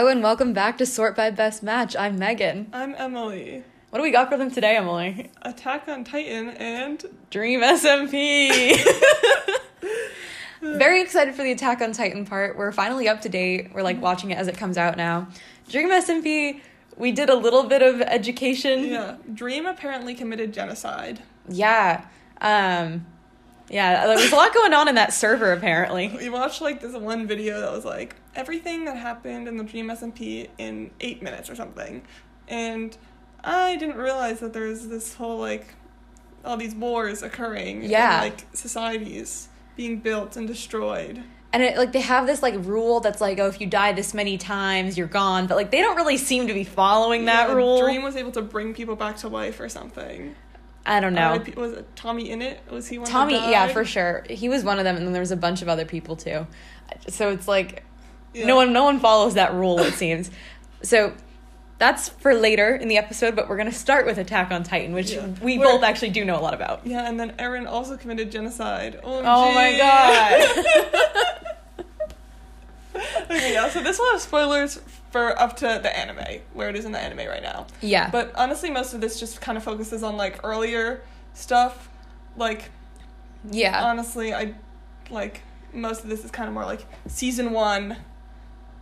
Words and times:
Hello 0.00 0.10
and 0.10 0.22
welcome 0.22 0.54
back 0.54 0.78
to 0.78 0.86
Sort 0.86 1.14
by 1.14 1.30
Best 1.30 1.62
Match. 1.62 1.94
I'm 1.94 2.18
Megan. 2.18 2.70
I'm 2.72 2.94
Emily. 2.96 3.62
What 3.90 3.98
do 3.98 4.02
we 4.02 4.10
got 4.10 4.30
for 4.30 4.38
them 4.38 4.50
today, 4.50 4.74
Emily? 4.74 5.30
Attack 5.42 5.88
on 5.88 6.04
Titan 6.04 6.48
and 6.48 7.04
Dream 7.28 7.60
SMP. 7.60 8.82
Very 10.62 11.02
excited 11.02 11.34
for 11.34 11.42
the 11.42 11.52
Attack 11.52 11.82
on 11.82 11.92
Titan 11.92 12.24
part. 12.24 12.56
We're 12.56 12.72
finally 12.72 13.10
up 13.10 13.20
to 13.20 13.28
date. 13.28 13.74
We're 13.74 13.82
like 13.82 14.00
watching 14.00 14.30
it 14.30 14.38
as 14.38 14.48
it 14.48 14.56
comes 14.56 14.78
out 14.78 14.96
now. 14.96 15.28
Dream 15.68 15.90
SMP, 15.90 16.62
we 16.96 17.12
did 17.12 17.28
a 17.28 17.36
little 17.36 17.64
bit 17.64 17.82
of 17.82 18.00
education. 18.00 18.86
yeah, 18.86 19.16
Dream 19.34 19.66
apparently 19.66 20.14
committed 20.14 20.54
genocide. 20.54 21.20
Yeah. 21.46 22.06
Um 22.40 23.04
yeah, 23.70 24.06
there 24.06 24.16
was 24.16 24.32
a 24.32 24.36
lot 24.36 24.52
going 24.52 24.74
on 24.74 24.88
in 24.88 24.96
that 24.96 25.12
server 25.12 25.52
apparently. 25.52 26.08
We 26.16 26.28
watched 26.28 26.60
like 26.60 26.80
this 26.80 26.94
one 26.94 27.26
video 27.26 27.60
that 27.60 27.72
was 27.72 27.84
like 27.84 28.16
everything 28.34 28.84
that 28.84 28.96
happened 28.96 29.48
in 29.48 29.56
the 29.56 29.64
Dream 29.64 29.88
SMP 29.88 30.48
in 30.58 30.90
eight 31.00 31.22
minutes 31.22 31.48
or 31.48 31.54
something, 31.54 32.02
and 32.48 32.96
I 33.42 33.76
didn't 33.76 33.96
realize 33.96 34.40
that 34.40 34.52
there's 34.52 34.88
this 34.88 35.14
whole 35.14 35.38
like 35.38 35.74
all 36.44 36.56
these 36.56 36.74
wars 36.74 37.22
occurring. 37.22 37.84
Yeah. 37.84 38.22
And, 38.22 38.32
like 38.34 38.46
societies 38.54 39.48
being 39.76 40.00
built 40.00 40.36
and 40.36 40.46
destroyed. 40.46 41.22
And 41.52 41.62
it, 41.62 41.76
like 41.76 41.92
they 41.92 42.00
have 42.00 42.26
this 42.26 42.42
like 42.42 42.54
rule 42.58 43.00
that's 43.00 43.20
like, 43.20 43.38
oh, 43.40 43.46
if 43.46 43.60
you 43.60 43.66
die 43.66 43.92
this 43.92 44.14
many 44.14 44.38
times, 44.38 44.96
you're 44.96 45.08
gone. 45.08 45.46
But 45.46 45.56
like 45.56 45.70
they 45.70 45.80
don't 45.80 45.96
really 45.96 46.16
seem 46.16 46.46
to 46.46 46.54
be 46.54 46.64
following 46.64 47.24
that 47.24 47.48
Yeah, 47.48 47.54
rule. 47.54 47.80
Dream 47.80 48.02
was 48.02 48.16
able 48.16 48.32
to 48.32 48.42
bring 48.42 48.74
people 48.74 48.96
back 48.96 49.16
to 49.18 49.28
life 49.28 49.58
or 49.58 49.68
something. 49.68 50.34
I 50.86 50.98
don't 51.00 51.14
know. 51.14 51.42
Was 51.56 51.82
Tommy 51.94 52.30
in 52.30 52.40
it? 52.42 52.60
Was 52.70 52.88
he 52.88 52.98
one? 52.98 53.08
Tommy, 53.08 53.34
yeah, 53.34 53.68
for 53.68 53.84
sure. 53.84 54.24
He 54.28 54.48
was 54.48 54.64
one 54.64 54.78
of 54.78 54.84
them, 54.84 54.96
and 54.96 55.06
then 55.06 55.12
there 55.12 55.20
was 55.20 55.30
a 55.30 55.36
bunch 55.36 55.60
of 55.62 55.68
other 55.68 55.84
people 55.84 56.16
too. 56.16 56.46
So 57.08 57.30
it's 57.30 57.46
like 57.46 57.84
Yeah. 58.32 58.46
no 58.46 58.56
one, 58.56 58.72
no 58.72 58.84
one 58.84 58.98
follows 59.00 59.34
that 59.34 59.52
rule. 59.54 59.78
It 59.80 59.92
seems. 60.04 60.30
So 60.82 61.12
that's 61.78 62.08
for 62.08 62.34
later 62.34 62.74
in 62.74 62.88
the 62.88 62.96
episode, 62.98 63.36
but 63.36 63.48
we're 63.48 63.56
gonna 63.58 63.72
start 63.72 64.04
with 64.06 64.18
Attack 64.18 64.50
on 64.50 64.62
Titan, 64.64 64.92
which 64.94 65.12
Yeah. 65.12 65.26
we 65.42 65.58
We're- 65.58 65.70
both 65.72 65.82
actually 65.82 66.10
do 66.10 66.24
know 66.24 66.38
a 66.38 66.40
lot 66.42 66.54
about. 66.54 66.86
Yeah, 66.86 67.08
and 67.08 67.20
then 67.20 67.32
Eren 67.38 67.66
also 67.68 67.96
committed 67.96 68.30
genocide. 68.32 69.00
OMG. 69.04 69.22
Oh 69.26 69.52
my 69.54 69.76
god! 69.76 70.64
okay, 73.30 73.52
yeah, 73.52 73.68
so 73.68 73.82
this 73.82 73.98
will 73.98 74.10
have 74.12 74.20
spoilers 74.20 74.80
for 75.10 75.38
up 75.40 75.56
to 75.56 75.80
the 75.82 75.96
anime, 75.96 76.40
where 76.54 76.68
it 76.68 76.76
is 76.76 76.84
in 76.84 76.92
the 76.92 76.98
anime 76.98 77.26
right 77.28 77.42
now. 77.42 77.66
yeah, 77.80 78.10
But 78.10 78.32
honestly, 78.36 78.70
most 78.70 78.94
of 78.94 79.00
this 79.00 79.18
just 79.18 79.40
kind 79.40 79.58
of 79.58 79.64
focuses 79.64 80.02
on 80.02 80.16
like 80.16 80.40
earlier 80.44 81.02
stuff. 81.34 81.88
Like, 82.36 82.70
yeah, 83.50 83.84
honestly, 83.84 84.32
I 84.32 84.54
like 85.10 85.42
most 85.72 86.04
of 86.04 86.10
this 86.10 86.24
is 86.24 86.30
kind 86.30 86.48
of 86.48 86.54
more 86.54 86.64
like 86.64 86.86
season 87.06 87.50
one, 87.52 87.96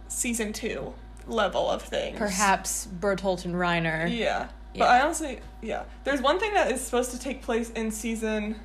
season 0.08 0.52
two 0.52 0.94
level 1.26 1.68
of 1.70 1.82
things. 1.82 2.18
perhaps 2.18 2.86
Bertolt 3.00 3.44
and 3.44 3.54
Reiner. 3.54 4.08
Yeah. 4.14 4.48
But 4.76 4.88
I 4.88 5.00
honestly, 5.00 5.40
yeah. 5.60 5.84
There's 6.04 6.20
one 6.22 6.38
thing 6.38 6.54
that 6.54 6.70
is 6.70 6.80
supposed 6.80 7.10
to 7.10 7.18
take 7.18 7.42
place 7.42 7.70
in 7.70 7.90
season 7.90 8.56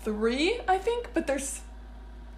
three, 0.00 0.60
I 0.66 0.78
think, 0.78 1.10
but 1.14 1.26
there's. 1.26 1.60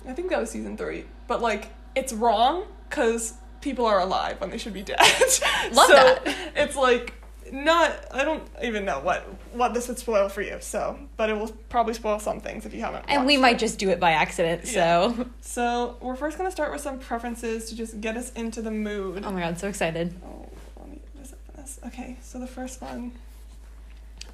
I 0.08 0.12
think 0.14 0.30
that 0.30 0.40
was 0.40 0.50
season 0.50 0.76
three. 0.76 1.04
But, 1.28 1.42
like, 1.42 1.68
it's 1.94 2.12
wrong 2.12 2.64
because 2.88 3.34
people 3.60 3.86
are 3.86 4.00
alive 4.00 4.40
when 4.40 4.50
they 4.50 4.58
should 4.58 4.72
be 4.74 4.82
dead. 4.82 4.98
Love 5.72 5.86
so 5.88 5.94
that. 5.94 6.36
It's 6.56 6.76
like. 6.76 7.14
Not, 7.52 7.92
I 8.12 8.22
don't 8.22 8.44
even 8.62 8.84
know 8.84 9.00
what 9.00 9.22
what 9.54 9.74
this 9.74 9.88
would 9.88 9.98
spoil 9.98 10.28
for 10.28 10.40
you. 10.40 10.58
So, 10.60 10.96
but 11.16 11.30
it 11.30 11.36
will 11.36 11.48
probably 11.68 11.94
spoil 11.94 12.20
some 12.20 12.38
things 12.40 12.64
if 12.64 12.72
you 12.72 12.80
haven't. 12.80 13.06
And 13.08 13.26
we 13.26 13.36
might 13.36 13.56
it. 13.56 13.58
just 13.58 13.76
do 13.80 13.90
it 13.90 13.98
by 13.98 14.12
accident. 14.12 14.68
So, 14.68 15.26
So 15.40 15.96
we're 16.00 16.14
first 16.14 16.38
gonna 16.38 16.52
start 16.52 16.70
with 16.70 16.80
some 16.80 17.00
preferences 17.00 17.68
to 17.70 17.74
just 17.74 18.00
get 18.00 18.16
us 18.16 18.30
into 18.34 18.62
the 18.62 18.70
mood. 18.70 19.24
oh 19.26 19.32
my 19.32 19.40
god, 19.40 19.58
so 19.58 19.66
excited. 19.66 20.14
Oh, 20.24 20.46
let 20.78 20.90
me 20.90 21.00
just 21.18 21.34
open 21.34 21.60
this. 21.60 21.80
Okay, 21.88 22.16
so 22.22 22.38
the 22.38 22.46
first 22.46 22.80
one. 22.80 23.10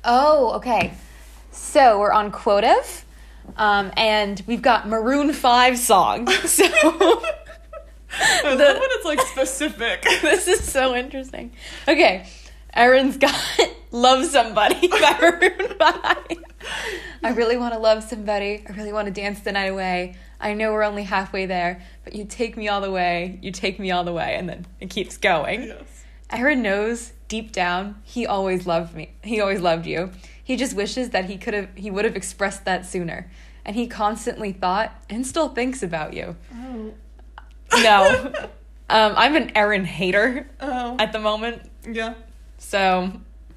Oh, 0.04 0.52
okay. 0.56 0.92
So 1.52 1.98
we're 1.98 2.12
on 2.12 2.30
Quotev, 2.30 3.04
um, 3.56 3.92
and 3.96 4.42
we've 4.46 4.60
got 4.60 4.86
Maroon 4.88 5.32
Five 5.32 5.78
song. 5.78 6.28
So 6.46 6.64
I 8.44 8.54
The- 8.56 8.64
love 8.64 8.76
when 8.78 8.88
it's 8.92 9.04
like 9.04 9.20
specific. 9.22 10.02
this 10.22 10.48
is 10.48 10.62
so 10.64 10.94
interesting. 10.94 11.52
Okay, 11.88 12.26
Eren's 12.76 13.16
got 13.16 13.34
"Love 13.90 14.24
Somebody" 14.26 14.88
by 14.88 15.16
Maroon 15.20 15.74
Five. 15.78 16.38
I 17.22 17.30
really 17.30 17.56
want 17.56 17.74
to 17.74 17.78
love 17.80 18.02
somebody. 18.04 18.64
I 18.68 18.72
really 18.72 18.92
want 18.92 19.06
to 19.06 19.12
dance 19.12 19.40
the 19.40 19.52
night 19.52 19.66
away. 19.66 20.16
I 20.40 20.52
know 20.54 20.72
we're 20.72 20.82
only 20.82 21.02
halfway 21.04 21.46
there, 21.46 21.82
but 22.04 22.14
you 22.14 22.24
take 22.24 22.56
me 22.56 22.68
all 22.68 22.80
the 22.80 22.90
way. 22.90 23.38
You 23.42 23.50
take 23.52 23.78
me 23.78 23.90
all 23.90 24.04
the 24.04 24.12
way, 24.12 24.34
and 24.36 24.48
then 24.48 24.66
it 24.80 24.90
keeps 24.90 25.16
going. 25.16 25.62
yes. 25.64 26.04
Eren 26.30 26.58
knows 26.58 27.12
deep 27.28 27.52
down 27.52 28.00
he 28.04 28.26
always 28.26 28.66
loved 28.66 28.94
me. 28.94 29.14
He 29.22 29.40
always 29.40 29.60
loved 29.60 29.86
you. 29.86 30.10
He 30.42 30.56
just 30.56 30.74
wishes 30.74 31.10
that 31.10 31.24
he 31.26 31.38
could 31.38 31.54
have 31.54 31.68
he 31.76 31.90
would 31.90 32.04
have 32.04 32.16
expressed 32.16 32.64
that 32.64 32.84
sooner. 32.84 33.30
And 33.64 33.74
he 33.74 33.86
constantly 33.88 34.52
thought 34.52 34.92
and 35.10 35.26
still 35.26 35.48
thinks 35.48 35.82
about 35.82 36.14
you. 36.14 36.36
Oh. 36.54 36.94
No. 37.72 38.32
um, 38.90 39.12
I'm 39.16 39.36
an 39.36 39.52
Eren 39.52 39.84
hater 39.84 40.48
Oh. 40.60 40.96
at 40.98 41.12
the 41.12 41.18
moment. 41.18 41.70
yeah. 41.88 42.14
So 42.58 43.12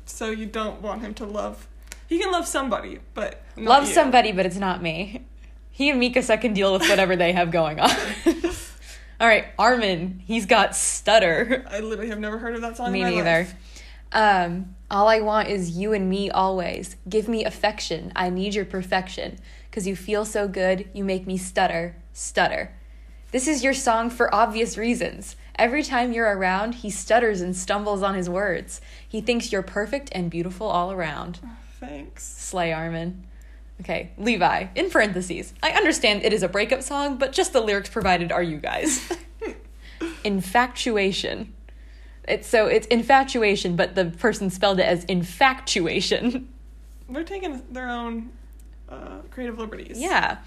So 0.06 0.30
you 0.32 0.46
don't 0.46 0.82
want 0.82 1.02
him 1.02 1.14
to 1.16 1.26
love. 1.26 1.68
He 2.08 2.18
can 2.20 2.32
love 2.32 2.48
somebody, 2.48 3.00
but 3.14 3.42
love 3.56 3.88
you. 3.88 3.94
somebody, 3.94 4.32
but 4.32 4.46
it's 4.46 4.58
not 4.58 4.82
me. 4.82 5.26
He 5.72 5.90
and 5.92 6.02
Mikasa 6.02 6.42
can 6.42 6.54
deal 6.54 6.74
with 6.74 6.90
whatever 6.90 7.16
they 7.16 7.32
have 7.34 7.52
going 7.52 7.80
on. 7.80 7.90
All 9.22 9.28
right, 9.28 9.46
Armin, 9.60 10.22
he's 10.26 10.46
got 10.46 10.76
stutter. 10.76 11.66
I 11.70 11.80
literally 11.82 12.10
have 12.10 12.20
never 12.20 12.38
heard 12.40 12.56
of 12.56 12.62
that 12.62 12.78
song. 12.78 12.92
Me 12.92 13.04
neither. 13.04 13.48
Um, 14.12 14.76
all 14.90 15.08
I 15.08 15.20
want 15.22 15.50
is 15.50 15.72
you 15.78 15.94
and 15.94 16.10
me 16.10 16.32
always. 16.32 16.96
Give 17.08 17.28
me 17.28 17.46
affection. 17.46 18.12
I 18.16 18.30
need 18.30 18.56
your 18.56 18.66
perfection. 18.66 19.38
Cause 19.72 19.86
you 19.86 19.96
feel 19.96 20.26
so 20.26 20.48
good, 20.48 20.90
you 20.94 21.04
make 21.04 21.28
me 21.28 21.38
stutter, 21.38 21.96
stutter. 22.12 22.74
This 23.32 23.48
is 23.48 23.64
your 23.64 23.76
song 23.76 24.10
for 24.10 24.34
obvious 24.34 24.76
reasons. 24.76 25.36
Every 25.56 25.84
time 25.84 26.14
you're 26.14 26.36
around, 26.36 26.76
he 26.76 26.90
stutters 26.90 27.42
and 27.42 27.56
stumbles 27.56 28.02
on 28.02 28.16
his 28.16 28.28
words. 28.28 28.82
He 29.08 29.22
thinks 29.22 29.52
you're 29.52 29.62
perfect 29.62 30.10
and 30.14 30.32
beautiful 30.32 30.68
all 30.68 30.92
around. 30.92 31.40
Thanks. 31.80 32.24
Slay 32.28 32.74
Armin. 32.74 33.28
Okay, 33.82 34.12
Levi, 34.18 34.68
in 34.76 34.90
parentheses. 34.90 35.54
I 35.62 35.72
understand 35.72 36.24
it 36.24 36.34
is 36.34 36.44
a 36.44 36.50
breakup 36.50 36.82
song, 36.82 37.18
but 37.18 37.32
just 37.32 37.54
the 37.54 37.62
lyrics 37.62 37.90
provided 37.90 38.32
are 38.32 38.44
you 38.44 38.58
guys. 38.58 39.10
Infatuation. 40.24 41.54
It's 42.28 42.48
so 42.48 42.66
it's 42.68 42.86
infatuation, 42.88 43.76
but 43.76 43.96
the 43.96 44.06
person 44.06 44.50
spelled 44.50 44.80
it 44.80 44.86
as 44.86 45.04
infatuation. 45.06 46.50
They're 47.10 47.24
taking 47.24 47.62
their 47.72 47.90
own 47.90 48.30
uh, 48.88 49.20
creative 49.32 49.58
liberties. 49.58 50.00
Yeah. 50.00 50.38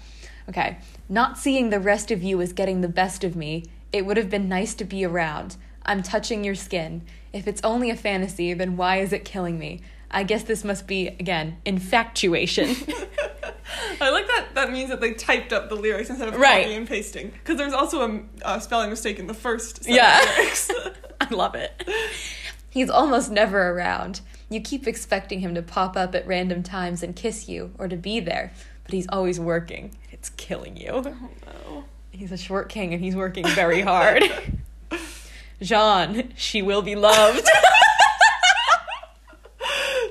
Okay. 0.49 0.77
Not 1.13 1.37
seeing 1.37 1.69
the 1.69 1.79
rest 1.79 2.09
of 2.09 2.23
you 2.23 2.41
is 2.41 2.53
getting 2.53 2.81
the 2.81 2.87
best 2.87 3.23
of 3.23 3.35
me. 3.35 3.65
It 3.91 4.03
would 4.03 4.17
have 4.17 4.31
been 4.31 4.49
nice 4.49 4.73
to 4.73 4.83
be 4.83 5.05
around. 5.05 5.57
I'm 5.85 6.01
touching 6.01 6.43
your 6.43 6.55
skin. 6.55 7.03
If 7.31 7.47
it's 7.47 7.61
only 7.63 7.91
a 7.91 7.95
fantasy, 7.95 8.55
then 8.55 8.77
why 8.77 8.97
is 8.97 9.13
it 9.13 9.23
killing 9.23 9.59
me? 9.59 9.81
I 10.09 10.23
guess 10.23 10.41
this 10.41 10.63
must 10.63 10.87
be, 10.87 11.09
again, 11.09 11.57
infatuation. 11.65 12.69
I 14.01 14.09
like 14.09 14.25
that. 14.25 14.55
That 14.55 14.71
means 14.71 14.89
that 14.89 15.01
they 15.01 15.13
typed 15.13 15.53
up 15.53 15.69
the 15.69 15.75
lyrics 15.75 16.09
instead 16.09 16.29
of 16.29 16.35
Right. 16.35 16.63
copying 16.63 16.77
and 16.79 16.87
pasting. 16.87 17.29
Because 17.29 17.57
there's 17.57 17.73
also 17.73 18.09
a 18.09 18.21
uh, 18.43 18.57
spelling 18.57 18.89
mistake 18.89 19.19
in 19.19 19.27
the 19.27 19.35
first 19.35 19.87
Yeah. 19.87 20.17
I 21.21 21.27
love 21.29 21.53
it. 21.53 21.87
He's 22.71 22.89
almost 22.89 23.29
never 23.29 23.69
around. 23.69 24.21
You 24.49 24.61
keep 24.61 24.87
expecting 24.87 25.41
him 25.41 25.53
to 25.53 25.61
pop 25.61 25.95
up 25.95 26.15
at 26.15 26.25
random 26.25 26.63
times 26.63 27.03
and 27.03 27.15
kiss 27.15 27.47
you 27.47 27.71
or 27.77 27.87
to 27.87 27.97
be 27.97 28.19
there, 28.19 28.51
but 28.83 28.93
he's 28.93 29.05
always 29.09 29.39
working. 29.39 29.91
It's 30.23 30.29
killing 30.29 30.77
you. 30.77 30.87
Oh, 30.89 31.01
no. 31.45 31.83
He's 32.11 32.31
a 32.31 32.37
short 32.37 32.69
king 32.69 32.93
and 32.93 33.03
he's 33.03 33.13
working 33.13 33.45
very 33.45 33.81
hard. 33.81 34.23
Jean, 35.61 36.31
she 36.37 36.61
will 36.61 36.81
be 36.81 36.95
loved. 36.95 37.45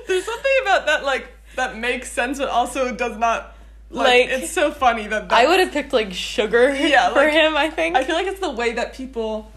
There's 0.07 0.23
something 0.23 0.51
about 0.61 0.85
that 0.85 1.03
like 1.03 1.29
that 1.55 1.79
makes 1.79 2.11
sense, 2.11 2.37
but 2.37 2.47
also 2.47 2.95
does 2.95 3.17
not. 3.17 3.55
Like, 3.89 4.29
Like- 4.29 4.41
it's 4.43 4.51
so 4.51 4.69
funny 4.71 5.07
that 5.07 5.33
I 5.33 5.47
would 5.47 5.59
have 5.59 5.71
picked 5.71 5.93
like 5.93 6.13
sugar 6.13 6.69
Yeah, 6.75 7.09
for 7.09 7.15
like, 7.15 7.33
him, 7.33 7.57
I 7.57 7.71
think. 7.71 7.95
I 7.95 8.03
feel 8.03 8.13
like 8.13 8.27
it's 8.27 8.39
the 8.39 8.51
way 8.51 8.73
that 8.73 8.93
people 8.93 9.51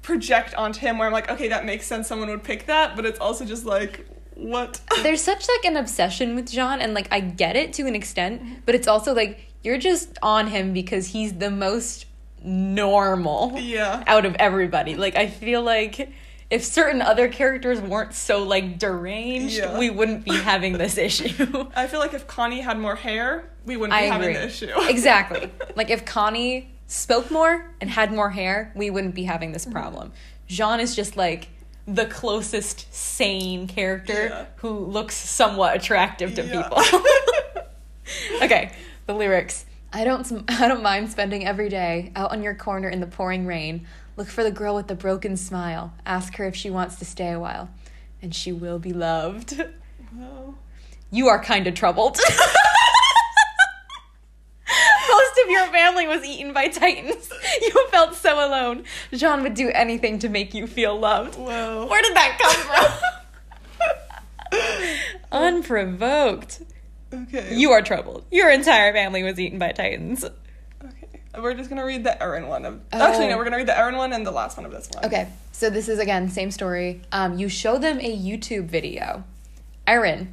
project 0.00 0.54
onto 0.54 0.80
him, 0.80 0.96
where 0.96 1.06
I'm 1.06 1.12
like, 1.12 1.30
okay, 1.30 1.48
that 1.48 1.66
makes 1.66 1.86
sense. 1.86 2.08
Someone 2.08 2.30
would 2.30 2.42
pick 2.42 2.64
that, 2.68 2.96
but 2.96 3.04
it's 3.04 3.18
also 3.20 3.44
just 3.44 3.66
like, 3.66 4.06
what? 4.34 4.80
There's 5.02 5.20
such 5.20 5.46
like 5.46 5.70
an 5.70 5.76
obsession 5.76 6.34
with 6.36 6.50
Jean 6.50 6.80
and 6.80 6.94
like 6.94 7.08
I 7.12 7.20
get 7.20 7.54
it 7.54 7.74
to 7.74 7.86
an 7.86 7.94
extent, 7.94 8.42
mm-hmm. 8.42 8.54
but 8.64 8.74
it's 8.74 8.88
also 8.88 9.12
like 9.12 9.44
you're 9.62 9.78
just 9.78 10.18
on 10.22 10.46
him 10.48 10.72
because 10.72 11.08
he's 11.08 11.34
the 11.34 11.50
most 11.50 12.06
normal 12.42 13.54
yeah. 13.58 14.02
out 14.06 14.24
of 14.24 14.34
everybody. 14.38 14.94
Like 14.94 15.16
I 15.16 15.26
feel 15.26 15.62
like 15.62 16.10
if 16.50 16.64
certain 16.64 17.02
other 17.02 17.28
characters 17.28 17.80
weren't 17.80 18.14
so 18.14 18.42
like 18.44 18.78
deranged, 18.78 19.56
Yeah. 19.58 19.78
we 19.78 19.90
wouldn't 19.90 20.24
be 20.24 20.34
having 20.36 20.78
this 20.78 20.96
issue. 21.08 21.66
I 21.76 21.86
feel 21.86 22.00
like 22.00 22.14
if 22.14 22.26
Connie 22.26 22.60
had 22.60 22.78
more 22.78 22.96
hair, 22.96 23.50
we 23.66 23.76
wouldn't 23.76 23.98
be 23.98 24.04
I 24.06 24.08
having 24.10 24.30
agree. 24.30 24.40
the 24.40 24.46
issue. 24.46 24.70
exactly. 24.88 25.50
Like 25.76 25.90
if 25.90 26.04
Connie 26.04 26.72
spoke 26.86 27.30
more 27.30 27.70
and 27.80 27.90
had 27.90 28.12
more 28.12 28.30
hair, 28.30 28.72
we 28.74 28.88
wouldn't 28.90 29.14
be 29.14 29.24
having 29.24 29.52
this 29.52 29.66
problem. 29.66 30.12
Jean 30.46 30.80
is 30.80 30.96
just 30.96 31.16
like 31.16 31.48
the 31.86 32.06
closest 32.06 32.92
sane 32.94 33.66
character 33.66 34.28
Yeah. 34.30 34.44
who 34.56 34.70
looks 34.70 35.14
somewhat 35.16 35.76
attractive 35.76 36.34
to 36.36 36.44
Yeah. 36.44 36.62
people. 36.62 36.82
okay, 38.42 38.72
the 39.08 39.14
lyrics. 39.14 39.66
I 39.92 40.04
don't 40.04 40.44
I 40.48 40.68
don't 40.68 40.84
mind 40.84 41.10
spending 41.10 41.44
every 41.44 41.68
day 41.68 42.12
out 42.14 42.30
on 42.30 42.44
your 42.44 42.54
corner 42.54 42.88
in 42.88 43.00
the 43.00 43.08
pouring 43.08 43.44
rain. 43.46 43.88
Look 44.16 44.28
for 44.28 44.44
the 44.44 44.52
girl 44.52 44.76
with 44.76 44.86
the 44.86 44.94
broken 44.94 45.36
smile. 45.36 45.92
Ask 46.06 46.36
her 46.36 46.44
if 46.44 46.54
she 46.54 46.70
wants 46.70 46.96
to 46.96 47.04
stay 47.04 47.32
a 47.32 47.40
while, 47.40 47.70
and 48.22 48.32
she 48.34 48.52
will 48.52 48.78
be 48.78 48.92
loved. 48.92 49.60
Wow. 50.14 50.54
You 51.10 51.28
are 51.28 51.42
kind 51.42 51.66
of 51.66 51.74
troubled. 51.74 52.18
Most 55.08 55.38
of 55.44 55.50
your 55.50 55.66
family 55.68 56.06
was 56.06 56.24
eaten 56.24 56.52
by 56.52 56.68
titans. 56.68 57.32
You 57.60 57.88
felt 57.90 58.14
so 58.14 58.34
alone. 58.46 58.84
Jean 59.12 59.42
would 59.42 59.54
do 59.54 59.70
anything 59.70 60.20
to 60.20 60.28
make 60.28 60.54
you 60.54 60.66
feel 60.68 60.96
loved. 60.98 61.34
Whoa. 61.34 61.86
Where 61.86 62.02
did 62.02 62.14
that 62.14 62.38
come 62.40 62.54
from? 64.52 64.60
Unprovoked. 65.32 66.60
Okay. 67.12 67.54
You 67.54 67.72
are 67.72 67.82
troubled. 67.82 68.24
Your 68.30 68.50
entire 68.50 68.92
family 68.92 69.22
was 69.22 69.38
eaten 69.38 69.58
by 69.58 69.72
titans. 69.72 70.24
Okay. 70.24 71.20
We're 71.38 71.54
just 71.54 71.70
gonna 71.70 71.84
read 71.84 72.04
the 72.04 72.16
Eren 72.20 72.48
one 72.48 72.64
of. 72.64 72.80
Oh. 72.92 73.00
Actually, 73.02 73.28
no. 73.28 73.36
We're 73.36 73.44
gonna 73.44 73.56
read 73.56 73.68
the 73.68 73.72
Eren 73.72 73.96
one 73.96 74.12
and 74.12 74.26
the 74.26 74.30
last 74.30 74.56
one 74.56 74.66
of 74.66 74.72
this 74.72 74.88
one. 74.92 75.04
Okay, 75.06 75.28
so 75.52 75.70
this 75.70 75.88
is 75.88 75.98
again 75.98 76.28
same 76.28 76.50
story. 76.50 77.02
Um, 77.12 77.38
you 77.38 77.48
show 77.48 77.78
them 77.78 77.98
a 78.00 78.16
YouTube 78.16 78.66
video. 78.66 79.24
Eren. 79.86 80.28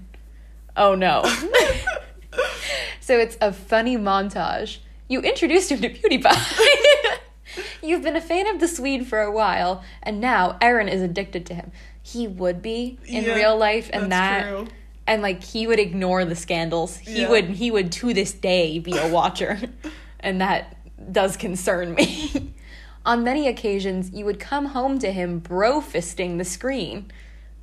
Oh 0.76 0.96
no. 0.96 1.24
so 3.00 3.18
it's 3.18 3.38
a 3.40 3.54
funny 3.54 3.98
montage. 3.98 4.80
You 5.08 5.22
introduced 5.22 5.72
him 5.72 5.82
to 5.82 5.90
PewDiePie. 5.90 7.20
You've 7.84 8.02
been 8.02 8.16
a 8.16 8.22
fan 8.22 8.48
of 8.48 8.60
the 8.60 8.68
Swede 8.68 9.08
for 9.08 9.22
a 9.22 9.32
while, 9.32 9.84
and 10.04 10.20
now 10.20 10.58
Eren 10.62 10.92
is 10.92 11.02
addicted 11.02 11.46
to 11.46 11.54
him. 11.54 11.72
He 12.02 12.28
would 12.28 12.62
be 12.62 12.98
in 13.06 13.24
Yeah, 13.24 13.36
real 13.36 13.58
life, 13.58 13.90
and 13.94 14.12
that's 14.12 14.44
that, 14.44 14.50
true. 14.50 14.68
And 15.08 15.22
like 15.22 15.44
he 15.44 15.68
would 15.68 15.80
ignore 15.80 16.26
the 16.26 16.36
scandals. 16.36 16.98
He 16.98 17.22
Yeah. 17.22 17.30
would, 17.30 17.46
he 17.52 17.70
would 17.72 17.92
to 17.94 18.14
this 18.14 18.32
day 18.34 18.80
be 18.80 18.98
a 18.98 19.08
watcher, 19.10 19.60
and 20.20 20.42
that 20.42 20.78
does 21.12 21.38
concern 21.38 21.94
me. 21.94 22.54
On 23.06 23.24
many 23.24 23.48
occasions, 23.48 24.10
you 24.12 24.26
would 24.26 24.40
come 24.40 24.66
home 24.68 24.98
to 25.00 25.12
him 25.12 25.38
bro 25.40 25.80
fisting 25.80 26.40
the 26.40 26.44
screen. 26.46 27.12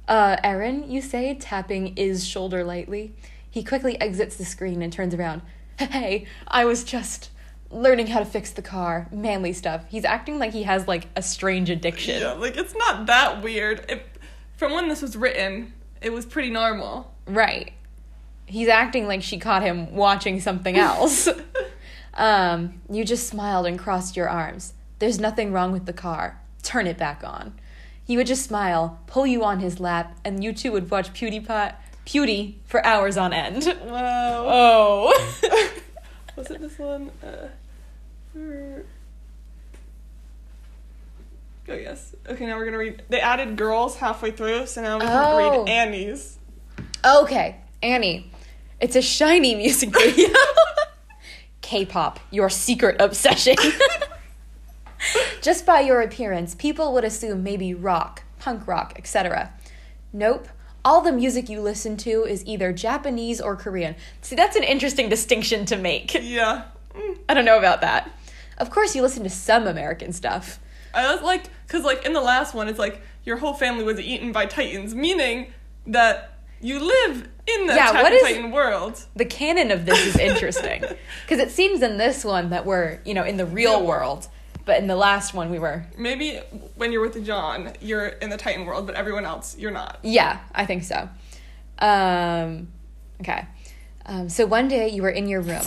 Uh, 0.07 0.37
Eren, 0.45 0.89
you 0.89 1.01
say, 1.03 1.35
tapping 1.35 1.97
his 1.97 2.25
shoulder 2.25 2.63
lightly. 2.63 3.15
He 3.51 3.65
quickly 3.65 4.01
exits 4.01 4.37
the 4.37 4.45
screen 4.45 4.81
and 4.83 4.93
turns 4.93 5.15
around. 5.15 5.43
Hey, 5.79 6.27
I 6.47 6.65
was 6.65 6.85
just 6.85 7.31
learning 7.71 8.07
how 8.09 8.21
to 8.21 8.25
fix 8.25 8.53
the 8.53 8.63
car. 8.63 9.09
Manly 9.11 9.53
stuff. 9.53 9.85
He's 9.89 10.05
acting 10.05 10.39
like 10.39 10.53
he 10.53 10.63
has 10.63 10.87
like 10.87 11.09
a 11.17 11.23
strange 11.23 11.71
addiction. 11.71 12.21
Yeah, 12.21 12.33
like 12.33 12.57
it's 12.57 12.75
not 12.77 13.07
that 13.07 13.43
weird. 13.43 13.85
It, 13.89 14.07
from 14.57 14.73
when 14.73 14.89
this 14.89 15.03
was 15.03 15.17
written, 15.17 15.73
it 16.01 16.13
was 16.13 16.25
pretty 16.25 16.51
normal. 16.51 17.12
Right. 17.27 17.73
He's 18.47 18.69
acting 18.69 19.07
like 19.07 19.23
she 19.23 19.39
caught 19.39 19.63
him 19.63 19.95
watching 19.95 20.41
something 20.41 20.77
else. 20.77 21.29
um, 22.15 22.81
you 22.91 23.05
just 23.05 23.27
smiled 23.29 23.67
and 23.67 23.79
crossed 23.79 24.17
your 24.17 24.29
arms. 24.29 24.75
There's 24.99 25.19
nothing 25.19 25.53
wrong 25.53 25.73
with 25.73 25.87
the 25.87 25.93
car. 25.93 26.41
Turn 26.63 26.87
it 26.87 26.99
back 26.99 27.23
on. 27.25 27.55
He 28.05 28.17
would 28.17 28.27
just 28.27 28.45
smile, 28.45 29.01
pull 29.07 29.27
you 29.27 29.45
on 29.45 29.61
his 29.61 29.81
lap, 29.81 30.19
and 30.25 30.43
you 30.43 30.53
two 30.53 30.73
would 30.73 30.91
watch 30.91 31.13
PewDiePie, 31.13 31.75
Pewdie 32.05 32.55
for 32.67 32.85
hours 32.85 33.17
on 33.17 33.33
end. 33.33 33.65
Wow. 33.85 34.45
Oh. 34.49 35.31
Was 36.37 36.51
it 36.51 36.61
this 36.61 36.79
one? 36.79 37.11
Uh, 37.23 37.49
oh 41.69 41.75
yes. 41.75 42.15
Okay, 42.29 42.47
now 42.47 42.57
we're 42.57 42.65
gonna 42.65 42.79
read. 42.79 43.03
They 43.09 43.21
added 43.21 43.57
girls 43.57 43.97
halfway 43.97 44.31
through, 44.33 44.67
so 44.67 44.83
now 44.83 44.99
we 44.99 45.05
can 45.07 45.13
Oh. 45.35 45.61
read 45.61 45.69
Annie's. 45.69 46.39
Okay, 47.05 47.57
Annie. 47.83 48.31
It's 48.79 48.95
a 48.95 49.01
SHINee 49.01 49.57
music 49.57 49.91
video. 49.93 50.29
K-pop, 51.61 52.21
your 52.31 52.49
secret 52.49 53.01
obsession. 53.01 53.57
Just 55.43 55.67
by 55.67 55.81
your 55.81 56.01
appearance, 56.01 56.55
people 56.55 56.93
would 56.93 57.03
assume 57.03 57.43
maybe 57.43 57.75
rock, 57.75 58.23
punk 58.39 58.69
rock, 58.69 58.93
etc. 58.97 59.53
Nope. 60.13 60.49
All 60.85 61.01
the 61.01 61.11
music 61.11 61.49
you 61.49 61.61
listen 61.61 61.97
to 61.99 62.25
is 62.25 62.45
either 62.47 62.73
Japanese 62.73 63.41
or 63.41 63.57
Korean. 63.57 63.97
See, 64.21 64.37
that's 64.37 64.57
an 64.57 64.63
interesting 64.63 65.09
distinction 65.09 65.65
to 65.67 65.77
make. 65.77 66.15
Yeah. 66.15 66.65
Mm. 66.95 67.19
I 67.29 67.35
don't 67.35 67.45
know 67.45 67.59
about 67.59 67.81
that. 67.81 68.11
Of 68.59 68.71
course, 68.71 68.95
you 68.95 69.03
listen 69.03 69.25
to 69.25 69.31
some 69.31 69.67
American 69.67 70.13
stuff. 70.13 70.61
I 70.95 71.13
was 71.13 71.23
like, 71.23 71.45
cause 71.67 71.83
like 71.83 72.07
in 72.07 72.13
the 72.13 72.21
last 72.21 72.55
one, 72.55 72.69
it's 72.69 72.79
like 72.79 73.01
your 73.25 73.39
whole 73.39 73.55
family 73.55 73.83
was 73.83 73.99
eaten 73.99 74.31
by 74.31 74.47
titans, 74.47 74.95
meaning 74.95 75.53
that 75.87 76.32
you 76.63 76.79
live 76.79 77.29
in 77.47 77.67
the 77.67 77.75
Yeah, 77.75 77.91
Attack 77.91 78.03
what 78.03 78.13
is- 78.13 78.23
Titan 78.23 78.51
world. 78.51 79.05
The 79.17 79.25
canon 79.25 79.71
of 79.71 79.85
this 79.85 80.07
is 80.07 80.17
interesting 80.17 80.81
because 81.25 81.39
it 81.41 81.51
seems 81.51 81.83
in 81.83 81.99
this 81.99 82.25
one 82.25 82.51
that 82.51 82.65
we're, 82.65 83.01
you 83.05 83.15
know, 83.15 83.25
in 83.25 83.37
the 83.37 83.45
real 83.47 83.79
Real 83.81 83.87
world, 83.87 84.29
but 84.65 84.79
in 84.79 84.87
the 84.87 84.97
last 84.97 85.35
one 85.35 85.51
we 85.51 85.59
were. 85.59 85.85
Maybe 85.99 86.37
when 86.77 86.93
you're 86.93 87.01
with 87.03 87.25
Jean, 87.25 87.73
you're 87.81 88.07
in 88.07 88.31
the 88.31 88.37
Titan 88.37 88.65
world, 88.65 88.87
but 88.87 88.95
everyone 88.95 89.25
else, 89.25 89.57
you're 89.59 89.71
not. 89.73 89.99
Yeah, 90.03 90.39
I 90.55 90.65
think 90.67 90.85
so. 90.85 91.09
Um, 91.79 92.69
okay. 93.21 93.47
Um, 94.07 94.29
so 94.29 94.47
one 94.47 94.69
day 94.69 94.89
you 94.89 95.03
were 95.03 95.11
in 95.11 95.29
your 95.29 95.41
room. 95.41 95.65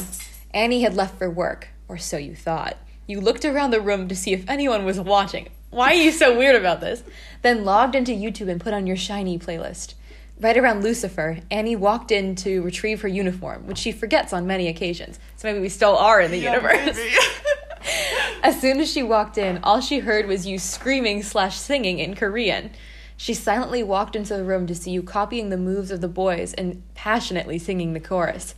Annie 0.53 0.81
had 0.81 0.94
left 0.94 1.18
for 1.18 1.30
work, 1.30 1.69
or 1.88 1.97
so 1.97 2.18
you 2.18 2.36
thought. 2.36 2.77
You 3.07 3.19
looked 3.21 3.45
around 3.45 3.71
the 3.71 3.81
room 3.81 4.07
to 4.07 4.15
see 4.15 4.33
if 4.33 4.50
anyone 4.50 4.86
was 4.86 5.00
watching. 5.00 5.50
Why 5.69 5.92
are 5.92 5.95
you 6.01 6.12
so 6.12 6.38
weird 6.38 6.56
about 6.56 6.80
this? 6.80 7.03
Then 7.42 7.65
logged 7.65 7.95
into 7.95 8.13
YouTube 8.13 8.50
and 8.50 8.62
put 8.62 8.74
on 8.74 8.88
your 8.88 8.95
SHINee 8.95 9.44
playlist. 9.44 9.94
Right 10.40 10.58
around 10.58 10.84
Lucifer, 10.84 11.40
Annie 11.50 11.78
walked 11.78 12.12
in 12.12 12.36
to 12.38 12.62
retrieve 12.62 13.02
her 13.02 13.08
uniform, 13.08 13.68
which 13.68 13.78
she 13.78 13.92
forgets 13.94 14.34
on 14.34 14.46
many 14.46 14.68
occasions. 14.68 15.18
So 15.38 15.48
maybe 15.48 15.60
we 15.62 15.70
still 15.70 15.96
are 15.98 16.20
in 16.20 16.32
the 16.32 16.38
Yeah, 16.38 16.56
universe. 16.56 17.00
As 18.44 18.60
soon 18.60 18.80
as 18.82 18.92
she 18.92 19.02
walked 19.02 19.38
in, 19.38 19.60
all 19.64 19.80
she 19.80 20.00
heard 20.00 20.28
was 20.28 20.46
you 20.46 20.60
screaming 20.60 21.24
slash 21.24 21.56
singing 21.58 22.00
in 22.00 22.16
Korean. 22.16 22.71
She 23.18 23.33
silently 23.33 23.81
walked 23.81 24.16
into 24.16 24.36
the 24.36 24.44
room 24.44 24.68
to 24.68 24.76
see 24.76 24.92
you 24.92 25.02
copying 25.02 25.50
the 25.50 25.57
moves 25.57 25.90
of 25.90 26.02
the 26.02 26.09
boys 26.09 26.54
and 26.54 26.83
passionately 26.95 27.57
singing 27.57 27.94
the 27.94 28.00
chorus. 28.02 28.56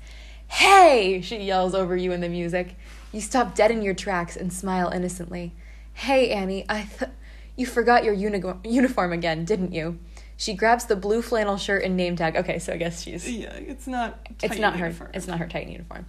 Hey! 0.48 1.22
She 1.22 1.38
yells 1.38 1.76
over 1.76 1.96
you 1.96 2.12
in 2.12 2.22
the 2.22 2.30
music. 2.30 2.76
You 3.12 3.22
stop 3.22 3.54
dead 3.54 3.70
in 3.70 3.84
your 3.84 3.94
tracks 3.94 4.36
and 4.36 4.52
smile 4.52 4.90
innocently. 4.90 5.54
Hey, 5.94 6.32
Annie, 6.32 6.66
I 6.68 6.88
th- 6.98 7.12
you 7.56 7.66
forgot 7.66 8.04
your 8.04 8.14
uni- 8.14 8.42
uniform 8.64 9.14
again, 9.14 9.46
didn't 9.46 9.74
you? 9.74 10.00
She 10.38 10.54
grabs 10.54 10.86
the 10.86 10.96
blue 10.96 11.22
flannel 11.24 11.58
shirt 11.58 11.84
and 11.84 11.98
name 11.98 12.16
tag. 12.16 12.36
Okay, 12.38 12.60
so 12.60 12.72
I 12.74 12.78
guess 12.78 13.02
she's 13.02 13.30
yeah, 13.30 13.54
it's 13.54 13.88
not. 13.88 14.20
it's 14.44 14.58
not 14.60 14.74
her. 14.78 14.86
uniform. 14.86 15.10
It's 15.14 15.28
not 15.28 15.40
her 15.40 15.48
Titan 15.48 15.72
uniform. 15.72 16.06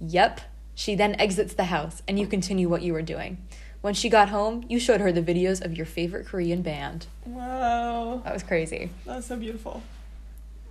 Yep. 0.00 0.40
She 0.74 0.94
then 0.94 1.14
exits 1.20 1.54
the 1.54 1.64
house, 1.64 2.02
and 2.08 2.18
you 2.18 2.26
continue 2.26 2.68
what 2.68 2.82
you 2.82 2.92
were 2.92 3.02
doing. 3.02 3.38
When 3.80 3.94
she 3.94 4.08
got 4.10 4.28
home, 4.28 4.64
you 4.68 4.78
showed 4.78 5.00
her 5.00 5.10
the 5.12 5.22
videos 5.22 5.62
of 5.64 5.74
your 5.76 5.86
favorite 5.86 6.26
Korean 6.26 6.60
band. 6.62 7.06
Wow, 7.24 8.20
That 8.24 8.32
was 8.34 8.42
crazy. 8.42 8.90
that 9.06 9.16
was 9.16 9.26
so 9.26 9.36
beautiful. 9.36 9.82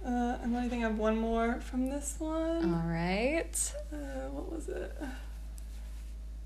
Uh, 0.05 0.37
and 0.41 0.53
then 0.55 0.63
I 0.63 0.67
think 0.69 0.83
I 0.83 0.87
have 0.87 0.97
one 0.97 1.17
more 1.17 1.59
from 1.61 1.89
this 1.89 2.15
one. 2.19 2.73
All 2.73 2.87
right. 2.89 3.73
Uh, 3.91 3.97
what 4.31 4.51
was 4.51 4.69
it? 4.69 4.95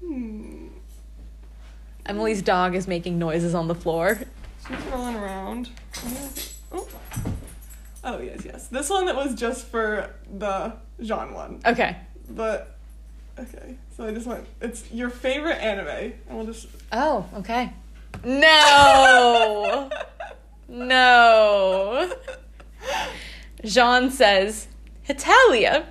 Hmm. 0.04 0.68
Emily's 2.06 2.42
dog 2.42 2.76
is 2.76 2.88
making 2.88 3.20
noises 3.20 3.54
on 3.54 3.68
the 3.68 3.76
floor. 3.76 4.20
She's 4.68 4.78
rolling 4.92 5.16
around. 5.16 5.70
Oh. 6.74 6.88
oh 8.04 8.20
yes, 8.20 8.44
yes. 8.46 8.68
This 8.68 8.90
one 8.90 9.06
that 9.06 9.16
was 9.16 9.36
just 9.36 9.68
for 9.68 10.14
the 10.38 10.74
Jean 11.02 11.34
one. 11.34 11.62
Okay. 11.66 11.98
But 12.30 12.76
okay, 13.38 13.78
so 13.96 14.06
I 14.06 14.14
just 14.14 14.28
went. 14.28 14.46
It's 14.62 14.92
your 14.92 15.10
favorite 15.10 15.62
anime, 15.62 16.14
and 16.28 16.38
we'll 16.38 16.46
just. 16.46 16.68
Oh, 16.92 17.28
okay. 17.36 17.72
No. 18.24 19.90
no. 20.68 22.14
Jean 23.64 24.10
says, 24.10 24.68
Hetalia. 25.08 25.86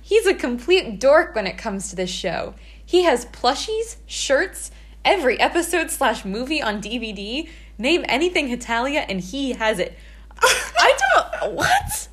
He's 0.00 0.26
a 0.26 0.34
complete 0.34 0.98
dork 0.98 1.34
when 1.34 1.46
it 1.46 1.56
comes 1.56 1.90
to 1.90 1.96
this 1.96 2.10
show. 2.10 2.54
He 2.84 3.04
has 3.04 3.26
plushies, 3.26 3.96
shirts, 4.06 4.70
every 5.04 5.38
episode 5.38 5.90
slash 5.90 6.24
movie 6.24 6.60
on 6.60 6.82
DVD. 6.82 7.48
Name 7.78 8.04
anything 8.08 8.48
Hetalia 8.48 9.06
and 9.08 9.20
he 9.20 9.52
has 9.52 9.78
it. 9.78 9.96
I 10.42 10.96
don't. 11.42 11.54
What? 11.54 12.08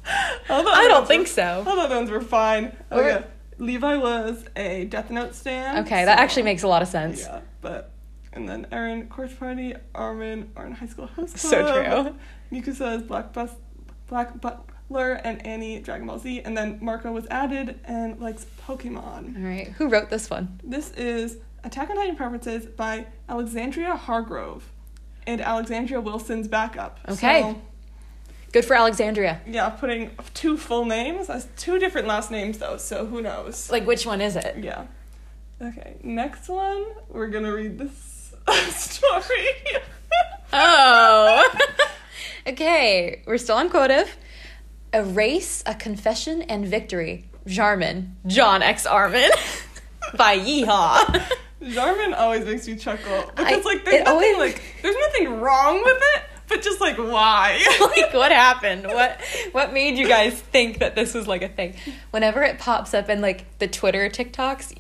I, 0.49 0.87
don't 0.87 1.01
were- 1.01 1.07
think 1.07 1.27
I 1.27 1.29
so. 1.29 1.63
thought 1.65 1.89
those 1.89 2.09
were 2.09 2.21
fine. 2.21 2.75
Were- 2.91 3.01
Okay. 3.03 3.25
Levi 3.59 3.95
was 3.97 4.45
a 4.55 4.85
Death 4.85 5.09
Note 5.09 5.33
stan. 5.33 5.83
Okay, 5.83 6.05
that 6.05 6.19
actually 6.19 6.43
makes 6.43 6.61
a 6.61 6.67
lot 6.67 6.83
of 6.83 6.87
sense. 6.87 7.21
Yeah, 7.21 7.41
but 7.61 7.91
and 8.33 8.47
then 8.47 8.67
Aaron 8.71 9.07
Course 9.07 9.33
Party, 9.33 9.73
Armin 9.95 10.51
are 10.55 10.67
in 10.67 10.73
High 10.73 10.85
School 10.85 11.07
Host 11.07 11.39
So 11.39 11.63
true. 11.65 12.15
Miku 12.51 12.75
says 12.75 13.01
Black 13.01 13.33
Bus, 13.33 13.49
Black 14.07 14.39
Butler, 14.39 15.13
and 15.13 15.43
Annie 15.43 15.79
Dragon 15.79 16.05
Ball 16.05 16.19
Z, 16.19 16.41
and 16.41 16.55
then 16.55 16.77
Marco 16.83 17.11
was 17.11 17.25
added 17.31 17.79
and 17.85 18.19
likes 18.19 18.45
Pokemon. 18.67 19.35
All 19.37 19.41
right. 19.49 19.69
Who 19.79 19.87
wrote 19.89 20.11
this 20.11 20.29
one? 20.29 20.59
This 20.63 20.91
is 20.91 21.37
Attack 21.63 21.89
on 21.89 21.95
Titan 21.95 22.15
Preferences 22.15 22.67
by 22.67 23.07
Alexandria 23.27 23.95
Hargrove 23.95 24.71
and 25.25 25.41
Alexandria 25.41 25.99
Wilson's 25.99 26.47
backup. 26.47 26.99
Okay. 27.09 27.41
So, 27.41 27.61
Good 28.57 28.65
for 28.65 28.73
Alexandria. 28.75 29.39
yeah, 29.45 29.69
putting 29.69 30.09
two 30.33 30.57
full 30.57 30.83
names. 30.85 31.27
That's 31.27 31.45
two 31.57 31.77
different 31.77 32.07
last 32.07 32.31
names 32.31 32.57
though, 32.57 32.77
so 32.77 33.05
who 33.05 33.21
knows? 33.21 33.69
Like, 33.69 33.85
which 33.85 34.03
one 34.03 34.19
is 34.19 34.35
it? 34.35 34.55
Yeah. 34.59 34.87
Okay, 35.61 35.97
next 36.01 36.49
one, 36.49 36.83
we're 37.07 37.27
gonna 37.27 37.53
read 37.53 37.77
this 37.77 38.33
story. 38.75 39.45
Oh. 40.51 41.47
okay, 42.47 43.21
we're 43.27 43.37
still 43.37 43.57
on 43.57 43.69
Quotev. 43.69 44.07
A 44.91 45.03
race, 45.03 45.61
a 45.67 45.75
confession, 45.75 46.41
and 46.41 46.65
victory. 46.65 47.25
Jarman. 47.45 48.15
Jean 48.25 48.63
X. 48.63 48.87
Armin. 48.87 49.29
By 50.17 50.39
Yeehaw. 50.39 51.21
Jarman 51.61 52.15
always 52.15 52.43
makes 52.43 52.67
me 52.67 52.75
chuckle 52.75 53.23
because 53.35 53.63
I- 53.65 53.69
like 53.69 53.85
there's 53.85 53.99
nothing 54.03 54.07
always- 54.07 54.37
like 54.39 54.61
there's 54.81 54.95
nothing 54.95 55.41
wrong 55.41 55.83
with 55.83 56.01
it, 56.15 56.23
but 56.49 56.61
just 56.61 56.79
like 56.81 56.97
why? 56.97 57.63
like 57.97 58.13
what 58.13 58.31
happened 58.31 58.85
what 58.85 59.19
what 59.51 59.73
made 59.73 59.97
you 59.97 60.07
guys 60.07 60.39
think 60.39 60.79
that 60.79 60.95
this 60.95 61.13
was 61.13 61.27
like 61.27 61.41
a 61.41 61.49
thing 61.49 61.75
whenever 62.11 62.41
it 62.43 62.57
pops 62.59 62.93
up 62.93 63.09
in 63.09 63.21
like 63.21 63.45
the 63.59 63.67
twitter 63.67 64.09
tiktoks 64.09 64.73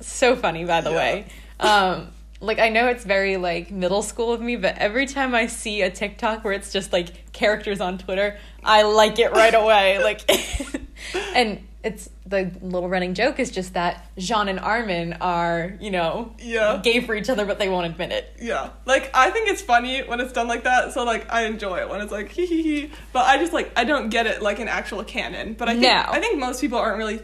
so 0.00 0.34
funny 0.36 0.64
by 0.64 0.80
the 0.80 0.90
Yeah. 0.90 0.96
way 0.96 1.26
um 1.60 2.08
like 2.40 2.58
i 2.58 2.68
know 2.68 2.86
it's 2.88 3.04
very 3.04 3.36
like 3.36 3.70
middle 3.70 4.02
school 4.02 4.32
of 4.32 4.40
me 4.40 4.56
but 4.56 4.76
every 4.78 5.06
time 5.06 5.34
i 5.34 5.46
see 5.46 5.82
a 5.82 5.90
tiktok 5.90 6.44
where 6.44 6.52
it's 6.52 6.72
just 6.72 6.92
like 6.92 7.32
characters 7.32 7.80
on 7.80 7.98
twitter 7.98 8.38
i 8.64 8.82
like 8.82 9.18
it 9.18 9.32
right 9.32 9.54
away 9.54 10.02
like 10.02 10.28
and 11.34 11.60
it's 11.84 12.10
the 12.26 12.50
little 12.60 12.88
running 12.88 13.14
joke 13.14 13.38
is 13.38 13.50
just 13.52 13.74
that 13.74 14.04
jean 14.18 14.48
and 14.48 14.58
armin 14.58 15.12
are 15.20 15.76
you 15.80 15.90
know 15.92 16.34
Yeah. 16.40 16.80
gay 16.82 17.00
for 17.00 17.14
each 17.14 17.30
other 17.30 17.44
but 17.46 17.58
they 17.60 17.68
won't 17.68 17.86
admit 17.86 18.10
it 18.10 18.32
Yeah, 18.40 18.70
like 18.84 19.10
I 19.14 19.30
think 19.30 19.48
it's 19.48 19.62
funny 19.62 20.00
when 20.02 20.18
it's 20.20 20.32
done 20.32 20.48
like 20.48 20.64
that. 20.64 20.92
So 20.92 21.04
like 21.04 21.32
I 21.32 21.44
enjoy 21.44 21.78
it 21.78 21.88
when 21.88 22.00
it's 22.00 22.10
like 22.12 22.30
hee 22.30 22.46
hee 22.46 22.62
hee. 22.62 22.90
But 23.12 23.26
I 23.26 23.38
just 23.38 23.52
like 23.52 23.70
I 23.76 23.84
don't 23.84 24.08
get 24.08 24.26
it 24.26 24.42
like 24.42 24.58
an 24.58 24.66
actual 24.68 25.04
canon. 25.04 25.54
But 25.54 25.68
I 25.68 25.72
think 25.72 25.82
No. 25.84 26.04
I 26.08 26.20
think 26.20 26.38
most 26.38 26.60
people 26.60 26.78
aren't 26.78 26.98
really. 26.98 27.20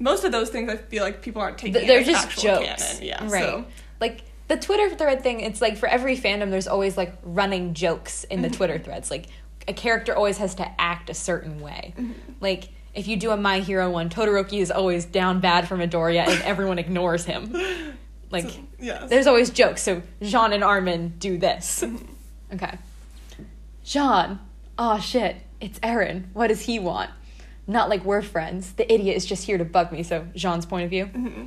Most 0.00 0.24
of 0.24 0.32
those 0.32 0.50
things 0.50 0.68
I 0.68 0.76
feel 0.78 1.04
like 1.04 1.22
people 1.22 1.40
aren't 1.40 1.58
taking. 1.58 1.74
Th- 1.74 1.84
it 1.84 1.86
they're 1.86 2.00
as 2.00 2.06
just 2.06 2.26
actual 2.26 2.42
jokes 2.66 2.92
Canon. 2.94 3.04
Yeah, 3.06 3.22
right 3.30 3.42
So, 3.44 3.64
like 4.00 4.22
the 4.48 4.56
twitter 4.56 4.90
thread 4.96 5.22
thing 5.22 5.40
it's 5.40 5.60
like 5.62 5.76
for 5.78 5.88
every 5.88 6.16
fandom 6.16 6.50
there's 6.50 6.66
always 6.66 6.96
like 6.96 7.14
running 7.22 7.72
jokes 7.72 8.24
in 8.24 8.42
the 8.42 8.48
Mm-hmm. 8.48 8.56
twitter 8.56 8.78
threads 8.80 9.10
like 9.10 9.26
a 9.68 9.72
character 9.72 10.14
always 10.14 10.38
has 10.38 10.56
to 10.56 10.68
act 10.80 11.08
a 11.08 11.14
certain 11.14 11.60
way 11.60 11.94
Mm-hmm. 11.96 12.12
like 12.40 12.68
if 12.94 13.08
you 13.08 13.16
do 13.16 13.30
a 13.30 13.36
my 13.36 13.60
hero 13.60 13.90
one 13.90 14.08
todoroki 14.08 14.60
is 14.60 14.70
always 14.70 15.04
down 15.04 15.40
bad 15.40 15.66
for 15.66 15.76
midoriya 15.76 16.26
and 16.26 16.42
everyone 16.42 16.78
ignores 16.78 17.24
him 17.24 17.52
like 18.30 18.48
so, 18.50 18.60
yeah. 18.78 19.06
there's 19.06 19.26
always 19.26 19.50
jokes 19.50 19.82
so 19.82 20.02
jean 20.20 20.52
and 20.52 20.64
armin 20.64 21.14
do 21.18 21.38
this 21.38 21.84
okay 22.52 22.78
jean 23.84 24.38
oh 24.78 24.98
shit 24.98 25.36
it's 25.60 25.78
eren 25.80 26.24
what 26.32 26.48
does 26.48 26.62
he 26.62 26.78
want 26.78 27.10
not 27.66 27.88
like 27.88 28.04
we're 28.04 28.22
friends 28.22 28.72
the 28.74 28.92
idiot 28.92 29.16
is 29.16 29.24
just 29.24 29.44
here 29.44 29.58
to 29.58 29.64
bug 29.64 29.92
me 29.92 30.02
so 30.02 30.26
jean's 30.34 30.66
point 30.66 30.84
of 30.84 30.90
view 30.90 31.06
mm-hmm. 31.06 31.46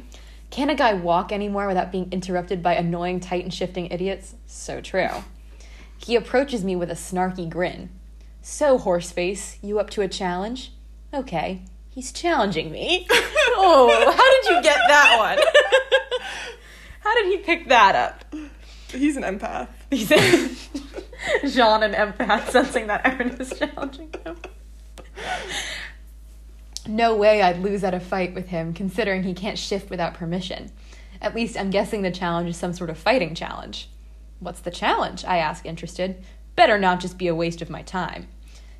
can 0.49 0.69
a 0.69 0.75
guy 0.75 0.93
walk 0.93 1.31
anymore 1.31 1.67
without 1.67 1.91
being 1.91 2.07
interrupted 2.11 2.63
by 2.63 2.75
annoying 2.75 3.19
titan 3.19 3.49
shifting 3.49 3.87
idiots? 3.87 4.35
So 4.47 4.79
true. 4.79 5.09
He 5.97 6.15
approaches 6.15 6.63
me 6.63 6.75
with 6.75 6.91
a 6.91 6.95
snarky 6.95 7.49
grin. 7.49 7.89
So, 8.41 8.77
Horseface, 8.77 9.57
you 9.63 9.79
up 9.79 9.89
to 9.91 10.01
a 10.01 10.07
challenge? 10.07 10.71
Okay, 11.15 11.61
he's 11.91 12.11
challenging 12.11 12.71
me. 12.71 13.07
oh, 13.11 13.89
how 14.17 14.31
did 14.41 14.53
you 14.53 14.61
get 14.61 14.77
that 14.89 15.17
one? 15.17 15.37
how 16.99 17.13
did 17.15 17.27
he 17.27 17.37
pick 17.37 17.69
that 17.69 17.95
up? 17.95 18.35
He's 18.89 19.15
an 19.15 19.23
empath. 19.23 19.69
He 19.89 20.03
said, 20.03 20.19
Jean 21.49 21.83
an 21.83 21.93
empath 21.93 22.49
sensing 22.49 22.87
that 22.87 23.05
Eren 23.05 23.39
is 23.39 23.57
challenging 23.57 24.13
him. 24.25 24.35
No 26.85 27.15
way 27.15 27.41
I'd 27.41 27.59
lose 27.59 27.85
at 27.85 27.93
a 27.93 28.01
fight 28.01 28.35
with 28.35 28.49
him, 28.49 28.73
considering 28.73 29.23
he 29.23 29.33
can't 29.33 29.57
shift 29.57 29.89
without 29.89 30.15
permission. 30.15 30.73
At 31.21 31.33
least 31.33 31.57
I'm 31.57 31.69
guessing 31.69 32.01
the 32.01 32.11
challenge 32.11 32.49
is 32.49 32.57
some 32.57 32.73
sort 32.73 32.89
of 32.89 32.97
fighting 32.97 33.35
challenge. 33.35 33.89
What's 34.41 34.59
the 34.59 34.69
challenge? 34.69 35.23
I 35.23 35.37
ask, 35.37 35.65
interested. 35.65 36.21
Better 36.57 36.77
not 36.77 36.99
just 36.99 37.17
be 37.17 37.27
a 37.27 37.35
waste 37.35 37.61
of 37.61 37.69
my 37.69 37.83
time. 37.83 38.27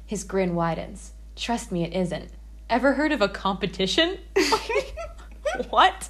His 0.06 0.26
grin 0.26 0.54
widens. 0.54 1.14
Trust 1.36 1.72
me, 1.72 1.84
it 1.84 1.94
isn't. 1.94 2.30
Ever 2.70 2.94
heard 2.94 3.12
of 3.12 3.22
a 3.22 3.28
competition? 3.28 4.18
what? 5.70 6.10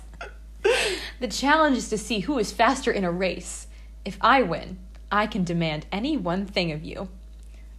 The 1.19 1.27
challenge 1.27 1.77
is 1.77 1.89
to 1.89 1.97
see 1.97 2.19
who 2.21 2.37
is 2.37 2.51
faster 2.51 2.91
in 2.91 3.03
a 3.03 3.11
race. 3.11 3.67
If 4.03 4.17
I 4.21 4.43
win, 4.43 4.77
I 5.11 5.27
can 5.27 5.43
demand 5.43 5.85
any 5.91 6.15
one 6.15 6.45
thing 6.45 6.71
of 6.71 6.83
you. 6.83 7.09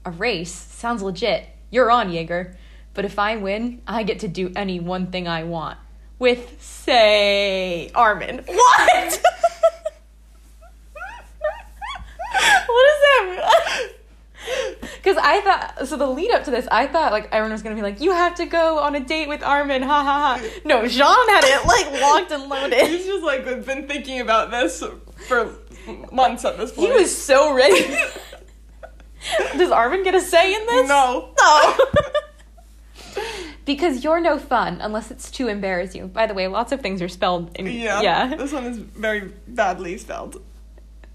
A 0.04 0.10
race 0.10 0.52
sounds 0.52 1.02
legit. 1.02 1.46
You're 1.70 1.90
on, 1.90 2.12
Jaeger. 2.12 2.56
But 2.94 3.04
if 3.04 3.18
I 3.18 3.36
win, 3.36 3.82
I 3.86 4.02
get 4.02 4.20
to 4.20 4.28
do 4.28 4.52
any 4.56 4.80
one 4.80 5.08
thing 5.08 5.28
I 5.28 5.44
want. 5.44 5.78
With, 6.18 6.62
say, 6.62 7.90
Armin. 7.94 8.36
What? 8.46 9.22
what 12.66 12.86
is 12.86 13.00
that? 13.02 13.95
Because 14.96 15.16
I 15.16 15.40
thought, 15.40 15.88
so 15.88 15.96
the 15.96 16.06
lead 16.06 16.30
up 16.32 16.44
to 16.44 16.50
this, 16.50 16.66
I 16.70 16.86
thought 16.86 17.12
like 17.12 17.28
everyone 17.32 17.52
was 17.52 17.62
gonna 17.62 17.74
be 17.76 17.82
like, 17.82 18.00
you 18.00 18.12
have 18.12 18.34
to 18.36 18.46
go 18.46 18.78
on 18.78 18.94
a 18.94 19.00
date 19.00 19.28
with 19.28 19.42
Armin, 19.42 19.82
ha 19.82 20.02
ha 20.02 20.38
ha. 20.38 20.48
No, 20.64 20.86
Jean 20.86 21.28
had 21.28 21.44
it 21.44 21.66
like 21.66 22.00
locked 22.00 22.32
and 22.32 22.48
loaded. 22.48 22.88
He's 22.88 23.06
just 23.06 23.24
like 23.24 23.44
been 23.44 23.86
thinking 23.86 24.20
about 24.20 24.50
this 24.50 24.82
for 25.28 25.52
months 26.12 26.44
at 26.44 26.58
this 26.58 26.72
point. 26.72 26.88
He 26.88 26.94
was 26.94 27.16
so 27.16 27.54
ready. 27.54 27.96
Does 29.56 29.70
Armin 29.70 30.04
get 30.04 30.14
a 30.14 30.20
say 30.20 30.54
in 30.54 30.66
this? 30.66 30.88
no. 30.88 31.30
No. 31.38 31.76
because 33.64 34.04
you're 34.04 34.20
no 34.20 34.38
fun 34.38 34.78
unless 34.80 35.10
it's 35.10 35.30
to 35.32 35.48
embarrass 35.48 35.94
you. 35.94 36.06
By 36.06 36.26
the 36.26 36.34
way, 36.34 36.46
lots 36.46 36.72
of 36.72 36.80
things 36.80 37.02
are 37.02 37.08
spelled 37.08 37.56
in 37.56 37.66
Yeah. 37.66 38.00
yeah. 38.00 38.34
This 38.36 38.52
one 38.52 38.64
is 38.64 38.78
very 38.78 39.32
badly 39.48 39.98
spelled. 39.98 40.40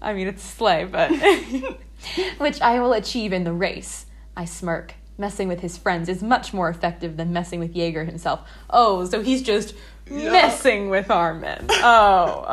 I 0.00 0.12
mean, 0.12 0.26
it's 0.26 0.42
slay, 0.42 0.84
but 0.84 1.10
which 2.38 2.60
I 2.60 2.80
will 2.80 2.92
achieve 2.92 3.32
in 3.32 3.44
the 3.44 3.52
race. 3.52 4.06
I 4.36 4.44
smirk. 4.44 4.94
Messing 5.18 5.46
with 5.48 5.60
his 5.60 5.76
friends 5.76 6.08
is 6.08 6.22
much 6.22 6.52
more 6.52 6.68
effective 6.68 7.16
than 7.16 7.32
messing 7.32 7.60
with 7.60 7.76
Jaeger 7.76 8.04
himself. 8.04 8.40
Oh, 8.70 9.04
so 9.04 9.22
he's 9.22 9.42
just 9.42 9.74
Yeah. 10.10 10.32
messing 10.32 10.90
with 10.90 11.10
Armin. 11.10 11.66
Oh, 11.70 12.44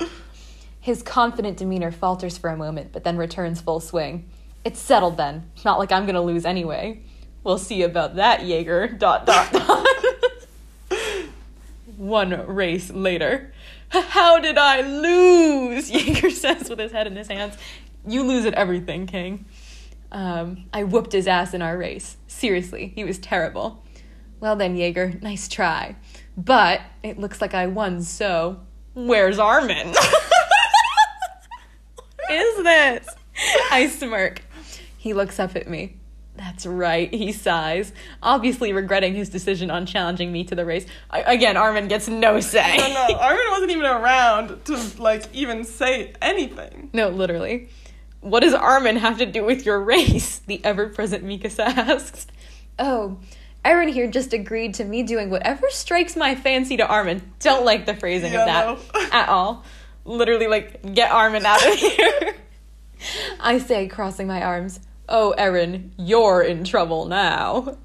oh. 0.00 0.08
His 0.80 1.02
confident 1.02 1.56
demeanor 1.58 1.90
falters 1.92 2.38
for 2.38 2.50
a 2.50 2.56
moment, 2.56 2.92
but 2.92 3.04
then 3.04 3.16
returns 3.18 3.60
full 3.60 3.80
swing. 3.80 4.28
It's 4.64 4.78
settled 4.80 5.16
then. 5.16 5.50
Not 5.64 5.78
like 5.78 5.92
I'm 5.92 6.06
gonna 6.06 6.22
lose 6.22 6.44
anyway. 6.46 7.00
We'll 7.44 7.58
see 7.58 7.82
about 7.82 8.16
that, 8.16 8.44
Jaeger. 8.46 8.88
Dot 8.88 9.26
dot 9.26 9.52
dot. 9.52 9.86
One 11.96 12.46
race 12.46 12.90
later. 12.90 13.52
How 13.90 14.38
did 14.38 14.56
I 14.58 14.80
lose? 14.82 15.90
Jaeger 15.90 16.30
says 16.30 16.68
with 16.70 16.78
his 16.78 16.92
head 16.92 17.06
in 17.06 17.16
his 17.16 17.28
hands. 17.28 17.56
You 18.08 18.24
lose 18.24 18.46
at 18.46 18.54
everything, 18.54 19.06
King. 19.06 19.44
Um, 20.10 20.64
I 20.72 20.84
whooped 20.84 21.12
his 21.12 21.26
ass 21.26 21.52
in 21.52 21.60
our 21.60 21.76
race. 21.76 22.16
Seriously, 22.26 22.92
he 22.94 23.04
was 23.04 23.18
terrible. 23.18 23.84
Well 24.40 24.56
then, 24.56 24.76
Jaeger, 24.76 25.14
nice 25.20 25.48
try. 25.48 25.96
But 26.36 26.80
it 27.02 27.18
looks 27.18 27.40
like 27.40 27.54
I 27.54 27.66
won, 27.66 28.02
so 28.02 28.60
where's 28.94 29.38
Armin? 29.38 29.88
is 32.30 32.62
this? 32.62 33.08
I 33.70 33.88
smirk. 33.88 34.42
He 34.96 35.12
looks 35.12 35.38
up 35.38 35.54
at 35.56 35.68
me. 35.68 35.96
That's 36.36 36.66
right, 36.66 37.12
he 37.12 37.32
sighs, 37.32 37.92
obviously 38.22 38.72
regretting 38.72 39.16
his 39.16 39.28
decision 39.28 39.72
on 39.72 39.86
challenging 39.86 40.30
me 40.30 40.44
to 40.44 40.54
the 40.54 40.64
race. 40.64 40.86
I, 41.10 41.22
again, 41.22 41.56
Armin 41.56 41.88
gets 41.88 42.06
no 42.06 42.38
say. 42.38 42.76
No, 42.76 43.08
no, 43.08 43.16
Armin 43.18 43.44
wasn't 43.50 43.72
even 43.72 43.84
around 43.84 44.64
to 44.66 45.02
like 45.02 45.24
even 45.34 45.64
say 45.64 46.12
anything. 46.22 46.90
No, 46.92 47.08
literally. 47.08 47.70
What 48.20 48.40
does 48.40 48.54
Armin 48.54 48.96
have 48.96 49.18
to 49.18 49.26
do 49.26 49.44
with 49.44 49.64
your 49.64 49.80
race? 49.80 50.40
The 50.46 50.64
ever 50.64 50.88
present 50.88 51.24
Mikasa 51.24 51.60
asks. 51.66 52.26
Oh, 52.78 53.18
Eren 53.64 53.92
here 53.92 54.10
just 54.10 54.32
agreed 54.32 54.74
to 54.74 54.84
me 54.84 55.02
doing 55.02 55.28
whatever 55.30 55.66
strikes 55.70 56.16
my 56.16 56.34
fancy 56.34 56.76
to 56.78 56.86
Armin. 56.86 57.32
Don't 57.40 57.64
like 57.64 57.84
the 57.86 57.94
phrasing 57.94 58.32
Yeah, 58.32 58.40
of 58.40 58.46
that 58.46 58.94
no. 58.94 59.08
at 59.18 59.28
all. 59.28 59.64
Literally, 60.04 60.46
like, 60.46 60.94
get 60.94 61.10
Armin 61.10 61.44
out 61.44 61.64
of 61.66 61.74
here. 61.74 62.34
I 63.40 63.58
say, 63.58 63.88
crossing 63.88 64.26
my 64.26 64.42
arms. 64.42 64.80
Oh, 65.08 65.34
Eren, 65.38 65.90
you're 65.98 66.42
in 66.42 66.64
trouble 66.64 67.04
now. 67.06 67.76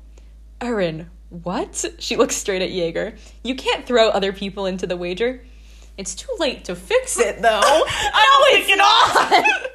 Eren, 0.61 1.07
what? 1.29 1.83
She 1.99 2.15
looks 2.15 2.35
straight 2.35 2.61
at 2.61 2.71
Jaeger. 2.71 3.15
You 3.43 3.55
can't 3.55 3.85
throw 3.85 4.07
other 4.09 4.31
people 4.31 4.65
into 4.65 4.87
the 4.87 4.95
wager. 4.95 5.43
It's 5.97 6.15
too 6.15 6.33
late 6.39 6.65
to 6.65 6.75
fix 6.75 7.19
it, 7.19 7.41
though. 7.41 7.59
I 7.63 8.55
know 8.55 8.59
it's 8.59 8.77
not. 8.77 9.71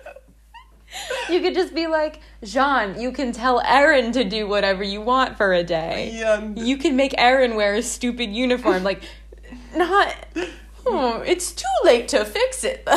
you 1.31 1.41
could 1.41 1.55
just 1.55 1.75
be 1.75 1.87
like, 1.87 2.21
Jean, 2.43 3.01
you 3.01 3.13
can 3.13 3.33
tell 3.33 3.61
Eren 3.63 4.13
to 4.13 4.25
do 4.25 4.47
whatever 4.47 4.83
you 4.83 5.01
want 5.01 5.37
for 5.37 5.53
a 5.53 5.63
day. 5.63 6.13
Yeah. 6.15 6.53
You 6.57 6.77
can 6.77 6.97
make 6.97 7.13
Eren 7.13 7.57
wear 7.57 7.75
a 7.75 7.83
stupid 7.83 8.31
uniform. 8.33 8.85
Like, 8.85 9.03
not. 9.75 10.15
Oh, 10.87 11.23
it's 11.27 11.53
too 11.53 11.67
late 11.85 12.09
to 12.09 12.25
fix 12.25 12.65
it, 12.65 12.89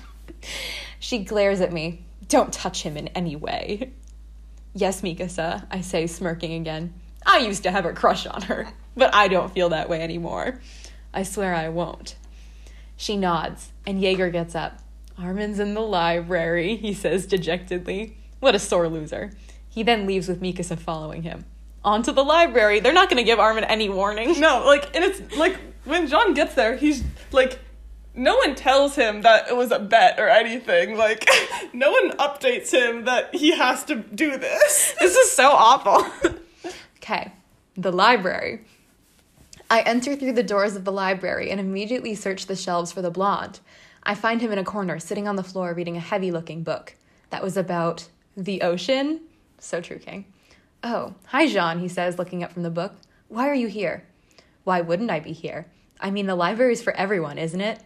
she 1.00 1.24
glares 1.24 1.60
at 1.60 1.72
me. 1.72 2.04
Don't 2.28 2.52
touch 2.52 2.82
him 2.82 2.96
in 2.96 3.08
any 3.08 3.34
way. 3.34 3.92
Yes, 4.74 5.00
Mikasa, 5.02 5.66
I 5.70 5.80
say, 5.80 6.06
smirking 6.06 6.54
again. 6.54 6.94
I 7.26 7.38
used 7.38 7.64
to 7.64 7.72
have 7.72 7.84
a 7.84 7.92
crush 7.92 8.26
on 8.26 8.42
her, 8.42 8.68
but 8.96 9.12
I 9.12 9.26
don't 9.26 9.52
feel 9.52 9.70
that 9.70 9.88
way 9.88 10.00
anymore. 10.00 10.60
I 11.12 11.24
swear 11.24 11.54
I 11.54 11.68
won't. 11.68 12.14
She 12.96 13.16
nods, 13.16 13.72
and 13.86 14.00
Jaeger 14.00 14.30
gets 14.30 14.54
up. 14.54 14.78
Armin's 15.20 15.58
in 15.58 15.74
the 15.74 15.80
library, 15.80 16.76
he 16.82 16.94
says 16.94 17.26
dejectedly. 17.26 18.16
What 18.40 18.54
a 18.54 18.58
sore 18.58 18.88
loser. 18.88 19.32
He 19.68 19.82
then 19.82 20.06
leaves 20.06 20.28
with 20.28 20.40
Mikasa 20.40 20.78
following 20.78 21.22
him. 21.22 21.44
On 21.84 22.02
to 22.02 22.12
the 22.12 22.24
library. 22.24 22.80
They're 22.80 22.92
not 22.92 23.08
going 23.08 23.18
to 23.18 23.24
give 23.24 23.38
Armin 23.38 23.64
any 23.64 23.88
warning. 23.88 24.40
No, 24.40 24.64
like, 24.64 24.94
and 24.94 25.04
it's 25.04 25.36
like 25.36 25.58
when 25.84 26.08
Jean 26.08 26.34
gets 26.34 26.54
there, 26.54 26.76
he's 26.76 27.04
like, 27.32 27.58
no 28.14 28.36
one 28.36 28.54
tells 28.54 28.96
him 28.96 29.22
that 29.22 29.48
it 29.48 29.56
was 29.56 29.70
a 29.70 29.78
bet 29.78 30.18
or 30.18 30.28
anything. 30.28 30.96
Like, 30.96 31.28
no 31.72 31.90
one 31.92 32.10
updates 32.12 32.70
him 32.72 33.04
that 33.04 33.34
he 33.34 33.56
has 33.56 33.84
to 33.84 33.96
do 33.96 34.36
this. 34.36 34.94
This 35.00 35.16
is 35.16 35.32
so 35.32 35.50
awful. 35.50 36.06
okay, 36.96 37.32
the 37.76 37.92
library. 37.92 38.64
I 39.70 39.80
enter 39.82 40.16
through 40.16 40.32
the 40.32 40.42
doors 40.42 40.74
of 40.74 40.84
the 40.84 40.92
library 40.92 41.50
and 41.50 41.60
immediately 41.60 42.14
search 42.14 42.46
the 42.46 42.56
shelves 42.56 42.90
for 42.90 43.02
the 43.02 43.10
blonde. 43.10 43.60
I 44.02 44.14
find 44.14 44.40
him 44.40 44.52
in 44.52 44.58
a 44.58 44.64
corner, 44.64 44.98
sitting 44.98 45.28
on 45.28 45.36
the 45.36 45.42
floor, 45.42 45.74
reading 45.74 45.96
a 45.96 46.00
heavy 46.00 46.30
looking 46.30 46.62
book. 46.62 46.96
That 47.30 47.42
was 47.42 47.56
about 47.56 48.08
the 48.36 48.62
ocean. 48.62 49.20
So 49.58 49.80
true, 49.80 49.98
King. 49.98 50.26
Oh, 50.82 51.14
hi, 51.26 51.46
Jean, 51.46 51.78
he 51.78 51.88
says, 51.88 52.18
looking 52.18 52.42
up 52.42 52.52
from 52.52 52.62
the 52.62 52.70
book. 52.70 52.94
Why 53.28 53.48
are 53.48 53.54
you 53.54 53.68
here? 53.68 54.06
Why 54.64 54.80
wouldn't 54.80 55.10
I 55.10 55.20
be 55.20 55.32
here? 55.32 55.66
I 56.00 56.10
mean, 56.10 56.26
the 56.26 56.34
library's 56.34 56.82
for 56.82 56.94
everyone, 56.96 57.38
isn't 57.38 57.60
it? 57.60 57.80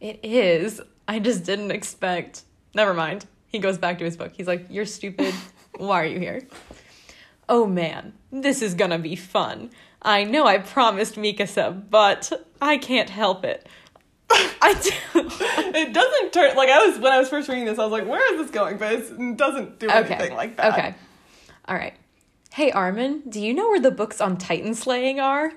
It 0.00 0.20
is. 0.22 0.80
I 1.06 1.18
just 1.18 1.44
didn't 1.44 1.70
expect. 1.70 2.42
Never 2.74 2.94
mind. 2.94 3.26
He 3.48 3.58
goes 3.58 3.78
back 3.78 3.98
to 3.98 4.04
his 4.04 4.16
book. 4.16 4.32
He's 4.34 4.46
like, 4.46 4.66
You're 4.70 4.86
stupid. 4.86 5.34
Why 5.76 6.02
are 6.02 6.06
you 6.06 6.18
here? 6.18 6.42
Oh 7.48 7.66
man, 7.66 8.12
this 8.30 8.62
is 8.62 8.74
gonna 8.74 8.98
be 8.98 9.16
fun. 9.16 9.70
I 10.02 10.24
know 10.24 10.46
I 10.46 10.58
promised 10.58 11.16
Mikasa, 11.16 11.90
but 11.90 12.32
I 12.62 12.78
can't 12.78 13.10
help 13.10 13.44
it. 13.44 13.66
I 14.62 14.74
do. 14.74 14.90
It 15.76 15.92
doesn't 15.92 16.32
turn 16.32 16.54
like 16.56 16.68
I 16.68 16.86
was 16.86 16.98
when 16.98 17.12
I 17.12 17.18
was 17.18 17.28
first 17.28 17.48
reading 17.48 17.64
this. 17.64 17.78
I 17.78 17.82
was 17.84 17.92
like, 17.92 18.06
"Where 18.06 18.34
is 18.34 18.40
this 18.40 18.50
going?" 18.50 18.76
But 18.78 18.92
it's- 18.92 19.10
it 19.10 19.36
doesn't 19.36 19.78
do 19.78 19.88
anything 19.88 20.34
like 20.34 20.56
that. 20.56 20.72
Okay. 20.72 20.94
All 21.66 21.76
right. 21.76 21.94
Hey, 22.52 22.70
Armin, 22.72 23.22
do 23.28 23.40
you 23.40 23.54
know 23.54 23.68
where 23.68 23.80
the 23.80 23.90
books 23.90 24.20
on 24.20 24.36
Titan 24.36 24.74
slaying 24.74 25.20
are? 25.20 25.52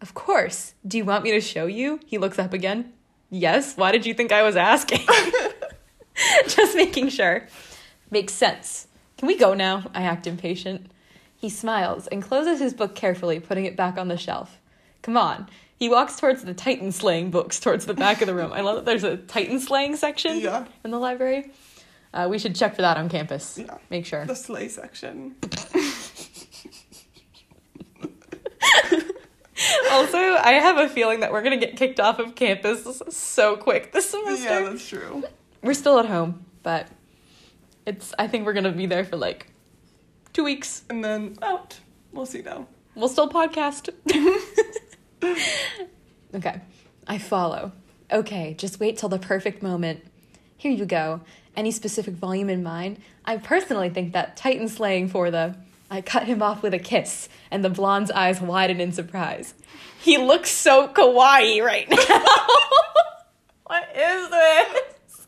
Of 0.00 0.14
course. 0.14 0.74
Do 0.86 0.96
you 0.96 1.04
want 1.04 1.24
me 1.24 1.30
to 1.32 1.40
show 1.40 1.66
you? 1.66 2.00
He 2.06 2.18
looks 2.18 2.38
up 2.38 2.52
again. 2.52 2.92
Yes. 3.30 3.76
Why 3.76 3.92
did 3.92 4.06
you 4.06 4.14
think 4.14 4.32
I 4.32 4.42
was 4.42 4.56
asking? 4.56 5.00
Just 6.48 6.74
making 6.74 7.10
sure. 7.10 7.46
Makes 8.10 8.32
sense. 8.32 8.86
Can 9.18 9.26
we 9.28 9.36
go 9.36 9.54
now? 9.54 9.90
I 9.94 10.02
act 10.02 10.26
impatient. 10.26 10.90
He 11.36 11.48
smiles 11.50 12.06
and 12.08 12.22
closes 12.22 12.58
his 12.60 12.74
book 12.74 12.94
carefully, 12.94 13.38
putting 13.40 13.64
it 13.66 13.76
back 13.76 13.96
on 13.98 14.08
the 14.08 14.16
shelf. 14.16 14.58
Come 15.02 15.16
on. 15.16 15.48
He 15.78 15.88
walks 15.88 16.16
towards 16.16 16.42
the 16.44 16.54
Titan 16.54 16.90
slaying 16.92 17.30
books 17.30 17.60
towards 17.60 17.86
the 17.86 17.94
back 17.94 18.20
of 18.20 18.26
the 18.26 18.34
room. 18.34 18.52
I 18.52 18.62
love 18.62 18.76
that 18.76 18.84
there's 18.84 19.04
a 19.04 19.16
Titan 19.16 19.60
slaying 19.60 19.96
section 19.96 20.40
Yeah. 20.40 20.64
in 20.84 20.90
the 20.90 20.98
library. 20.98 21.52
Uh, 22.12 22.26
we 22.28 22.38
should 22.38 22.56
check 22.56 22.74
for 22.74 22.82
that 22.82 22.96
on 22.96 23.08
campus. 23.08 23.58
Yeah. 23.58 23.76
Make 23.90 24.04
sure. 24.06 24.24
The 24.24 24.34
sleigh 24.34 24.68
section. 24.68 25.36
Also, 29.90 30.16
I 30.18 30.52
have 30.60 30.78
a 30.78 30.88
feeling 30.88 31.20
that 31.20 31.32
we're 31.32 31.42
gonna 31.42 31.56
get 31.56 31.76
kicked 31.76 31.98
off 31.98 32.20
of 32.20 32.36
campus 32.36 33.02
so 33.08 33.56
quick 33.56 33.90
this 33.92 34.10
semester. 34.10 34.44
Yeah, 34.48 34.70
that's 34.70 34.86
true. 34.88 35.24
we're 35.62 35.74
still 35.74 35.98
at 35.98 36.06
home, 36.06 36.44
but 36.62 36.86
it's. 37.84 38.14
I 38.18 38.28
think 38.28 38.46
we're 38.46 38.52
gonna 38.52 38.70
be 38.70 38.86
there 38.86 39.04
for 39.04 39.16
like 39.16 39.48
two 40.32 40.44
weeks. 40.44 40.84
And 40.88 41.04
then 41.04 41.36
out. 41.42 41.80
We'll 42.12 42.26
see 42.26 42.42
now. 42.42 42.68
We'll 42.94 43.08
still 43.08 43.28
podcast. 43.28 43.88
okay, 46.34 46.60
I 47.06 47.18
follow. 47.18 47.72
Okay, 48.10 48.54
just 48.56 48.80
wait 48.80 48.96
till 48.96 49.08
the 49.08 49.18
perfect 49.18 49.62
moment. 49.62 50.04
Here 50.56 50.72
you 50.72 50.86
go. 50.86 51.20
Any 51.56 51.70
specific 51.70 52.14
volume 52.14 52.48
in 52.48 52.62
mind? 52.62 53.00
I 53.24 53.36
personally 53.36 53.90
think 53.90 54.12
that 54.12 54.36
Titan 54.36 54.68
slaying 54.68 55.08
for 55.08 55.30
the. 55.30 55.56
I 55.90 56.02
cut 56.02 56.24
him 56.24 56.42
off 56.42 56.62
with 56.62 56.74
a 56.74 56.78
kiss, 56.78 57.28
and 57.50 57.64
the 57.64 57.70
blonde's 57.70 58.10
eyes 58.10 58.40
widen 58.40 58.80
in 58.80 58.92
surprise. 58.92 59.54
He 60.00 60.18
looks 60.18 60.50
so 60.50 60.88
kawaii 60.88 61.62
right 61.62 61.88
now. 61.88 61.96
what 63.64 63.88
is 63.96 64.30
this? 64.30 65.26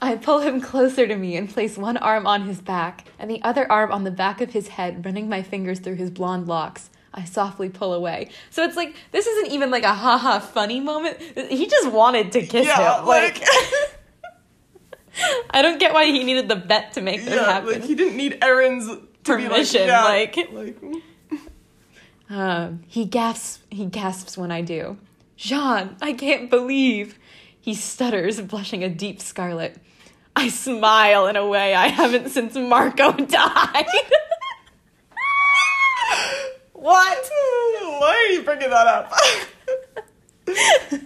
I 0.00 0.16
pull 0.16 0.40
him 0.40 0.60
closer 0.60 1.06
to 1.06 1.16
me 1.16 1.36
and 1.36 1.48
place 1.48 1.76
one 1.76 1.96
arm 1.96 2.26
on 2.26 2.42
his 2.42 2.60
back 2.60 3.06
and 3.18 3.30
the 3.30 3.42
other 3.42 3.70
arm 3.70 3.90
on 3.90 4.04
the 4.04 4.10
back 4.10 4.40
of 4.40 4.52
his 4.52 4.68
head, 4.68 5.04
running 5.04 5.28
my 5.28 5.42
fingers 5.42 5.80
through 5.80 5.94
his 5.94 6.10
blonde 6.10 6.46
locks. 6.46 6.90
I 7.16 7.24
softly 7.24 7.68
pull 7.70 7.94
away. 7.94 8.28
So 8.50 8.62
it's 8.64 8.76
like 8.76 8.94
this 9.10 9.26
isn't 9.26 9.52
even 9.52 9.70
like 9.70 9.84
a 9.84 9.94
haha 9.94 10.38
funny 10.38 10.80
moment. 10.80 11.18
He 11.48 11.66
just 11.66 11.90
wanted 11.90 12.32
to 12.32 12.42
kiss 12.46 12.66
Yeah, 12.66 13.00
him. 13.00 13.06
like, 13.06 13.42
I 15.50 15.62
don't 15.62 15.80
get 15.80 15.94
why 15.94 16.04
he 16.06 16.22
needed 16.24 16.48
the 16.48 16.56
bet 16.56 16.92
to 16.94 17.00
make 17.00 17.24
this 17.24 17.34
yeah, 17.34 17.44
happen. 17.44 17.72
like 17.72 17.84
he 17.84 17.94
didn't 17.94 18.16
need 18.18 18.38
Eren's 18.40 18.88
Permission, 19.24 19.88
like, 19.88 20.36
yeah, 20.36 20.44
like- 20.52 20.76
like 20.82 21.02
Um, 22.28 22.82
he 22.86 23.06
gasps. 23.06 23.60
He 23.70 23.86
gasps 23.86 24.36
when 24.36 24.50
I 24.52 24.60
do. 24.60 24.98
Jean, 25.36 25.96
I 26.02 26.12
can't 26.12 26.50
believe. 26.50 27.18
He 27.60 27.74
stutters, 27.74 28.40
blushing 28.40 28.84
a 28.84 28.88
deep 28.88 29.20
scarlet. 29.20 29.76
I 30.36 30.48
smile 30.48 31.26
in 31.28 31.36
a 31.36 31.46
way 31.46 31.74
I 31.74 31.88
haven't 31.88 32.30
since 32.30 32.54
Marco 32.54 33.12
died. 33.12 33.86
What? 36.86 37.30
Why 38.00 38.26
are 38.28 38.32
you 38.32 38.42
bringing 38.42 38.70
that 38.70 38.86
up? 38.86 39.12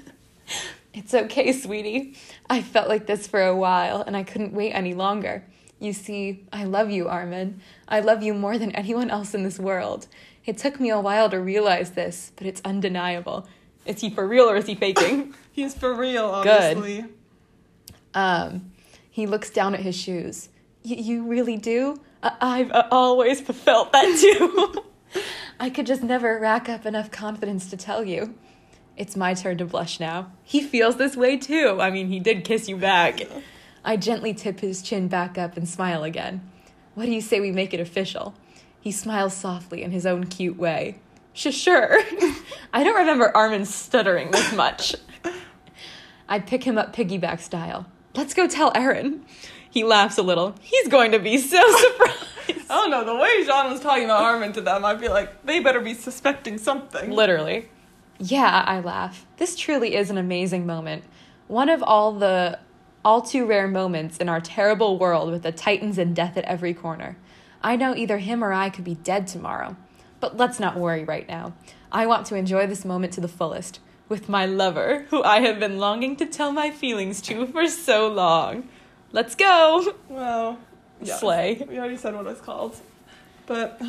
It's 0.92 1.14
okay, 1.14 1.52
sweetie. 1.52 2.16
I 2.50 2.62
felt 2.62 2.88
like 2.88 3.06
this 3.06 3.26
for 3.28 3.40
a 3.40 3.56
while, 3.56 4.02
and 4.02 4.16
I 4.16 4.24
couldn't 4.24 4.52
wait 4.52 4.72
any 4.72 4.92
longer. 4.92 5.44
You 5.78 5.92
see, 5.92 6.44
I 6.52 6.64
love 6.64 6.90
you, 6.90 7.08
Armin. 7.08 7.60
I 7.88 8.00
love 8.00 8.22
you 8.24 8.34
more 8.34 8.58
than 8.58 8.72
anyone 8.72 9.08
else 9.08 9.32
in 9.32 9.44
this 9.44 9.58
world. 9.58 10.08
It 10.44 10.58
took 10.58 10.80
me 10.80 10.90
a 10.90 10.98
while 11.00 11.30
to 11.30 11.38
realize 11.40 11.92
this, 11.92 12.32
but 12.36 12.46
it's 12.46 12.60
undeniable. 12.64 13.46
Is 13.86 14.00
he 14.00 14.10
for 14.10 14.26
real 14.26 14.50
or 14.50 14.56
is 14.56 14.66
he 14.66 14.74
faking? 14.74 15.32
He's 15.52 15.74
for 15.74 15.94
real, 15.94 16.26
obviously. 16.26 16.96
Good. 17.02 17.04
obviously. 17.04 17.14
Um, 18.58 18.72
he 19.10 19.26
looks 19.26 19.48
down 19.50 19.74
at 19.74 19.80
his 19.80 19.96
shoes. 19.96 20.48
Y- 20.84 20.96
you 20.96 21.26
really 21.28 21.56
do? 21.56 22.00
I- 22.22 22.36
I've 22.40 22.72
uh, 22.72 22.88
always 22.90 23.40
felt 23.40 23.92
that 23.92 24.18
too. 24.20 25.20
I 25.60 25.68
could 25.68 25.86
just 25.86 26.02
never 26.02 26.38
rack 26.38 26.70
up 26.70 26.86
enough 26.86 27.10
confidence 27.10 27.68
to 27.68 27.76
tell 27.76 28.02
you. 28.02 28.34
It's 28.96 29.14
my 29.14 29.34
turn 29.34 29.58
to 29.58 29.66
blush 29.66 30.00
now. 30.00 30.32
He 30.42 30.62
feels 30.62 30.96
this 30.96 31.16
way 31.16 31.36
too. 31.36 31.76
I 31.78 31.90
mean, 31.90 32.08
he 32.08 32.18
did 32.18 32.44
kiss 32.44 32.66
you 32.66 32.78
back. 32.78 33.20
I 33.84 33.98
gently 33.98 34.32
tip 34.32 34.60
his 34.60 34.80
chin 34.80 35.08
back 35.08 35.36
up 35.36 35.58
and 35.58 35.68
smile 35.68 36.02
again. 36.02 36.50
What 36.94 37.04
do 37.04 37.12
you 37.12 37.20
say 37.20 37.40
we 37.40 37.52
make 37.52 37.74
it 37.74 37.80
official? 37.80 38.34
He 38.80 38.90
smiles 38.90 39.36
softly 39.36 39.82
in 39.82 39.90
his 39.90 40.06
own 40.06 40.28
cute 40.28 40.56
way. 40.56 40.98
Sure. 41.34 41.98
I 42.72 42.82
don't 42.82 42.96
remember 42.96 43.30
Armin 43.36 43.66
stuttering 43.66 44.30
this 44.30 44.54
much. 44.54 44.96
I 46.26 46.38
pick 46.38 46.64
him 46.64 46.78
up 46.78 46.96
piggyback 46.96 47.40
style. 47.40 47.84
Let's 48.14 48.32
go 48.32 48.48
tell 48.48 48.72
Eren. 48.72 49.20
He 49.70 49.84
laughs 49.84 50.16
a 50.16 50.22
little. 50.22 50.54
He's 50.62 50.88
going 50.88 51.12
to 51.12 51.18
be 51.18 51.36
so 51.36 51.60
surprised. 51.76 52.26
I 52.70 52.74
don't 52.74 52.90
know, 52.90 53.04
the 53.04 53.14
way 53.14 53.44
Jean 53.44 53.70
was 53.70 53.80
talking 53.80 54.04
about 54.04 54.22
Armin 54.22 54.52
to 54.54 54.60
them, 54.60 54.84
I 54.84 54.96
feel 54.96 55.12
like 55.12 55.44
they 55.44 55.60
better 55.60 55.80
be 55.80 55.94
suspecting 55.94 56.58
something. 56.58 57.10
Literally. 57.10 57.68
Yeah, 58.18 58.64
I 58.66 58.80
laugh. 58.80 59.26
This 59.38 59.56
truly 59.56 59.94
is 59.94 60.10
an 60.10 60.18
amazing 60.18 60.66
moment. 60.66 61.04
One 61.48 61.68
of 61.68 61.82
all 61.82 62.12
the 62.12 62.58
all 63.04 63.22
too 63.22 63.46
rare 63.46 63.66
moments 63.66 64.18
in 64.18 64.28
our 64.28 64.40
terrible 64.40 64.98
world 64.98 65.30
with 65.30 65.42
the 65.42 65.52
titans 65.52 65.96
and 65.96 66.14
death 66.14 66.36
at 66.36 66.44
every 66.44 66.74
corner. 66.74 67.16
I 67.62 67.76
know 67.76 67.94
either 67.94 68.18
him 68.18 68.44
or 68.44 68.52
I 68.52 68.68
could 68.68 68.84
be 68.84 68.94
dead 68.96 69.26
tomorrow. 69.26 69.76
But 70.20 70.36
let's 70.36 70.60
not 70.60 70.76
worry 70.76 71.02
right 71.02 71.26
now. 71.26 71.54
I 71.90 72.06
want 72.06 72.26
to 72.26 72.34
enjoy 72.34 72.66
this 72.66 72.84
moment 72.84 73.14
to 73.14 73.20
the 73.20 73.28
fullest 73.28 73.80
with 74.08 74.28
my 74.28 74.44
lover, 74.44 75.06
who 75.08 75.22
I 75.22 75.40
have 75.40 75.58
been 75.58 75.78
longing 75.78 76.16
to 76.16 76.26
tell 76.26 76.52
my 76.52 76.70
feelings 76.70 77.22
to 77.22 77.46
for 77.46 77.66
so 77.66 78.08
long. 78.08 78.68
Let's 79.12 79.34
go! 79.34 79.94
Well, 80.08 80.58
yeah, 81.02 81.16
Slay. 81.16 81.64
We 81.68 81.78
already 81.78 81.96
said 81.96 82.14
what 82.14 82.26
it's 82.26 82.40
called. 82.40 82.76
But 83.46 83.80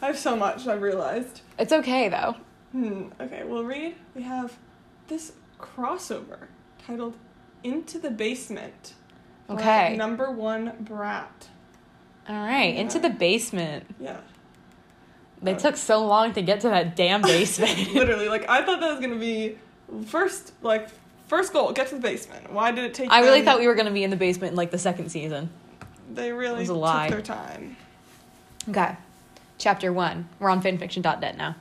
I 0.00 0.06
have 0.06 0.18
so 0.18 0.36
much, 0.36 0.66
I've 0.66 0.82
realized. 0.82 1.42
It's 1.58 1.72
okay 1.72 2.08
though. 2.08 2.36
Hmm, 2.72 3.08
okay, 3.20 3.44
we'll 3.44 3.64
read. 3.64 3.94
We 4.14 4.22
have 4.22 4.56
this 5.08 5.32
crossover 5.58 6.48
titled 6.84 7.16
Into 7.62 7.98
the 7.98 8.10
Basement. 8.10 8.94
Okay. 9.48 9.96
Number 9.96 10.30
one 10.30 10.72
brat. 10.80 11.48
All 12.28 12.34
right, 12.34 12.74
into 12.74 12.98
the 12.98 13.10
basement. 13.10 13.86
Yeah. 14.00 14.16
They 15.40 15.54
took 15.54 15.76
so 15.76 16.04
long 16.04 16.32
to 16.32 16.42
get 16.42 16.60
to 16.62 16.68
that 16.70 16.96
damn 16.96 17.22
basement. 17.22 17.92
Literally, 17.94 18.28
like 18.28 18.48
I 18.48 18.64
thought 18.64 18.80
that 18.80 18.90
was 18.90 19.00
gonna 19.00 19.16
be 19.16 19.58
first, 20.06 20.52
like 20.62 20.88
first 21.28 21.52
goal, 21.52 21.72
get 21.72 21.88
to 21.88 21.94
the 21.96 22.00
basement. 22.00 22.52
Why 22.52 22.72
did 22.72 22.84
it 22.84 22.94
take? 22.94 23.10
I 23.10 23.20
really 23.20 23.42
thought 23.42 23.60
we 23.60 23.68
were 23.68 23.74
gonna 23.74 23.92
be 23.92 24.02
in 24.02 24.10
the 24.10 24.16
basement 24.16 24.52
in 24.52 24.56
like 24.56 24.70
the 24.70 24.78
second 24.78 25.10
season. 25.10 25.50
They 26.12 26.32
really 26.32 26.60
was 26.60 26.70
a 26.70 26.72
took 26.72 26.82
lie. 26.82 27.10
their 27.10 27.22
time. 27.22 27.76
Okay. 28.68 28.96
Chapter 29.58 29.92
1. 29.92 30.28
We're 30.38 30.50
on 30.50 30.62
fanfiction.net 30.62 31.36
now. 31.36 31.56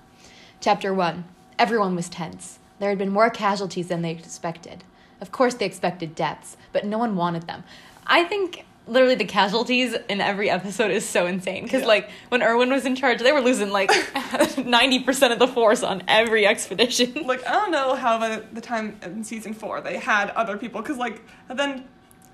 Chapter 0.60 0.94
1. 0.94 1.24
Everyone 1.58 1.96
was 1.96 2.10
tense. 2.10 2.60
There 2.80 2.90
had 2.90 2.98
been 2.98 3.10
more 3.12 3.30
casualties 3.30 3.88
than 3.88 4.02
they 4.02 4.12
expected. 4.12 4.84
Of 5.22 5.32
course, 5.32 5.54
they 5.54 5.66
expected 5.66 6.14
deaths, 6.16 6.58
but 6.74 6.86
no 6.86 6.98
one 6.98 7.16
wanted 7.16 7.48
them. 7.48 7.64
I 8.06 8.26
think 8.26 8.66
literally 8.88 9.16
the 9.16 9.24
casualties 9.26 9.96
in 10.10 10.20
every 10.22 10.50
episode 10.50 10.92
is 10.92 11.08
so 11.08 11.26
insane. 11.26 11.64
Because, 11.64 11.82
Yeah. 11.82 11.88
like, 11.88 12.10
when 12.30 12.44
Erwin 12.44 12.70
was 12.70 12.86
in 12.86 12.96
charge, 12.96 13.20
they 13.20 13.32
were 13.32 13.40
losing 13.42 13.70
like 13.72 13.90
90% 14.56 15.32
of 15.32 15.40
the 15.40 15.48
force 15.48 15.84
on 15.84 16.04
every 16.08 16.46
expedition. 16.46 17.14
Like 17.26 17.46
I 17.48 17.54
don't 17.54 17.72
know 17.72 17.96
how 17.96 18.20
by 18.20 18.42
the 18.52 18.62
time 18.62 18.98
in 19.02 19.24
season 19.24 19.54
four 19.54 19.82
they 19.82 19.98
had 19.98 20.30
other 20.32 20.58
people 20.58 20.82
because 20.82 20.98
like 20.98 21.22
at 21.50 21.58
the 21.58 21.64
end 21.64 21.84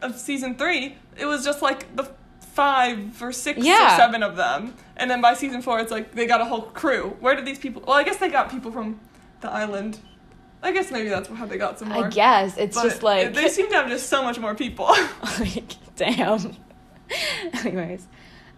of 0.01 0.17
season 0.19 0.55
three 0.55 0.97
it 1.17 1.25
was 1.25 1.43
just 1.45 1.61
like 1.61 1.95
the 1.95 2.09
five 2.53 3.21
or 3.21 3.31
six 3.31 3.59
Yeah. 3.63 3.93
or 3.95 3.97
seven 3.97 4.23
of 4.23 4.35
them, 4.35 4.75
and 4.97 5.09
then 5.09 5.21
by 5.21 5.33
season 5.35 5.61
four 5.61 5.79
it's 5.79 5.91
like 5.91 6.13
they 6.13 6.25
got 6.27 6.41
a 6.41 6.45
whole 6.45 6.63
crew. 6.63 7.15
Where 7.19 7.35
did 7.35 7.45
these 7.45 7.59
people? 7.59 7.81
Well, 7.87 7.95
I 7.97 8.03
guess 8.03 8.17
they 8.17 8.29
got 8.29 8.49
people 8.51 8.71
from 8.71 8.99
the 9.41 9.49
island. 9.49 9.99
I 10.63 10.71
guess 10.71 10.91
maybe 10.91 11.09
that's 11.09 11.27
how 11.29 11.45
they 11.45 11.57
got 11.57 11.79
some 11.79 11.89
more. 11.89 12.05
I 12.05 12.09
guess. 12.09 12.57
It's 12.57 12.75
But 12.77 12.83
just 12.83 13.03
like. 13.03 13.33
they 13.33 13.47
seem 13.49 13.67
to 13.69 13.75
have 13.75 13.89
just 13.89 14.09
so 14.09 14.21
much 14.21 14.37
more 14.37 14.53
people. 14.53 14.85
like, 15.39 15.73
damn. 15.95 16.55
Anyways, 17.53 18.07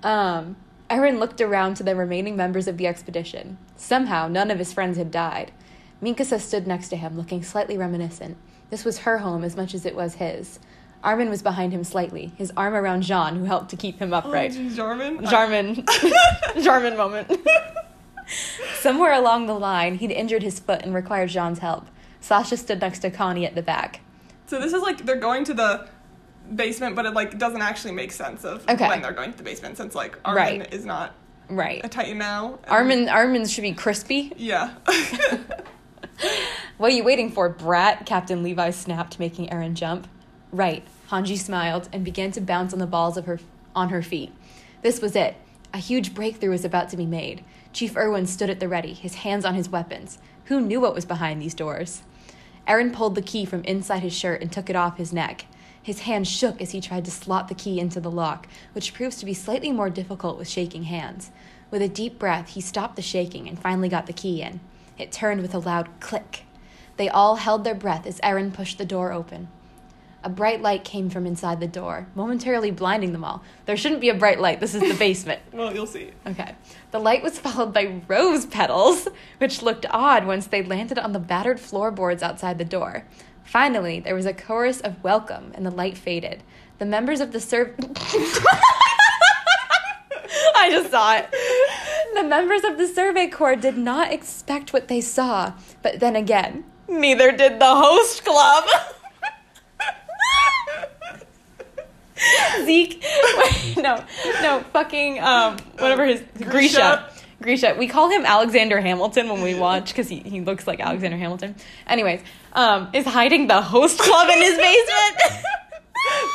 um, 0.03 0.55
Eren 0.89 1.17
looked 1.19 1.39
around 1.39 1.75
to 1.75 1.83
the 1.83 1.95
remaining 1.95 2.35
members 2.35 2.67
of 2.67 2.77
the 2.77 2.87
expedition. 2.87 3.57
Somehow, 3.77 4.27
none 4.27 4.51
of 4.51 4.59
his 4.59 4.73
friends 4.73 4.97
had 4.97 5.11
died. 5.11 5.51
Mikasa 6.01 6.39
stood 6.39 6.67
next 6.67 6.89
to 6.89 6.97
him, 6.97 7.15
looking 7.17 7.41
slightly 7.41 7.77
reminiscent. 7.77 8.37
This 8.69 8.83
was 8.83 8.99
her 8.99 9.19
home 9.19 9.43
as 9.43 9.55
much 9.55 9.73
as 9.73 9.85
it 9.85 9.95
was 9.95 10.15
his. 10.15 10.59
Armin 11.03 11.29
was 11.29 11.41
behind 11.41 11.73
him 11.73 11.83
slightly, 11.83 12.31
his 12.37 12.51
arm 12.55 12.73
around 12.73 13.01
Jean, 13.03 13.35
who 13.35 13.45
helped 13.45 13.69
to 13.71 13.75
keep 13.75 13.99
him 13.99 14.13
oh, 14.13 14.17
upright. 14.17 14.57
Oh, 14.57 14.69
Jarman. 14.69 15.25
Jarman. 15.25 15.85
Jarman 16.61 16.97
moment. 16.97 17.39
Somewhere 18.79 19.13
along 19.13 19.47
the 19.47 19.53
line, 19.53 19.95
he'd 19.95 20.11
injured 20.11 20.43
his 20.43 20.59
foot 20.59 20.81
and 20.81 20.93
required 20.93 21.29
Jean's 21.29 21.59
help. 21.59 21.87
Sasha 22.21 22.55
stood 22.57 22.79
next 22.79 22.99
to 22.99 23.11
Connie 23.11 23.45
at 23.45 23.53
the 23.53 23.61
back. 23.61 23.99
So 24.47 24.59
this 24.59 24.73
is 24.73 24.81
like 24.81 25.05
they're 25.05 25.17
going 25.17 25.43
to 25.45 25.53
the 25.53 25.87
basement, 26.55 26.95
but 26.95 27.05
it 27.05 27.13
like 27.13 27.37
doesn't 27.37 27.61
actually 27.61 27.93
make 27.93 28.11
sense 28.11 28.45
of 28.45 28.67
Okay. 28.69 28.87
when 28.87 29.01
they're 29.01 29.11
going 29.11 29.31
to 29.31 29.37
the 29.37 29.43
basement 29.43 29.77
since 29.77 29.95
like 29.95 30.17
Armin 30.23 30.59
Right. 30.59 30.73
is 30.73 30.85
not 30.85 31.13
Right. 31.49 31.81
a 31.83 31.89
Titan 31.89 32.17
now. 32.17 32.59
Armin 32.67 33.09
Armin 33.09 33.45
should 33.45 33.61
be 33.61 33.73
crispy. 33.73 34.31
Yeah. 34.37 34.73
What 36.77 36.91
are 36.91 36.95
you 36.95 37.03
waiting 37.03 37.31
for, 37.31 37.49
brat? 37.49 38.05
Captain 38.05 38.43
Levi 38.43 38.71
snapped, 38.71 39.19
making 39.19 39.47
Eren 39.49 39.73
jump. 39.73 40.07
Right. 40.51 40.83
Hanji 41.13 41.37
smiled 41.37 41.89
and 41.93 42.03
began 42.03 42.31
to 42.31 42.41
bounce 42.41 42.73
on 42.73 42.79
the 42.79 42.87
balls 42.87 43.17
of 43.17 43.27
her 43.27 43.39
on 43.75 43.89
her 43.89 44.01
feet. 44.01 44.33
This 44.81 44.99
was 44.99 45.15
it. 45.15 45.35
A 45.71 45.77
huge 45.77 46.15
breakthrough 46.15 46.49
was 46.49 46.65
about 46.65 46.89
to 46.89 46.97
be 46.97 47.05
made. 47.05 47.43
Chief 47.71 47.95
Erwin 47.95 48.25
stood 48.25 48.49
at 48.49 48.59
the 48.59 48.67
ready, 48.67 48.93
his 48.93 49.15
hands 49.15 49.45
on 49.45 49.53
his 49.53 49.69
weapons. 49.69 50.17
Who 50.45 50.59
knew 50.59 50.81
what 50.81 50.95
was 50.95 51.05
behind 51.05 51.39
these 51.39 51.53
doors? 51.53 52.01
Eren 52.67 52.91
pulled 52.91 53.13
the 53.13 53.21
key 53.21 53.45
from 53.45 53.63
inside 53.63 54.01
his 54.01 54.17
shirt 54.17 54.41
and 54.41 54.51
took 54.51 54.71
it 54.71 54.75
off 54.75 54.97
his 54.97 55.13
neck. 55.13 55.45
His 55.83 55.99
hand 55.99 56.27
shook 56.27 56.59
as 56.59 56.71
he 56.71 56.81
tried 56.81 57.05
to 57.05 57.11
slot 57.11 57.47
the 57.47 57.53
key 57.53 57.79
into 57.79 57.99
the 57.99 58.09
lock, 58.09 58.47
which 58.71 58.95
proves 58.95 59.17
to 59.17 59.25
be 59.25 59.35
slightly 59.35 59.71
more 59.71 59.91
difficult 59.91 60.39
with 60.39 60.49
shaking 60.49 60.85
hands. 60.85 61.29
With 61.69 61.83
a 61.83 61.87
deep 61.87 62.17
breath, 62.17 62.49
he 62.49 62.61
stopped 62.61 62.95
the 62.95 63.03
shaking 63.03 63.47
and 63.47 63.59
finally 63.59 63.89
got 63.89 64.07
the 64.07 64.13
key 64.13 64.41
in. 64.41 64.61
It 64.97 65.11
turned 65.11 65.43
with 65.43 65.53
a 65.53 65.59
loud 65.59 65.89
click. 65.99 66.45
They 66.97 67.07
all 67.07 67.35
held 67.35 67.63
their 67.63 67.75
breath 67.75 68.07
as 68.07 68.19
Eren 68.21 68.51
pushed 68.51 68.79
the 68.79 68.85
door 68.85 69.11
open. 69.11 69.49
A 70.25 70.29
bright 70.29 70.61
light 70.61 70.85
came 70.85 71.09
from 71.09 71.25
inside 71.25 71.59
the 71.59 71.67
door, 71.67 72.07
momentarily 72.15 72.71
blinding 72.71 73.11
them 73.11 73.25
all. 73.25 73.43
There 73.65 73.75
shouldn't 73.75 73.99
be 73.99 74.07
a 74.07 74.13
bright 74.13 74.39
light. 74.39 74.61
This 74.61 74.73
is 74.73 74.81
the 74.81 74.93
basement. 74.97 75.41
well, 75.51 75.73
you'll 75.73 75.85
see. 75.85 76.11
Okay. 76.25 76.55
The 76.91 76.99
light 76.99 77.21
was 77.21 77.37
followed 77.37 77.73
by 77.73 78.01
rose 78.07 78.45
petals, 78.45 79.09
which 79.39 79.61
looked 79.61 79.85
odd 79.89 80.25
once 80.25 80.47
they 80.47 80.63
landed 80.63 80.97
on 80.97 81.11
the 81.11 81.19
battered 81.19 81.59
floorboards 81.59 82.23
outside 82.23 82.57
the 82.57 82.63
door. 82.63 83.05
Finally, 83.43 83.99
there 83.99 84.15
was 84.15 84.25
a 84.25 84.33
chorus 84.33 84.79
of 84.79 85.03
welcome, 85.03 85.51
and 85.55 85.65
the 85.65 85.71
light 85.71 85.97
faded. 85.97 86.41
The 86.79 86.85
members 86.85 87.19
of 87.19 87.33
the 87.33 87.41
serv. 87.41 87.75
I 90.55 90.69
just 90.69 90.91
saw 90.91 91.17
it. 91.17 91.29
The 92.13 92.23
members 92.23 92.63
of 92.63 92.77
the 92.77 92.87
Survey 92.87 93.27
Corps 93.27 93.57
did 93.57 93.77
not 93.77 94.13
expect 94.13 94.71
what 94.71 94.87
they 94.87 95.01
saw, 95.01 95.53
but 95.81 95.99
then 95.99 96.15
again, 96.15 96.63
neither 96.87 97.33
did 97.33 97.59
the 97.59 97.75
host 97.75 98.23
club. 98.23 98.63
Zeke, 102.65 103.03
wait, 103.37 103.77
no, 103.81 104.03
no, 104.41 104.63
fucking, 104.71 105.19
um, 105.19 105.57
whatever 105.79 106.05
his 106.05 106.21
Grisha. 106.39 107.09
Grisha. 107.41 107.75
We 107.77 107.87
call 107.87 108.09
him 108.09 108.25
Alexander 108.25 108.79
Hamilton 108.79 109.27
when 109.29 109.41
we 109.41 109.53
watch 109.59 109.89
because 109.89 110.07
he, 110.07 110.19
he 110.19 110.41
looks 110.41 110.65
like 110.65 110.79
Alexander 110.79 111.17
Hamilton. 111.17 111.55
Anyways, 111.87 112.21
um, 112.53 112.89
is 112.93 113.05
hiding 113.05 113.47
the 113.47 113.61
host 113.61 113.99
club 113.99 114.29
in 114.29 114.41
his 114.41 114.57
basement. 114.57 115.43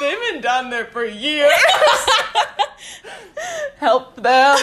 They've 0.01 0.33
been 0.33 0.41
down 0.41 0.71
there 0.71 0.87
for 0.87 1.05
years. 1.05 1.51
Help 3.77 4.17
them. 4.17 4.59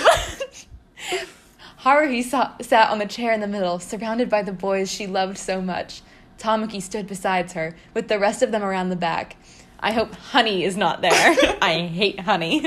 Haruhi 1.81 2.23
sa- 2.23 2.53
sat 2.61 2.89
on 2.89 2.99
the 2.99 3.05
chair 3.05 3.31
in 3.31 3.39
the 3.39 3.47
middle, 3.47 3.79
surrounded 3.79 4.29
by 4.29 4.41
the 4.41 4.51
boys 4.51 4.91
she 4.91 5.07
loved 5.07 5.37
so 5.37 5.61
much. 5.61 6.01
Tamaki 6.37 6.81
stood 6.81 7.07
beside 7.07 7.51
her, 7.53 7.75
with 7.93 8.07
the 8.07 8.19
rest 8.19 8.41
of 8.41 8.51
them 8.51 8.63
around 8.63 8.89
the 8.89 8.95
back. 8.95 9.35
I 9.85 9.91
hope 9.91 10.15
Honey 10.15 10.63
is 10.63 10.75
not 10.75 11.01
there. 11.01 11.11
I 11.61 11.81
hate 11.85 12.19
Honey. 12.21 12.65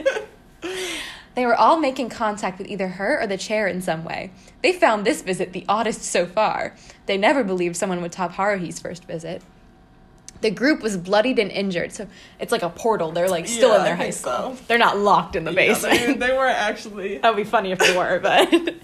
They 1.35 1.45
were 1.47 1.57
all 1.57 1.79
making 1.81 2.11
contact 2.11 2.59
with 2.59 2.69
either 2.69 2.87
her 2.87 3.21
or 3.21 3.27
the 3.27 3.37
chair 3.37 3.67
in 3.67 3.83
some 3.83 4.05
way. 4.05 4.31
They 4.63 4.73
found 4.73 5.05
this 5.05 5.21
visit 5.23 5.53
the 5.53 5.65
oddest 5.69 6.03
so 6.03 6.27
far. 6.27 6.77
They 7.07 7.17
never 7.19 7.43
believed 7.43 7.75
someone 7.77 8.01
would 8.03 8.13
top 8.13 8.35
Haruhi's 8.35 8.79
first 8.79 9.05
visit. 9.05 9.43
The 10.43 10.51
group 10.53 10.81
was 10.81 10.97
bloodied 10.97 11.41
and 11.41 11.51
injured, 11.51 11.91
so 11.91 12.07
it's 12.39 12.53
like 12.53 12.63
a 12.63 12.71
portal. 12.71 13.11
They're 13.11 13.29
like 13.29 13.49
still 13.49 13.71
Yeah, 13.71 13.79
in 13.79 13.85
their 13.85 13.97
high 13.97 14.11
school. 14.11 14.55
so. 14.57 14.59
They're 14.69 14.79
not 14.79 14.97
locked 14.97 15.35
in 15.35 15.43
the 15.43 15.51
Yeah, 15.51 15.57
basement. 15.75 16.21
they, 16.21 16.29
they 16.29 16.37
weren't 16.37 16.57
actually. 16.57 17.19
That 17.23 17.35
would 17.35 17.43
be 17.43 17.51
funny 17.51 17.73
if 17.73 17.81
they 17.81 17.97
were, 17.97 18.21
but. 18.21 18.75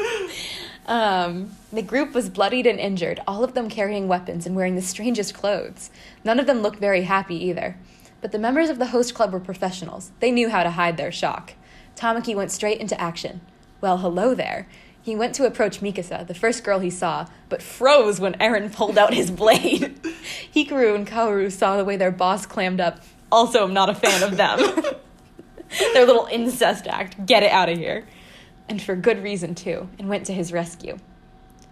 um, 0.87 1.53
the 1.73 1.83
group 1.83 2.15
was 2.15 2.29
bloodied 2.29 2.67
and 2.67 2.81
injured, 2.81 3.21
all 3.29 3.45
of 3.45 3.55
them 3.55 3.69
carrying 3.69 4.09
weapons 4.09 4.45
and 4.47 4.57
wearing 4.57 4.75
the 4.75 4.83
strangest 4.83 5.35
clothes. 5.35 5.91
None 6.25 6.41
of 6.41 6.47
them 6.47 6.63
looked 6.63 6.81
very 6.81 7.03
happy 7.03 7.37
either. 7.47 7.77
But 8.25 8.33
the 8.33 8.39
members 8.39 8.71
of 8.71 8.79
the 8.79 8.87
host 8.87 9.13
club 9.13 9.35
were 9.35 9.39
professionals. 9.39 10.11
They 10.21 10.31
knew 10.31 10.49
how 10.49 10.63
to 10.63 10.71
hide 10.71 10.97
their 10.97 11.13
shock. 11.13 11.53
Tamaki 11.95 12.35
went 12.35 12.51
straight 12.51 12.81
into 12.81 12.99
action. 12.99 13.43
Well, 13.83 13.99
hello 13.99 14.35
there. 14.35 14.67
He 15.03 15.15
went 15.15 15.35
to 15.35 15.45
approach 15.45 15.83
Mikasa, 15.83 16.27
the 16.27 16.33
first 16.33 16.65
girl 16.65 16.79
he 16.79 16.89
saw, 16.89 17.27
but 17.51 17.61
froze 17.61 18.21
when 18.21 18.33
Eren 18.39 18.73
pulled 18.73 18.97
out 18.97 19.13
his 19.13 19.31
blade. 19.31 20.01
Hikaru 20.55 20.95
and 20.95 21.07
Kaoru 21.07 21.53
saw 21.53 21.77
the 21.77 21.85
way 21.85 21.99
their 21.99 22.11
boss 22.11 22.47
clammed 22.47 22.81
up. 22.81 23.03
Also, 23.31 23.63
I'm 23.63 23.75
not 23.75 23.91
a 23.91 23.95
fan 23.95 24.23
of 24.23 24.39
them. 24.39 24.59
Their 25.93 26.07
little 26.07 26.27
incest 26.33 26.87
act. 26.87 27.27
Get 27.27 27.43
it 27.43 27.53
out 27.53 27.69
of 27.69 27.77
here. 27.77 28.07
And 28.71 28.81
for 28.81 28.97
good 28.97 29.23
reason, 29.23 29.55
too, 29.55 29.91
and 29.99 30.09
went 30.09 30.25
to 30.29 30.33
his 30.33 30.51
rescue. 30.51 30.97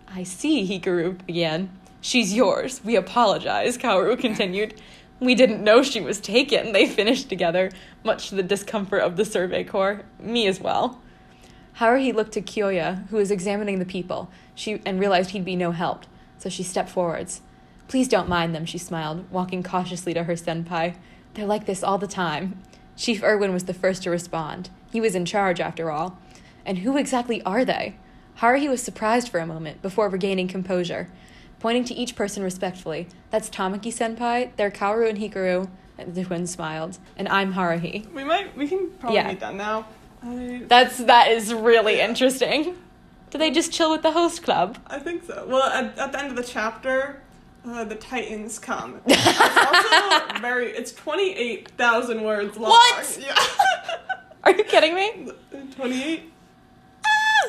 I 0.06 0.24
see, 0.24 0.68
Hikaru 0.68 1.24
began. 1.24 1.70
She's 2.02 2.34
yours. 2.34 2.84
We 2.84 2.96
apologize, 2.96 3.78
Kaoru 3.78 4.18
continued. 4.18 4.78
We 5.20 5.34
didn't 5.34 5.62
know 5.62 5.82
she 5.82 6.00
was 6.00 6.20
taken, 6.20 6.72
they 6.72 6.88
finished 6.88 7.28
together, 7.28 7.70
much 8.04 8.28
to 8.28 8.34
the 8.34 8.42
discomfort 8.42 9.02
of 9.02 9.16
the 9.16 9.24
Survey 9.24 9.64
Corps. 9.64 10.02
Me 10.18 10.46
as 10.46 10.60
well. 10.60 11.00
Haruhi 11.78 12.12
looked 12.12 12.32
to 12.32 12.42
Kyoya, 12.42 13.08
who 13.08 13.16
was 13.16 13.30
examining 13.30 13.78
the 13.78 13.84
people, 13.84 14.30
she, 14.54 14.82
and 14.84 15.00
realized 15.00 15.30
he'd 15.30 15.44
be 15.44 15.56
no 15.56 15.70
help, 15.70 16.04
so 16.38 16.48
she 16.48 16.62
stepped 16.62 16.90
forwards. 16.90 17.40
Please 17.88 18.08
don't 18.08 18.28
mind 18.28 18.54
them, 18.54 18.64
she 18.64 18.78
smiled, 18.78 19.30
walking 19.30 19.62
cautiously 19.62 20.12
to 20.14 20.24
her 20.24 20.34
senpai. 20.34 20.96
They're 21.34 21.46
like 21.46 21.66
this 21.66 21.82
all 21.82 21.98
the 21.98 22.06
time. 22.06 22.60
Chief 22.96 23.22
Erwin 23.22 23.52
was 23.52 23.64
the 23.64 23.74
first 23.74 24.02
to 24.02 24.10
respond. 24.10 24.70
He 24.90 25.00
was 25.00 25.14
in 25.14 25.24
charge, 25.24 25.60
after 25.60 25.90
all. 25.90 26.18
And 26.66 26.78
who 26.78 26.96
exactly 26.96 27.42
are 27.42 27.64
they? 27.64 27.96
Haruhi 28.38 28.68
was 28.68 28.82
surprised 28.82 29.28
for 29.28 29.40
a 29.40 29.46
moment 29.46 29.82
before 29.82 30.08
regaining 30.08 30.48
composure. 30.48 31.08
Pointing 31.62 31.84
to 31.84 31.94
each 31.94 32.16
person 32.16 32.42
respectfully, 32.42 33.06
that's 33.30 33.48
Tamaki 33.48 33.92
senpai, 33.92 34.50
they're 34.56 34.68
Kaoru 34.72 35.08
and 35.08 35.16
Hikaru, 35.16 35.68
and 35.96 36.12
the 36.12 36.24
twins 36.24 36.50
smiled, 36.50 36.98
and 37.16 37.28
I'm 37.28 37.54
Haruhi. 37.54 38.12
We 38.12 38.24
might. 38.24 38.56
We 38.56 38.66
can 38.66 38.90
probably 38.98 39.18
Yeah. 39.18 39.28
meet 39.28 39.38
them 39.38 39.56
now. 39.58 39.86
I, 40.24 40.62
That's 40.66 40.98
that 40.98 41.30
is 41.30 41.54
really 41.54 42.00
interesting. 42.00 42.76
Do 43.30 43.38
they 43.38 43.52
just 43.52 43.72
chill 43.72 43.92
with 43.92 44.02
the 44.02 44.10
host 44.10 44.42
club? 44.42 44.76
I 44.88 44.98
think 44.98 45.22
so. 45.22 45.46
Well, 45.48 45.62
at, 45.62 45.96
at 45.96 46.10
the 46.10 46.18
end 46.18 46.30
of 46.30 46.36
the 46.36 46.42
chapter, 46.42 47.22
uh, 47.64 47.84
the 47.84 47.94
Titans 47.94 48.58
come. 48.58 49.00
It's 49.06 49.26
also 49.28 50.40
very. 50.40 50.66
It's 50.70 50.90
twenty 50.90 51.32
eight 51.32 51.68
thousand 51.78 52.22
words 52.24 52.56
long. 52.56 52.70
What? 52.72 53.18
Yeah. 53.20 53.36
Are 54.44 54.50
you 54.50 54.64
kidding 54.64 54.96
me? 54.96 55.28
Twenty 55.76 56.02
eight. 56.02 56.22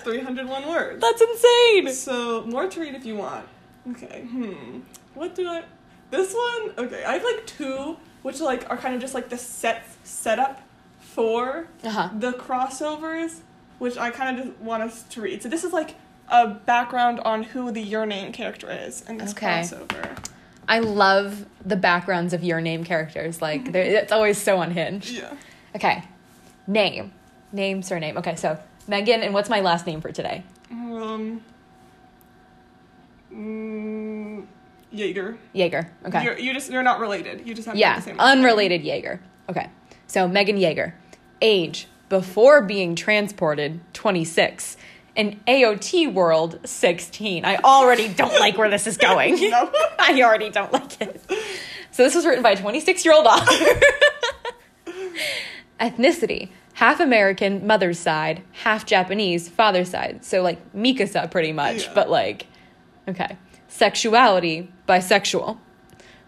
301 0.03 0.67
words. 0.67 1.01
That's 1.01 1.21
insane. 1.21 1.93
So 1.93 2.43
more 2.45 2.67
to 2.67 2.79
read 2.79 2.93
if 2.93 3.05
you 3.05 3.15
want. 3.15 3.45
Okay. 3.91 4.21
Hmm. 4.29 4.79
What 5.13 5.35
do 5.35 5.47
I? 5.47 5.63
This 6.11 6.33
one. 6.33 6.71
Okay. 6.85 7.03
I 7.03 7.13
have 7.13 7.23
like 7.23 7.45
two, 7.45 7.97
which 8.21 8.39
like 8.39 8.69
are 8.69 8.77
kind 8.77 8.95
of 8.95 9.01
just 9.01 9.13
like 9.13 9.29
the 9.29 9.37
set 9.37 9.83
setup 10.03 10.61
for 10.99 11.67
Uh-huh. 11.83 12.09
the 12.17 12.31
crossovers, 12.33 13.39
which 13.79 13.97
I 13.97 14.09
kind 14.11 14.39
of 14.39 14.45
just 14.45 14.57
want 14.59 14.83
us 14.83 15.03
to 15.03 15.21
read. 15.21 15.43
So 15.43 15.49
this 15.49 15.63
is 15.63 15.73
like 15.73 15.95
a 16.29 16.47
background 16.47 17.19
on 17.21 17.43
who 17.43 17.71
the 17.71 17.81
Your 17.81 18.05
Name 18.05 18.31
character 18.31 18.71
is 18.71 19.01
in 19.07 19.17
this 19.17 19.31
Okay. 19.31 19.61
crossover. 19.61 20.17
I 20.67 20.79
love 20.79 21.45
the 21.65 21.75
backgrounds 21.75 22.33
of 22.33 22.41
your 22.41 22.61
name 22.61 22.85
characters. 22.85 23.41
Like, 23.41 23.73
they're- 23.73 23.83
it's 23.83 24.13
always 24.13 24.37
so 24.41 24.61
unhinged. 24.61 25.09
Yeah. 25.11 25.33
Okay. 25.75 26.03
Name. 26.67 27.11
Name, 27.51 27.83
surname. 27.83 28.17
Okay, 28.17 28.37
so 28.37 28.57
Megan, 28.87 29.21
and 29.23 29.33
what's 29.33 29.49
my 29.49 29.59
last 29.59 29.85
name 29.85 29.99
for 29.99 30.11
today? 30.13 30.43
Um. 30.71 31.41
Mm, 33.33 34.45
Jaeger. 34.91 35.37
Jaeger. 35.53 35.89
Okay. 36.05 36.23
You're, 36.23 36.37
you 36.37 36.53
just 36.53 36.71
you're 36.71 36.83
not 36.83 36.99
related. 36.99 37.47
You 37.47 37.53
just 37.53 37.67
have 37.67 37.75
yeah, 37.75 37.97
the 37.97 38.01
same. 38.03 38.15
Yeah, 38.15 38.23
unrelated 38.23 38.83
Jaeger. 38.83 39.19
Okay. 39.49 39.69
So 40.07 40.27
Megan 40.27 40.57
Jaeger. 40.57 40.95
Age 41.41 41.87
before 42.09 42.61
being 42.61 42.95
transported 42.95 43.81
26. 43.93 44.77
In 45.15 45.39
AOT 45.47 46.11
world 46.11 46.59
16. 46.65 47.45
I 47.45 47.57
already 47.57 48.07
don't 48.07 48.39
like 48.39 48.57
where 48.57 48.69
this 48.69 48.87
is 48.87 48.97
going. 48.97 49.37
No. 49.51 49.71
I 49.99 50.19
already 50.23 50.49
don't 50.49 50.71
like 50.73 50.99
it. 51.01 51.21
So 51.91 52.03
this 52.03 52.15
was 52.15 52.25
written 52.25 52.41
by 52.41 52.51
a 52.51 52.57
26 52.57 53.05
year 53.05 53.13
old 53.13 53.27
author. 53.27 53.79
Ethnicity 55.79 56.49
half 56.73 56.99
American, 56.99 57.65
mother's 57.65 57.99
side, 57.99 58.41
half 58.51 58.85
Japanese, 58.85 59.47
father's 59.49 59.89
side. 59.89 60.23
So 60.25 60.41
like 60.41 60.73
Mikasa 60.73 61.29
pretty 61.29 61.51
much, 61.51 61.85
Yeah. 61.85 61.91
but 61.93 62.09
like, 62.09 62.47
okay. 63.07 63.37
Sexuality, 63.67 64.71
bisexual. 64.87 65.57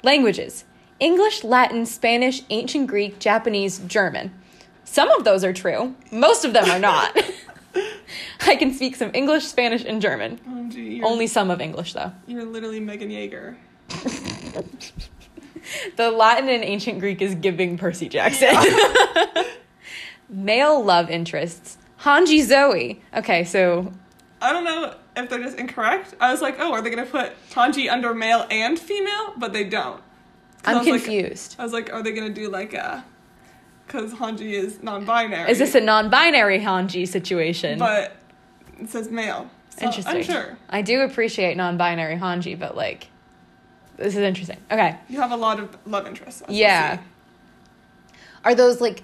Languages 0.03 0.65
English, 0.99 1.43
Latin, 1.43 1.85
Spanish, 1.85 2.41
Ancient 2.49 2.88
Greek, 2.88 3.19
Japanese, 3.19 3.79
German. 3.79 4.33
Some 4.83 5.09
of 5.11 5.23
those 5.23 5.43
are 5.43 5.53
true, 5.53 5.95
most 6.11 6.45
of 6.45 6.53
them 6.53 6.69
are 6.69 6.79
not. 6.79 7.17
I 8.47 8.55
can 8.55 8.73
speak 8.73 8.95
some 8.95 9.11
English, 9.13 9.45
Spanish, 9.45 9.83
and 9.83 10.01
German. 10.01 10.39
Oh, 10.47 10.69
gee, 10.69 11.01
Only 11.03 11.27
some 11.27 11.49
of 11.51 11.61
English, 11.61 11.93
though. 11.93 12.11
you're 12.27 12.45
literally 12.45 12.79
Megan 12.79 13.09
Jaeger. 13.11 13.57
The 15.97 16.11
Latin 16.11 16.47
and 16.47 16.63
ancient 16.63 16.99
Greek 16.99 17.23
is 17.23 17.33
giving 17.33 17.75
Percy 17.75 18.07
Jackson. 18.07 18.55
Male 20.29 20.83
love 20.83 21.09
interests. 21.09 21.79
Hanji 22.01 22.43
Zoe. 22.43 23.01
Okay, 23.15 23.43
so 23.43 23.91
I 24.39 24.53
don't 24.53 24.63
know 24.63 24.93
if 25.15 25.30
they're 25.30 25.41
just 25.43 25.58
incorrect. 25.58 26.13
I 26.19 26.32
was 26.32 26.41
like, 26.41 26.58
oh, 26.60 26.71
are 26.73 26.82
they 26.82 26.89
gonna 26.89 27.06
put 27.06 27.34
Hanji 27.51 27.89
under 27.91 28.13
male 28.13 28.45
and 28.49 28.78
female? 28.78 29.34
But 29.38 29.54
they 29.54 29.63
don't. 29.63 30.01
I 30.65 30.71
I'm 30.71 30.78
like- 30.78 30.86
confused. 30.88 31.56
I 31.60 31.63
was 31.63 31.73
like, 31.73 31.91
are 31.93 32.01
they 32.04 32.12
gonna 32.12 32.30
do 32.34 32.49
like 32.49 32.73
a? 32.73 33.04
Because 33.88 34.13
Hanji 34.13 34.51
is 34.54 34.82
non-binary. 34.82 35.49
Is 35.51 35.60
this 35.60 35.75
a 35.75 35.80
non-binary 35.82 36.60
Hanji 36.60 37.08
situation? 37.08 37.78
But 37.78 38.15
it 38.80 38.89
says 38.89 39.10
male. 39.12 39.49
So 39.69 39.86
interesting. 39.86 40.15
I'm 40.15 40.23
sure 40.23 40.58
I 40.69 40.82
do 40.82 41.01
appreciate 41.01 41.56
non-binary 41.56 42.15
Hanji, 42.15 42.58
but 42.58 42.75
like, 42.75 43.08
this 43.97 44.15
is 44.15 44.21
interesting. 44.21 44.58
Okay, 44.71 44.97
you 45.08 45.19
have 45.21 45.32
a 45.32 45.38
lot 45.38 45.60
of 45.60 45.78
love 45.86 46.08
interests. 46.08 46.41
as 46.41 46.49
you 46.56 46.62
Yeah. 46.62 46.97
see. 46.97 47.04
are 48.43 48.56
those 48.56 48.82
like 48.82 49.04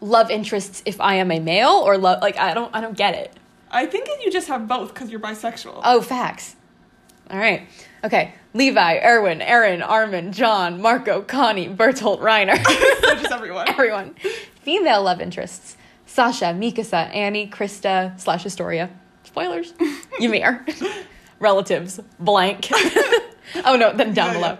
love 0.00 0.30
interests 0.30 0.82
if 0.84 1.00
I 1.00 1.14
am 1.14 1.30
a 1.30 1.40
male 1.40 1.70
or 1.84 1.96
love? 1.96 2.20
Like, 2.20 2.36
I 2.38 2.52
don't, 2.54 2.74
I 2.74 2.80
don't 2.82 2.96
get 2.96 3.14
it. 3.14 3.32
I 3.74 3.86
think 3.86 4.08
you 4.24 4.30
just 4.30 4.48
have 4.48 4.66
both 4.68 4.94
because 4.94 5.10
you're 5.10 5.20
bisexual. 5.20 5.80
Oh, 5.84 6.00
facts. 6.00 6.56
All 7.30 7.38
right. 7.38 7.66
Okay. 8.04 8.34
Levi, 8.54 8.98
Erwin, 9.04 9.40
Eren, 9.40 9.86
Armin, 9.86 10.32
Jean, 10.32 10.80
Marco, 10.80 11.22
Connie, 11.22 11.68
Bertolt, 11.68 12.20
Reiner. 12.20 12.56
So 13.02 13.14
just 13.20 13.32
everyone. 13.32 13.68
Everyone. 13.68 14.14
Female 14.62 15.02
love 15.02 15.20
interests. 15.20 15.76
Sasha, 16.06 16.46
Mikasa, 16.46 17.12
Annie, 17.14 17.48
Krista, 17.48 18.18
slash 18.20 18.42
Historia. 18.44 18.90
Spoilers. 19.24 19.74
Ymir. 20.20 20.64
Relatives. 21.40 21.98
Blank. 22.20 22.68
oh 23.64 23.76
no, 23.76 23.92
then 23.92 24.14
down 24.14 24.28
Yeah, 24.28 24.32
below. 24.34 24.46
yeah. 24.48 24.56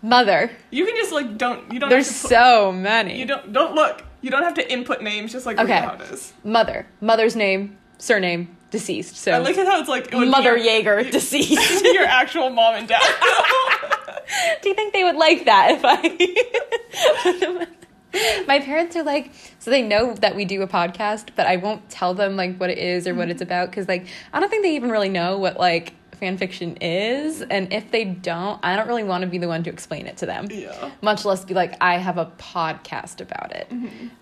Mother. 0.00 0.50
You 0.70 0.86
can 0.86 0.96
just 0.96 1.12
like 1.12 1.36
don't. 1.36 1.70
You 1.72 1.80
don't. 1.80 1.90
There's 1.90 2.06
have 2.06 2.16
to 2.16 2.22
put, 2.22 2.28
so 2.30 2.72
many. 2.72 3.18
You 3.18 3.26
don't. 3.26 3.52
Don't 3.52 3.74
look. 3.74 4.04
You 4.22 4.30
don't 4.30 4.42
have 4.44 4.54
to 4.54 4.72
input 4.72 5.02
names. 5.02 5.32
Just 5.32 5.44
like 5.44 5.58
Okay. 5.58 5.72
how 5.80 5.94
it 5.94 6.00
is. 6.02 6.32
Mother. 6.44 6.86
Mother's 7.00 7.34
name, 7.36 7.76
surname, 7.98 8.56
deceased. 8.70 9.16
So 9.16 9.32
I 9.32 9.38
like 9.38 9.56
how 9.56 9.80
it's 9.80 9.88
like 9.88 10.12
it 10.12 10.16
Mother 10.28 10.56
your- 10.56 10.66
Jaeger, 10.66 11.02
deceased. 11.10 11.84
your 11.84 12.04
actual 12.04 12.50
mom 12.50 12.74
and 12.76 12.88
dad. 12.88 13.00
Do 14.62 14.68
you 14.68 14.74
think 14.74 14.92
they 14.92 15.04
would 15.04 15.16
like 15.16 15.44
that 15.46 15.70
if 15.72 15.80
I? 15.84 17.66
My 18.46 18.58
parents 18.60 18.96
are 18.96 19.02
like, 19.02 19.32
so 19.58 19.70
they 19.70 19.82
know 19.82 20.14
that 20.14 20.34
we 20.34 20.44
do 20.46 20.62
a 20.62 20.66
podcast, 20.66 21.28
but 21.36 21.46
I 21.46 21.56
won't 21.56 21.88
tell 21.90 22.14
them 22.14 22.36
like 22.36 22.56
what 22.56 22.70
it 22.70 22.78
is 22.78 23.06
or 23.06 23.14
what 23.14 23.28
it's 23.30 23.42
about 23.42 23.70
because 23.70 23.86
like 23.86 24.06
I 24.32 24.40
don't 24.40 24.48
think 24.48 24.62
they 24.64 24.76
even 24.76 24.90
really 24.90 25.10
know 25.10 25.38
what 25.38 25.58
like 25.58 25.92
fan 26.18 26.36
fiction 26.38 26.76
is, 26.80 27.42
and 27.42 27.72
if 27.72 27.90
they 27.92 28.04
don't, 28.04 28.58
I 28.64 28.74
don't 28.76 28.88
really 28.88 29.04
want 29.04 29.22
to 29.22 29.28
be 29.28 29.38
the 29.38 29.46
one 29.46 29.62
to 29.64 29.70
explain 29.70 30.06
it 30.06 30.16
to 30.18 30.26
them. 30.26 30.48
yeah. 30.50 30.90
Much 31.00 31.24
less 31.24 31.44
be 31.44 31.54
like, 31.54 31.74
I 31.80 31.96
have 31.98 32.18
a 32.18 32.26
podcast 32.38 33.20
about 33.20 33.52
it. 33.52 33.70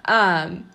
Um, 0.04 0.68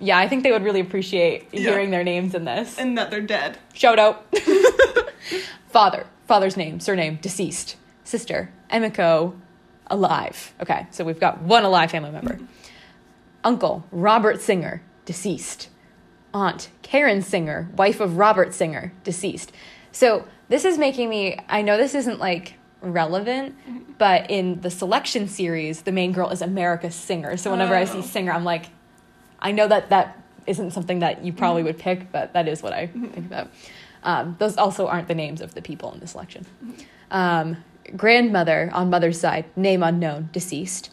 yeah, 0.00 0.18
I 0.18 0.28
think 0.28 0.42
they 0.42 0.50
would 0.50 0.64
really 0.64 0.80
appreciate 0.80 1.48
Yeah. 1.52 1.70
hearing 1.70 1.90
their 1.90 2.02
names 2.04 2.34
in 2.34 2.44
this. 2.44 2.78
And 2.78 2.98
that 2.98 3.10
they're 3.10 3.20
dead. 3.20 3.58
Shout 3.74 3.98
out. 3.98 4.26
Father, 5.68 6.06
father's 6.26 6.56
name, 6.56 6.80
surname, 6.80 7.18
deceased. 7.22 7.76
Sister, 8.02 8.50
Emiko, 8.70 9.38
alive. 9.86 10.52
Okay, 10.60 10.86
so 10.90 11.04
we've 11.04 11.20
got 11.20 11.42
one 11.42 11.64
alive 11.64 11.90
family 11.90 12.10
member. 12.10 12.38
Uncle, 13.44 13.84
Robert 13.92 14.40
Singer, 14.40 14.82
deceased. 15.04 15.68
Aunt, 16.34 16.70
Karen 16.82 17.22
Singer, 17.22 17.68
wife 17.76 18.00
of 18.00 18.16
Robert 18.16 18.52
Singer, 18.54 18.92
deceased. 19.04 19.52
So 19.92 20.26
this 20.48 20.64
is 20.64 20.78
making 20.78 21.08
me, 21.08 21.38
I 21.48 21.62
know 21.62 21.76
this 21.76 21.94
isn't 21.94 22.18
like 22.18 22.54
relevant, 22.80 23.56
mm-hmm. 23.68 23.92
but 23.98 24.30
in 24.30 24.60
the 24.60 24.70
selection 24.70 25.28
series, 25.28 25.82
the 25.82 25.92
main 25.92 26.12
girl 26.12 26.30
is 26.30 26.42
America 26.42 26.90
Singer. 26.90 27.36
So 27.36 27.50
whenever 27.50 27.74
I 27.74 27.84
see 27.84 27.98
Oh. 27.98 28.02
Singer, 28.02 28.32
I'm 28.32 28.44
like, 28.44 28.66
I 29.40 29.52
know 29.52 29.66
that 29.68 29.90
that 29.90 30.18
isn't 30.46 30.72
something 30.72 30.98
that 31.00 31.24
you 31.24 31.32
probably 31.32 31.62
would 31.62 31.78
pick, 31.78 32.10
but 32.12 32.32
that 32.32 32.48
is 32.48 32.62
what 32.62 32.72
I 32.72 32.86
think 32.88 33.16
about. 33.18 33.48
Um, 34.02 34.36
those 34.38 34.56
also 34.56 34.86
aren't 34.86 35.08
the 35.08 35.14
names 35.14 35.40
of 35.40 35.54
the 35.54 35.62
people 35.62 35.92
in 35.92 36.00
the 36.00 36.06
selection. 36.06 36.46
Um, 37.10 37.58
grandmother 37.96 38.70
on 38.72 38.90
mother's 38.90 39.20
side, 39.20 39.44
name 39.56 39.82
unknown, 39.82 40.30
deceased. 40.32 40.90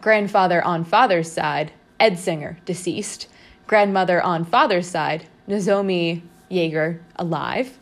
Grandfather 0.00 0.62
on 0.64 0.84
father's 0.84 1.30
side, 1.30 1.72
Ed 2.00 2.18
Singer, 2.18 2.58
deceased. 2.64 3.28
Grandmother 3.66 4.22
on 4.22 4.44
father's 4.44 4.86
side, 4.88 5.26
Nozomi 5.48 6.22
Jaeger, 6.48 7.00
alive. 7.16 7.78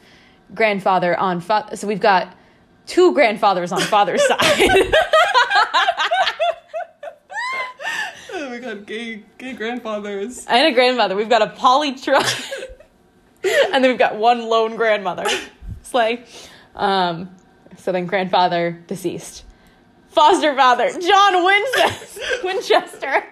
Grandfather 0.55 1.17
on 1.19 1.41
fa- 1.41 1.77
so 1.77 1.87
we've 1.87 2.01
got 2.01 2.35
two 2.87 3.13
grandfathers 3.15 3.73
on 3.73 3.81
father's 3.81 4.25
side. 4.29 4.39
Oh 8.37 8.44
my 8.55 8.59
god, 8.61 8.87
gay 8.87 9.23
gay 9.39 9.53
grandfathers. 9.53 10.45
and 10.47 10.67
a 10.69 10.73
grandmother. 10.73 11.17
We've 11.17 11.29
got 11.29 11.43
a 11.43 11.49
polytron, 11.49 12.23
and 13.73 13.83
then 13.83 13.91
we've 13.91 13.99
got 13.99 14.17
one 14.17 14.43
lone 14.49 14.77
grandmother. 14.77 15.25
Slay. 15.83 16.25
Um, 16.75 17.35
so 17.77 17.93
then 17.93 18.07
grandfather 18.07 18.83
deceased. 18.87 19.45
Foster 20.09 20.55
father 20.55 20.91
John 20.91 21.45
Winchester. 21.45 22.21
Winchester. 22.45 23.25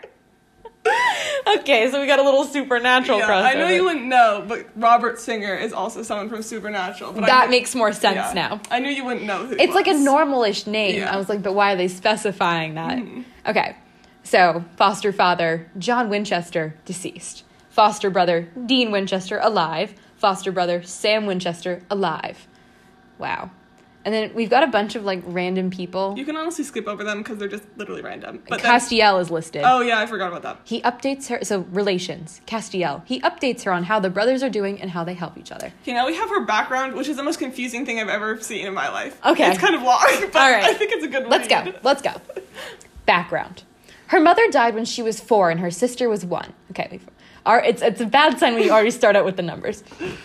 okay, 1.58 1.88
so 1.92 2.00
we 2.00 2.08
got 2.08 2.18
a 2.18 2.22
little 2.24 2.42
supernatural 2.44 3.18
Yeah, 3.20 3.28
crossover. 3.28 3.42
I 3.44 3.54
know 3.54 3.68
you 3.68 3.84
wouldn't 3.84 4.06
know, 4.06 4.44
but 4.48 4.66
Robert 4.74 5.20
Singer 5.20 5.54
is 5.54 5.72
also 5.72 6.02
someone 6.02 6.28
from 6.28 6.42
Supernatural. 6.42 7.12
But 7.12 7.26
that 7.26 7.44
knew- 7.44 7.50
makes 7.52 7.76
more 7.76 7.92
sense 7.92 8.16
yeah, 8.16 8.32
now. 8.34 8.60
I 8.68 8.80
knew 8.80 8.88
you 8.90 9.04
wouldn't 9.04 9.24
know 9.24 9.46
who. 9.46 9.54
he 9.54 9.62
It's 9.62 9.74
like 9.74 9.86
a 9.86 9.92
was. 9.92 10.00
normalish 10.04 10.66
name. 10.66 10.96
Yeah. 10.98 11.14
I 11.14 11.18
was 11.18 11.28
like, 11.28 11.40
but 11.40 11.54
why 11.54 11.72
are 11.72 11.76
they 11.76 11.86
specifying 11.86 12.74
that? 12.74 12.98
Mhm. 12.98 13.24
Okay, 13.46 13.76
so 14.22 14.64
foster 14.76 15.12
father 15.12 15.70
John 15.78 16.08
Winchester, 16.08 16.74
deceased. 16.84 17.44
Foster 17.70 18.10
brother 18.10 18.48
Dean 18.66 18.90
Winchester, 18.90 19.38
alive. 19.42 19.94
Foster 20.16 20.52
brother 20.52 20.82
Sam 20.82 21.26
Winchester, 21.26 21.82
alive. 21.90 22.46
Wow. 23.18 23.50
And 24.04 24.12
then 24.12 24.34
we've 24.34 24.50
got 24.50 24.64
a 24.64 24.66
bunch 24.66 24.96
of 24.96 25.04
like 25.04 25.22
random 25.24 25.70
people. 25.70 26.14
You 26.18 26.24
can 26.24 26.36
honestly 26.36 26.64
skip 26.64 26.88
over 26.88 27.04
them 27.04 27.18
because 27.18 27.38
they're 27.38 27.46
just 27.46 27.62
literally 27.76 28.02
random. 28.02 28.42
But 28.48 28.60
Castiel 28.60 29.20
is 29.20 29.30
listed. 29.30 29.62
oh 29.64 29.80
yeah, 29.80 30.00
I 30.00 30.06
forgot 30.06 30.26
about 30.28 30.42
that. 30.42 30.60
He 30.64 30.82
updates 30.82 31.28
her, 31.28 31.38
so 31.44 31.60
relations, 31.70 32.40
Castiel. 32.46 33.06
He 33.06 33.20
updates 33.20 33.62
her 33.62 33.70
on 33.72 33.84
how 33.84 34.00
the 34.00 34.10
brothers 34.10 34.42
are 34.42 34.50
doing 34.50 34.80
and 34.82 34.90
how 34.90 35.04
they 35.04 35.14
help 35.14 35.38
each 35.38 35.52
other. 35.52 35.72
Okay, 35.82 35.92
now 35.92 36.06
we 36.06 36.16
have 36.16 36.28
her 36.30 36.44
background, 36.44 36.94
which 36.94 37.06
is 37.06 37.16
the 37.16 37.22
most 37.22 37.38
confusing 37.38 37.86
thing 37.86 38.00
I've 38.00 38.08
ever 38.08 38.40
seen 38.40 38.66
in 38.66 38.74
my 38.74 38.88
life. 38.88 39.20
Okay. 39.24 39.48
it's 39.48 39.60
kind 39.60 39.76
of 39.76 39.82
long, 39.82 40.00
but 40.20 40.34
right. 40.34 40.64
I 40.64 40.74
think 40.74 40.90
it's 40.92 41.04
a 41.04 41.08
good. 41.08 41.22
One. 41.22 41.30
Let's 41.30 41.46
go. 41.46 41.72
Let's 41.84 42.02
go. 42.10 42.14
Background. 43.06 43.62
Her 44.12 44.20
mother 44.20 44.46
died 44.50 44.74
when 44.74 44.84
she 44.84 45.02
was 45.02 45.20
four 45.20 45.48
and 45.48 45.58
her 45.60 45.70
sister 45.70 46.06
was 46.06 46.22
one. 46.22 46.52
Okay. 46.70 47.00
Our, 47.46 47.64
it's, 47.64 47.80
it's 47.80 47.98
a 47.98 48.04
bad 48.04 48.38
sign 48.38 48.52
when 48.52 48.62
you 48.62 48.70
already 48.70 48.90
start 48.90 49.16
out 49.16 49.24
with 49.24 49.36
the 49.36 49.42
numbers. 49.42 49.82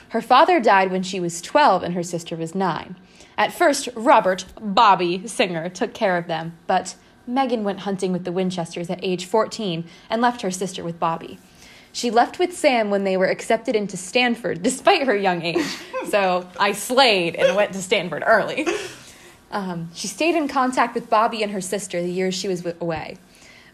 Her 0.10 0.20
father 0.22 0.60
died 0.60 0.92
when 0.92 1.04
she 1.04 1.22
was 1.22 1.42
12 1.42 1.84
and 1.84 1.94
her 1.94 2.04
sister 2.04 2.36
was 2.36 2.54
9. 2.54 2.98
At 3.38 3.54
first, 3.54 3.88
Robert, 3.96 4.44
Bobby, 4.60 5.26
Singer, 5.26 5.70
took 5.70 5.94
care 5.94 6.18
of 6.18 6.28
them, 6.28 6.58
but 6.68 6.98
Megan 7.26 7.64
went 7.64 7.80
hunting 7.80 8.12
with 8.12 8.26
the 8.26 8.32
Winchesters 8.34 8.90
at 8.90 9.00
age 9.02 9.24
14 9.24 9.86
and 10.10 10.22
left 10.22 10.42
her 10.42 10.52
sister 10.52 10.84
with 10.84 11.00
Bobby. 11.00 11.40
She 11.94 12.12
left 12.12 12.40
with 12.40 12.58
Sam 12.58 12.90
when 12.90 13.06
they 13.06 13.16
were 13.16 13.28
accepted 13.28 13.74
into 13.74 13.96
Stanford, 13.96 14.64
despite 14.64 15.08
her 15.08 15.16
young 15.16 15.44
age. 15.44 15.66
So 16.10 16.46
I 16.60 16.74
slayed 16.74 17.36
and 17.36 17.56
went 17.56 17.72
to 17.72 17.82
Stanford 17.82 18.24
early. 18.26 18.68
Um, 19.50 19.90
she 19.94 20.08
stayed 20.08 20.36
in 20.36 20.50
contact 20.50 20.94
with 20.94 21.10
Bobby 21.10 21.42
and 21.42 21.54
her 21.54 21.62
sister 21.62 22.02
the 22.02 22.12
years 22.12 22.36
she 22.36 22.50
was 22.50 22.66
away. 22.82 23.18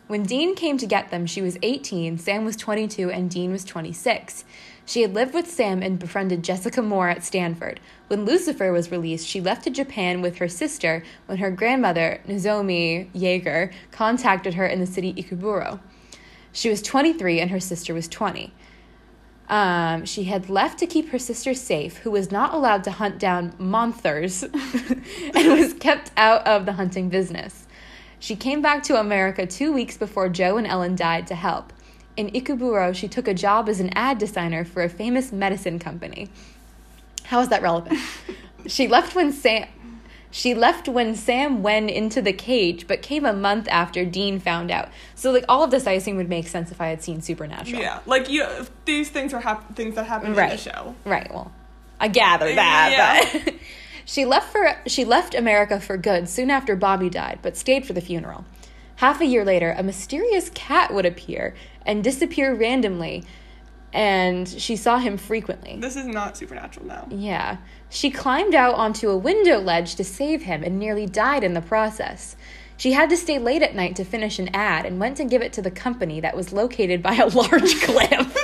When 0.08 0.24
Dean 0.24 0.54
came 0.54 0.78
to 0.80 0.86
get 0.86 1.12
them, 1.12 1.26
she 1.26 1.42
was 1.42 1.58
18, 1.62 2.18
Sam 2.18 2.44
was 2.44 2.58
22, 2.58 3.10
and 3.10 3.30
Dean 3.30 3.52
was 3.52 3.64
26. 3.64 4.44
She 4.86 5.02
had 5.02 5.14
lived 5.14 5.34
with 5.34 5.50
Sam 5.50 5.82
and 5.82 5.98
befriended 5.98 6.44
Jessica 6.44 6.82
Moore 6.82 7.08
at 7.08 7.24
Stanford. 7.24 7.80
When 8.08 8.26
Lucifer 8.26 8.74
was 8.74 8.92
released, 8.92 9.26
she 9.26 9.40
left 9.40 9.64
to 9.64 9.70
Japan 9.70 10.22
with 10.22 10.38
her 10.38 10.50
sister 10.50 11.04
when 11.26 11.38
her 11.38 11.52
grandmother, 11.52 12.20
Nozomi 12.28 13.10
Yeager, 13.14 13.72
contacted 13.92 14.56
her 14.56 14.68
in 14.68 14.82
the 14.82 14.86
city 14.86 15.14
Ikebukuro. 15.14 15.80
She 16.52 16.70
was 16.70 16.82
23 16.82 17.40
and 17.40 17.50
her 17.50 17.62
sister 17.62 17.94
was 17.94 18.10
20. 18.10 18.54
Um, 19.48 20.06
she 20.06 20.26
had 20.26 20.50
left 20.50 20.80
to 20.80 20.88
keep 20.88 21.10
her 21.10 21.20
sister 21.20 21.54
safe, 21.54 21.98
who 21.98 22.12
was 22.12 22.30
not 22.30 22.54
allowed 22.54 22.84
to 22.86 22.92
hunt 22.92 23.20
down 23.20 23.54
monsters 23.58 24.44
and 24.44 25.52
was 25.60 25.74
kept 25.74 26.12
out 26.18 26.46
of 26.46 26.66
the 26.66 26.74
hunting 26.74 27.08
business. 27.08 27.63
She 28.24 28.38
came 28.38 28.62
back 28.62 28.84
to 28.84 28.98
America 28.98 29.46
two 29.46 29.74
weeks 29.74 29.98
before 29.98 30.30
Joe 30.30 30.56
and 30.56 30.66
Ellen 30.66 30.96
died 30.96 31.28
to 31.28 31.36
help. 31.36 31.74
In 32.16 32.30
Ikebukuro, 32.32 32.96
she 32.96 33.10
took 33.10 33.28
a 33.28 33.34
job 33.34 33.68
as 33.68 33.82
an 33.82 33.90
ad 33.98 34.18
designer 34.18 34.64
for 34.64 34.82
a 34.82 34.88
famous 34.88 35.34
medicine 35.34 35.78
company. 35.78 36.30
How 37.26 37.42
is 37.42 37.50
that 37.50 37.62
relevant? 37.62 38.00
she 38.66 38.88
left 38.88 39.14
when 39.14 39.34
Sam 39.34 39.68
she 40.32 40.56
left 40.56 40.88
when 40.88 41.16
Sam 41.16 41.62
went 41.64 41.90
into 41.90 42.22
the 42.22 42.32
cage, 42.32 42.88
but 42.88 43.02
came 43.02 43.26
a 43.26 43.34
month 43.34 43.68
after 43.68 44.06
Dean 44.06 44.40
found 44.40 44.72
out. 44.72 44.88
So 45.16 45.34
like 45.34 45.44
all 45.50 45.66
of 45.66 45.72
this 45.72 45.86
I 45.86 45.92
assume 45.92 46.16
would 46.16 46.30
make 46.30 46.48
sense 46.48 46.72
if 46.72 46.80
I 46.80 46.88
had 46.88 47.04
seen 47.04 47.22
Supernatural. 47.22 47.82
Yeah, 47.82 48.00
like 48.06 48.30
you, 48.30 48.48
these 48.86 49.10
things 49.10 49.34
are 49.34 49.42
hap- 49.42 49.76
things 49.76 49.96
that 49.96 50.06
happen 50.06 50.28
in 50.32 50.36
Right. 50.38 50.52
the 50.52 50.58
show. 50.58 50.96
Right. 51.04 51.30
Well, 51.30 51.52
I 52.00 52.08
gather 52.08 52.46
that. 52.56 53.34
Yeah. 53.36 53.54
she 54.06 54.26
left 54.26 54.52
for 54.52 54.76
she 54.88 55.06
left 55.06 55.36
America 55.36 55.80
for 55.80 55.98
good 55.98 56.28
soon 56.30 56.50
after 56.50 56.76
Bobby 56.76 57.10
died, 57.10 57.40
but 57.42 57.58
stayed 57.58 57.86
for 57.86 57.94
the 57.94 58.02
funeral. 58.02 58.46
Half 58.98 59.22
a 59.22 59.26
year 59.26 59.44
later, 59.44 59.74
a 59.78 59.84
mysterious 59.84 60.50
cat 60.54 60.94
would 60.94 61.06
appear 61.06 61.56
and 61.86 62.04
disappear 62.04 62.54
randomly, 62.54 63.26
and 63.92 64.48
she 64.48 64.76
saw 64.76 65.00
him 65.00 65.18
frequently. 65.18 65.78
This 65.80 65.96
is 65.96 66.06
not 66.06 66.38
supernatural 66.38 66.86
now. 66.86 67.08
Yeah. 67.10 67.58
She 67.90 68.10
climbed 68.10 68.56
out 68.56 68.76
onto 68.76 69.10
a 69.10 69.18
window 69.18 69.60
ledge 69.60 69.96
to 69.96 70.04
save 70.04 70.44
him 70.44 70.64
and 70.64 70.80
nearly 70.80 71.06
died 71.06 71.44
in 71.44 71.54
the 71.54 71.62
process. 71.62 72.36
She 72.78 72.94
had 72.94 73.10
to 73.12 73.18
stay 73.18 73.38
late 73.40 73.62
at 73.62 73.76
night 73.76 73.96
to 73.98 74.04
finish 74.04 74.40
an 74.40 74.50
ad 74.54 74.86
and 74.86 75.00
went 75.00 75.18
to 75.18 75.26
give 75.26 75.42
it 75.42 75.54
to 75.54 75.62
the 75.62 75.72
company 75.72 76.20
that 76.22 76.36
was 76.36 76.52
located 76.52 77.04
by 77.04 77.16
a 77.16 77.28
large 77.30 77.80
cliff. 77.82 78.38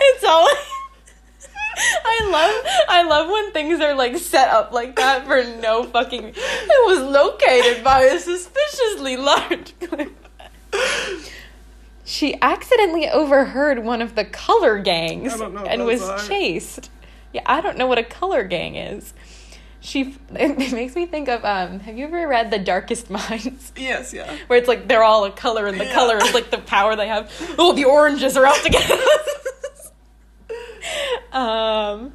it's 0.00 0.24
all 0.24 0.48
I 2.88 3.01
love 3.12 3.28
when 3.30 3.52
things 3.52 3.80
are 3.80 3.94
like 3.94 4.16
set 4.16 4.48
up 4.48 4.72
like 4.72 4.96
that 4.96 5.26
for 5.26 5.42
no 5.60 5.84
fucking 5.84 6.24
it 6.36 6.86
was 6.86 7.00
located 7.00 7.84
by 7.84 8.02
a 8.02 8.18
suspiciously 8.18 9.16
large. 9.16 9.74
She 12.04 12.36
accidentally 12.42 13.08
overheard 13.08 13.84
one 13.84 14.02
of 14.02 14.14
the 14.16 14.24
color 14.24 14.78
gangs 14.78 15.34
I 15.34 15.38
don't 15.38 15.54
know 15.54 15.62
what 15.62 15.70
and 15.70 15.84
was 15.84 16.02
are. 16.02 16.18
chased. 16.18 16.90
Yeah, 17.32 17.42
I 17.46 17.60
don't 17.60 17.78
know 17.78 17.86
what 17.86 17.98
a 17.98 18.02
color 18.02 18.42
gang 18.42 18.74
is. 18.74 19.14
She 19.80 20.16
it 20.34 20.58
makes 20.72 20.94
me 20.96 21.06
think 21.06 21.28
of 21.28 21.44
um 21.44 21.80
have 21.80 21.96
you 21.96 22.04
ever 22.06 22.26
read 22.26 22.50
The 22.50 22.58
Darkest 22.58 23.08
Minds? 23.08 23.72
Yes, 23.76 24.12
yeah. 24.12 24.36
Where 24.48 24.58
it's 24.58 24.68
like 24.68 24.88
they're 24.88 25.04
all 25.04 25.24
a 25.24 25.30
color 25.30 25.66
and 25.66 25.78
the 25.78 25.84
Yeah. 25.84 25.94
color 25.94 26.16
is 26.18 26.34
like 26.34 26.50
the 26.50 26.58
power 26.58 26.96
they 26.96 27.08
have. 27.08 27.30
Oh, 27.58 27.72
the 27.72 27.84
oranges 27.84 28.36
are 28.36 28.44
out 28.46 28.56
to 28.56 28.70
get 28.70 28.90
us. 28.90 29.92
um 31.32 32.12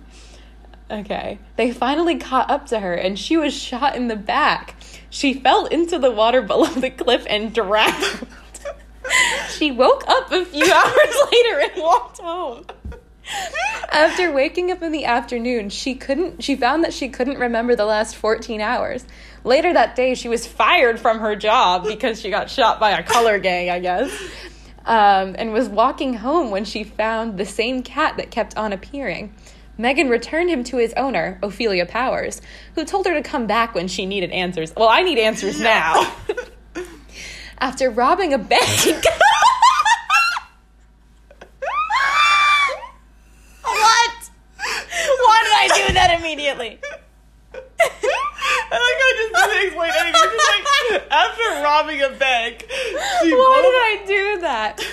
Okay. 0.89 1.39
They 1.57 1.71
finally 1.71 2.17
caught 2.17 2.49
up 2.49 2.67
to 2.67 2.79
her 2.79 2.93
and 2.93 3.19
she 3.19 3.37
was 3.37 3.53
shot 3.53 3.95
in 3.95 4.07
the 4.07 4.15
back. 4.15 4.75
She 5.09 5.33
fell 5.33 5.65
into 5.65 5.99
the 5.99 6.11
water 6.11 6.41
below 6.41 6.67
the 6.67 6.89
cliff 6.89 7.25
and 7.29 7.53
drowned. 7.53 8.27
she 9.49 9.71
woke 9.71 10.07
up 10.07 10.31
a 10.31 10.45
few 10.45 10.65
hours 10.73 11.15
later 11.31 11.59
and 11.59 11.81
walked 11.81 12.19
home. 12.19 12.65
After 13.91 14.31
waking 14.31 14.71
up 14.71 14.81
in 14.81 14.93
the 14.93 15.03
afternoon, 15.03 15.69
she 15.69 15.95
couldn't 15.95 16.43
she 16.43 16.55
found 16.55 16.85
that 16.85 16.93
she 16.93 17.09
couldn't 17.09 17.39
remember 17.39 17.75
the 17.75 17.85
last 17.85 18.15
14 18.15 18.61
hours. 18.61 19.05
Later 19.43 19.73
that 19.73 19.95
day, 19.95 20.15
she 20.15 20.29
was 20.29 20.47
fired 20.47 20.99
from 20.99 21.19
her 21.19 21.35
job 21.35 21.85
because 21.85 22.19
she 22.21 22.29
got 22.29 22.49
shot 22.49 22.79
by 22.79 22.91
a 22.91 23.03
color 23.03 23.39
gang, 23.39 23.69
I 23.69 23.79
guess. 23.79 24.11
Um, 24.85 25.35
and 25.37 25.51
was 25.51 25.67
walking 25.67 26.13
home 26.13 26.49
when 26.49 26.63
she 26.63 26.85
found 26.85 27.37
the 27.37 27.45
same 27.45 27.83
cat 27.83 28.15
that 28.17 28.31
kept 28.31 28.55
on 28.55 28.71
appearing. 28.71 29.33
Megan 29.77 30.09
returned 30.09 30.49
him 30.49 30.63
to 30.65 30.77
his 30.77 30.93
owner, 30.97 31.37
Ophelia 31.43 31.85
Powers, 31.85 32.41
who 32.75 32.83
told 32.83 33.05
her 33.05 33.13
to 33.13 33.21
come 33.21 33.45
back 33.45 33.75
when 33.75 33.87
she 33.87 34.05
needed 34.05 34.31
answers. 34.31 34.73
Well, 34.75 34.89
I 34.89 35.03
need 35.03 35.19
answers 35.19 35.59
now. 35.59 36.13
After 37.59 37.89
robbing 37.89 38.33
a 38.33 38.37
bank. 38.37 38.61
what? 43.63 44.13
Why 44.57 45.41
did 45.43 45.53
I 45.53 45.69
do 45.87 45.93
that 45.93 46.17
immediately? 46.19 46.79
I 47.53 47.59
like 48.71 48.97
how 48.99 49.07
I 49.07 49.13
just 49.17 49.33
didn't 49.33 49.65
explain 49.67 49.91
anything. 49.95 50.13
Just 50.13 50.35
like 50.35 51.11
after 51.11 51.63
robbing 51.63 52.01
a 52.01 52.09
bank, 52.09 52.65
Why 52.69 53.61
did 53.63 53.75
I 53.75 54.03
do 54.07 54.39
that? 54.41 54.85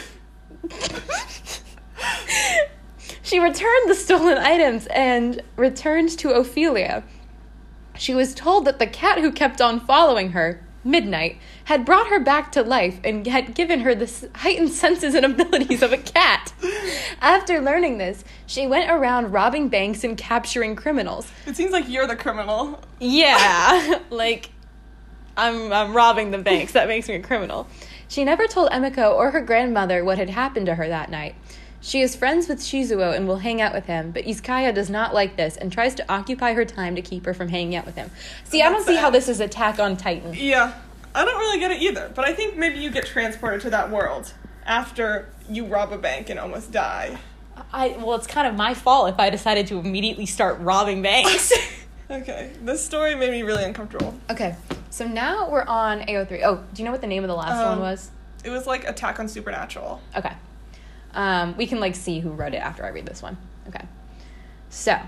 she 3.24 3.40
returned 3.40 3.88
the 3.88 3.94
stolen 3.94 4.38
items 4.38 4.86
and 4.88 5.42
returned 5.56 6.10
to 6.18 6.30
Ophelia. 6.30 7.02
She 7.96 8.14
was 8.14 8.34
told 8.34 8.66
that 8.66 8.78
the 8.78 8.86
cat 8.86 9.18
who 9.18 9.32
kept 9.32 9.60
on 9.62 9.80
following 9.80 10.32
her, 10.32 10.62
Midnight, 10.84 11.38
had 11.64 11.86
brought 11.86 12.08
her 12.08 12.20
back 12.20 12.52
to 12.52 12.62
life 12.62 13.00
and 13.02 13.26
had 13.26 13.54
given 13.54 13.80
her 13.80 13.94
the 13.94 14.28
heightened 14.34 14.70
senses 14.70 15.14
and 15.14 15.24
abilities 15.40 15.80
of 15.80 15.92
a 15.92 15.96
cat. 15.96 16.52
After 17.22 17.62
learning 17.62 17.96
this, 17.96 18.24
she 18.46 18.66
went 18.66 18.90
around 18.90 19.32
robbing 19.32 19.70
banks 19.70 20.04
and 20.04 20.18
capturing 20.18 20.76
criminals. 20.76 21.32
It 21.46 21.56
seems 21.56 21.72
like 21.72 21.88
you're 21.88 22.06
the 22.06 22.16
criminal. 22.16 22.78
Yeah, 23.00 24.00
like 24.10 24.50
I'm 25.34 25.72
I'm 25.72 25.96
robbing 25.96 26.30
the 26.30 26.38
banks. 26.38 26.72
That 26.72 26.88
makes 26.88 27.08
me 27.08 27.14
a 27.14 27.22
criminal. 27.22 27.68
She 28.06 28.22
never 28.22 28.46
told 28.46 28.70
Emiko 28.70 29.14
or 29.14 29.30
her 29.30 29.40
grandmother 29.40 30.04
what 30.04 30.18
had 30.18 30.28
happened 30.28 30.66
to 30.66 30.74
her 30.74 30.86
that 30.88 31.10
night. 31.10 31.34
She 31.84 32.00
is 32.00 32.16
friends 32.16 32.48
with 32.48 32.60
Shizuo 32.60 33.14
and 33.14 33.28
will 33.28 33.36
hang 33.36 33.60
out 33.60 33.74
with 33.74 33.84
him, 33.84 34.10
but 34.10 34.24
Izaya 34.24 34.74
does 34.74 34.88
not 34.88 35.12
like 35.12 35.36
this 35.36 35.58
and 35.58 35.70
tries 35.70 35.94
to 35.96 36.12
occupy 36.12 36.54
her 36.54 36.64
time 36.64 36.96
to 36.96 37.02
keep 37.02 37.26
her 37.26 37.34
from 37.34 37.48
hanging 37.48 37.76
out 37.76 37.84
with 37.84 37.94
him. 37.94 38.10
See, 38.44 38.62
I 38.62 38.70
don't 38.70 38.76
That's 38.76 38.86
see 38.86 38.96
how 38.96 39.10
this 39.10 39.28
is 39.28 39.38
Attack 39.38 39.78
on 39.78 39.98
Titan. 39.98 40.32
Yeah, 40.32 40.72
I 41.14 41.26
don't 41.26 41.38
really 41.38 41.58
get 41.58 41.72
it 41.72 41.82
either. 41.82 42.10
But 42.14 42.24
I 42.24 42.32
think 42.32 42.56
maybe 42.56 42.78
you 42.78 42.88
get 42.90 43.04
transported 43.04 43.60
to 43.60 43.70
that 43.70 43.90
world 43.90 44.32
after 44.64 45.28
you 45.46 45.66
rob 45.66 45.92
a 45.92 45.98
bank 45.98 46.30
and 46.30 46.40
almost 46.40 46.72
die. 46.72 47.18
I 47.70 47.88
well, 47.98 48.14
it's 48.14 48.26
kind 48.26 48.46
of 48.48 48.54
my 48.54 48.72
fault 48.72 49.10
if 49.10 49.20
I 49.20 49.28
decided 49.28 49.66
to 49.66 49.78
immediately 49.78 50.24
start 50.24 50.58
robbing 50.60 51.02
banks. 51.02 51.52
Okay, 52.10 52.50
this 52.60 52.84
story 52.84 53.14
made 53.14 53.30
me 53.30 53.42
really 53.42 53.64
uncomfortable. 53.64 54.14
okay, 54.30 54.56
so 54.90 55.06
now 55.08 55.48
we're 55.48 55.64
on 55.64 56.00
AO3. 56.00 56.42
Oh, 56.44 56.62
do 56.74 56.82
you 56.82 56.84
know 56.84 56.92
what 56.92 57.00
the 57.00 57.06
name 57.06 57.24
of 57.24 57.28
the 57.28 57.34
last 57.34 57.58
Um, 57.58 57.78
one 57.78 57.80
was? 57.80 58.10
It 58.44 58.50
was 58.50 58.66
like 58.66 58.86
Attack 58.86 59.20
on 59.20 59.26
Supernatural. 59.26 60.02
Okay. 60.14 60.34
Um, 61.14 61.56
we 61.56 61.66
can 61.66 61.80
like 61.80 61.94
see 61.94 62.20
who 62.20 62.30
wrote 62.30 62.54
it 62.54 62.58
after 62.58 62.84
I 62.84 62.88
read 62.88 63.06
this 63.06 63.22
one. 63.22 63.38
Okay. 63.68 63.84
So, 64.68 64.98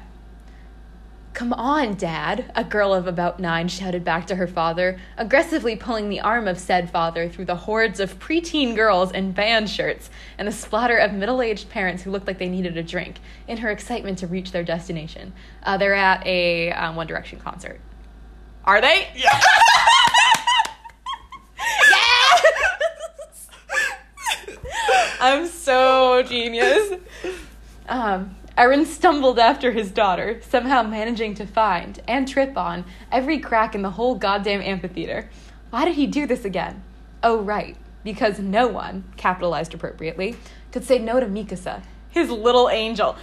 come 1.34 1.52
on, 1.52 1.94
Dad, 1.96 2.50
a 2.54 2.64
girl 2.64 2.94
of 2.94 3.06
about 3.06 3.40
nine 3.40 3.68
shouted 3.68 4.04
back 4.04 4.26
to 4.28 4.36
her 4.36 4.46
father, 4.46 4.98
aggressively 5.18 5.76
pulling 5.76 6.08
the 6.08 6.20
arm 6.20 6.48
of 6.48 6.58
said 6.58 6.88
father 6.90 7.28
through 7.28 7.44
the 7.44 7.56
hordes 7.56 8.00
of 8.00 8.18
preteen 8.18 8.74
girls 8.74 9.12
in 9.12 9.32
band 9.32 9.68
shirts 9.68 10.08
and 10.38 10.48
the 10.48 10.52
splatter 10.52 10.96
of 10.96 11.12
middle 11.12 11.42
aged 11.42 11.68
parents 11.68 12.04
who 12.04 12.10
looked 12.10 12.26
like 12.26 12.38
they 12.38 12.48
needed 12.48 12.76
a 12.76 12.82
drink 12.82 13.18
in 13.48 13.58
her 13.58 13.70
excitement 13.70 14.18
to 14.18 14.26
reach 14.26 14.52
their 14.52 14.64
destination. 14.64 15.32
Uh, 15.62 15.76
they're 15.76 15.94
at 15.94 16.24
a 16.26 16.72
um, 16.72 16.96
One 16.96 17.06
Direction 17.06 17.38
concert. 17.38 17.80
Are 18.64 18.80
they? 18.80 19.08
Yeah. 19.14 19.40
I'm 25.26 25.46
so 25.48 26.22
genius. 26.22 26.92
Um, 27.88 28.36
Eren 28.56 28.86
stumbled 28.86 29.38
after 29.38 29.72
his 29.72 29.90
daughter, 29.90 30.40
somehow 30.48 30.82
managing 30.82 31.34
to 31.34 31.46
find 31.46 32.00
and 32.06 32.26
trip 32.28 32.56
on 32.56 32.84
every 33.10 33.38
crack 33.38 33.74
in 33.74 33.82
the 33.82 33.90
whole 33.90 34.14
goddamn 34.14 34.60
amphitheater. 34.62 35.28
Why 35.70 35.84
did 35.84 35.96
he 35.96 36.06
do 36.06 36.26
this 36.26 36.44
again? 36.44 36.82
Oh, 37.22 37.38
right. 37.40 37.76
because 38.06 38.38
no 38.38 38.68
one, 38.68 39.02
capitalized 39.16 39.74
appropriately, 39.74 40.36
could 40.70 40.84
say 40.84 40.96
no 40.96 41.18
to 41.18 41.26
Mikasa, 41.26 41.82
his 42.08 42.30
little 42.30 42.70
angel. 42.70 43.16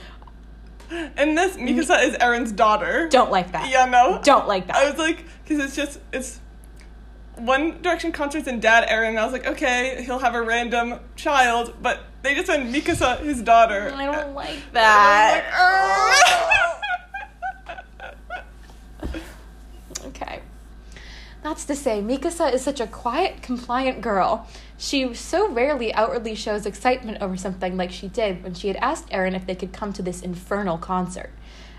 And 0.91 1.38
this 1.38 1.56
Mikasa 1.56 2.06
is 2.06 2.18
Eren's 2.18 2.51
daughter. 2.51 3.08
Don't 3.10 3.32
like 3.32 3.54
that. 3.54 3.70
Yeah, 3.72 3.86
no. 3.86 4.20
Don't 4.22 4.45
like 4.45 4.68
that. 4.68 4.76
I 4.76 4.89
was 4.89 4.99
like, 4.99 5.24
because 5.43 5.64
it's 5.64 5.76
just 5.76 5.99
it's 6.12 6.41
One 7.38 7.82
Direction 7.82 8.12
concerts 8.12 8.48
and 8.48 8.62
Dad 8.62 8.88
Eren. 8.90 9.10
And 9.10 9.20
I 9.20 9.24
was 9.24 9.34
like, 9.34 9.46
okay, 9.48 10.04
he'll 10.06 10.20
have 10.20 10.36
a 10.36 10.42
random 10.42 11.00
child, 11.16 11.74
but 11.82 12.00
they 12.22 12.36
just 12.36 12.48
said 12.48 12.62
Mikasa, 12.68 13.20
his 13.22 13.42
daughter. 13.42 13.92
I 13.94 14.06
don't 14.06 14.34
like 14.36 14.50
And 14.50 14.78
I 14.78 15.34
was 15.34 15.44
that. 15.54 16.70
like, 19.02 19.14
Okay. 20.06 20.42
That's 21.42 21.66
to 21.66 21.76
say, 21.76 22.02
Mikasa 22.02 22.54
is 22.54 22.62
such 22.62 22.80
a 22.80 22.88
quiet, 22.88 23.42
compliant 23.42 24.02
girl. 24.02 24.48
She 24.78 25.14
so 25.14 25.50
rarely 25.50 25.94
outwardly 25.94 26.36
shows 26.36 26.66
excitement 26.66 27.18
over 27.22 27.36
something 27.36 27.76
like 27.76 27.92
she 27.92 28.08
did 28.08 28.44
when 28.44 28.54
she 28.54 28.68
had 28.70 28.78
asked 28.78 29.10
Eren 29.10 29.36
if 29.36 29.46
they 29.46 29.56
could 29.56 29.74
come 29.74 29.92
to 29.94 30.02
this 30.02 30.22
infernal 30.22 30.78
concert. 30.78 31.32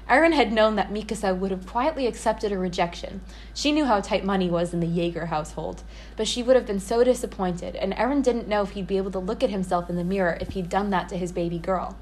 Eren 0.09 0.35
had 0.35 0.53
known 0.53 0.77
that 0.77 0.93
Mikasa 0.93 1.37
would 1.37 1.51
have 1.51 1.67
quietly 1.67 2.07
accepted 2.07 2.53
a 2.53 2.59
rejection. 2.59 3.23
She 3.55 3.73
knew 3.73 3.87
how 3.87 4.01
tight 4.01 4.25
money 4.25 4.51
was 4.51 4.75
in 4.75 4.81
the 4.81 4.87
Jaeger 4.87 5.27
household, 5.27 5.83
but 6.17 6.29
she 6.29 6.43
would 6.43 6.57
have 6.57 6.67
been 6.67 6.81
so 6.81 7.03
disappointed, 7.03 7.75
and 7.77 7.95
Eren 7.95 8.23
didn't 8.23 8.49
know 8.49 8.63
if 8.63 8.71
he'd 8.71 8.87
be 8.87 8.99
able 8.99 9.11
to 9.13 9.19
look 9.19 9.43
at 9.43 9.51
himself 9.51 9.89
in 9.89 9.97
the 9.97 10.05
mirror 10.05 10.37
if 10.41 10.51
he'd 10.51 10.69
done 10.69 10.91
that 10.91 11.09
to 11.09 11.17
his 11.17 11.33
baby 11.33 11.59
girl. 11.59 11.97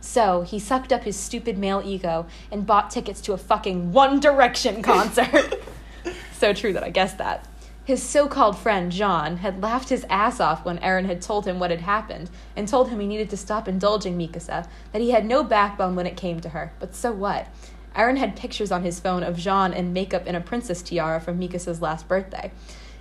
So 0.00 0.42
he 0.42 0.58
sucked 0.58 0.92
up 0.92 1.02
his 1.02 1.16
stupid 1.16 1.58
male 1.58 1.82
ego 1.84 2.26
and 2.52 2.66
bought 2.66 2.90
tickets 2.90 3.20
to 3.22 3.32
a 3.32 3.38
fucking 3.38 3.92
One 3.92 4.20
Direction 4.20 4.82
concert. 4.82 5.60
so 6.32 6.52
true 6.52 6.72
that 6.72 6.84
I 6.84 6.90
guessed 6.90 7.18
that. 7.18 7.44
His 7.88 8.02
so 8.02 8.28
called 8.28 8.58
friend, 8.58 8.92
Jean, 8.92 9.38
had 9.38 9.62
laughed 9.62 9.88
his 9.88 10.04
ass 10.10 10.40
off 10.40 10.62
when 10.62 10.76
Eren 10.80 11.06
had 11.06 11.22
told 11.22 11.46
him 11.46 11.58
what 11.58 11.70
had 11.70 11.80
happened 11.80 12.28
and 12.54 12.68
told 12.68 12.90
him 12.90 13.00
he 13.00 13.06
needed 13.06 13.30
to 13.30 13.36
stop 13.38 13.66
indulging 13.66 14.18
Mikasa, 14.18 14.68
that 14.92 15.00
he 15.00 15.12
had 15.12 15.24
no 15.24 15.42
backbone 15.42 15.96
when 15.96 16.06
it 16.06 16.14
came 16.14 16.38
to 16.40 16.50
her. 16.50 16.74
But 16.80 16.94
so 16.94 17.12
what? 17.12 17.46
Eren 17.96 18.18
had 18.18 18.36
pictures 18.36 18.70
on 18.70 18.82
his 18.82 19.00
phone 19.00 19.22
of 19.22 19.38
Jean 19.38 19.72
in 19.72 19.94
makeup 19.94 20.24
and 20.26 20.36
a 20.36 20.40
princess 20.42 20.82
tiara 20.82 21.18
from 21.18 21.40
Mikasa's 21.40 21.80
last 21.80 22.06
birthday. 22.06 22.52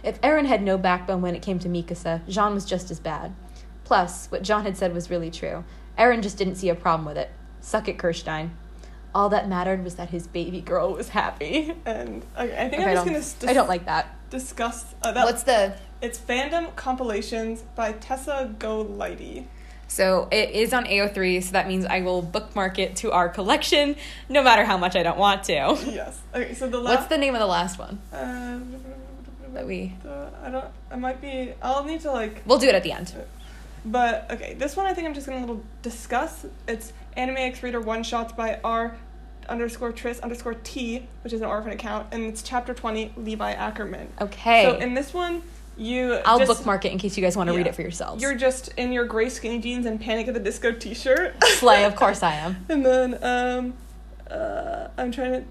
If 0.04 0.22
Eren 0.22 0.46
had 0.46 0.64
no 0.64 0.78
backbone 0.78 1.22
when 1.22 1.36
it 1.36 1.42
came 1.42 1.60
to 1.60 1.68
Mikasa, 1.68 2.26
Jean 2.30 2.54
was 2.54 2.64
just 2.64 2.90
as 2.90 3.02
bad. 3.02 3.36
Plus, 3.84 4.28
what 4.28 4.42
Jean 4.42 4.64
had 4.64 4.78
said 4.78 4.94
was 4.94 5.10
really 5.10 5.30
true. 5.30 5.66
Eren 6.00 6.24
just 6.24 6.38
didn't 6.38 6.56
see 6.56 6.70
a 6.70 6.76
problem 6.76 7.06
with 7.06 7.18
it. 7.18 7.30
Suck 7.60 7.90
it, 7.90 7.98
Kirstein. 7.98 8.52
All 9.14 9.28
that 9.28 9.50
mattered 9.50 9.84
was 9.84 9.96
that 9.96 10.12
his 10.12 10.28
baby 10.28 10.62
girl 10.62 10.94
was 10.94 11.10
happy. 11.10 11.76
and 11.86 12.26
okay, 12.38 12.66
I 12.66 12.70
think 12.70 12.84
Okay, 12.84 12.92
I'm 12.92 12.96
just 12.96 13.06
gonna 13.06 13.18
s- 13.18 13.36
I 13.46 13.52
don't 13.52 13.68
like 13.68 13.86
that. 13.88 14.17
Discuss 14.30 14.94
uh, 15.04 15.12
that. 15.12 15.26
What's 15.26 15.44
the 15.44 15.76
It's 16.02 16.20
fandom 16.20 16.76
compilations 16.76 17.62
by 17.76 17.94
Tessa 17.94 18.54
Golighty. 18.60 19.46
So 19.90 20.28
it 20.32 20.50
is 20.52 20.74
on 20.74 20.84
AO3, 20.86 21.42
so 21.44 21.52
that 21.54 21.68
means 21.68 21.86
I 21.86 22.02
will 22.02 22.22
bookmark 22.22 22.78
it 22.78 22.98
to 22.98 23.14
our 23.14 23.30
collection, 23.30 23.96
no 24.28 24.44
matter 24.44 24.66
how 24.66 24.78
much 24.78 24.98
I 24.98 25.04
don't 25.04 25.18
want 25.18 25.44
to. 25.46 25.54
Yes. 25.54 26.20
Okay. 26.36 26.54
So 26.54 26.68
the 26.68 26.78
last. 26.78 26.96
What's 26.98 27.08
the 27.08 27.18
name 27.18 27.34
of 27.36 27.40
the 27.40 27.48
last 27.48 27.80
one 27.80 28.00
Uh, 28.12 28.60
that 29.54 29.66
we? 29.66 29.96
uh, 30.06 30.30
I 30.44 30.50
don't. 30.50 30.66
I 30.92 30.98
might 30.98 31.22
be. 31.22 31.54
I'll 31.62 31.86
need 31.86 32.02
to 32.02 32.12
like. 32.12 32.42
We'll 32.46 32.60
do 32.60 32.68
it 32.68 32.76
at 32.76 32.84
the 32.84 32.92
end. 32.92 33.14
But 33.86 34.30
okay, 34.32 34.54
this 34.56 34.76
one 34.76 34.86
I 34.86 34.94
think 34.94 35.08
I'm 35.08 35.14
just 35.14 35.26
gonna 35.28 35.40
little 35.40 35.64
discuss. 35.82 36.46
It's 36.68 36.92
Anime 37.16 37.38
X 37.38 37.64
Reader 37.64 37.80
one 37.80 38.04
shots 38.04 38.34
by 38.34 38.60
R 38.66 38.98
underscore 39.50 39.92
Tris 39.92 40.20
underscore 40.20 40.56
T, 40.56 41.08
which 41.24 41.34
is 41.34 41.42
an 41.42 41.48
orphan 41.48 41.72
account, 41.72 42.08
and 42.12 42.24
it's 42.24 42.42
chapter 42.42 42.74
twenty, 42.74 43.14
Levi 43.18 43.52
Ackerman. 43.52 44.10
Okay. 44.22 44.64
So 44.64 44.78
in 44.78 44.94
this 44.94 45.14
one, 45.14 45.44
you 45.78 46.20
I'll 46.26 46.40
just, 46.40 46.50
bookmark 46.50 46.86
it 46.86 46.92
in 46.92 46.98
case 46.98 47.18
you 47.18 47.24
guys 47.24 47.38
want 47.38 47.50
to 47.50 47.56
read 47.56 47.68
it 47.68 47.76
for 47.76 47.82
yourselves. 47.82 48.22
You're 48.22 48.36
just 48.36 48.70
in 48.78 48.92
your 48.92 49.06
gray 49.06 49.30
skinny 49.30 49.60
jeans 49.60 49.86
and 49.86 50.00
Panic 50.00 50.28
at 50.28 50.34
the 50.34 50.40
Disco 50.40 50.72
T-shirt. 50.72 51.44
Slay, 51.44 51.86
of 51.86 51.96
course 51.96 52.24
I 52.24 52.34
am. 52.34 52.58
And 52.70 52.86
then 52.86 53.20
um, 53.22 53.74
uh, 54.30 54.88
I'm 54.98 55.12
trying 55.12 55.32
to, 55.34 55.44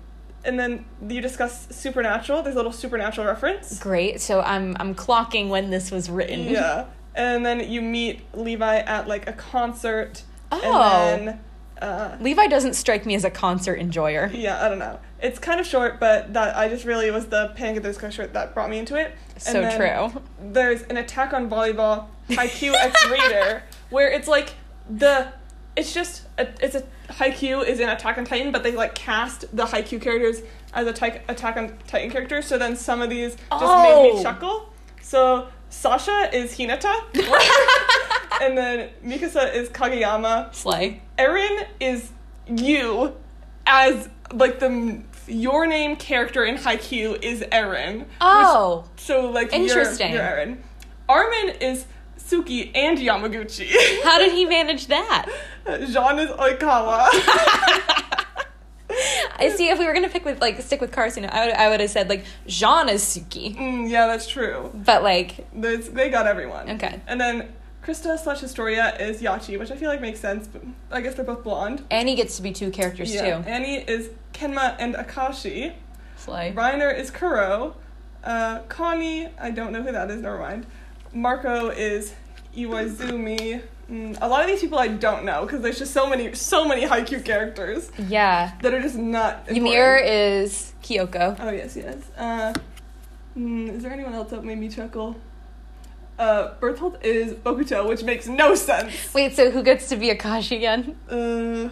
and 0.44 0.58
then 0.58 0.84
you 1.08 1.20
discuss 1.20 1.68
Supernatural. 1.74 2.42
There's 2.42 2.54
a 2.54 2.58
little 2.58 2.72
Supernatural 2.72 3.26
reference. 3.26 3.78
Great. 3.78 4.20
So 4.20 4.40
I'm 4.40 4.76
I'm 4.80 4.94
clocking 4.94 5.48
when 5.48 5.70
this 5.70 5.90
was 5.90 6.10
written. 6.10 6.40
Yeah. 6.48 6.86
And 7.14 7.46
then 7.46 7.70
you 7.70 7.80
meet 7.80 8.22
Levi 8.34 8.78
at 8.78 9.08
like 9.08 9.28
a 9.28 9.32
concert. 9.32 10.22
Oh. 10.50 10.72
And 10.72 11.28
then, 11.28 11.40
uh, 11.82 12.16
Levi 12.20 12.46
doesn't 12.46 12.74
strike 12.74 13.04
me 13.06 13.14
as 13.14 13.24
a 13.24 13.30
concert 13.30 13.78
enjoyer. 13.78 14.30
yeah, 14.32 14.64
I 14.64 14.68
don't 14.68 14.78
know. 14.78 14.98
It's 15.22 15.38
kind 15.38 15.60
of 15.60 15.66
short, 15.66 15.98
but 16.00 16.32
that 16.34 16.56
I 16.56 16.68
just 16.68 16.84
really 16.84 17.10
was 17.10 17.26
the 17.26 17.52
Panic 17.56 17.76
at 17.78 17.82
the 17.82 17.88
Disco 17.90 18.10
shirt 18.10 18.32
that 18.34 18.54
brought 18.54 18.70
me 18.70 18.78
into 18.78 18.96
it. 18.96 19.14
And 19.34 19.42
So 19.42 19.76
true. 19.76 20.22
There's 20.40 20.82
an 20.84 20.96
Attack 20.96 21.32
on 21.32 21.48
Volleyball 21.50 22.06
Haikyuu 22.30 22.74
X 22.74 23.06
Reader 23.10 23.62
where 23.90 24.10
it's 24.10 24.28
like 24.28 24.54
the 24.90 25.28
it's 25.76 25.92
just 25.92 26.22
a, 26.38 26.48
it's 26.64 26.74
a 26.74 26.82
Haikyuu 27.12 27.66
is 27.66 27.80
in 27.80 27.88
Attack 27.88 28.18
on 28.18 28.24
Titan, 28.24 28.52
but 28.52 28.62
they 28.62 28.72
like 28.72 28.94
cast 28.94 29.42
the 29.54 29.64
Haikyuu 29.64 30.00
characters 30.00 30.42
as 30.74 30.86
a 30.86 30.90
Attack 30.90 31.24
Attack 31.28 31.56
on 31.56 31.76
Titan 31.86 32.10
characters. 32.10 32.46
So 32.46 32.56
then 32.58 32.76
some 32.76 33.00
of 33.02 33.10
these 33.10 33.32
just 33.36 33.42
made 33.50 33.58
Oh. 33.60 34.16
me 34.16 34.22
chuckle. 34.22 34.72
So 35.02 35.48
Sasha 35.70 36.30
is 36.32 36.52
Hinata, 36.56 36.94
and 38.42 38.56
then 38.56 38.90
Mikasa 39.04 39.54
is 39.54 39.68
Kageyama. 39.70 40.54
Slay. 40.54 41.00
Eren 41.18 41.66
is 41.80 42.10
you 42.46 43.14
as 43.66 44.08
like 44.32 44.58
the 44.60 45.00
your 45.28 45.66
name 45.66 45.96
character 45.96 46.44
in 46.44 46.56
Haikyuu 46.56 47.22
is 47.22 47.40
Eren. 47.42 47.98
which- 48.00 48.06
Oh. 48.20 48.84
so 48.96 49.30
like 49.30 49.52
Interesting. 49.52 50.12
You're, 50.12 50.22
you're 50.22 50.46
Eren. 50.46 50.58
Armin 51.08 51.56
is 51.60 51.84
Tsukki 52.18 52.70
and 52.74 52.98
Yamaguchi. 52.98 53.68
How 54.02 54.18
did 54.18 54.32
he 54.32 54.44
manage 54.44 54.86
that? 54.88 55.26
Jean 55.66 56.18
is 56.18 56.30
Oikawa. 56.30 57.08
I 59.38 59.50
see. 59.54 59.68
If 59.68 59.78
we 59.78 59.84
were 59.86 59.92
gonna 59.92 60.08
pick 60.08 60.24
with 60.24 60.40
like 60.40 60.60
stick 60.62 60.80
with 60.80 60.90
Karasuno, 60.92 61.28
I 61.30 61.46
would 61.46 61.54
I 61.54 61.68
would 61.68 61.80
have 61.80 61.90
said 61.90 62.08
like 62.08 62.24
Jean 62.46 62.88
is 62.88 63.02
Tsukki, 63.02 63.56
mm, 63.56 63.90
yeah, 63.90 64.06
that's 64.06 64.26
true. 64.28 64.70
but 64.74 65.02
like 65.02 65.46
There's, 65.54 65.88
they 65.88 66.08
got 66.08 66.26
everyone. 66.26 66.70
Okay. 66.70 67.00
And 67.06 67.20
then 67.20 67.52
Krista 67.86 68.18
slash 68.18 68.40
Historia 68.40 68.96
is 68.98 69.22
Yachi, 69.22 69.56
which 69.58 69.70
I 69.70 69.76
feel 69.76 69.88
like 69.88 70.00
makes 70.00 70.18
sense, 70.18 70.48
but 70.48 70.60
I 70.90 71.00
guess 71.00 71.14
they're 71.14 71.24
both 71.24 71.44
blonde. 71.44 71.84
Annie 71.90 72.16
gets 72.16 72.36
to 72.36 72.42
be 72.42 72.52
two 72.52 72.70
characters 72.70 73.14
Yeah. 73.14 73.38
too. 73.42 73.48
Annie 73.48 73.76
is 73.76 74.10
Kenma 74.32 74.74
and 74.80 74.96
Akashi. 74.96 75.72
Slay. 76.16 76.52
Reiner 76.56 76.92
is 76.98 77.12
Kuroo. 77.12 77.74
Uh, 78.24 78.58
Connie, 78.68 79.28
I 79.38 79.52
don't 79.52 79.70
know 79.70 79.82
who 79.84 79.92
that 79.92 80.10
is, 80.10 80.20
never 80.20 80.38
mind. 80.38 80.66
Marco 81.12 81.68
is 81.68 82.12
Iwaizumi. 82.56 83.62
Mm, 83.88 84.18
a 84.20 84.26
lot 84.26 84.40
of 84.40 84.48
these 84.48 84.60
people 84.60 84.80
I 84.80 84.88
don't 84.88 85.24
know 85.24 85.46
because 85.46 85.62
there's 85.62 85.78
just 85.78 85.92
so 85.92 86.08
many, 86.08 86.34
so 86.34 86.66
many 86.66 86.82
Haikyuu 86.86 87.24
characters 87.24 87.92
Yeah. 88.08 88.50
that 88.62 88.74
are 88.74 88.82
just 88.82 88.96
not. 88.96 89.44
Ymir 89.48 89.98
is 90.04 90.72
Kyoko. 90.82 91.36
Oh 91.38 91.50
yes, 91.50 91.76
yes. 91.76 91.98
Uh, 92.18 92.52
mm, 93.38 93.76
is 93.76 93.84
there 93.84 93.92
anyone 93.92 94.12
else 94.12 94.30
that 94.30 94.42
made 94.42 94.58
me 94.58 94.68
chuckle? 94.68 95.14
Uh, 96.18 96.54
Berthold 96.60 96.98
is 97.02 97.34
Bokuto, 97.34 97.86
which 97.88 98.02
makes 98.02 98.26
no 98.26 98.54
sense. 98.54 99.12
Wait, 99.12 99.34
so 99.36 99.50
who 99.50 99.62
gets 99.62 99.88
to 99.90 99.96
be 99.96 100.08
Akashi 100.08 100.56
again? 100.56 100.96
Uh, 101.10 101.68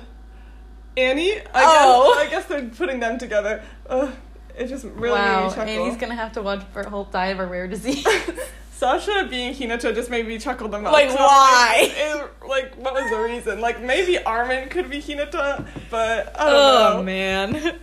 Annie. 0.96 1.38
I 1.40 1.42
Oh. 1.64 2.14
guess 2.14 2.26
I 2.26 2.30
guess 2.30 2.44
they're 2.46 2.68
putting 2.76 3.00
them 3.00 3.18
together. 3.18 3.62
Uh, 3.88 4.10
it 4.56 4.66
just 4.66 4.84
really 4.84 5.10
wow, 5.10 5.40
made 5.40 5.44
me 5.48 5.54
chuckle. 5.54 5.84
Annie's 5.84 5.96
gonna 5.96 6.14
have 6.14 6.32
to 6.32 6.42
watch 6.42 6.62
Berthold 6.72 7.10
die 7.10 7.26
of 7.28 7.40
a 7.40 7.46
rare 7.46 7.66
disease. 7.68 8.06
Sasha 8.76 9.26
being 9.30 9.54
Hinata 9.54 9.94
just 9.94 10.10
made 10.10 10.26
me 10.28 10.38
chuckle 10.38 10.68
the 10.68 10.78
most. 10.78 10.92
Like, 10.92 11.08
why? 11.16 11.90
it- 11.90 12.30
like, 12.46 12.74
what 12.76 12.92
was 12.92 13.08
the 13.10 13.18
reason? 13.20 13.60
Like, 13.60 13.80
maybe 13.80 14.22
Armin 14.22 14.68
could 14.68 14.90
be 14.90 14.98
Hinata, 15.00 15.66
but 15.90 16.38
I 16.38 16.44
don't 16.50 16.54
oh 16.54 16.96
know. 16.98 17.02
man, 17.02 17.78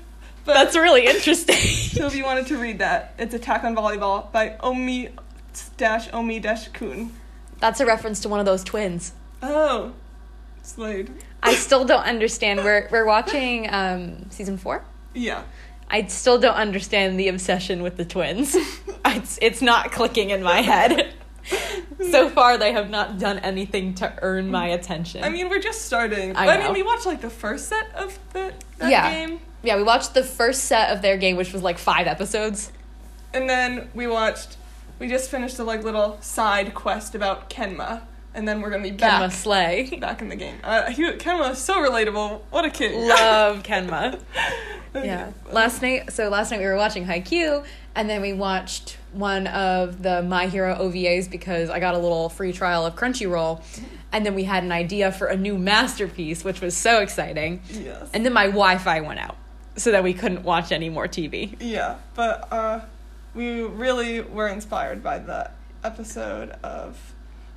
that's 0.46 0.76
really 0.76 1.08
interesting. 1.08 1.56
So 1.56 2.06
if 2.06 2.16
you 2.16 2.24
wanted 2.24 2.48
to 2.48 2.58
read 2.58 2.80
that, 2.80 3.16
it's 3.18 3.34
Attack 3.34 3.64
on 3.64 3.76
Volleyball 3.76 4.32
by 4.32 4.56
Omi 4.62 5.10
dash 5.78 6.08
Omi 6.14 6.40
dash 6.40 6.68
Kun. 6.70 7.12
that's 7.60 7.80
a 7.80 7.86
reference 7.86 8.20
to 8.22 8.30
one 8.30 8.40
of 8.40 8.46
those 8.46 8.64
twins. 8.64 9.14
Oh, 9.44 9.94
Slade. 10.64 11.12
I 11.44 11.56
still 11.56 11.86
don't 11.86 12.04
understand. 12.06 12.64
We're 12.64 12.88
we're 12.92 13.06
watching 13.06 13.68
um, 13.74 14.30
season 14.30 14.58
four. 14.58 14.84
Yeah. 15.14 15.44
I 15.90 16.06
still 16.08 16.40
don't 16.40 16.56
understand 16.56 17.20
the 17.20 17.28
obsession 17.28 17.82
with 17.84 17.98
the 17.98 18.06
twins. 18.06 18.56
it's 19.06 19.38
it's 19.42 19.62
not 19.62 19.92
clicking 19.92 20.30
in 20.30 20.42
my 20.44 20.62
head. 20.62 21.14
so 22.12 22.30
far, 22.38 22.58
they 22.58 22.72
have 22.74 22.90
not 22.90 23.18
done 23.20 23.40
anything 23.40 23.96
to 23.96 24.14
earn 24.22 24.52
my 24.52 24.68
attention. 24.68 25.24
I 25.24 25.30
mean, 25.30 25.50
we're 25.50 25.60
just 25.60 25.82
starting. 25.82 26.36
I 26.36 26.48
I 26.48 26.64
mean, 26.64 26.74
we 26.74 26.84
watched 26.84 27.06
like 27.08 27.22
the 27.22 27.30
first 27.32 27.68
set 27.68 27.94
of 27.96 28.18
the 28.34 28.54
that 28.78 28.90
Yeah. 28.92 29.12
game, 29.12 29.42
yeah, 29.64 29.76
we 29.76 29.84
watched 29.84 30.14
the 30.14 30.24
first 30.24 30.66
set 30.66 30.92
of 30.96 31.02
their 31.02 31.18
game, 31.18 31.36
which 31.36 31.52
was 31.52 31.64
like 31.64 31.78
five 31.80 32.06
episodes. 32.08 32.72
and 33.34 33.50
then 33.50 33.90
we 33.96 34.06
watched. 34.08 34.58
We 35.02 35.08
just 35.08 35.32
finished 35.32 35.58
a 35.58 35.64
like 35.64 35.84
little 35.84 36.20
side 36.22 36.76
quest 36.76 37.16
about 37.16 37.50
Kenma, 37.50 38.04
and 38.36 38.48
then 38.48 38.62
we're 38.62 38.70
gonna 38.70 38.84
be 38.84 38.92
back 38.92 39.20
Kenma 39.20 39.32
Slay. 39.32 39.98
back 40.00 40.22
in 40.22 40.30
the 40.30 40.36
game. 40.36 40.58
Uh, 40.64 40.92
he, 40.92 41.02
Kenma 41.14 41.54
is 41.54 41.58
so 41.58 41.78
relatable. 41.78 42.42
What 42.52 42.66
a 42.66 42.70
kid. 42.70 42.94
Love 42.94 43.64
Kenma. 43.64 44.20
Yeah. 44.94 45.32
Last 45.50 45.82
night, 45.82 46.12
so 46.12 46.28
last 46.28 46.52
night 46.52 46.60
we 46.60 46.66
were 46.66 46.76
watching 46.76 47.06
Haikyuu, 47.06 47.64
and 47.96 48.10
then 48.10 48.22
we 48.22 48.34
watched 48.34 48.98
one 49.14 49.48
of 49.48 50.04
the 50.04 50.22
My 50.22 50.48
Hero 50.48 50.76
OVAs 50.76 51.32
because 51.32 51.70
I 51.70 51.80
got 51.80 51.96
a 51.96 51.98
little 51.98 52.28
free 52.28 52.52
trial 52.52 52.86
of 52.86 52.96
Crunchyroll, 52.96 53.64
and 54.12 54.26
then 54.26 54.36
we 54.36 54.44
had 54.44 54.66
an 54.66 54.72
idea 54.74 55.14
for 55.14 55.28
a 55.28 55.38
new 55.38 55.58
masterpiece, 55.58 56.44
which 56.44 56.60
was 56.60 56.76
so 56.76 57.00
exciting. 57.00 57.62
Yes. 57.70 58.10
And 58.14 58.26
then 58.26 58.34
my 58.34 58.48
Wi-Fi 58.48 59.00
went 59.00 59.20
out, 59.22 59.38
so 59.78 59.92
that 59.94 60.04
we 60.04 60.14
couldn't 60.14 60.44
watch 60.44 60.74
any 60.74 60.90
more 60.90 61.08
TV. 61.08 61.56
Yeah, 61.62 61.96
but 62.14 62.52
uh, 62.52 62.82
we 63.34 63.62
really 63.62 64.22
were 64.22 64.48
inspired 64.48 65.04
by 65.04 65.20
the 65.20 65.52
episode 65.84 66.52
of 66.64 67.14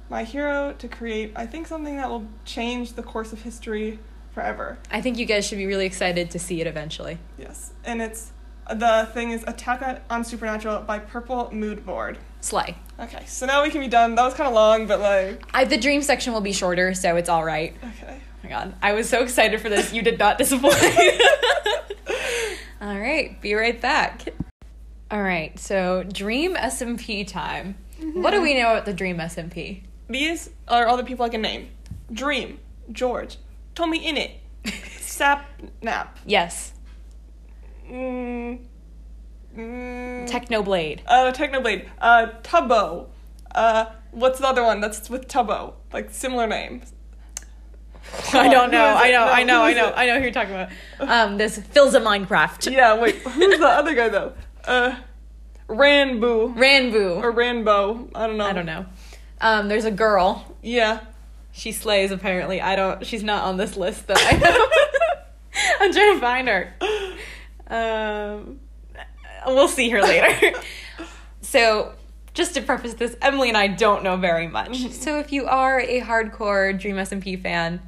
My 0.09 0.25
Hero 0.25 0.75
to 0.79 0.89
create, 0.89 1.33
I 1.37 1.47
think, 1.47 1.67
something 1.67 1.97
that 1.97 2.09
will 2.09 2.27
change 2.45 2.93
the 2.93 3.03
course 3.03 3.33
of 3.33 3.43
history 3.43 3.99
forever. 4.33 4.79
I 4.91 5.01
think 5.01 5.19
you 5.19 5.27
guys 5.27 5.47
should 5.47 5.59
be 5.59 5.67
really 5.67 5.87
excited 5.87 6.31
to 6.33 6.39
see 6.39 6.61
it 6.61 6.67
eventually. 6.67 7.19
Yes, 7.39 7.73
and 7.85 8.03
it's 8.03 8.33
the 8.71 9.09
thing 9.13 9.31
is 9.31 9.45
Attack 9.47 10.03
on 10.09 10.25
Supernatural 10.25 10.81
by 10.83 10.99
Purple 10.99 11.51
Mood 11.53 11.85
Board. 11.85 12.19
Slay. 12.41 12.77
Okay, 12.99 13.25
so 13.27 13.47
now 13.47 13.63
we 13.63 13.71
can 13.71 13.81
be 13.81 13.89
done. 13.89 14.15
That 14.15 14.25
was 14.25 14.35
kind 14.35 14.49
of 14.49 14.55
long, 14.55 14.87
but 14.87 15.01
like, 15.01 15.43
I, 15.53 15.65
the 15.65 15.77
dream 15.77 16.03
section 16.03 16.33
will 16.33 16.41
be 16.41 16.53
shorter, 16.53 16.95
so 16.95 17.17
it's 17.17 17.29
all 17.29 17.45
right. 17.45 17.75
okay. 17.83 18.21
Oh 18.21 18.37
my 18.43 18.49
god, 18.51 18.75
I 18.83 18.93
was 18.93 19.09
so 19.09 19.23
excited 19.23 19.61
for 19.61 19.69
this. 19.69 19.93
You 19.93 20.03
did 20.03 20.19
not 20.19 20.39
disappoint. 20.39 20.75
all 22.81 22.99
right, 22.99 23.41
be 23.41 23.55
right 23.55 23.81
back. 23.81 24.29
All 25.11 25.23
right, 25.23 25.59
so 25.59 26.03
Dream 26.03 26.55
SMP 26.57 27.27
time. 27.27 27.77
What 28.15 28.33
do 28.33 28.41
we 28.43 28.55
know 28.55 28.73
about 28.73 28.85
the 28.85 28.93
Dream 28.93 29.19
SMP? 29.19 29.83
These 30.09 30.51
are 30.69 30.87
all 30.87 30.97
the 30.97 31.05
people 31.05 31.25
I 31.25 31.29
can 31.29 31.43
name: 31.43 31.69
Dream, 32.13 32.59
George, 32.91 33.37
Tommy 33.75 34.01
Innit, 34.05 34.33
Sap 35.01 35.47
Nap, 35.83 36.19
Yes, 36.27 36.73
mm, 37.89 38.59
mm, 39.57 40.29
Technoblade. 40.29 41.01
uh, 41.07 41.33
Technoblade, 41.33 41.87
uh, 42.01 42.27
Tubbo, 42.43 43.07
uh, 43.55 43.87
what's 44.11 44.41
the 44.41 44.47
other 44.49 44.65
one 44.65 44.81
that's 44.81 45.09
with 45.09 45.29
Tubbo? 45.29 45.75
Like 45.93 46.11
similar 46.11 46.47
names. 46.47 46.93
I 48.35 48.49
don't 48.49 48.71
know. 48.71 48.85
I 48.85 49.11
know. 49.11 49.25
No, 49.25 49.33
I 49.33 49.43
know. 49.45 49.59
who 49.61 49.65
I 49.65 49.73
know. 49.75 49.93
I 49.97 50.07
know 50.07 50.17
who 50.19 50.23
you're 50.25 50.33
talking 50.33 50.53
about. 50.55 50.71
Um, 51.01 51.39
this 51.39 51.59
fills 51.59 51.95
a 51.95 52.01
Minecraft. 52.01 52.71
Yeah, 52.73 53.01
wait, 53.01 53.17
who's 53.17 53.59
the 53.59 53.67
other 53.67 53.95
guy 53.95 54.09
though? 54.11 54.35
Uh, 54.67 54.97
Ranboo 55.69 56.55
Ranboo. 56.57 57.23
or 57.23 57.33
Ranbo? 57.33 58.11
I 58.15 58.27
don't 58.27 58.37
know. 58.37 58.45
I 58.45 58.53
don't 58.53 58.67
know. 58.67 58.87
Um, 59.41 59.69
there's 59.69 59.85
a 59.85 59.91
girl. 59.91 60.57
Yeah. 60.63 61.01
She 61.53 61.73
slays 61.73 62.11
apparently. 62.11 62.61
I 62.61 62.77
don't. 62.77 63.07
She's 63.07 63.23
not 63.23 63.45
on 63.45 63.57
this 63.57 63.77
list 63.77 64.09
that 64.09 64.19
I 64.21 64.37
know. 64.39 64.67
I'm 65.81 65.93
trying 65.93 66.15
to 66.15 66.21
find 66.21 66.49
her. 66.49 66.75
Um, 67.69 68.61
we'll 69.47 69.69
see 69.69 69.89
her 69.91 70.03
later. 70.03 70.59
so, 71.41 71.93
just 72.35 72.55
to 72.55 72.63
preface 72.63 72.95
this, 72.95 73.17
Emily 73.23 73.49
and 73.49 73.57
I 73.57 73.69
don't 73.69 74.03
know 74.03 74.17
very 74.17 74.49
much. 74.49 74.91
So, 74.91 75.21
if 75.21 75.33
you 75.33 75.47
are 75.47 75.79
a 75.81 76.01
hardcore 76.01 76.79
Dream 76.79 76.97
SMP 76.97 77.41
fan, 77.41 77.81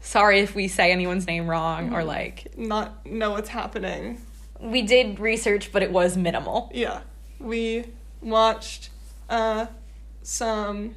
sorry 0.00 0.40
if 0.40 0.54
we 0.54 0.68
say 0.68 0.92
anyone's 0.92 1.26
name 1.26 1.48
wrong 1.48 1.94
or 1.94 2.04
like 2.04 2.58
Not 2.58 3.06
know 3.06 3.30
what's 3.30 3.48
happening. 3.48 4.20
We 4.64 4.82
did 4.82 5.20
research, 5.20 5.70
but 5.72 5.82
it 5.82 5.92
was 5.92 6.16
minimal. 6.16 6.70
Yeah. 6.74 7.00
We 7.38 7.84
watched 8.22 8.90
uh, 9.28 9.66
some 10.22 10.94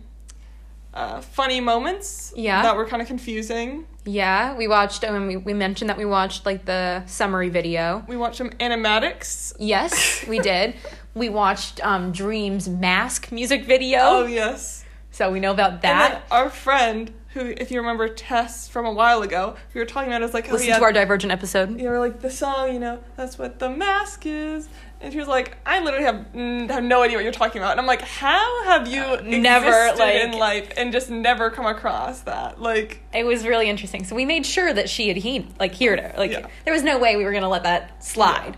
uh, 0.94 1.22
funny 1.22 1.60
moments 1.60 2.34
Yeah. 2.36 2.62
that 2.64 2.76
were 2.76 2.86
kind 2.88 3.02
of 3.02 3.08
confusing. 3.08 3.86
Yeah, 4.06 4.56
we 4.56 4.68
watched. 4.70 5.04
Um, 5.04 5.28
we, 5.28 5.36
we 5.36 5.54
mentioned 5.54 5.90
that 5.90 5.98
we 5.98 6.06
watched 6.06 6.46
like 6.46 6.64
the 6.66 7.06
summary 7.08 7.50
video. 7.50 8.06
We 8.08 8.16
watched 8.16 8.38
some 8.38 8.52
animatics. 8.52 9.54
Yes, 9.60 10.26
we 10.28 10.40
did. 10.54 10.76
we 11.14 11.28
watched 11.28 11.86
um, 11.86 12.14
Dream's 12.14 12.70
mask 12.70 13.32
music 13.34 13.66
video. 13.66 14.00
Oh, 14.02 14.26
yes. 14.26 14.86
So 15.12 15.30
we 15.32 15.40
know 15.42 15.52
about 15.52 15.72
And 15.74 15.82
then 15.82 15.98
that. 16.12 16.24
our 16.32 16.50
friend, 16.50 17.12
who, 17.34 17.42
if 17.42 17.72
you 17.72 17.80
remember 17.80 18.08
Tess 18.08 18.68
from 18.68 18.86
a 18.86 18.92
while 18.92 19.22
ago, 19.22 19.56
we 19.74 19.80
were 19.82 19.86
talking 19.86 20.10
about 20.10 20.22
it, 20.22 20.26
was 20.26 20.34
like, 20.34 20.50
oh, 20.50 20.54
Listen 20.54 20.70
yeah, 20.70 20.78
to 20.80 20.84
our 20.84 20.94
Divergent 20.94 21.32
episode. 21.32 21.80
you 21.80 21.90
know, 21.90 22.00
like 22.00 22.22
the 22.22 22.32
song, 22.32 22.74
you 22.74 22.80
know, 22.80 23.00
that's 23.16 23.38
what 23.38 23.60
the 23.60 23.70
mask 23.70 24.26
is. 24.26 24.68
And 25.00 25.14
she 25.14 25.20
was 25.20 25.28
like, 25.28 25.58
I 25.66 25.80
literally 25.84 26.06
have, 26.06 26.26
mm, 26.34 26.70
have 26.72 26.84
no 26.84 27.04
idea 27.04 27.18
what 27.18 27.24
you're 27.24 27.32
talking 27.32 27.62
about. 27.62 27.72
And 27.72 27.80
I'm 27.80 27.86
like, 27.86 28.02
how 28.02 28.64
have 28.64 28.88
you 28.88 29.22
never, 29.22 29.96
like- 29.98 30.16
in 30.16 30.32
life 30.32 30.72
and 30.78 30.92
just 30.92 31.10
never 31.12 31.52
come 31.52 31.66
across 31.68 32.22
that? 32.22 32.60
Like, 32.60 33.04
It 33.14 33.24
was 33.26 33.46
really 33.46 33.70
interesting. 33.70 34.04
So 34.06 34.16
we 34.16 34.26
made 34.26 34.46
sure 34.46 34.74
that 34.74 34.90
she 34.90 35.08
had 35.10 35.18
he 35.18 35.48
like 35.60 35.78
heard 35.80 36.00
her. 36.00 36.14
Like 36.18 36.32
Yeah. 36.32 36.48
there 36.66 36.74
was 36.74 36.82
no 36.84 36.98
way 36.98 37.16
we 37.16 37.26
were 37.26 37.34
gonna 37.34 37.50
let 37.50 37.64
that 37.64 38.04
slide. 38.04 38.58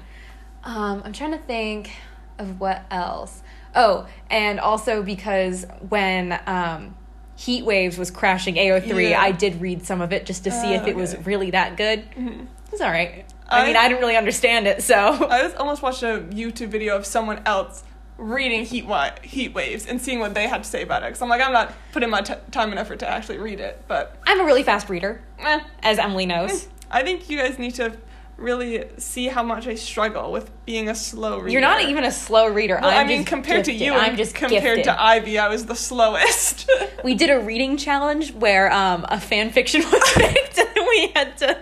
Um, 0.64 1.02
I'm 1.04 1.12
trying 1.14 1.32
to 1.32 1.38
think 1.40 1.90
of 2.38 2.60
what 2.60 2.86
else. 2.92 3.42
Oh, 3.76 4.08
and 4.30 4.60
also 4.60 5.04
because 5.04 5.66
when 5.90 6.40
um, 6.48 6.96
Heat 7.40 7.64
Waves 7.64 7.98
was 7.98 8.12
crashing 8.12 8.56
AO3, 8.56 9.12
Yeah. 9.12 9.22
I 9.22 9.32
did 9.32 9.62
read 9.62 9.86
some 9.86 10.02
of 10.02 10.12
it 10.12 10.26
just 10.26 10.44
to 10.44 10.52
see 10.52 10.74
Oh, 10.74 10.82
if 10.82 10.88
it 10.88 10.96
was 10.98 11.16
really 11.26 11.52
that 11.52 11.78
good. 11.78 12.04
mhm. 12.12 12.42
It 12.42 12.72
was 12.74 12.82
all 12.82 12.90
right. 12.92 13.24
I, 13.48 13.62
I- 13.62 13.68
mean, 13.68 13.78
I 13.78 13.88
didn't 13.88 14.02
really 14.02 14.18
understand 14.18 14.68
it, 14.68 14.84
so 14.84 14.96
I 14.98 15.44
was 15.44 15.54
almost 15.56 15.82
watched 15.82 16.04
a 16.04 16.20
YouTube 16.32 16.68
video 16.68 16.98
of 16.98 17.06
someone 17.06 17.42
else 17.46 17.84
reading 18.18 18.66
heat 18.66 18.86
wa- 18.86 19.12
heat 19.24 19.54
waves 19.54 19.86
and 19.86 20.02
seeing 20.02 20.20
what 20.20 20.34
they 20.34 20.48
had 20.50 20.64
to 20.66 20.70
say 20.70 20.82
about 20.84 21.02
it. 21.04 21.06
Because 21.06 21.22
I'm 21.22 21.30
like, 21.30 21.42
I'm 21.42 21.54
not 21.54 21.72
putting 21.94 22.10
my 22.10 22.20
t- 22.20 22.34
time 22.52 22.72
and 22.72 22.78
effort 22.80 23.00
to 23.00 23.08
actually 23.10 23.38
read 23.38 23.62
it. 23.62 23.82
But 23.88 24.18
I'm 24.28 24.42
a 24.42 24.44
really 24.44 24.64
fast 24.64 24.90
reader, 24.90 25.22
eh, 25.40 25.62
as 25.82 25.98
Emily 25.98 26.26
knows. 26.26 26.68
I 26.92 27.04
think 27.04 27.30
you 27.30 27.38
guys 27.38 27.58
need 27.58 27.76
to 27.76 27.94
really 28.40 28.86
see 28.98 29.28
how 29.28 29.44
much 29.44 29.68
I 29.68 29.76
struggle 29.76 30.32
with 30.32 30.50
being 30.66 30.90
a 30.90 30.96
slow 30.96 31.38
reader. 31.38 31.52
You're 31.52 31.62
not 31.62 31.82
even 31.84 32.04
a 32.04 32.12
slow 32.12 32.48
reader. 32.48 32.80
Well, 32.82 32.98
i 32.98 33.04
mean, 33.04 33.26
compared 33.26 33.66
to 33.66 33.74
you, 33.74 33.94
I'm 33.94 34.16
just 34.16 34.36
compared 34.36 34.78
gifted. 34.78 34.86
to 34.86 35.02
Ivy, 35.02 35.38
I 35.38 35.48
was 35.50 35.66
the 35.66 35.76
slowest. 35.76 36.70
we 37.04 37.16
did 37.16 37.30
a 37.30 37.40
reading 37.40 37.78
challenge 37.78 38.34
where 38.34 38.72
um, 38.72 39.06
a 39.10 39.20
fan 39.20 39.52
fiction 39.52 39.82
was 39.92 40.14
picked 40.14 40.58
and 40.58 40.88
we 40.88 41.12
had 41.16 41.38
to 41.40 41.58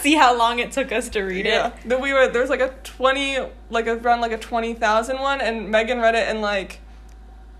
see 0.00 0.14
how 0.14 0.36
long 0.36 0.58
it 0.58 0.72
took 0.72 0.92
us 0.92 1.08
to 1.10 1.22
read 1.22 1.46
yeah, 1.46 1.68
it. 1.68 1.74
then 1.84 2.00
we 2.00 2.12
were 2.12 2.28
there 2.28 2.40
was 2.40 2.50
like 2.50 2.60
a 2.60 2.74
twenty, 2.84 3.38
like 3.70 3.86
around 3.86 4.20
like 4.20 4.32
a 4.32 4.38
twenty 4.38 4.74
thousand 4.74 5.18
one, 5.18 5.40
and 5.40 5.70
Megan 5.70 6.00
read 6.00 6.14
it 6.14 6.28
in 6.28 6.40
like 6.40 6.80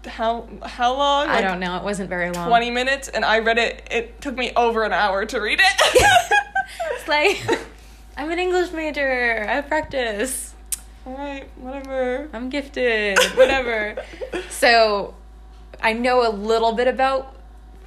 how 0.07 0.49
how 0.63 0.97
long? 0.97 1.29
I 1.29 1.41
don't 1.41 1.61
know. 1.61 1.77
It 1.77 1.83
wasn't 1.83 2.09
very 2.09 2.31
long. 2.31 2.49
20 2.49 2.71
minutes 2.71 3.09
and 3.09 3.25
I 3.25 3.41
read 3.41 3.59
it 3.59 3.87
it 3.91 4.21
took 4.21 4.37
me 4.37 4.53
over 4.55 4.85
an 4.85 4.93
hour 4.93 5.25
to 5.27 5.41
read 5.41 5.61
it. 5.61 6.23
It's 6.93 7.09
like 7.09 7.61
I'm 8.17 8.31
an 8.31 8.39
English 8.39 8.73
major. 8.73 9.47
I 9.49 9.61
practice. 9.61 10.55
All 11.07 11.15
right, 11.15 11.49
whatever. 11.57 12.29
I'm 12.33 12.49
gifted. 12.49 13.19
Whatever. 13.35 13.97
so 14.51 15.15
I 15.81 15.93
know 15.93 16.29
a 16.29 16.33
little 16.33 16.73
bit 16.73 16.89
about 16.89 17.37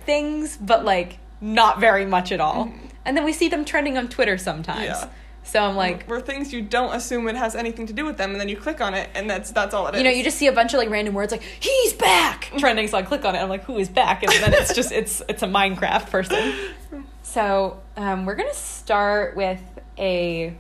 things, 0.06 0.58
but 0.58 0.86
like 0.86 1.18
not 1.42 1.80
very 1.80 2.06
much 2.06 2.32
at 2.32 2.40
all. 2.40 2.72
And 3.06 3.18
then 3.18 3.24
we 3.26 3.34
see 3.34 3.50
them 3.50 3.66
trending 3.66 3.98
on 3.98 4.08
Twitter 4.08 4.38
sometimes. 4.38 4.84
Yeah. 4.84 5.10
So 5.44 5.60
I'm 5.64 5.76
like, 5.76 6.08
were 6.08 6.22
things 6.22 6.54
you 6.54 6.62
don't 6.62 6.94
assume 6.94 7.28
it 7.28 7.36
has 7.36 7.56
anything 7.56 7.88
to 7.88 7.94
do 7.94 8.06
with 8.06 8.18
them 8.18 8.32
and 8.32 8.40
then 8.40 8.50
you 8.50 8.56
click 8.58 8.82
on 8.82 8.94
it 8.94 9.10
and 9.16 9.28
that's 9.28 9.50
that's 9.52 9.74
all 9.74 9.88
it 9.88 9.96
is. 9.96 9.98
you 10.00 10.04
know, 10.04 10.12
you 10.12 10.24
just 10.24 10.38
see 10.38 10.46
a 10.46 10.52
bunch 10.52 10.74
of 10.76 10.78
like 10.78 10.92
random 10.92 11.16
words 11.16 11.32
like 11.32 11.42
"he's 11.42 11.94
back" 11.94 12.52
trending. 12.60 12.88
So 12.88 12.98
I 12.98 13.02
click 13.02 13.26
on 13.26 13.36
it. 13.36 13.40
I'm 13.40 13.50
like, 13.50 13.64
"Who 13.64 13.78
is 13.80 13.90
back?" 13.90 14.22
And 14.22 14.32
then 14.32 14.54
it's 14.54 14.76
just 14.76 14.92
it's 14.92 15.24
it's 15.28 15.42
a 15.42 15.48
Minecraft 15.48 16.10
person. 16.10 16.54
So 17.22 17.80
um, 17.96 18.26
we're 18.26 18.34
gonna 18.34 18.54
start 18.56 19.36
with 19.36 19.62
a 20.00 20.56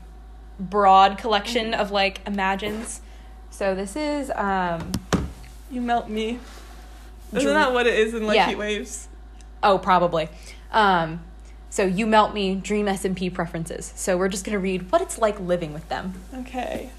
broad 0.60 1.18
collection 1.18 1.74
of 1.74 1.90
like 1.92 2.22
imagines. 2.28 3.02
So 3.50 3.74
this 3.74 3.96
is 3.96 4.32
um, 4.36 4.92
you 5.72 5.82
melt 5.82 6.10
me. 6.10 6.40
Isn't 7.34 7.54
that 7.54 7.74
what 7.74 7.88
it 7.88 7.94
is 7.98 8.14
in 8.14 8.26
like 8.28 8.36
Yeah. 8.36 8.48
heat 8.48 8.58
waves? 8.58 9.08
oh 9.64 9.78
probably. 9.78 10.30
Um, 10.72 11.22
so 11.70 11.84
you 11.86 12.06
melt 12.08 12.34
me 12.34 12.56
dream 12.56 12.88
SMP 12.88 13.34
preferences. 13.34 13.92
So 13.96 14.18
we're 14.18 14.30
just 14.30 14.46
gonna 14.46 14.60
read 14.60 14.92
what 14.92 15.02
it's 15.02 15.18
like 15.18 15.40
living 15.40 15.74
with 15.74 15.88
them. 15.90 16.14
Okay. 16.34 16.90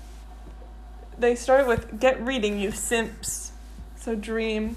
They 1.19 1.35
started 1.35 1.67
with 1.67 2.01
get 2.01 2.21
reading, 2.25 2.59
you 2.59 2.71
simps. 2.73 3.53
So 3.97 4.15
dream. 4.15 4.77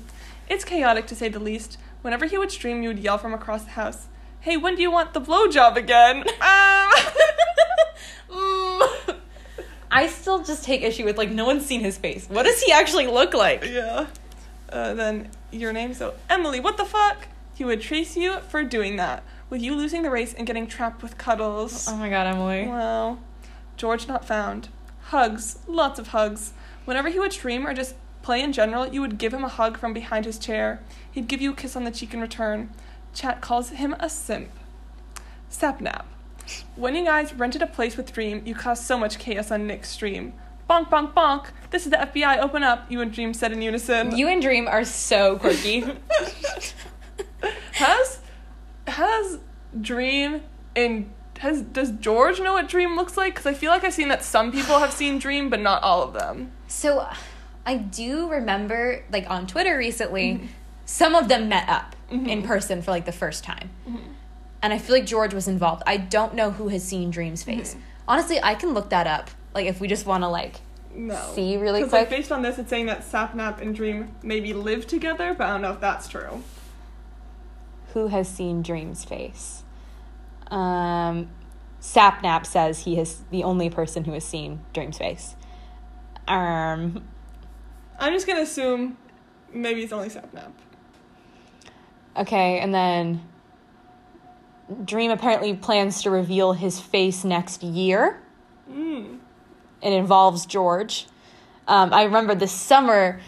It's 0.49 0.65
chaotic 0.65 1.07
to 1.07 1.15
say 1.15 1.29
the 1.29 1.39
least. 1.39 1.77
Whenever 2.01 2.25
he 2.25 2.37
would 2.37 2.51
stream, 2.51 2.83
you 2.83 2.89
would 2.89 2.99
yell 2.99 3.17
from 3.17 3.33
across 3.33 3.63
the 3.63 3.71
house, 3.71 4.07
Hey, 4.43 4.57
when 4.57 4.75
do 4.75 4.81
you 4.81 4.91
want 4.91 5.13
the 5.13 5.21
blowjob 5.21 5.77
again? 5.77 6.17
um 6.41 6.91
Mm. 8.29 9.15
I 9.89 10.07
still 10.07 10.43
just 10.43 10.65
take 10.65 10.81
issue 10.81 11.05
with 11.05 11.17
like 11.17 11.29
no 11.29 11.45
one's 11.45 11.65
seen 11.65 11.79
his 11.79 11.97
face. 11.97 12.27
What 12.27 12.43
does 12.43 12.61
he 12.61 12.73
actually 12.73 13.07
look 13.07 13.33
like? 13.33 13.63
Yeah. 13.63 14.07
Uh, 14.69 14.95
then 14.95 15.29
your 15.51 15.71
name, 15.71 15.93
so 15.93 16.15
Emily, 16.29 16.59
what 16.59 16.75
the 16.75 16.83
fuck? 16.83 17.27
He 17.53 17.63
would 17.63 17.79
trace 17.79 18.17
you 18.17 18.39
for 18.49 18.65
doing 18.65 18.97
that, 18.97 19.23
with 19.49 19.61
you 19.61 19.75
losing 19.75 20.01
the 20.01 20.09
race 20.09 20.33
and 20.33 20.45
getting 20.45 20.67
trapped 20.67 21.03
with 21.03 21.17
cuddles. 21.17 21.87
Oh 21.87 21.95
my 21.95 22.09
god, 22.09 22.27
Emily. 22.27 22.65
Wow. 22.67 23.19
George 23.77 24.09
not 24.09 24.25
found. 24.25 24.67
Hugs, 25.03 25.59
lots 25.67 25.99
of 25.99 26.07
hugs. 26.07 26.51
Whenever 26.83 27.07
he 27.07 27.19
would 27.19 27.31
stream 27.31 27.65
or 27.65 27.73
just 27.73 27.95
Play 28.23 28.41
in 28.41 28.53
general, 28.53 28.87
you 28.87 29.01
would 29.01 29.17
give 29.17 29.33
him 29.33 29.43
a 29.43 29.49
hug 29.49 29.77
from 29.77 29.93
behind 29.93 30.23
his 30.23 30.39
chair. 30.39 30.79
He'd 31.11 31.27
give 31.27 31.41
you 31.41 31.51
a 31.51 31.55
kiss 31.55 31.75
on 31.75 31.83
the 31.83 31.91
cheek 31.91 32.13
in 32.13 32.21
return. 32.21 32.69
Chat 33.13 33.41
calls 33.41 33.69
him 33.69 33.95
a 33.99 34.09
simp. 34.09 34.49
Sapnap. 35.51 36.05
When 36.75 36.95
you 36.95 37.05
guys 37.05 37.33
rented 37.33 37.61
a 37.61 37.67
place 37.67 37.95
with 37.95 38.11
Dream, 38.11 38.41
you 38.45 38.55
caused 38.55 38.83
so 38.83 38.97
much 38.97 39.19
chaos 39.19 39.51
on 39.51 39.67
Nick's 39.67 39.89
stream. 39.89 40.33
Bonk, 40.69 40.89
bonk, 40.89 41.13
bonk. 41.13 41.47
This 41.69 41.85
is 41.85 41.91
the 41.91 41.97
FBI. 41.97 42.39
Open 42.39 42.63
up. 42.63 42.89
You 42.89 43.01
and 43.01 43.13
Dream 43.13 43.33
said 43.33 43.51
in 43.51 43.61
unison. 43.61 44.17
You 44.17 44.27
and 44.27 44.41
Dream 44.41 44.67
are 44.67 44.83
so 44.83 45.37
quirky. 45.37 45.81
has 47.73 48.19
has 48.87 49.39
Dream 49.79 50.41
in 50.75 51.11
has 51.39 51.61
does 51.61 51.91
George 51.91 52.39
know 52.39 52.53
what 52.53 52.67
Dream 52.67 52.95
looks 52.95 53.17
like? 53.17 53.33
Because 53.35 53.45
I 53.45 53.53
feel 53.53 53.71
like 53.71 53.83
I've 53.83 53.93
seen 53.93 54.07
that 54.07 54.23
some 54.23 54.51
people 54.51 54.79
have 54.79 54.91
seen 54.91 55.19
Dream, 55.19 55.49
but 55.49 55.59
not 55.59 55.83
all 55.83 56.01
of 56.01 56.13
them. 56.13 56.51
so 56.67 57.07
I 57.65 57.77
do 57.77 58.29
remember, 58.29 59.05
like 59.09 59.29
on 59.29 59.47
Twitter 59.47 59.77
recently, 59.77 60.33
mm-hmm. 60.33 60.45
some 60.85 61.15
of 61.15 61.29
them 61.29 61.47
met 61.47 61.69
up 61.69 61.95
in 62.13 62.43
person 62.43 62.81
for 62.81 62.91
like 62.91 63.05
the 63.05 63.11
first 63.11 63.43
time. 63.43 63.69
And 64.61 64.71
I 64.71 64.77
feel 64.77 64.95
like 64.95 65.05
George 65.05 65.33
was 65.33 65.47
involved. 65.47 65.83
I 65.85 65.97
don't 65.97 66.35
know 66.35 66.51
who 66.51 66.69
has 66.69 66.83
seen 66.83 67.09
Dream's 67.11 67.43
face. 67.43 67.75
Honestly, 68.07 68.39
I 68.41 68.55
can 68.55 68.73
look 68.73 68.89
that 68.91 69.07
up. 69.07 69.29
Like 69.53 69.65
if 69.65 69.79
we 69.81 69.87
just 69.87 70.05
want 70.05 70.23
to 70.23 70.27
like 70.29 70.61
No. 70.95 71.15
See 71.33 71.57
really 71.57 71.81
'Cause, 71.81 71.91
Like, 71.91 72.09
based 72.09 72.31
on 72.31 72.41
this, 72.43 72.57
it's 72.59 72.69
saying 72.69 72.85
that 72.85 73.01
Sapnap 73.01 73.59
and 73.61 73.75
Dream 73.75 74.13
maybe 74.21 74.53
live 74.53 74.85
together, 74.87 75.33
but 75.33 75.47
I 75.47 75.51
don't 75.51 75.61
know 75.61 75.71
if 75.73 75.79
that's 75.81 76.07
true. 76.07 76.43
who 77.93 78.07
has 78.07 78.27
seen 78.27 78.63
Dream's 78.63 79.05
face. 79.05 79.61
Um, 80.49 81.29
Sapnap 81.79 82.45
says 82.45 82.85
he 82.85 82.97
is 82.97 83.21
the 83.29 83.43
only 83.43 83.69
person 83.69 84.05
who 84.05 84.13
has 84.13 84.23
seen 84.25 84.61
Dream's 84.73 84.97
face. 84.97 85.35
Um, 86.27 87.03
I'm 87.99 88.13
just 88.13 88.25
gonna 88.25 88.41
assume 88.41 88.97
maybe 89.53 89.83
it's 89.83 89.93
only 89.93 90.09
Sapnap. 90.09 90.51
Okay, 92.17 92.59
and 92.59 92.73
then 92.73 93.21
Dream 94.85 95.11
apparently 95.11 95.53
plans 95.53 96.01
to 96.03 96.09
reveal 96.09 96.53
his 96.53 96.79
face 96.79 97.23
next 97.23 97.63
year. 97.63 98.21
Mm. 98.71 99.19
It 99.81 99.93
involves 99.93 100.45
George. 100.45 101.07
Um, 101.67 101.93
I 101.93 102.03
remember 102.03 102.35
this 102.35 102.51
summer 102.51 103.19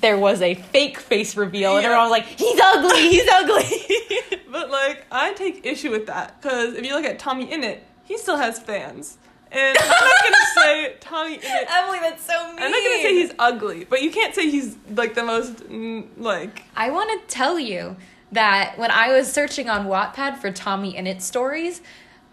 there 0.00 0.18
was 0.18 0.40
a 0.40 0.54
fake 0.54 0.98
face 0.98 1.36
reveal, 1.36 1.76
and 1.76 1.84
everyone 1.84 2.08
was 2.08 2.10
like, 2.10 2.26
"He's 2.26 2.60
ugly, 2.60 3.10
he's 3.10 3.28
ugly." 3.28 4.40
But 4.54 4.70
like, 4.70 5.04
I 5.10 5.32
take 5.32 5.66
issue 5.66 5.90
with 5.90 6.06
that 6.06 6.40
because 6.40 6.74
if 6.74 6.86
you 6.86 6.94
look 6.94 7.04
at 7.04 7.18
Tommy 7.18 7.48
Innit, 7.48 7.80
he 8.04 8.16
still 8.16 8.36
has 8.36 8.60
fans, 8.60 9.18
and 9.50 9.76
I'm 9.76 9.88
not 9.88 10.14
gonna 10.22 10.36
say 10.54 10.94
Tommy 11.00 11.38
Innit. 11.38 11.64
Emily, 11.68 11.98
that's 12.00 12.24
so 12.24 12.34
mean. 12.52 12.62
I'm 12.62 12.70
not 12.70 12.82
gonna 12.84 13.02
say 13.02 13.14
he's 13.14 13.32
ugly, 13.36 13.84
but 13.84 14.00
you 14.00 14.12
can't 14.12 14.32
say 14.32 14.48
he's 14.48 14.76
like 14.94 15.14
the 15.14 15.24
most 15.24 15.56
mm, 15.56 16.06
like. 16.16 16.62
I 16.76 16.90
want 16.90 17.10
to 17.20 17.34
tell 17.34 17.58
you 17.58 17.96
that 18.34 18.78
when 18.78 18.90
I 18.90 19.12
was 19.12 19.32
searching 19.32 19.68
on 19.68 19.86
Wattpad 19.86 20.38
for 20.38 20.50
Tommy 20.50 20.94
Innit 20.94 21.20
stories, 21.20 21.80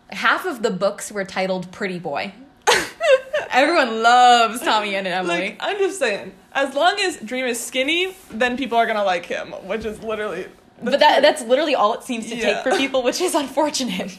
half 0.09 0.45
of 0.45 0.61
the 0.61 0.71
books 0.71 1.11
were 1.11 1.23
titled 1.25 1.71
Pretty 1.71 1.99
Boy. 1.99 2.33
Everyone 3.51 4.01
loves 4.01 4.61
Tommy 4.61 4.91
Innit, 4.91 5.07
Emily. 5.07 5.39
Like 5.39 5.57
I'm 5.59 5.77
just 5.77 5.99
saying, 5.99 6.33
as 6.53 6.73
long 6.75 6.97
as 6.99 7.17
Dream 7.17 7.45
is 7.45 7.59
skinny, 7.59 8.15
then 8.29 8.57
people 8.57 8.77
are 8.77 8.85
gonna 8.85 9.03
like 9.03 9.25
him, 9.25 9.51
which 9.67 9.85
is 9.85 10.01
literally. 10.03 10.47
but 10.81 10.99
that 10.99 11.21
that's 11.21 11.41
literally 11.43 11.75
all 11.75 11.93
it 11.93 12.03
seems 12.03 12.29
to 12.29 12.35
Yeah. 12.35 12.53
take 12.53 12.63
for 12.63 12.71
people, 12.77 13.03
which 13.03 13.21
is 13.21 13.35
unfortunate. 13.35 14.17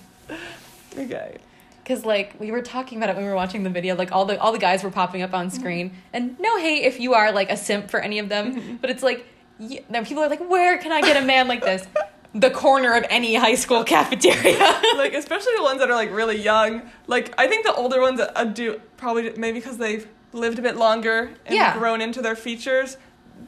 okay. 0.99 1.39
Cause 1.85 2.05
like 2.05 2.39
we 2.39 2.53
were 2.53 2.63
talking 2.63 2.99
about 2.99 3.11
it 3.11 3.17
when 3.17 3.25
we 3.25 3.29
were 3.31 3.37
watching 3.37 3.65
the 3.65 3.71
video, 3.71 3.97
like 3.97 4.13
all 4.13 4.25
the 4.25 4.41
all 4.41 4.53
the 4.53 4.59
guys 4.59 4.85
were 4.85 4.91
popping 4.91 5.23
up 5.23 5.35
on 5.35 5.51
screen, 5.51 5.91
mm-hmm. 5.91 5.99
and 6.13 6.39
no 6.39 6.59
hate 6.59 6.85
if 6.85 7.01
you 7.01 7.15
are 7.15 7.33
like 7.33 7.51
a 7.51 7.57
simp 7.57 7.91
for 7.91 7.99
any 7.99 8.21
of 8.21 8.29
them, 8.29 8.55
mm-hmm. 8.55 8.77
but 8.77 8.89
it's 8.89 9.03
like, 9.03 9.27
y 9.71 9.85
now 9.89 10.03
people 10.05 10.23
are 10.23 10.29
like, 10.29 10.49
where 10.49 10.79
can 10.79 10.93
I 10.93 11.01
get 11.01 11.17
a 11.23 11.25
man 11.25 11.49
like 11.49 11.63
this? 11.65 11.87
The 12.35 12.51
corner 12.51 12.95
of 12.95 13.05
any 13.11 13.35
high 13.35 13.55
school 13.57 13.85
cafeteria. 13.85 14.59
like 14.97 15.13
especially 15.15 15.53
the 15.57 15.63
ones 15.63 15.81
that 15.81 15.91
are 15.91 15.95
like 15.95 16.11
really 16.13 16.39
young. 16.41 16.83
Like 17.07 17.33
I 17.39 17.47
think 17.47 17.65
the 17.67 17.75
older 17.75 18.01
ones 18.01 18.21
uh, 18.21 18.45
do 18.45 18.81
probably 18.97 19.31
maybe 19.37 19.59
because 19.61 19.79
they've 19.79 20.07
lived 20.33 20.59
a 20.59 20.63
bit 20.63 20.77
longer 20.77 21.31
and 21.47 21.55
Yeah. 21.55 21.77
grown 21.79 22.01
into 22.01 22.23
their 22.23 22.37
features. 22.37 22.97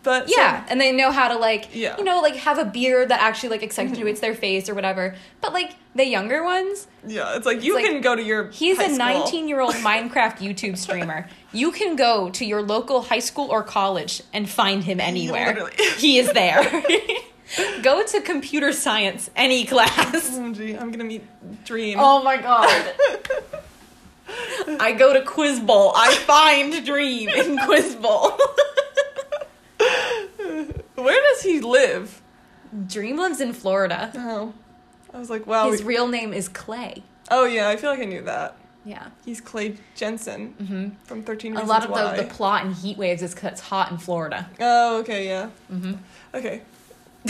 But 0.02 0.28
Yeah, 0.28 0.66
and 0.68 0.78
they 0.80 0.92
know 0.92 1.10
how 1.12 1.28
to 1.28 1.36
like, 1.36 1.68
Yeah. 1.74 1.90
Mm-hmm. 1.92 1.98
you 2.00 2.04
know, 2.04 2.20
like 2.20 2.36
have 2.36 2.58
a 2.58 2.64
beard 2.66 3.08
that 3.08 3.20
actually 3.22 3.50
like 3.50 3.62
accentuates 3.62 4.20
their 4.20 4.34
face 4.34 4.68
or 4.68 4.74
whatever. 4.74 5.14
But 5.40 5.52
like 5.54 5.76
the 5.94 6.04
younger 6.06 6.42
ones, 6.44 6.86
yeah, 7.06 7.36
it's 7.36 7.46
like 7.46 7.62
you 7.62 7.76
can 7.76 8.00
go 8.02 8.14
to 8.16 8.22
your. 8.22 8.50
he's 8.50 8.78
a 8.78 8.88
19 8.88 9.48
year 9.48 9.60
old 9.60 9.74
Minecraft 9.90 10.38
YouTube 10.38 10.76
streamer. 10.76 11.28
You 11.54 11.70
can 11.70 11.94
go 11.96 12.30
to 12.30 12.44
your 12.44 12.62
local 12.62 13.02
high 13.02 13.20
school 13.20 13.48
or 13.50 13.62
college 13.62 14.22
and 14.32 14.48
find 14.48 14.82
him 14.84 15.00
anywhere. 15.00 15.70
He 15.96 16.18
is 16.18 16.32
there. 16.32 16.64
go 17.82 18.04
to 18.04 18.20
computer 18.20 18.72
science 18.72 19.30
any 19.36 19.64
class. 19.64 20.30
Oh, 20.34 20.52
gee, 20.52 20.74
I'm 20.76 20.90
gonna 20.90 21.04
meet 21.04 21.22
Dream. 21.64 21.98
Oh 22.00 22.22
my 22.22 22.36
god. 22.38 22.94
I 24.80 24.92
go 24.92 25.12
to 25.12 25.22
Quiz 25.22 25.60
Bowl. 25.60 25.92
I 25.94 26.14
find 26.14 26.84
Dream 26.84 27.28
in 27.28 27.58
Quiz 27.58 27.94
Bowl. 27.94 28.32
Where 30.96 31.22
does 31.32 31.42
he 31.42 31.60
live? 31.60 32.20
Dream 32.86 33.18
lives 33.18 33.40
in 33.40 33.52
Florida. 33.52 34.10
Oh, 34.16 34.52
I 35.12 35.18
was 35.18 35.30
like, 35.30 35.46
wow. 35.46 35.70
His 35.70 35.82
we- 35.82 35.94
real 35.94 36.08
name 36.08 36.32
is 36.32 36.48
Clay. 36.48 37.02
oh 37.30 37.44
yeah, 37.44 37.68
I 37.68 37.76
feel 37.76 37.90
like 37.90 38.00
I 38.00 38.04
knew 38.06 38.22
that. 38.22 38.56
Yeah. 38.84 39.08
He's 39.24 39.40
Clay 39.40 39.76
Jensen 39.94 40.54
Mm-hmm. 40.60 40.88
from 41.04 41.22
Thirteen 41.22 41.56
A 41.56 41.64
lot 41.64 41.84
of 41.84 41.90
Why. 41.90 42.16
the, 42.16 42.22
the 42.22 42.28
plot 42.28 42.64
in 42.66 42.72
Heat 42.72 42.98
Waves 42.98 43.22
is 43.22 43.34
because 43.34 43.52
it's 43.52 43.60
hot 43.62 43.90
in 43.90 43.98
Florida. 43.98 44.48
Oh, 44.60 44.98
okay, 45.00 45.26
yeah. 45.26 45.50
Mm-hmm. 45.72 45.94
Okay. 46.34 46.60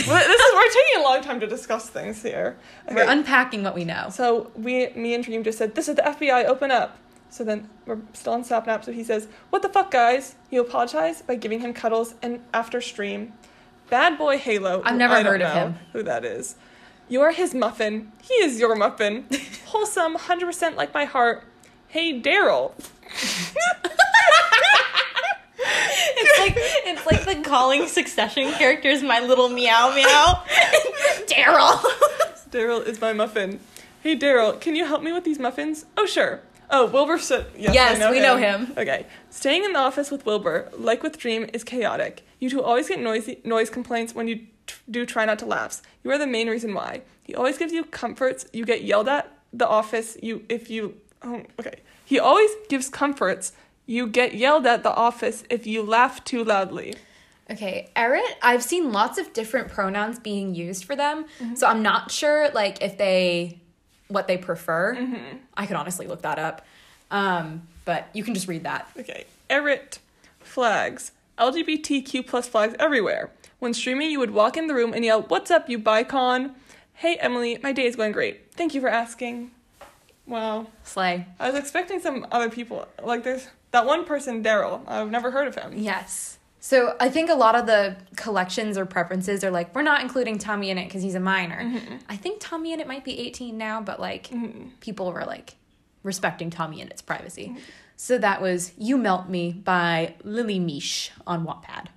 Well, 0.07 0.27
this 0.27 0.41
is 0.41 0.53
we're 0.53 0.63
taking 0.83 0.99
a 1.01 1.03
long 1.03 1.21
time 1.21 1.39
to 1.39 1.47
discuss 1.47 1.89
things 1.89 2.21
here. 2.21 2.57
Okay. 2.85 2.95
We're 2.95 3.09
unpacking 3.09 3.63
what 3.63 3.73
we 3.75 3.85
know. 3.85 4.09
So 4.11 4.51
we, 4.55 4.89
me 4.89 5.13
and 5.13 5.23
Dream 5.23 5.43
just 5.43 5.57
said, 5.57 5.75
"This 5.75 5.87
is 5.87 5.95
the 5.95 6.01
FBI. 6.01 6.45
Open 6.45 6.69
up." 6.69 6.97
So 7.29 7.43
then 7.45 7.69
we're 7.85 7.99
still 8.13 8.33
on 8.33 8.43
Sapnap. 8.43 8.83
So 8.83 8.91
he 8.91 9.05
says, 9.05 9.29
"What 9.51 9.61
the 9.61 9.69
fuck, 9.69 9.91
guys?" 9.91 10.35
You 10.51 10.59
apologize 10.59 11.21
by 11.21 11.35
giving 11.35 11.61
him 11.61 11.73
cuddles 11.73 12.15
and 12.21 12.41
after 12.53 12.81
stream. 12.81 13.31
Bad 13.89 14.17
boy 14.17 14.37
Halo. 14.37 14.81
I've 14.83 14.97
never 14.97 15.13
I 15.13 15.23
don't 15.23 15.31
heard 15.31 15.41
of 15.43 15.53
know 15.55 15.61
him. 15.67 15.75
Who 15.93 16.03
that 16.03 16.25
is? 16.25 16.55
You 17.07 17.21
are 17.21 17.31
his 17.31 17.53
muffin. 17.53 18.11
He 18.23 18.33
is 18.35 18.59
your 18.59 18.75
muffin. 18.75 19.25
Wholesome, 19.65 20.15
hundred 20.15 20.47
percent 20.47 20.75
like 20.75 20.93
my 20.93 21.05
heart. 21.05 21.43
Hey, 21.87 22.19
Daryl. 22.19 22.73
It's 26.17 26.39
like 26.39 26.53
it's 26.57 27.05
like 27.05 27.25
the 27.25 27.47
calling 27.47 27.87
succession 27.87 28.51
characters, 28.53 29.03
my 29.03 29.19
little 29.19 29.49
meow 29.49 29.93
meow. 29.93 30.43
Daryl. 31.27 31.77
Daryl 32.51 32.85
is 32.85 32.99
my 33.01 33.13
muffin. 33.13 33.59
Hey, 34.01 34.17
Daryl, 34.17 34.59
can 34.59 34.75
you 34.75 34.85
help 34.85 35.01
me 35.03 35.11
with 35.11 35.23
these 35.23 35.39
muffins? 35.39 35.85
Oh, 35.97 36.05
sure. 36.05 36.41
Oh, 36.69 36.87
Wilbur 36.87 37.17
yes. 37.17 37.49
Yes, 37.57 37.99
know 37.99 38.11
we 38.11 38.17
him. 38.17 38.23
know 38.23 38.37
him. 38.37 38.73
Okay, 38.77 39.05
staying 39.29 39.63
in 39.63 39.73
the 39.73 39.79
office 39.79 40.09
with 40.11 40.25
Wilbur, 40.25 40.69
like 40.77 41.03
with 41.03 41.17
Dream, 41.17 41.47
is 41.53 41.63
chaotic. 41.63 42.25
You 42.39 42.49
two 42.49 42.61
always 42.61 42.87
get 42.87 42.99
noisy 42.99 43.39
noise 43.43 43.69
complaints 43.69 44.15
when 44.15 44.27
you 44.27 44.47
do 44.89 45.05
try 45.05 45.25
not 45.25 45.39
to 45.39 45.45
laugh. 45.45 45.81
You 46.03 46.11
are 46.11 46.17
the 46.17 46.27
main 46.27 46.49
reason 46.49 46.73
why. 46.73 47.01
He 47.23 47.35
always 47.35 47.57
gives 47.57 47.73
you 47.73 47.83
comforts. 47.83 48.45
You 48.53 48.65
get 48.65 48.83
yelled 48.83 49.07
at 49.07 49.31
the 49.51 49.67
office. 49.67 50.17
You 50.21 50.45
if 50.49 50.69
you 50.69 50.95
oh, 51.23 51.43
okay. 51.59 51.79
He 52.05 52.19
always 52.19 52.51
gives 52.69 52.89
comforts. 52.89 53.53
You 53.87 54.07
get 54.07 54.33
yelled 54.35 54.65
at 54.65 54.83
the 54.83 54.93
office 54.93 55.43
if 55.49 55.65
you 55.67 55.81
laugh 55.83 56.23
too 56.23 56.43
loudly. 56.43 56.95
Okay, 57.49 57.91
Eret, 57.95 58.23
I've 58.41 58.63
seen 58.63 58.91
lots 58.91 59.19
of 59.19 59.31
different 59.33 59.67
pronouns 59.69 60.17
being 60.17 60.55
used 60.55 60.83
for 60.85 60.95
them, 60.95 61.25
so 61.55 61.67
I'm 61.67 61.83
not 61.83 62.09
sure 62.09 62.49
like 62.51 62.81
if 62.81 62.97
they 62.97 63.59
what 64.07 64.27
they 64.27 64.37
prefer. 64.37 64.95
I 65.55 65.65
could 65.67 65.75
honestly 65.75 66.07
look 66.07 66.23
that 66.23 66.39
up, 66.39 66.65
um, 67.11 67.67
but 67.85 68.07
you 68.13 68.23
can 68.23 68.33
just 68.33 68.47
read 68.47 68.63
that. 68.63 68.89
Okay. 68.97 69.25
Eret 69.49 69.99
flags. 70.39 71.11
LGBTQ 71.37 72.25
plus 72.25 72.47
flags 72.47 72.75
everywhere. 72.79 73.31
When 73.59 73.73
streaming, 73.73 74.11
you 74.11 74.19
would 74.19 74.31
walk 74.31 74.57
in 74.57 74.67
the 74.67 74.75
room 74.75 74.93
and 74.93 75.03
yell, 75.03 75.21
What's 75.23 75.51
up, 75.51 75.69
you 75.69 75.79
bicon? 75.79 76.53
Hey, 76.93 77.17
Emily, 77.17 77.59
my 77.61 77.73
day 77.73 77.85
is 77.85 77.95
going 77.95 78.11
great. 78.11 78.53
Thank 78.53 78.73
you 78.73 78.81
for 78.81 78.87
asking. 78.87 79.51
Wow. 80.27 80.67
Slay. 80.83 81.27
I 81.39 81.49
was 81.49 81.59
expecting 81.59 81.99
some 81.99 82.25
other 82.31 82.49
people. 82.49 82.87
Like, 83.03 83.23
there's 83.23 83.47
that 83.71 83.85
one 83.85 84.05
person, 84.05 84.43
Daryl. 84.43 84.81
I've 84.87 85.11
never 85.11 85.31
heard 85.31 85.47
of 85.47 85.55
him. 85.55 85.73
Yes. 85.75 86.39
So 86.65 86.95
I 86.99 87.09
think 87.09 87.29
a 87.29 87.35
lot 87.35 87.55
of 87.55 87.67
the 87.67 87.95
collections 88.15 88.75
or 88.75 88.87
preferences 88.87 89.43
are 89.43 89.51
like 89.51 89.75
we're 89.75 89.83
not 89.83 90.01
including 90.01 90.39
Tommy 90.39 90.73
Innit 90.73 90.85
because 90.85 91.03
he's 91.03 91.13
a 91.13 91.19
minor. 91.19 91.61
Mm-hmm. 91.61 91.97
I 92.09 92.15
think 92.17 92.37
Tommy 92.39 92.75
Innit 92.75 92.87
might 92.87 93.03
be 93.03 93.19
18 93.19 93.55
now, 93.55 93.81
but 93.81 93.99
like 93.99 94.29
mm-hmm. 94.29 94.69
people 94.79 95.11
were 95.11 95.25
like 95.25 95.57
respecting 96.01 96.49
Tommy 96.49 96.83
Innit's 96.83 97.03
privacy. 97.03 97.49
Mm-hmm. 97.49 97.59
So 97.95 98.17
that 98.17 98.41
was 98.41 98.71
"You 98.77 98.97
Melt 98.97 99.29
Me" 99.29 99.51
by 99.51 100.15
Lily 100.23 100.59
Mish 100.59 101.11
on 101.25 101.45
Wattpad. 101.45 101.87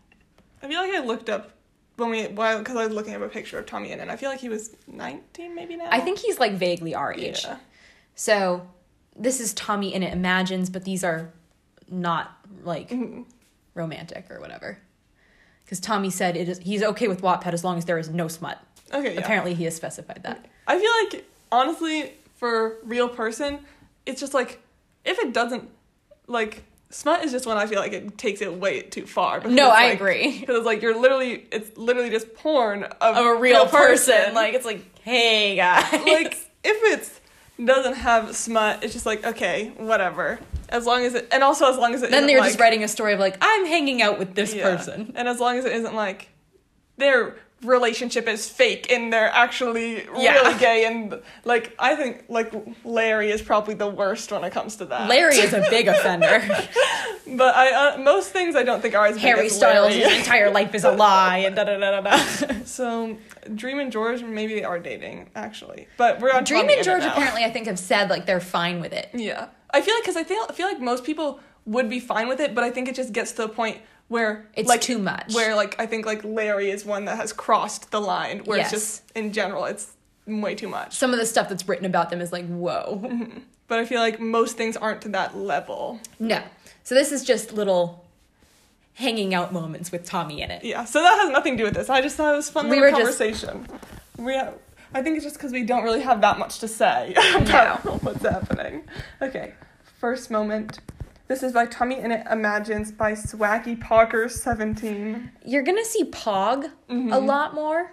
I 0.62 0.68
feel 0.68 0.80
like 0.80 0.92
I 0.92 1.00
looked 1.04 1.28
up 1.28 1.52
when 1.96 2.10
we, 2.10 2.26
well, 2.28 2.58
because 2.58 2.76
I 2.76 2.84
was 2.86 2.94
looking 2.94 3.14
up 3.14 3.22
a 3.22 3.28
picture 3.28 3.58
of 3.58 3.66
Tommy 3.66 3.90
Innit. 3.90 4.08
I 4.08 4.16
feel 4.16 4.30
like 4.30 4.40
he 4.40 4.48
was 4.48 4.76
19 4.86 5.54
maybe 5.54 5.76
now. 5.76 5.88
I 5.90 6.00
think 6.00 6.18
he's 6.18 6.38
like 6.38 6.52
vaguely 6.52 6.94
our 6.94 7.12
age. 7.12 7.42
Yeah. 7.44 7.56
So 8.14 8.68
this 9.16 9.40
is 9.40 9.52
Tommy 9.54 9.92
Innit 9.92 10.12
imagines, 10.12 10.70
but 10.70 10.84
these 10.84 11.02
are 11.02 11.30
not 11.90 12.36
like 12.62 12.90
Mhm. 12.90 13.24
romantic 13.74 14.30
or 14.30 14.40
whatever. 14.40 14.78
because 15.64 15.80
Tommy 15.80 16.08
said 16.08 16.34
it 16.34 16.48
is 16.48 16.58
he's 16.60 16.82
okay 16.82 17.08
with 17.08 17.20
Wattpad 17.20 17.52
as 17.52 17.62
long 17.62 17.76
as 17.76 17.84
there 17.84 17.98
is 17.98 18.08
no 18.08 18.26
smut. 18.26 18.58
Okay, 18.94 19.12
yeah. 19.14 19.20
Apparently, 19.20 19.52
he 19.52 19.64
has 19.64 19.74
specified 19.76 20.22
that. 20.22 20.46
I 20.66 20.78
feel 20.80 20.90
like 21.04 21.26
honestly, 21.52 22.14
for 22.36 22.76
real 22.84 23.06
person, 23.08 23.58
it's 24.06 24.18
just 24.18 24.32
like 24.32 24.62
if 25.04 25.18
it 25.18 25.34
doesn't 25.34 25.68
like 26.28 26.62
smut 26.90 27.24
is 27.24 27.32
just 27.32 27.46
when 27.46 27.56
I 27.58 27.66
feel 27.66 27.80
like 27.80 27.92
it 27.92 28.16
takes 28.16 28.40
it 28.40 28.52
way 28.52 28.82
too 28.82 29.06
far. 29.06 29.40
No, 29.40 29.68
I 29.68 29.84
like- 29.88 29.94
agree. 29.94 30.40
Because 30.40 30.56
it's 30.58 30.66
like 30.66 30.80
you're 30.82 30.98
literally 30.98 31.46
it's 31.52 31.76
literally 31.76 32.10
just 32.10 32.34
porn 32.34 32.84
of, 32.84 33.16
Of 33.16 33.26
a 33.26 33.34
real 33.40 33.66
person, 33.66 34.34
like 34.34 34.54
it's 34.54 34.64
like, 34.64 34.82
hey 35.02 35.56
guys, 35.56 35.92
like 35.92 36.34
if 36.64 36.76
it's 36.92 37.20
doesn't 37.64 37.94
have 37.94 38.36
smut, 38.36 38.84
it's 38.84 38.92
just 38.92 39.04
like 39.06 39.24
okay, 39.26 39.72
whatever. 39.78 40.38
As 40.70 40.84
long 40.86 41.02
as 41.04 41.14
it 41.14 41.28
and 41.32 41.42
also 41.42 41.70
as 41.70 41.76
long 41.78 41.94
as 41.94 42.02
it 42.02 42.10
then 42.10 42.26
they're 42.26 42.38
like, 42.38 42.48
just 42.50 42.60
writing 42.60 42.84
a 42.84 42.88
story 42.88 43.14
of 43.14 43.18
like 43.20 43.36
I'm 43.40 43.66
hanging 43.66 44.00
out 44.02 44.18
with 44.18 44.34
this 44.34 44.54
Yeah. 44.54 44.76
person. 44.76 45.12
and 45.16 45.26
as 45.26 45.40
long 45.40 45.56
as 45.58 45.64
it 45.64 45.72
isn't 45.72 45.94
like 45.94 46.28
their 46.98 47.36
relationship 47.62 48.28
is 48.28 48.48
fake 48.48 48.90
and 48.92 49.12
they're 49.12 49.30
actually 49.32 50.04
Yeah. 50.16 50.34
really 50.34 50.58
gay 50.60 50.84
and 50.84 51.20
like 51.44 51.74
I 51.78 51.96
think 51.96 52.24
like 52.28 52.52
Larry 52.84 53.30
is 53.32 53.42
probably 53.42 53.74
the 53.74 53.88
worst 53.88 54.30
when 54.30 54.44
it 54.44 54.50
comes 54.52 54.76
to 54.76 54.84
that. 54.86 55.08
Larry 55.08 55.36
is 55.38 55.52
a 55.52 55.64
big 55.68 55.88
offender. 55.94 56.40
But 57.26 57.54
I 57.56 57.94
uh, 57.94 57.98
most 57.98 58.30
things 58.30 58.54
I 58.56 58.62
don't 58.62 58.80
think 58.80 58.94
are 58.94 59.06
as 59.06 59.16
Harry 59.18 59.46
as 59.46 59.56
Styles' 59.56 59.94
entire 59.96 60.50
life 60.50 60.74
is 60.74 60.84
a 60.84 60.92
lie, 60.92 61.38
and 61.38 61.54
da 61.56 61.64
da 61.64 61.76
da 61.78 62.00
da 62.00 62.00
da. 62.00 62.62
so 62.64 63.16
Dream 63.54 63.80
and 63.80 63.92
George 63.92 64.22
maybe 64.22 64.54
they 64.54 64.64
are 64.64 64.78
dating 64.78 65.28
actually, 65.34 65.88
but 65.96 66.20
we're 66.20 66.32
on 66.32 66.44
Dream 66.44 66.68
and 66.70 66.82
George 66.84 67.02
apparently, 67.04 67.44
I 67.44 67.50
think, 67.50 67.66
have 67.66 67.78
said 67.78 68.08
like 68.08 68.24
they're 68.24 68.40
fine 68.40 68.80
with 68.80 68.92
it. 68.92 69.10
Yeah, 69.12 69.48
I 69.70 69.80
feel 69.82 69.94
like 69.94 70.04
because 70.04 70.16
I 70.16 70.24
feel 70.24 70.46
I 70.48 70.52
feel 70.52 70.68
like 70.68 70.80
most 70.80 71.04
people 71.04 71.40
would 71.66 71.90
be 71.90 72.00
fine 72.00 72.28
with 72.28 72.40
it, 72.40 72.54
but 72.54 72.64
I 72.64 72.70
think 72.70 72.88
it 72.88 72.94
just 72.94 73.12
gets 73.12 73.32
to 73.32 73.42
the 73.42 73.48
point 73.48 73.78
where 74.08 74.46
It's 74.54 74.68
like 74.68 74.80
too 74.80 74.98
much. 74.98 75.34
Where 75.34 75.54
like 75.54 75.78
I 75.78 75.86
think 75.86 76.06
like 76.06 76.24
Larry 76.24 76.70
is 76.70 76.84
one 76.84 77.04
that 77.06 77.16
has 77.16 77.32
crossed 77.32 77.90
the 77.90 78.00
line, 78.00 78.40
where 78.40 78.58
Yes. 78.58 78.72
it's 78.72 78.82
just 78.82 79.12
in 79.16 79.32
general 79.32 79.64
it's 79.66 79.92
way 80.26 80.54
too 80.54 80.68
much. 80.68 80.94
Some 80.96 81.12
of 81.12 81.18
the 81.18 81.26
stuff 81.26 81.48
that's 81.48 81.66
written 81.68 81.86
about 81.86 82.10
them 82.10 82.20
is 82.20 82.32
like, 82.32 82.46
whoa. 82.46 83.02
But 83.68 83.78
I 83.80 83.84
feel 83.84 84.00
like 84.00 84.18
most 84.18 84.56
things 84.56 84.78
aren't 84.78 85.02
to 85.02 85.10
that 85.10 85.36
level. 85.36 86.00
No. 86.18 86.42
So 86.84 86.94
this 86.94 87.12
is 87.12 87.22
just 87.22 87.52
little 87.52 88.02
hanging 88.94 89.34
out 89.34 89.52
moments 89.52 89.92
with 89.92 90.04
Tommy 90.04 90.40
Innit. 90.40 90.60
Yeah, 90.62 90.84
so 90.86 91.02
that 91.02 91.18
has 91.20 91.30
nothing 91.30 91.52
to 91.58 91.58
do 91.58 91.64
with 91.64 91.74
this. 91.74 91.90
I 91.90 92.00
just 92.00 92.16
thought 92.16 92.32
it 92.32 92.36
was 92.36 92.48
fun 92.48 92.70
We 92.70 92.80
little 92.80 92.98
were 93.00 93.04
just- 93.04 93.18
conversation. 93.18 93.66
We, 94.16 94.34
I 94.34 95.02
think 95.02 95.16
it's 95.16 95.24
just 95.24 95.36
because 95.36 95.52
we 95.52 95.64
don't 95.64 95.84
really 95.84 96.00
have 96.00 96.22
that 96.22 96.38
much 96.38 96.60
to 96.60 96.68
say 96.68 97.14
about 97.36 98.02
what's 98.02 98.22
happening. 98.22 98.84
Okay, 99.20 99.52
first 100.00 100.30
moment. 100.30 100.78
This 101.28 101.42
is 101.42 101.52
by 101.52 101.66
Tommy 101.66 101.96
Innit 101.96 102.30
Imagines 102.32 102.90
by 102.90 103.12
Swaggy 103.12 103.78
Pogger 103.78 104.30
17. 104.30 105.30
You're 105.44 105.62
gonna 105.62 105.84
see 105.84 106.04
Pog 106.04 106.70
Mm-hmm. 106.88 107.12
a 107.12 107.18
lot 107.18 107.54
more. 107.54 107.92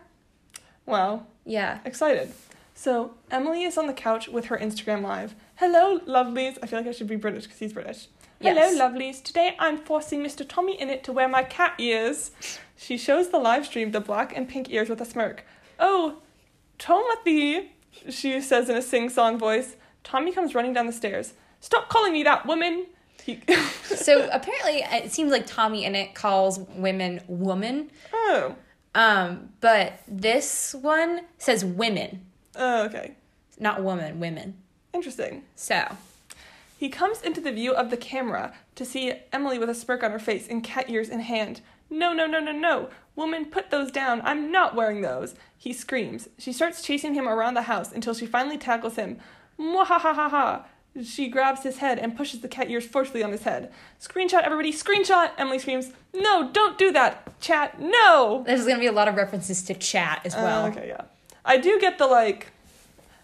Wow, 0.85 1.25
Yeah. 1.45 1.79
excited. 1.83 2.31
So 2.73 3.15
Emily 3.31 3.63
is 3.63 3.77
on 3.77 3.87
the 3.87 3.93
couch 3.93 4.27
with 4.29 4.45
her 4.45 4.57
Instagram 4.57 5.01
live. 5.01 5.35
Hello, 5.55 5.99
lovelies. 5.99 6.57
I 6.63 6.67
feel 6.67 6.79
like 6.79 6.87
I 6.87 6.91
should 6.91 7.07
be 7.07 7.15
British 7.15 7.43
because 7.43 7.59
he's 7.59 7.73
British. 7.73 8.07
Yes. 8.39 8.57
Hello, 8.57 8.87
lovelies. 8.89 9.21
Today 9.23 9.55
I'm 9.59 9.77
forcing 9.77 10.21
Mr. 10.21 10.47
Tommy 10.47 10.77
Innit 10.77 11.03
to 11.03 11.13
wear 11.13 11.27
my 11.27 11.43
cat 11.43 11.73
ears. 11.77 12.31
She 12.77 12.97
shows 12.97 13.29
the 13.29 13.37
live 13.39 13.65
stream 13.65 13.91
the 13.91 14.01
black 14.01 14.35
and 14.35 14.47
pink 14.47 14.69
ears 14.69 14.89
with 14.89 15.01
a 15.01 15.05
smirk. 15.05 15.45
Oh, 15.79 16.17
Tomothy, 16.79 17.69
she 18.09 18.39
says 18.41 18.69
in 18.69 18.75
a 18.77 18.81
sing-song 18.81 19.37
voice. 19.37 19.75
Tommy 20.03 20.31
comes 20.33 20.53
running 20.53 20.73
down 20.73 20.85
the 20.85 20.93
stairs. 20.93 21.33
Stop 21.61 21.87
calling 21.89 22.11
me 22.13 22.23
that, 22.23 22.45
woman. 22.45 22.85
He. 23.25 23.41
So 23.95 24.29
apparently, 24.31 24.83
it 24.91 25.11
seems 25.11 25.31
like 25.31 25.47
Tommy 25.47 25.83
Innit 25.83 26.13
calls 26.13 26.59
women 26.59 27.21
woman, 27.27 27.89
oh. 28.13 28.55
um, 28.93 29.49
but 29.61 30.01
this 30.07 30.75
one 30.79 31.21
says 31.39 31.63
women, 31.65 32.25
Oh, 32.55 32.83
okay. 32.85 33.15
not 33.59 33.81
woman, 33.83 34.19
women. 34.19 34.55
Interesting. 34.93 35.43
So 35.55 35.97
He 36.77 36.89
comes 36.89 37.21
into 37.21 37.41
the 37.41 37.51
view 37.51 37.73
of 37.73 37.89
the 37.89 37.97
camera 37.97 38.53
to 38.75 38.85
see 38.85 39.13
Emily 39.33 39.57
with 39.57 39.69
a 39.69 39.75
smirk 39.75 40.03
on 40.03 40.11
her 40.11 40.19
face 40.19 40.47
and 40.47 40.63
cat 40.63 40.87
ears 40.89 41.09
in 41.09 41.21
hand. 41.21 41.61
No, 41.89 42.13
no, 42.13 42.27
no, 42.27 42.39
no, 42.39 42.51
no. 42.51 42.89
Woman, 43.15 43.45
put 43.45 43.71
those 43.71 43.91
down. 43.91 44.21
I'm 44.23 44.51
not 44.51 44.75
wearing 44.75 45.01
those. 45.01 45.35
He 45.57 45.73
screams. 45.73 46.27
She 46.37 46.51
starts 46.51 46.81
chasing 46.81 47.13
him 47.15 47.27
around 47.27 47.53
the 47.53 47.63
house 47.63 47.91
until 47.91 48.13
she 48.13 48.25
finally 48.25 48.57
tackles 48.57 48.97
him. 48.97 49.17
Mwahahaha. 49.59 50.65
She 51.03 51.27
grabs 51.27 51.63
his 51.63 51.79
head 51.79 51.99
and 51.99 52.15
pushes 52.15 52.39
the 52.39 52.47
cat 52.47 52.69
ears 52.69 52.85
forcefully 52.85 53.21
on 53.21 53.31
his 53.31 53.43
head. 53.43 53.71
Screenshot, 54.01 54.43
everybody, 54.43 54.71
screenshot! 54.71 55.31
Emily 55.37 55.59
screams. 55.59 55.91
No, 56.13 56.49
don't 56.51 56.77
do 56.77 56.91
that! 56.93 57.39
Chat, 57.41 57.79
no! 57.81 58.43
there's 58.47 58.65
gonna 58.65 58.79
be 58.79 58.87
a 58.87 58.93
lot 58.93 59.07
of 59.07 59.15
references 59.15 59.61
to 59.63 59.73
chat 59.73 60.21
as 60.23 60.33
uh, 60.35 60.39
well. 60.41 60.65
Oh, 60.65 60.69
okay, 60.69 60.87
yeah. 60.87 61.01
I 61.43 61.57
do 61.57 61.79
get 61.79 61.97
the 61.97 62.07
like, 62.07 62.51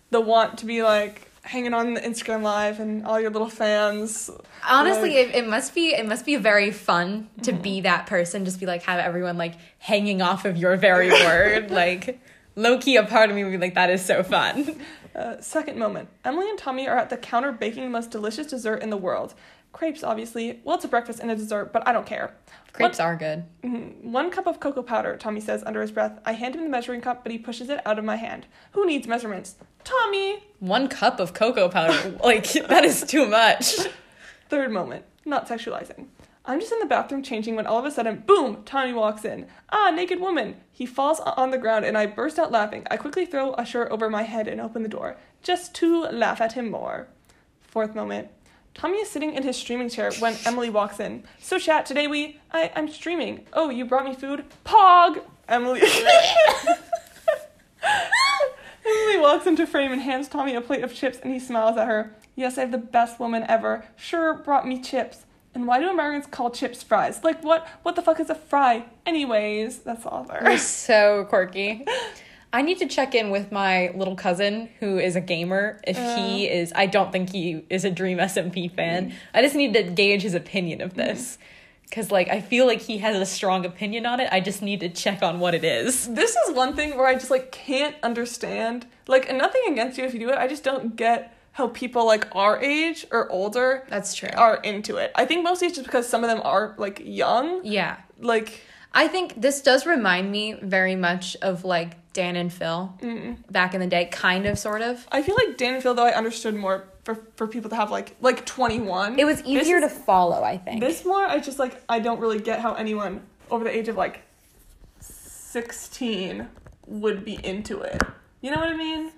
the 0.09 0.19
want 0.19 0.57
to 0.59 0.65
be 0.65 0.83
like 0.83 1.31
hanging 1.43 1.73
on 1.73 1.93
the 1.93 2.01
Instagram 2.01 2.43
live 2.43 2.79
and 2.79 3.05
all 3.05 3.19
your 3.19 3.31
little 3.31 3.49
fans. 3.49 4.29
Honestly, 4.67 5.09
Like- 5.09 5.29
it, 5.29 5.35
it 5.35 5.47
must 5.47 5.73
be 5.73 5.93
it 5.93 6.05
must 6.05 6.25
be 6.25 6.35
very 6.35 6.71
fun 6.71 7.29
to 7.43 7.51
mm-hmm. 7.51 7.61
be 7.61 7.81
that 7.81 8.05
person. 8.05 8.45
Just 8.45 8.59
be 8.59 8.65
like 8.65 8.83
have 8.83 8.99
everyone 8.99 9.37
like 9.37 9.55
hanging 9.79 10.21
off 10.21 10.45
of 10.45 10.57
your 10.57 10.75
very 10.77 11.09
word. 11.25 11.71
Like 11.71 12.19
low 12.55 12.77
key, 12.77 12.95
a 12.95 13.03
part 13.03 13.29
of 13.29 13.35
me 13.35 13.43
would 13.43 13.51
be 13.51 13.57
like 13.57 13.75
that 13.75 13.89
is 13.89 14.03
so 14.03 14.23
fun. 14.23 14.81
Uh, 15.15 15.39
second 15.41 15.77
moment. 15.77 16.09
Emily 16.23 16.49
and 16.49 16.57
Tommy 16.57 16.87
are 16.87 16.97
at 16.97 17.09
the 17.09 17.17
counter 17.17 17.51
baking 17.51 17.83
the 17.83 17.89
most 17.89 18.11
delicious 18.11 18.47
dessert 18.47 18.77
in 18.81 18.89
the 18.89 18.97
world. 18.97 19.33
Crepes, 19.73 20.03
obviously. 20.03 20.59
Well, 20.63 20.75
it's 20.75 20.85
a 20.85 20.89
breakfast 20.89 21.19
and 21.19 21.31
a 21.31 21.35
dessert, 21.35 21.71
but 21.71 21.87
I 21.87 21.93
don't 21.93 22.05
care. 22.05 22.33
Crepes 22.73 22.99
are 22.99 23.15
good. 23.15 23.45
Mhm. 23.63 24.03
One 24.03 24.29
cup 24.29 24.47
of 24.47 24.59
cocoa 24.59 24.83
powder, 24.83 25.15
Tommy 25.17 25.39
says 25.41 25.63
under 25.65 25.81
his 25.81 25.91
breath. 25.91 26.19
I 26.25 26.33
hand 26.33 26.55
him 26.55 26.63
the 26.63 26.69
measuring 26.69 27.01
cup, 27.01 27.23
but 27.23 27.31
he 27.31 27.37
pushes 27.37 27.69
it 27.69 27.85
out 27.85 27.97
of 27.99 28.05
my 28.05 28.15
hand. 28.17 28.47
Who 28.71 28.85
needs 28.85 29.07
measurements? 29.07 29.55
Tommy! 29.83 30.43
One 30.59 30.87
cup 30.87 31.19
of 31.19 31.33
cocoa 31.33 31.69
powder, 31.69 32.17
like 32.23 32.51
that 32.53 32.83
is 32.85 33.03
too 33.03 33.25
much. 33.27 33.75
Third 34.49 34.71
moment. 34.71 35.05
Not 35.25 35.47
sexualizing. 35.47 36.07
I'm 36.43 36.59
just 36.59 36.71
in 36.71 36.79
the 36.79 36.87
bathroom 36.87 37.21
changing 37.21 37.55
when 37.55 37.67
all 37.67 37.77
of 37.77 37.85
a 37.85 37.91
sudden, 37.91 38.23
boom, 38.25 38.63
Tommy 38.65 38.93
walks 38.93 39.23
in. 39.25 39.45
Ah, 39.69 39.91
naked 39.91 40.19
woman. 40.19 40.55
He 40.71 40.87
falls 40.87 41.19
on 41.19 41.51
the 41.51 41.59
ground 41.59 41.85
and 41.85 41.95
I 41.95 42.07
burst 42.07 42.39
out 42.39 42.51
laughing. 42.51 42.87
I 42.89 42.97
quickly 42.97 43.27
throw 43.27 43.53
a 43.53 43.65
shirt 43.65 43.91
over 43.91 44.09
my 44.09 44.23
head 44.23 44.47
and 44.47 44.59
open 44.59 44.81
the 44.81 44.89
door, 44.89 45.17
just 45.43 45.75
to 45.75 46.05
laugh 46.05 46.41
at 46.41 46.53
him 46.53 46.71
more. 46.71 47.07
Fourth 47.61 47.93
moment. 47.93 48.29
Tommy 48.73 48.97
is 48.97 49.09
sitting 49.09 49.35
in 49.35 49.43
his 49.43 49.55
streaming 49.55 49.89
chair 49.89 50.11
when 50.13 50.35
Emily 50.45 50.71
walks 50.71 50.99
in. 50.99 51.23
So 51.39 51.59
chat, 51.59 51.85
today 51.85 52.07
we 52.07 52.39
I, 52.51 52.71
I'm 52.75 52.89
streaming. 52.89 53.45
Oh, 53.53 53.69
you 53.69 53.85
brought 53.85 54.05
me 54.05 54.15
food? 54.15 54.45
Pog! 54.65 55.21
Emily 55.47 55.81
Emily 58.83 59.17
walks 59.19 59.45
into 59.45 59.67
frame 59.67 59.91
and 59.91 60.01
hands 60.01 60.27
Tommy 60.27 60.55
a 60.55 60.61
plate 60.61 60.83
of 60.83 60.93
chips 60.93 61.19
and 61.21 61.31
he 61.31 61.39
smiles 61.39 61.77
at 61.77 61.87
her. 61.87 62.15
Yes, 62.35 62.57
I 62.57 62.61
have 62.61 62.71
the 62.71 62.79
best 62.79 63.19
woman 63.19 63.45
ever. 63.47 63.85
Sure 63.95 64.33
brought 64.33 64.67
me 64.67 64.81
chips. 64.81 65.25
And 65.53 65.67
why 65.67 65.79
do 65.79 65.89
Americans 65.89 66.27
call 66.27 66.49
chips 66.49 66.81
fries? 66.81 67.23
Like 67.23 67.43
what 67.43 67.67
what 67.83 67.95
the 67.95 68.01
fuck 68.01 68.19
is 68.19 68.29
a 68.29 68.35
fry? 68.35 68.85
Anyways, 69.05 69.79
that's 69.79 70.05
all 70.05 70.23
there. 70.23 70.41
You're 70.43 70.57
so 70.57 71.25
quirky. 71.25 71.85
I 72.53 72.61
need 72.61 72.79
to 72.79 72.87
check 72.87 73.15
in 73.15 73.29
with 73.29 73.51
my 73.51 73.91
little 73.95 74.15
cousin 74.15 74.69
who 74.79 74.97
is 74.99 75.15
a 75.15 75.21
gamer. 75.21 75.79
If 75.87 75.97
uh-huh. 75.97 76.15
he 76.17 76.49
is, 76.49 76.73
I 76.75 76.85
don't 76.85 77.11
think 77.11 77.31
he 77.31 77.63
is 77.69 77.85
a 77.85 77.91
Dream 77.91 78.17
SMP 78.17 78.73
fan. 78.73 79.13
I 79.33 79.41
just 79.41 79.55
need 79.55 79.73
to 79.73 79.83
gauge 79.83 80.21
his 80.23 80.33
opinion 80.33 80.81
of 80.81 80.89
mm-hmm. 80.89 80.99
this. 80.99 81.37
Because, 81.83 82.09
like, 82.09 82.29
I 82.29 82.39
feel 82.39 82.65
like 82.67 82.79
he 82.79 82.99
has 82.99 83.17
a 83.17 83.25
strong 83.25 83.65
opinion 83.65 84.05
on 84.05 84.21
it. 84.21 84.29
I 84.31 84.39
just 84.39 84.61
need 84.61 84.79
to 84.79 84.89
check 84.89 85.21
on 85.21 85.39
what 85.39 85.53
it 85.53 85.63
is. 85.63 86.07
This 86.07 86.35
is 86.35 86.55
one 86.55 86.73
thing 86.73 86.97
where 86.97 87.07
I 87.07 87.15
just 87.15 87.31
like 87.31 87.51
can't 87.51 87.95
understand. 88.03 88.85
Like 89.07 89.29
and 89.29 89.37
nothing 89.37 89.61
against 89.69 89.97
you 89.97 90.05
if 90.05 90.13
you 90.13 90.19
do 90.19 90.29
it. 90.29 90.37
I 90.37 90.47
just 90.47 90.63
don't 90.63 90.95
get 90.95 91.35
how 91.53 91.67
people 91.67 92.05
like 92.05 92.27
our 92.33 92.61
age 92.61 93.05
or 93.11 93.29
older 93.31 93.85
That's 93.89 94.13
true. 94.15 94.29
are 94.35 94.55
into 94.57 94.97
it. 94.97 95.11
I 95.15 95.25
think 95.25 95.43
mostly 95.43 95.67
it's 95.67 95.75
just 95.75 95.85
because 95.87 96.07
some 96.07 96.23
of 96.23 96.29
them 96.29 96.41
are 96.43 96.75
like 96.77 97.01
young. 97.03 97.65
Yeah. 97.65 97.97
Like 98.19 98.61
I 98.93 99.07
think 99.07 99.41
this 99.41 99.61
does 99.61 99.85
remind 99.85 100.31
me 100.31 100.53
very 100.53 100.97
much 100.97 101.37
of, 101.41 101.63
like, 101.63 101.95
Dan 102.11 102.35
and 102.35 102.51
Phil 102.51 102.93
back 103.49 103.73
in 103.73 103.79
the 103.79 103.87
day, 103.87 104.03
kind 104.11 104.45
of, 104.45 104.59
sort 104.59 104.81
of. 104.81 105.07
I 105.13 105.21
feel 105.21 105.35
like 105.35 105.55
Dan 105.55 105.75
and 105.75 105.83
Phil 105.83 105.93
though 105.93 106.05
I 106.05 106.13
understood 106.13 106.53
more 106.55 106.89
for 107.05 107.15
for 107.37 107.47
people 107.47 107.69
to 107.69 107.75
have 107.77 107.89
like 107.89 108.17
like 108.19 108.45
21. 108.45 109.17
It 109.17 109.23
was 109.23 109.41
easier 109.45 109.79
to 109.79 109.87
follow, 109.87 110.43
I 110.43 110.57
think. 110.57 110.81
This 110.81 111.05
more, 111.05 111.25
I 111.25 111.39
just 111.39 111.57
like 111.57 111.81
I 111.87 111.99
don't 111.99 112.19
really 112.19 112.41
get 112.41 112.59
how 112.59 112.73
anyone 112.73 113.21
over 113.49 113.63
the 113.63 113.73
age 113.73 113.87
of 113.87 113.95
like 113.95 114.23
sixteen 114.99 116.47
would 116.85 117.23
be 117.23 117.35
into 117.45 117.79
it. 117.81 118.01
You 118.41 118.51
know 118.51 118.57
what 118.59 118.69
I 118.69 118.75
mean? 118.75 119.11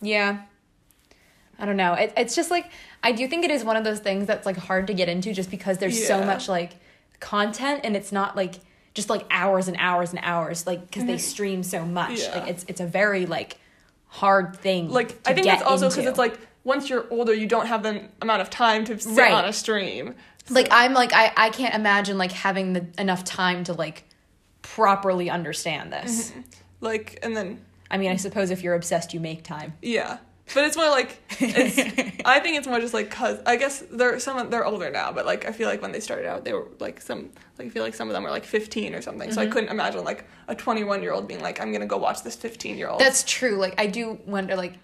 Yeah. 0.00 0.42
I 1.58 1.66
don't 1.66 1.76
know. 1.76 1.94
It, 1.94 2.12
it's 2.16 2.34
just 2.36 2.50
like 2.50 2.70
I 3.02 3.12
do 3.12 3.26
think 3.28 3.44
it 3.44 3.50
is 3.50 3.64
one 3.64 3.76
of 3.76 3.84
those 3.84 3.98
things 4.00 4.26
that's 4.26 4.46
like 4.46 4.56
hard 4.56 4.86
to 4.88 4.94
get 4.94 5.08
into 5.08 5.32
just 5.32 5.50
because 5.50 5.78
there's 5.78 6.06
so 6.06 6.24
much 6.24 6.48
like 6.48 6.72
content 7.20 7.80
and 7.84 7.96
it's 7.96 8.12
not 8.12 8.36
like 8.36 8.54
just 8.94 9.10
like 9.10 9.24
hours 9.30 9.68
and 9.68 9.76
hours 9.80 10.10
and 10.10 10.20
hours 10.22 10.66
like 10.66 10.82
because 10.86 11.04
they 11.04 11.18
stream 11.18 11.62
so 11.62 11.84
much. 11.84 12.12
Mm-hmm. 12.20 12.32
Yeah. 12.34 12.40
Like 12.40 12.50
it's 12.50 12.64
it's 12.68 12.80
a 12.80 12.86
very 12.86 13.26
like 13.26 13.58
hard 14.06 14.56
thing. 14.56 14.88
Like 14.88 15.18
I 15.26 15.34
think 15.34 15.46
that's 15.46 15.62
also 15.62 15.88
because 15.88 16.06
it's 16.06 16.18
like 16.18 16.38
once 16.64 16.88
you're 16.90 17.06
older, 17.10 17.32
you 17.34 17.46
don't 17.46 17.66
have 17.66 17.82
the 17.82 18.08
amount 18.22 18.42
of 18.42 18.50
time 18.50 18.84
to 18.86 18.98
sit 18.98 19.16
Right. 19.18 19.32
on 19.32 19.44
a 19.44 19.52
stream. 19.52 20.14
So- 20.46 20.54
like 20.54 20.68
I'm 20.70 20.94
like 20.94 21.12
I 21.12 21.32
I 21.36 21.50
can't 21.50 21.74
imagine 21.74 22.18
like 22.18 22.32
having 22.32 22.72
the 22.72 22.86
enough 22.98 23.24
time 23.24 23.64
to 23.64 23.72
like 23.72 24.04
properly 24.62 25.30
understand 25.30 25.92
this. 25.92 26.32
Like, 26.80 27.18
and 27.22 27.36
then 27.36 27.60
I 27.90 27.98
mean, 27.98 28.10
I 28.10 28.16
suppose 28.16 28.50
if 28.50 28.62
you're 28.62 28.74
obsessed, 28.74 29.12
you 29.14 29.20
make 29.20 29.42
time. 29.44 29.74
yeah, 29.82 30.18
but 30.54 30.64
it's 30.64 30.76
more 30.76 30.88
like 30.88 31.18
it's. 31.40 31.78
I 32.24 32.40
think 32.40 32.56
it's 32.58 32.66
more 32.66 32.80
just 32.80 32.94
like 32.94 33.10
cause 33.10 33.38
I 33.46 33.56
guess 33.56 33.82
they're 33.90 34.18
some 34.18 34.50
they're 34.50 34.64
older 34.64 34.90
now, 34.90 35.12
but 35.12 35.26
like 35.26 35.46
I 35.46 35.52
feel 35.52 35.68
like 35.68 35.82
when 35.82 35.92
they 35.92 36.00
started 36.00 36.26
out, 36.26 36.44
they 36.44 36.52
were 36.52 36.68
like 36.78 37.00
some 37.00 37.30
like 37.58 37.68
I 37.68 37.70
feel 37.70 37.82
like 37.82 37.94
some 37.94 38.08
of 38.08 38.14
them 38.14 38.22
were 38.22 38.30
like 38.30 38.44
fifteen 38.44 38.94
or 38.94 39.02
something. 39.02 39.28
Mm-hmm. 39.28 39.34
So 39.34 39.42
I 39.42 39.46
couldn't 39.46 39.70
imagine 39.70 40.04
like 40.04 40.24
a 40.48 40.54
twenty 40.54 40.84
one 40.84 41.02
year 41.02 41.12
old 41.12 41.28
being 41.28 41.40
like, 41.42 41.60
I'm 41.60 41.72
gonna 41.72 41.86
go 41.86 41.96
watch 41.96 42.22
this 42.22 42.36
fifteen 42.36 42.76
year 42.78 42.88
old. 42.88 43.00
That's 43.00 43.24
true. 43.24 43.56
Like 43.56 43.74
I 43.80 43.86
do 43.86 44.18
wonder, 44.26 44.56
like, 44.56 44.74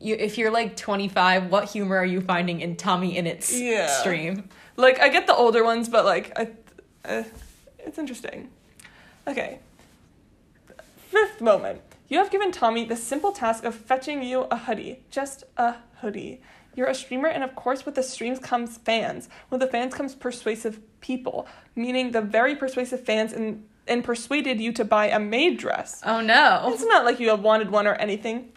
you 0.00 0.14
if 0.14 0.38
you're 0.38 0.50
like 0.50 0.76
25, 0.76 1.50
what 1.50 1.68
humor 1.70 1.96
are 1.96 2.04
you 2.06 2.20
finding 2.20 2.60
in 2.60 2.76
Tommy 2.76 3.16
Innit's 3.16 3.58
Yeah. 3.58 3.86
stream? 3.88 4.48
Like 4.76 5.00
I 5.00 5.08
get 5.08 5.26
the 5.26 5.34
older 5.34 5.64
ones, 5.64 5.88
but 5.88 6.04
like 6.04 6.32
I, 6.38 6.50
uh, 7.04 7.24
it's 7.78 7.98
interesting. 7.98 8.50
Okay. 9.26 9.58
Fifth 11.10 11.40
moment. 11.40 11.80
You 12.08 12.18
have 12.18 12.30
given 12.30 12.52
Tommy 12.52 12.84
the 12.84 12.96
simple 12.96 13.32
task 13.32 13.64
of 13.64 13.74
fetching 13.74 14.22
you 14.22 14.42
a 14.50 14.56
hoodie, 14.56 15.04
just 15.10 15.44
a 15.56 15.76
hoodie. 16.00 16.40
You're 16.74 16.86
a 16.86 16.94
streamer, 16.94 17.28
and 17.28 17.42
of 17.42 17.54
course, 17.54 17.84
with 17.84 17.96
the 17.96 18.02
streams 18.02 18.38
comes 18.38 18.78
fans. 18.78 19.28
With 19.50 19.60
the 19.60 19.66
fans 19.66 19.94
comes 19.94 20.14
persuasive 20.14 20.80
people, 21.00 21.46
meaning 21.74 22.12
the 22.12 22.20
very 22.22 22.54
persuasive 22.56 23.04
fans 23.04 23.32
and 23.32 23.64
and 23.86 24.04
persuaded 24.04 24.60
you 24.60 24.70
to 24.72 24.84
buy 24.84 25.06
a 25.08 25.18
maid 25.18 25.58
dress. 25.58 26.02
Oh 26.04 26.20
no! 26.20 26.70
It's 26.72 26.84
not 26.84 27.04
like 27.04 27.18
you 27.20 27.28
have 27.30 27.40
wanted 27.40 27.70
one 27.70 27.86
or 27.86 27.94
anything. 27.94 28.52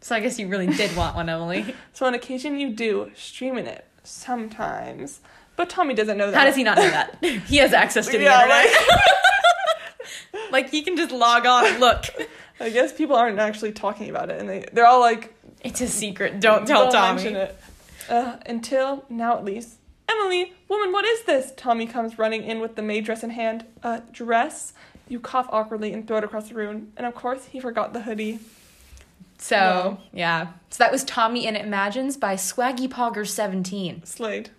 So 0.00 0.14
I 0.14 0.20
guess 0.20 0.38
you 0.38 0.48
really 0.48 0.68
did 0.68 0.96
want 0.96 1.14
one, 1.16 1.28
Emily. 1.28 1.74
So 1.92 2.06
on 2.06 2.14
occasion 2.14 2.58
you 2.58 2.70
do, 2.70 3.10
streaming 3.16 3.66
it 3.66 3.84
sometimes. 4.04 5.20
But 5.56 5.68
Tommy 5.68 5.94
doesn't 5.94 6.16
know 6.16 6.30
that. 6.30 6.36
How 6.38 6.44
does 6.44 6.54
he 6.56 6.62
not 6.62 6.78
know 6.78 6.88
that? 6.90 7.18
He 7.22 7.56
has 7.56 7.72
access 7.72 8.06
to 8.06 8.16
the 8.18 8.24
Yeah, 8.24 8.42
internet. 8.44 8.72
like- 8.72 10.52
like 10.52 10.70
he 10.70 10.82
can 10.82 10.96
just 10.96 11.10
log 11.10 11.44
on 11.46 11.66
and 11.66 11.80
look. 11.80 12.04
I 12.60 12.70
guess 12.70 12.92
people 12.92 13.16
aren't 13.16 13.38
actually 13.38 13.72
talking 13.72 14.10
about 14.10 14.30
it, 14.30 14.40
and 14.40 14.48
they 14.48 14.64
they're 14.72 14.86
all 14.86 15.00
like, 15.00 15.34
It's 15.62 15.80
a 15.80 15.86
secret. 15.88 16.40
Don't 16.40 16.66
tell 16.66 16.90
Tommy. 16.90 17.22
mention 17.22 17.36
it. 17.36 17.58
Uh, 18.08 18.36
until 18.46 19.04
now, 19.08 19.36
at 19.36 19.44
least. 19.44 19.76
Emily, 20.08 20.54
woman, 20.68 20.90
what 20.92 21.04
is 21.04 21.22
this? 21.24 21.52
Tommy 21.56 21.86
comes 21.86 22.18
running 22.18 22.42
in 22.42 22.60
with 22.60 22.74
the 22.76 22.82
maid 22.82 23.04
dress 23.04 23.22
in 23.22 23.30
hand. 23.30 23.66
Uh, 23.82 24.00
dress. 24.10 24.72
You 25.08 25.20
cough 25.20 25.46
awkwardly 25.50 25.92
and 25.92 26.06
throw 26.06 26.18
it 26.18 26.24
across 26.24 26.48
the 26.48 26.54
room, 26.54 26.92
and 26.96 27.06
of 27.06 27.14
course 27.14 27.46
he 27.46 27.60
forgot 27.60 27.92
the 27.92 28.02
hoodie. 28.02 28.40
So 29.38 29.56
No. 29.56 29.98
yeah. 30.12 30.48
So 30.70 30.82
that 30.82 30.90
was 30.90 31.04
Tommy 31.04 31.46
Innit 31.46 31.62
Imagines 31.64 32.16
by 32.16 32.34
Swaggy 32.34 32.88
Pogger 32.88 33.26
17. 33.26 34.04
Slade. 34.04 34.50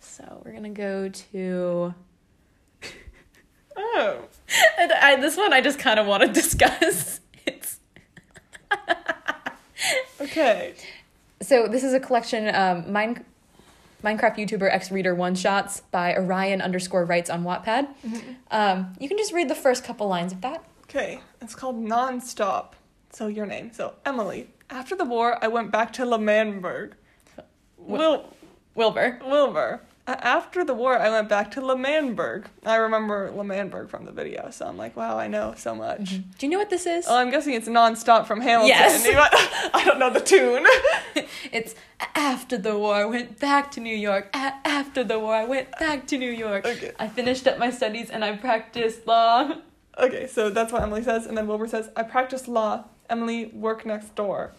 So 0.00 0.42
we're 0.44 0.52
gonna 0.52 0.68
go 0.70 1.08
to 1.08 1.94
Oh. 3.76 4.18
And 4.78 4.92
I, 4.92 5.14
this 5.16 5.36
one 5.36 5.52
I 5.52 5.60
just 5.60 5.78
kind 5.78 6.00
of 6.00 6.06
want 6.06 6.22
to 6.24 6.28
discuss. 6.40 7.19
It's 7.46 7.80
Okay. 10.20 10.74
so 11.40 11.66
this 11.68 11.82
is 11.82 11.94
a 11.94 12.00
collection 12.00 12.54
um 12.54 12.92
mine 12.92 13.24
Minecraft 14.04 14.36
YouTuber 14.36 14.72
X 14.72 14.90
Reader 14.90 15.14
one 15.14 15.34
shots 15.34 15.80
by 15.90 16.14
Orion 16.16 16.62
underscore 16.62 17.04
writes 17.04 17.28
on 17.28 17.44
Wattpad. 17.44 17.86
Um, 18.50 18.94
you 18.98 19.08
can 19.08 19.18
just 19.18 19.32
read 19.34 19.50
the 19.50 19.54
first 19.54 19.84
couple 19.84 20.08
lines 20.08 20.32
of 20.32 20.40
that. 20.40 20.64
Okay. 20.84 21.20
It's 21.42 21.54
called 21.54 21.76
Nonstop. 21.84 22.72
So 23.12 23.26
your 23.26 23.44
name. 23.44 23.72
So 23.74 23.92
Emily. 24.06 24.48
After 24.70 24.96
the 24.96 25.04
war, 25.04 25.36
I 25.44 25.48
went 25.48 25.70
back 25.70 25.92
to 25.94 26.06
L'Manburg. 26.06 26.94
Wil- 27.76 28.32
Wilbur. 28.74 29.20
Wilbur. 29.22 29.80
After 30.20 30.64
the 30.64 30.74
war, 30.74 30.98
I 30.98 31.10
went 31.10 31.28
back 31.28 31.50
to 31.52 31.60
L'Manburg. 31.60 32.46
I 32.64 32.76
remember 32.76 33.30
L'Manburg 33.34 33.88
from 33.88 34.04
the 34.04 34.12
video, 34.12 34.50
so 34.50 34.66
I'm 34.66 34.76
like, 34.76 34.96
wow, 34.96 35.18
I 35.18 35.26
know 35.28 35.54
so 35.56 35.74
much. 35.74 36.00
Mm-hmm. 36.00 36.30
Do 36.38 36.46
you 36.46 36.52
know 36.52 36.58
what 36.58 36.70
this 36.70 36.86
is? 36.86 37.06
Oh, 37.08 37.16
I'm 37.16 37.30
guessing 37.30 37.54
it's 37.54 37.68
nonstop 37.68 38.26
from 38.26 38.40
Hamilton. 38.40 38.68
Yes. 38.68 39.06
I 39.74 39.84
don't 39.84 39.98
know 39.98 40.10
the 40.10 40.20
tune. 40.20 40.66
It's 41.52 41.74
after 42.14 42.56
the 42.56 42.78
war, 42.78 42.94
I 42.94 43.04
went 43.04 43.38
back 43.40 43.70
to 43.72 43.80
New 43.80 43.94
York. 43.96 44.30
A- 44.34 44.54
after 44.64 45.02
the 45.02 45.18
war, 45.18 45.34
I 45.34 45.44
went 45.44 45.70
back 45.78 46.06
to 46.08 46.18
New 46.18 46.30
York. 46.30 46.64
Okay. 46.64 46.92
I 46.98 47.08
finished 47.08 47.46
up 47.46 47.58
my 47.58 47.70
studies 47.70 48.10
and 48.10 48.24
I 48.24 48.36
practiced 48.36 49.06
law. 49.06 49.56
okay, 49.98 50.26
so 50.26 50.50
that's 50.50 50.72
what 50.72 50.82
Emily 50.82 51.02
says, 51.02 51.26
and 51.26 51.36
then 51.36 51.46
Wilbur 51.46 51.66
says, 51.66 51.90
I 51.96 52.04
practiced 52.04 52.46
law. 52.48 52.84
Emily, 53.08 53.46
work 53.46 53.84
next 53.84 54.14
door. 54.14 54.52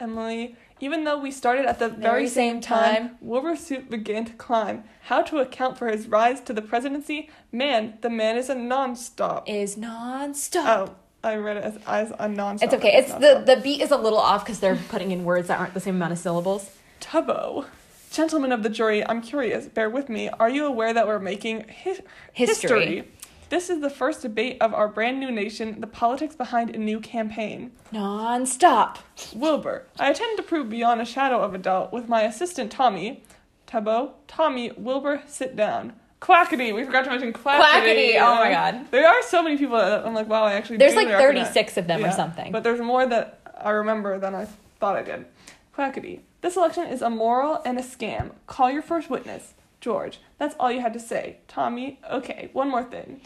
Emily, 0.00 0.56
even 0.80 1.04
though 1.04 1.18
we 1.18 1.30
started 1.30 1.66
at 1.66 1.78
the 1.78 1.88
very, 1.88 2.02
Very 2.02 2.28
same 2.28 2.60
time, 2.60 3.18
time. 3.20 3.88
Began 3.88 4.24
to 4.24 4.32
climb. 4.34 4.84
How 5.02 5.22
to 5.22 5.38
account 5.38 5.78
for 5.78 5.88
his 5.88 6.06
rise 6.06 6.40
to 6.42 6.52
the 6.52 6.62
presidency? 6.62 7.30
Man, 7.52 7.98
the 8.00 8.10
man 8.10 8.36
is 8.36 8.48
a 8.48 8.54
nonstop. 8.54 9.44
Is 9.46 9.76
nonstop. 9.76 10.64
Oh, 10.66 10.94
I 11.24 11.36
read 11.36 11.56
it 11.58 11.64
as, 11.64 11.78
as 11.86 12.10
a 12.12 12.28
nonstop. 12.28 12.62
It's 12.62 12.74
okay. 12.74 12.96
It's 12.96 13.12
the 13.14 13.42
the 13.44 13.60
beat 13.62 13.80
is 13.80 13.90
a 13.90 13.96
little 13.96 14.18
off 14.18 14.44
because 14.44 14.60
they're 14.60 14.76
putting 14.88 15.10
in 15.10 15.24
words 15.24 15.48
that 15.48 15.58
aren't 15.58 15.74
the 15.74 15.80
same 15.80 15.96
amount 15.96 16.12
of 16.12 16.18
syllables. 16.18 16.70
Tubbo. 17.00 17.66
Gentlemen 18.10 18.52
of 18.52 18.62
the 18.62 18.70
jury, 18.70 19.06
I'm 19.06 19.20
curious. 19.20 19.66
Bear 19.66 19.90
with 19.90 20.08
me. 20.08 20.28
Are 20.30 20.48
you 20.48 20.66
aware 20.66 20.94
that 20.94 21.06
we're 21.06 21.18
making 21.18 21.66
hi- 21.84 21.98
History. 22.32 23.04
This 23.50 23.70
is 23.70 23.80
the 23.80 23.88
first 23.88 24.20
debate 24.20 24.58
of 24.60 24.74
our 24.74 24.88
brand 24.88 25.18
new 25.18 25.30
nation, 25.30 25.80
the 25.80 25.86
politics 25.86 26.36
behind 26.36 26.74
a 26.74 26.78
new 26.78 27.00
campaign. 27.00 27.72
Non-stop. 27.92 28.98
Wilbur, 29.34 29.86
I 29.98 30.08
intend 30.08 30.36
to 30.36 30.42
prove 30.42 30.68
beyond 30.68 31.00
a 31.00 31.06
shadow 31.06 31.40
of 31.40 31.54
a 31.54 31.58
doubt 31.58 31.92
with 31.92 32.08
my 32.08 32.22
assistant 32.22 32.70
Tommy. 32.70 33.24
Tubbo, 33.66 34.12
Tommy, 34.26 34.72
Wilbur, 34.76 35.22
sit 35.26 35.56
down. 35.56 35.94
Quackity. 36.20 36.74
We 36.74 36.84
forgot 36.84 37.04
to 37.04 37.10
mention 37.10 37.32
Quackity. 37.32 37.60
Quackity, 37.60 38.20
oh 38.20 38.34
my 38.34 38.50
God. 38.50 38.90
There 38.90 39.06
are 39.06 39.22
so 39.22 39.42
many 39.42 39.56
people 39.56 39.78
that 39.78 40.04
I'm 40.04 40.14
like, 40.14 40.28
wow, 40.28 40.44
I 40.44 40.54
actually 40.54 40.78
There's 40.78 40.94
like 40.96 41.08
36 41.08 41.76
of 41.76 41.86
them 41.86 42.04
or 42.04 42.12
something. 42.12 42.52
But 42.52 42.64
there's 42.64 42.80
more 42.80 43.06
that 43.06 43.40
I 43.56 43.70
remember 43.70 44.18
than 44.18 44.34
I 44.34 44.46
thought 44.78 44.96
I 44.96 45.02
did. 45.02 45.26
Quackity. 45.74 46.20
This 46.40 46.56
election 46.56 46.84
is 46.86 47.02
immoral 47.02 47.62
and 47.64 47.78
a 47.78 47.82
scam. 47.82 48.32
Call 48.46 48.70
your 48.70 48.82
first 48.82 49.08
witness. 49.08 49.54
George, 49.80 50.18
that's 50.38 50.56
all 50.58 50.72
you 50.72 50.80
had 50.80 50.92
to 50.92 51.00
say. 51.00 51.38
Tommy, 51.46 52.00
okay, 52.10 52.50
one 52.52 52.68
more 52.68 52.82
thing. 52.82 53.20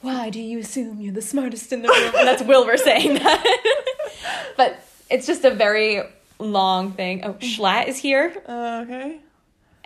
Why 0.00 0.30
do 0.30 0.40
you 0.40 0.58
assume 0.58 1.00
you're 1.00 1.14
the 1.14 1.22
smartest 1.22 1.72
in 1.72 1.82
the 1.82 1.88
room? 1.88 2.12
And 2.16 2.28
that's 2.28 2.42
Wilbur 2.42 2.76
saying 2.76 3.14
that. 3.14 3.82
but 4.56 4.78
it's 5.10 5.26
just 5.26 5.44
a 5.44 5.50
very 5.50 6.02
long 6.38 6.92
thing. 6.92 7.24
Oh, 7.24 7.34
Schlatt 7.34 7.88
is 7.88 7.96
here. 7.96 8.34
Uh, 8.46 8.84
okay. 8.84 9.20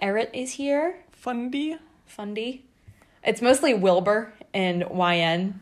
Eret 0.03 0.31
is 0.33 0.53
here. 0.53 0.97
Fundy. 1.13 1.77
Fundy. 2.07 2.65
It's 3.23 3.43
mostly 3.43 3.75
Wilbur 3.75 4.33
and 4.53 4.85
YN 4.91 5.61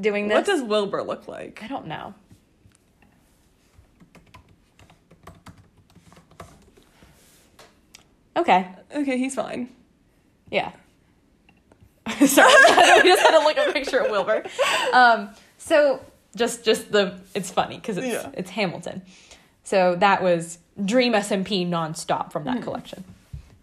doing 0.00 0.28
this. 0.28 0.36
What 0.36 0.46
does 0.46 0.62
Wilbur 0.62 1.02
look 1.02 1.28
like? 1.28 1.62
I 1.62 1.68
don't 1.68 1.86
know. 1.86 2.14
Okay. 8.36 8.68
Okay, 8.94 9.18
he's 9.18 9.34
fine. 9.34 9.68
Yeah. 10.50 10.72
Sorry, 12.26 12.52
we 13.02 13.08
just 13.08 13.22
had 13.22 13.38
to 13.38 13.44
look 13.44 13.56
at 13.58 13.68
a 13.68 13.72
picture 13.72 13.98
of 14.00 14.10
Wilbur. 14.10 14.44
Um, 14.92 15.30
so 15.58 16.00
just 16.36 16.64
just 16.64 16.90
the 16.92 17.18
it's 17.34 17.50
funny 17.50 17.76
because 17.76 17.96
it's 17.98 18.06
Yeah. 18.06 18.30
it's 18.34 18.50
Hamilton. 18.50 19.02
So 19.64 19.94
that 19.96 20.22
was 20.22 20.58
Dream 20.84 21.12
SMP 21.12 21.68
nonstop 21.68 22.32
from 22.32 22.44
that 22.44 22.62
collection. 22.62 23.04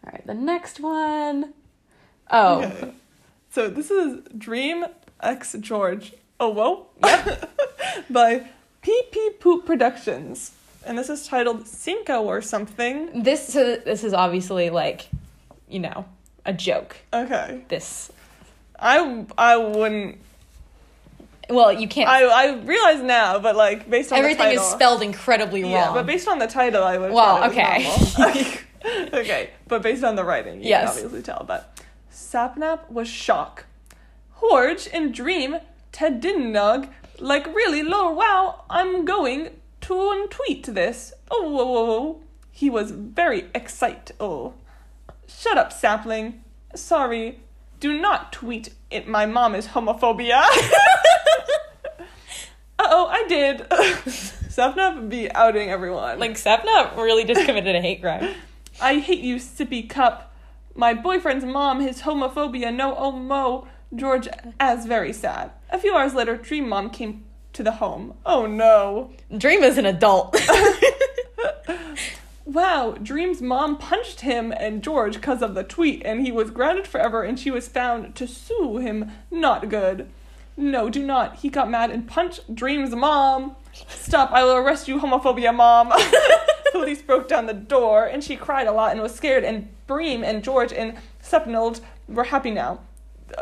All 0.05 0.11
right, 0.13 0.25
the 0.25 0.33
next 0.33 0.79
one. 0.79 1.53
Oh, 2.31 2.61
Okay. 2.63 2.91
So 3.51 3.69
this 3.69 3.89
is 3.91 4.19
Dream 4.37 4.85
X 5.21 5.55
George. 5.59 6.13
Oh, 6.39 6.49
whoa. 6.49 6.85
Yep. 7.03 7.49
By 8.09 8.47
PP 8.83 9.39
Poop 9.39 9.65
Productions. 9.65 10.51
And 10.85 10.97
this 10.97 11.09
is 11.09 11.27
titled 11.27 11.67
Cinco 11.67 12.21
or 12.23 12.41
something. 12.41 13.23
this 13.23 13.51
so 13.51 13.75
this 13.77 14.03
is 14.03 14.13
obviously 14.13 14.69
like, 14.69 15.09
you 15.67 15.79
know, 15.79 16.05
a 16.45 16.53
joke. 16.53 16.97
Okay. 17.11 17.63
This 17.67 18.11
I 18.81 19.25
I 19.37 19.57
wouldn't 19.57 20.19
well, 21.49 21.73
you 21.73 21.87
can't. 21.87 22.07
I 22.07 22.25
I 22.25 22.55
realize 22.61 23.01
now, 23.01 23.39
but 23.39 23.55
like 23.55 23.89
based 23.89 24.11
on 24.11 24.19
everything 24.19 24.55
the 24.55 24.61
is 24.61 24.67
spelled 24.67 25.01
incredibly 25.01 25.63
wrong. 25.63 25.71
Yeah, 25.71 25.93
but 25.93 26.05
based 26.05 26.27
on 26.27 26.37
the 26.39 26.47
title, 26.47 26.83
I 26.83 26.97
would. 26.97 27.11
Well, 27.11 27.37
thought 27.37 27.51
it 27.51 27.85
was 27.85 28.19
okay. 28.19 28.59
okay, 29.13 29.49
but 29.67 29.81
based 29.81 30.03
on 30.03 30.15
the 30.15 30.23
writing, 30.23 30.61
you 30.61 30.69
Yes. 30.69 30.95
can 30.95 31.05
obviously 31.05 31.23
tell. 31.23 31.43
But 31.47 31.81
Sapnap 32.11 32.89
was 32.89 33.07
shock. 33.07 33.65
Horge 34.33 34.87
and 34.93 35.13
Dream 35.13 35.57
Ted 35.91 36.23
like 37.19 37.47
really 37.47 37.83
low. 37.83 38.11
Wow, 38.11 38.63
I'm 38.69 39.03
going 39.03 39.49
to 39.81 40.27
tweet 40.29 40.63
this. 40.65 41.13
Oh, 41.29 41.49
whoa, 41.49 41.65
whoa, 41.65 41.85
whoa. 41.85 42.21
He 42.51 42.69
was 42.69 42.91
very 42.91 43.45
excited. 43.53 44.15
Oh, 44.19 44.53
shut 45.27 45.57
up, 45.57 45.73
sapling. 45.73 46.43
Sorry, 46.75 47.39
do 47.79 47.99
not 47.99 48.31
tweet 48.33 48.73
it. 48.91 49.07
My 49.07 49.25
mom 49.25 49.55
is 49.55 49.67
homophobia. 49.67 50.43
Uh 52.79 52.87
oh, 52.91 53.07
I 53.07 53.27
did. 53.27 53.59
Sapnap 53.69 55.09
be 55.09 55.29
outing 55.31 55.69
everyone. 55.69 56.17
like 56.17 56.35
Sapna 56.35 56.95
really 56.95 57.25
just 57.25 57.45
committed 57.45 57.75
a 57.75 57.81
hate 57.81 57.99
crime. 58.01 58.33
I 58.81 58.99
hate 58.99 59.19
you, 59.19 59.35
sippy 59.35 59.89
cup. 59.89 60.33
My 60.75 60.93
boyfriend's 60.93 61.43
mom, 61.43 61.81
his 61.81 62.03
homophobia, 62.03 62.73
no 62.73 62.95
oh 62.95 63.11
mo. 63.11 63.67
George 63.93 64.29
as 64.61 64.85
very 64.85 65.11
sad. 65.11 65.51
A 65.71 65.77
few 65.77 65.93
hours 65.93 66.13
later, 66.13 66.37
Dream 66.37 66.69
Mom 66.69 66.89
came 66.89 67.25
to 67.51 67.63
the 67.63 67.71
home. 67.73 68.13
Oh 68.25 68.45
no. 68.45 69.11
Dream 69.37 69.61
is 69.61 69.77
an 69.77 69.85
adult. 69.85 70.37
Wow, 72.49 72.95
Dream's 72.99 73.43
mom 73.43 73.77
punched 73.77 74.21
him 74.21 74.51
and 74.51 74.83
George 74.83 75.13
because 75.13 75.43
of 75.43 75.53
the 75.53 75.63
tweet, 75.63 76.01
and 76.03 76.25
he 76.25 76.31
was 76.31 76.49
grounded 76.49 76.87
forever, 76.87 77.21
and 77.21 77.39
she 77.39 77.51
was 77.51 77.67
found 77.67 78.15
to 78.15 78.27
sue 78.27 78.77
him. 78.77 79.11
Not 79.29 79.69
good. 79.69 80.09
No, 80.57 80.89
do 80.89 81.05
not. 81.05 81.35
He 81.35 81.49
got 81.49 81.69
mad 81.69 81.91
and 81.91 82.07
punched 82.07 82.55
Dream's 82.55 82.95
mom. 82.95 83.55
Stop, 83.87 84.31
I 84.31 84.43
will 84.43 84.55
arrest 84.55 84.87
you, 84.87 84.99
homophobia 84.99 85.53
mom. 85.53 85.93
Police 86.71 87.03
broke 87.03 87.27
down 87.27 87.45
the 87.45 87.53
door, 87.53 88.05
and 88.05 88.23
she 88.23 88.35
cried 88.35 88.65
a 88.65 88.71
lot 88.71 88.93
and 88.93 89.01
was 89.01 89.13
scared, 89.13 89.43
and 89.43 89.69
Bream 89.85 90.23
and 90.23 90.43
George 90.43 90.73
and 90.73 90.95
Sepnold 91.21 91.81
were 92.07 92.23
happy 92.23 92.49
now. 92.49 92.79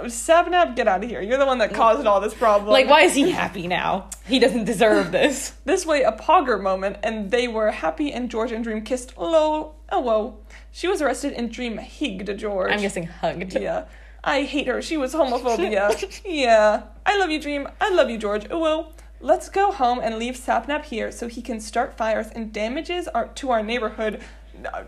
Sapnap, 0.05 0.75
get 0.75 0.88
out 0.88 1.03
of 1.03 1.09
here. 1.09 1.21
You're 1.21 1.38
the 1.38 1.45
one 1.45 1.57
that 1.59 1.73
caused 1.73 2.05
all 2.05 2.19
this 2.19 2.33
problem. 2.33 2.71
like, 2.71 2.89
why 2.89 3.01
is 3.01 3.15
he 3.15 3.31
happy 3.31 3.67
now? 3.67 4.09
He 4.25 4.39
doesn't 4.39 4.65
deserve 4.65 5.11
this. 5.11 5.53
This 5.65 5.85
way, 5.85 6.03
a 6.03 6.11
pogger 6.11 6.61
moment, 6.61 6.97
and 7.03 7.29
they 7.29 7.47
were 7.47 7.71
happy, 7.71 8.11
and 8.11 8.29
George 8.31 8.51
and 8.51 8.63
Dream 8.63 8.81
kissed. 8.81 9.17
Lol. 9.17 9.75
Oh, 9.91 9.99
whoa. 9.99 10.38
She 10.71 10.88
was 10.88 11.01
arrested, 11.01 11.33
and 11.33 11.51
Dream 11.51 11.77
higged 11.77 12.35
George. 12.38 12.71
I'm 12.71 12.79
guessing 12.81 13.07
hugged. 13.07 13.53
Yeah. 13.53 13.85
I 14.23 14.43
hate 14.43 14.67
her. 14.67 14.81
She 14.81 14.97
was 14.97 15.13
homophobia. 15.13 16.21
yeah. 16.25 16.83
I 17.05 17.17
love 17.17 17.29
you, 17.29 17.39
Dream. 17.39 17.67
I 17.81 17.89
love 17.93 18.09
you, 18.09 18.17
George. 18.17 18.47
Oh, 18.49 18.59
well. 18.59 18.93
Let's 19.19 19.49
go 19.49 19.71
home 19.71 19.99
and 19.99 20.19
leave 20.19 20.35
Sapnap 20.35 20.85
here 20.85 21.11
so 21.11 21.27
he 21.27 21.41
can 21.41 21.59
start 21.59 21.97
fires 21.97 22.27
and 22.27 22.53
damages 22.53 23.07
our, 23.07 23.29
to 23.29 23.49
our 23.49 23.63
neighborhood, 23.63 24.21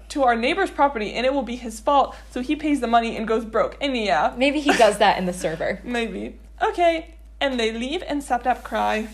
to 0.10 0.24
our 0.24 0.36
neighbor's 0.36 0.72
property, 0.72 1.14
and 1.14 1.26
it 1.26 1.34
will 1.34 1.44
be 1.44 1.56
his 1.56 1.80
fault, 1.80 2.16
so 2.32 2.42
he 2.42 2.56
pays 2.56 2.80
the 2.82 2.88
money 2.88 3.16
and 3.16 3.28
goes 3.28 3.46
broke. 3.46 3.78
And 3.82 3.96
yeah, 3.96 4.34
Maybe 4.38 4.60
he 4.60 4.74
does 4.74 4.98
that 5.00 5.18
in 5.18 5.26
the 5.26 5.34
server. 5.34 5.80
maybe. 5.84 6.38
Okay. 6.62 7.16
And 7.42 7.60
they 7.60 7.72
leave, 7.72 8.04
and 8.08 8.22
Sapnap 8.22 8.64
cry. 8.64 9.08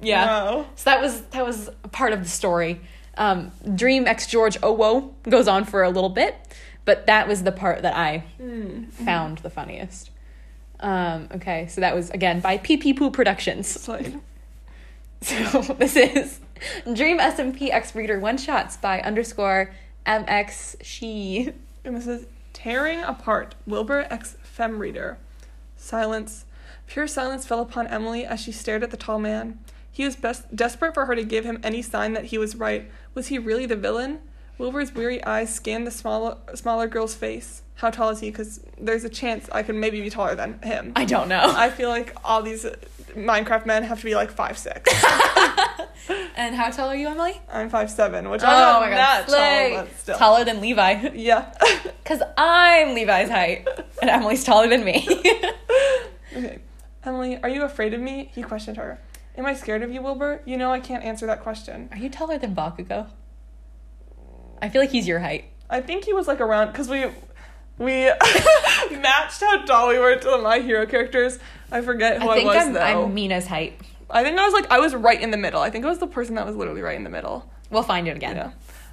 Yeah. 0.00 0.26
Wow. 0.26 0.66
So 0.74 0.90
that 0.90 1.00
was 1.00 1.20
that 1.30 1.46
was 1.46 1.70
part 1.92 2.12
of 2.12 2.22
the 2.22 2.28
story. 2.28 2.80
Um, 3.16 3.52
Dream 3.74 4.06
ex 4.06 4.26
George 4.26 4.56
Whoa 4.60 5.14
goes 5.28 5.46
on 5.46 5.64
for 5.64 5.82
a 5.82 5.90
little 5.90 6.10
bit, 6.10 6.34
but 6.84 7.06
that 7.06 7.28
was 7.28 7.42
the 7.44 7.52
part 7.52 7.82
that 7.82 7.96
I 7.96 8.24
found 9.04 9.38
the 9.38 9.50
funniest. 9.50 10.10
Um, 10.80 11.28
okay, 11.36 11.68
so 11.68 11.80
that 11.82 11.94
was 11.94 12.10
again 12.10 12.40
by 12.40 12.58
PP 12.58 12.96
Poo 12.96 13.10
Productions. 13.10 13.88
So 15.22 15.60
this 15.78 15.94
is 15.94 16.40
Dream 16.92 17.18
SMP 17.20 17.70
X 17.70 17.94
Reader 17.94 18.18
One 18.18 18.36
Shots 18.36 18.76
by 18.76 19.00
underscore 19.02 19.72
MX 20.06 20.76
She. 20.82 21.52
And 21.84 21.96
this 21.96 22.06
is 22.06 22.26
tearing 22.52 23.00
apart 23.00 23.54
Wilbur 23.66 24.06
X 24.10 24.36
fem 24.42 24.78
reader. 24.78 25.18
Silence. 25.76 26.44
Pure 26.86 27.08
silence 27.08 27.46
fell 27.46 27.60
upon 27.60 27.86
Emily 27.86 28.24
as 28.24 28.40
she 28.40 28.52
stared 28.52 28.82
at 28.82 28.90
the 28.90 28.96
tall 28.96 29.18
man. 29.18 29.58
He 29.90 30.04
was 30.04 30.16
best 30.16 30.54
desperate 30.54 30.94
for 30.94 31.06
her 31.06 31.14
to 31.14 31.24
give 31.24 31.44
him 31.44 31.60
any 31.62 31.82
sign 31.82 32.14
that 32.14 32.26
he 32.26 32.38
was 32.38 32.56
right. 32.56 32.90
Was 33.14 33.28
he 33.28 33.38
really 33.38 33.66
the 33.66 33.76
villain? 33.76 34.20
Wilbur's 34.58 34.94
weary 34.94 35.22
eyes 35.24 35.52
scanned 35.52 35.86
the 35.86 35.90
smaller 35.90 36.36
smaller 36.54 36.86
girl's 36.86 37.14
face. 37.14 37.62
How 37.76 37.90
tall 37.90 38.10
is 38.10 38.20
he? 38.20 38.30
Because 38.30 38.60
there's 38.80 39.04
a 39.04 39.08
chance 39.08 39.48
I 39.50 39.62
could 39.62 39.74
maybe 39.74 40.00
be 40.00 40.08
taller 40.10 40.34
than 40.34 40.60
him. 40.62 40.92
I 40.94 41.04
don't 41.04 41.28
know. 41.28 41.52
I 41.56 41.68
feel 41.68 41.88
like 41.88 42.14
all 42.24 42.42
these 42.42 42.64
Minecraft 43.14 43.66
men 43.66 43.82
have 43.84 43.98
to 44.00 44.04
be 44.04 44.14
like 44.14 44.30
five 44.30 44.56
six. 44.58 44.90
and 46.36 46.54
how 46.54 46.70
tall 46.70 46.88
are 46.88 46.96
you, 46.96 47.08
Emily? 47.08 47.40
I'm 47.50 47.68
five 47.70 47.90
seven, 47.90 48.30
which 48.30 48.42
Oh 48.42 48.46
I'm 48.46 48.58
not 48.58 48.80
my 48.82 48.88
god, 48.90 48.96
that 48.96 49.28
tall, 49.28 49.84
but 49.84 49.96
still. 49.98 50.18
Taller 50.18 50.44
than 50.44 50.60
Levi. 50.60 51.10
Yeah. 51.14 51.52
Because 52.02 52.22
I'm 52.36 52.94
Levi's 52.94 53.30
height, 53.30 53.66
and 54.00 54.10
Emily's 54.10 54.42
taller 54.42 54.68
than 54.68 54.84
me. 54.84 55.06
Okay. 56.36 56.58
Emily, 57.04 57.36
are 57.42 57.48
you 57.48 57.62
afraid 57.62 57.92
of 57.94 58.00
me? 58.00 58.30
He 58.34 58.42
questioned 58.42 58.76
her. 58.78 58.98
Am 59.36 59.44
I 59.44 59.52
scared 59.54 59.82
of 59.82 59.90
you, 59.92 60.00
Wilbur? 60.02 60.40
You 60.46 60.56
know 60.56 60.72
I 60.72 60.80
can't 60.80 61.04
answer 61.04 61.26
that 61.26 61.42
question. 61.42 61.88
Are 61.92 61.98
you 61.98 62.08
taller 62.08 62.38
than 62.38 62.54
Bakugo? 62.54 63.08
I 64.60 64.68
feel 64.70 64.80
like 64.80 64.90
he's 64.90 65.06
your 65.06 65.20
height. 65.20 65.44
I 65.68 65.80
think 65.80 66.04
he 66.04 66.12
was 66.12 66.26
like 66.26 66.40
around 66.40 66.68
because 66.72 66.88
we 66.88 67.06
we 67.78 68.10
matched 68.96 69.40
how 69.40 69.62
tall 69.64 69.88
we 69.88 69.98
were 69.98 70.16
to 70.16 70.28
the 70.30 70.38
My 70.38 70.58
Hero 70.60 70.86
characters. 70.86 71.38
I 71.72 71.80
forget 71.80 72.22
who 72.22 72.28
I 72.28 72.32
I, 72.32 72.36
think 72.36 72.48
was 72.48 72.66
I'm, 72.66 72.72
though. 72.74 73.04
I'm 73.04 73.14
Mina's 73.14 73.46
height. 73.46 73.80
I 74.10 74.22
think 74.22 74.38
I 74.38 74.44
was 74.44 74.52
like 74.52 74.70
I 74.70 74.78
was 74.78 74.94
right 74.94 75.20
in 75.20 75.30
the 75.30 75.36
middle. 75.36 75.60
I 75.60 75.70
think 75.70 75.84
it 75.84 75.88
was 75.88 75.98
the 75.98 76.06
person 76.06 76.34
that 76.34 76.46
was 76.46 76.54
literally 76.54 76.82
right 76.82 76.96
in 76.96 77.04
the 77.04 77.10
middle. 77.10 77.50
We'll 77.70 77.82
find 77.82 78.06
it 78.06 78.16
again. 78.16 78.36
Yeah. 78.36 78.50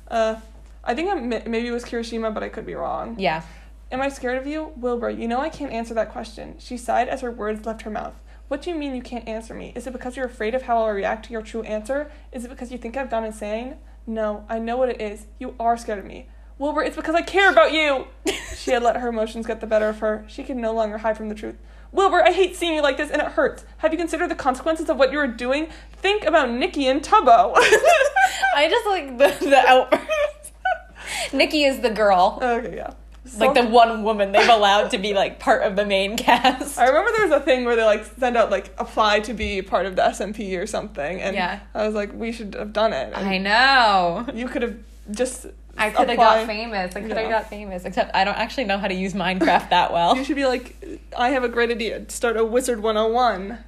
Uh, 0.08 0.40
I 0.84 0.96
think 0.96 1.10
I 1.10 1.16
maybe 1.16 1.68
it 1.68 1.72
was 1.72 1.84
Kirishima, 1.84 2.34
but 2.34 2.42
I 2.42 2.50
could 2.50 2.66
be 2.66 2.74
wrong. 2.74 3.20
Yeah. 3.20 3.44
Am 3.92 4.02
I 4.02 4.10
scared 4.10 4.38
of 4.38 4.48
you? 4.48 4.72
Wilbur, 4.78 5.10
you 5.10 5.28
know 5.28 5.42
I 5.42 5.50
can't 5.50 5.72
answer 5.74 5.94
that 5.96 6.12
question. 6.12 6.56
She 6.60 6.78
sighed 6.78 7.10
as 7.10 7.22
her 7.22 7.32
words 7.32 7.66
left 7.66 7.82
her 7.82 7.90
mouth. 7.90 8.14
What 8.48 8.62
do 8.62 8.70
you 8.70 8.76
mean 8.76 8.96
you 8.96 9.02
can't 9.02 9.28
answer 9.28 9.54
me? 9.54 9.74
Is 9.76 9.86
it 9.86 9.94
because 9.94 10.16
you're 10.16 10.26
afraid 10.26 10.56
of 10.56 10.64
how 10.64 10.84
I'll 10.84 10.94
react 10.94 11.26
to 11.26 11.32
your 11.32 11.42
true 11.42 11.64
answer? 11.64 12.12
Is 12.32 12.46
it 12.46 12.50
because 12.50 12.72
you 12.72 12.78
think 12.78 12.98
I've 12.98 13.10
gone 13.10 13.24
insane? 13.24 13.76
No, 14.08 14.46
I 14.50 14.58
know 14.58 14.78
what 14.78 14.90
it 14.90 15.02
is. 15.02 15.28
You 15.38 15.54
are 15.60 15.78
scared 15.78 16.00
of 16.00 16.06
me. 16.06 16.28
Wilbur, 16.58 16.82
it's 16.82 16.96
because 16.96 17.16
I 17.16 17.22
care 17.22 17.52
about 17.52 17.74
you! 17.74 18.08
she 18.56 18.72
had 18.72 18.84
let 18.84 18.98
her 18.98 19.10
emotions 19.10 19.46
get 19.46 19.62
the 19.62 19.68
better 19.68 19.88
of 19.90 20.00
her. 20.00 20.26
She 20.28 20.44
could 20.44 20.58
no 20.58 20.74
longer 20.74 20.98
hide 20.98 21.16
from 21.16 21.30
the 21.30 21.36
truth. 21.36 21.56
Wilbur, 21.92 22.22
I 22.24 22.32
hate 22.32 22.56
seeing 22.56 22.76
you 22.76 22.82
like 22.82 22.98
this 22.98 23.10
and 23.12 23.22
it 23.22 23.30
hurts. 23.30 23.66
Have 23.78 23.92
you 23.92 23.98
considered 23.98 24.30
the 24.30 24.36
consequences 24.36 24.90
of 24.90 24.98
what 24.98 25.12
you 25.12 25.20
are 25.20 25.28
doing? 25.28 25.70
Think 25.94 26.24
about 26.26 26.50
Nikki 26.52 26.88
and 26.88 27.02
Tubbo. 27.02 27.54
I 28.56 28.68
just 28.70 28.86
like 28.88 29.18
the, 29.18 29.46
the 29.50 29.58
outburst. 29.68 30.54
Nikki 31.34 31.64
is 31.64 31.80
the 31.80 31.90
girl. 31.90 32.40
okay, 32.42 32.76
yeah. 32.76 32.94
Like 33.38 33.54
the 33.54 33.66
one 33.68 34.04
woman 34.04 34.32
they've 34.32 34.50
allowed 34.50 34.90
to 34.92 34.98
be 34.98 35.14
like 35.24 35.40
part 35.40 35.62
of 35.64 35.76
the 35.76 35.86
main 35.86 36.18
cast. 36.18 36.80
I 36.80 36.88
remember 36.88 37.12
there 37.16 37.28
was 37.28 37.36
a 37.42 37.44
thing 37.44 37.66
where 37.66 37.76
they 37.76 37.84
like 37.84 38.06
send 38.18 38.36
out 38.38 38.50
like 38.50 38.74
apply 38.80 39.20
to 39.22 39.34
be 39.34 39.62
part 39.62 39.86
of 39.86 39.96
the 39.96 40.02
SMP 40.04 40.60
or 40.60 40.66
something, 40.66 41.22
and 41.22 41.36
Yeah. 41.36 41.60
I 41.76 41.86
was 41.86 41.94
like, 41.96 42.12
we 42.14 42.32
should 42.32 42.56
have 42.56 42.74
done 42.74 42.94
it. 42.94 43.14
And 43.16 43.28
I 43.28 43.38
know. 43.38 44.26
you 44.34 44.48
could 44.48 44.62
have 44.64 44.78
just. 45.12 45.48
I 45.78 45.92
could 45.92 46.10
have 46.10 46.18
got 46.18 46.46
famous. 46.46 46.96
I 46.96 47.02
could 47.02 47.12
have 47.12 47.22
Yeah. 47.22 47.30
got 47.30 47.50
famous. 47.50 47.86
Except 47.86 48.14
I 48.14 48.26
don't 48.26 48.38
actually 48.38 48.66
know 48.66 48.78
how 48.78 48.88
to 48.88 48.94
use 48.94 49.14
Minecraft 49.14 49.70
that 49.70 49.94
well. 49.94 50.18
You 50.18 50.26
should 50.26 50.36
be 50.36 50.46
like, 50.46 50.76
I 51.18 51.30
have 51.30 51.44
a 51.44 51.50
great 51.50 51.72
idea. 51.72 52.10
Start 52.10 52.36
a 52.36 52.44
Wizard 52.44 52.82
101 52.82 53.60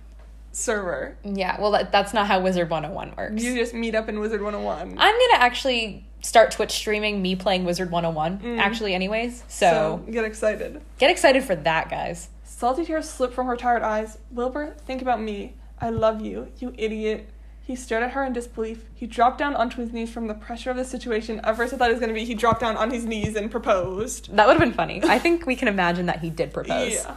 server. 0.52 1.18
Yeah, 1.24 1.60
well, 1.60 1.72
that, 1.72 1.92
that's 1.92 2.14
not 2.14 2.28
how 2.28 2.42
Wizard 2.42 2.70
101 2.70 3.14
works. 3.18 3.44
You 3.44 3.56
just 3.56 3.74
meet 3.74 3.96
up 3.96 4.10
in 4.10 4.20
Wizard 4.20 4.42
101. 4.42 4.98
I'm 4.98 5.14
gonna 5.14 5.44
actually 5.44 6.06
start 6.22 6.52
Twitch 6.52 6.72
streaming 6.72 7.22
me 7.22 7.36
playing 7.36 7.64
Wizard 7.64 7.92
101, 7.92 8.40
mm. 8.40 8.60
actually, 8.60 8.94
anyways. 8.94 9.44
So, 9.48 10.04
get 10.12 10.26
excited. 10.26 10.82
get 10.98 11.10
excited 11.10 11.44
for 11.44 11.56
that, 11.56 11.90
guys. 11.90 12.30
Salty 12.44 12.86
tears 12.86 13.10
slip 13.10 13.34
from 13.34 13.48
her 13.48 13.58
tired 13.58 13.82
eyes. 13.82 14.18
Wilbur, 14.32 14.76
think 14.86 15.02
about 15.02 15.22
me. 15.22 15.56
I 15.80 15.90
love 15.90 16.22
you, 16.22 16.52
you 16.60 16.74
idiot. 16.78 17.28
He 17.64 17.76
stared 17.76 18.04
at 18.04 18.12
her 18.12 18.24
in 18.26 18.34
disbelief. 18.34 18.86
He 18.96 19.06
dropped 19.06 19.38
down 19.38 19.56
onto 19.56 19.82
his 19.82 19.94
knees 19.94 20.12
from 20.12 20.28
the 20.28 20.34
pressure 20.34 20.72
of 20.72 20.78
the 20.78 20.84
situation. 20.86 21.40
At 21.44 21.56
first, 21.56 21.74
I 21.74 21.78
thought 21.78 21.90
it 21.90 21.94
was 21.94 22.00
going 22.00 22.14
to 22.14 22.20
be 22.20 22.26
he 22.26 22.34
dropped 22.34 22.60
down 22.60 22.76
on 22.76 22.92
his 22.92 23.06
knees 23.06 23.36
and 23.36 23.50
proposed. 23.52 24.36
That 24.36 24.48
would 24.48 24.54
have 24.54 24.60
been 24.60 24.74
funny. 24.74 25.02
I 25.04 25.20
think 25.20 25.46
we 25.46 25.56
can 25.56 25.68
imagine 25.68 26.08
that 26.08 26.20
he 26.20 26.30
did 26.30 26.54
propose. 26.54 26.94
Yeah. 26.94 27.16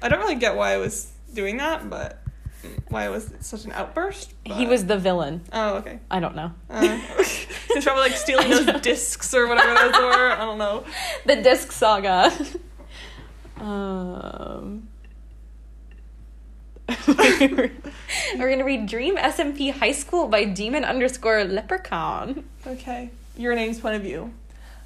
I 0.00 0.08
don't 0.08 0.20
really 0.20 0.36
get 0.36 0.56
why 0.56 0.72
I 0.72 0.76
was 0.78 1.10
doing 1.34 1.56
that, 1.56 1.90
but 1.90 2.22
why 2.88 3.06
it 3.06 3.10
was 3.10 3.30
such 3.40 3.64
an 3.64 3.72
outburst. 3.72 4.32
He 4.44 4.66
was 4.66 4.86
the 4.86 4.96
villain. 4.96 5.42
Oh, 5.52 5.76
okay. 5.78 5.98
I 6.10 6.20
don't 6.20 6.36
know. 6.36 6.52
Uh, 6.70 6.96
he's 7.18 7.84
probably 7.84 8.02
like 8.02 8.12
stealing 8.12 8.50
those 8.66 8.80
discs 8.80 9.34
or 9.34 9.48
whatever 9.48 9.74
those 9.74 10.00
were. 10.00 10.30
I 10.32 10.36
don't 10.36 10.58
know. 10.58 10.84
The 11.26 11.36
disc 11.42 11.72
saga. 11.72 12.32
um. 13.60 14.88
We're 17.06 17.70
gonna 18.36 18.64
read 18.64 18.86
Dream 18.86 19.16
SMP 19.16 19.72
High 19.72 19.92
School 19.92 20.26
by 20.28 20.44
Demon 20.44 20.84
underscore 20.84 21.44
Leprechaun. 21.44 22.44
Okay. 22.66 23.10
Your 23.36 23.54
name's 23.54 23.78
point 23.80 23.96
of 23.96 24.02
view. 24.02 24.32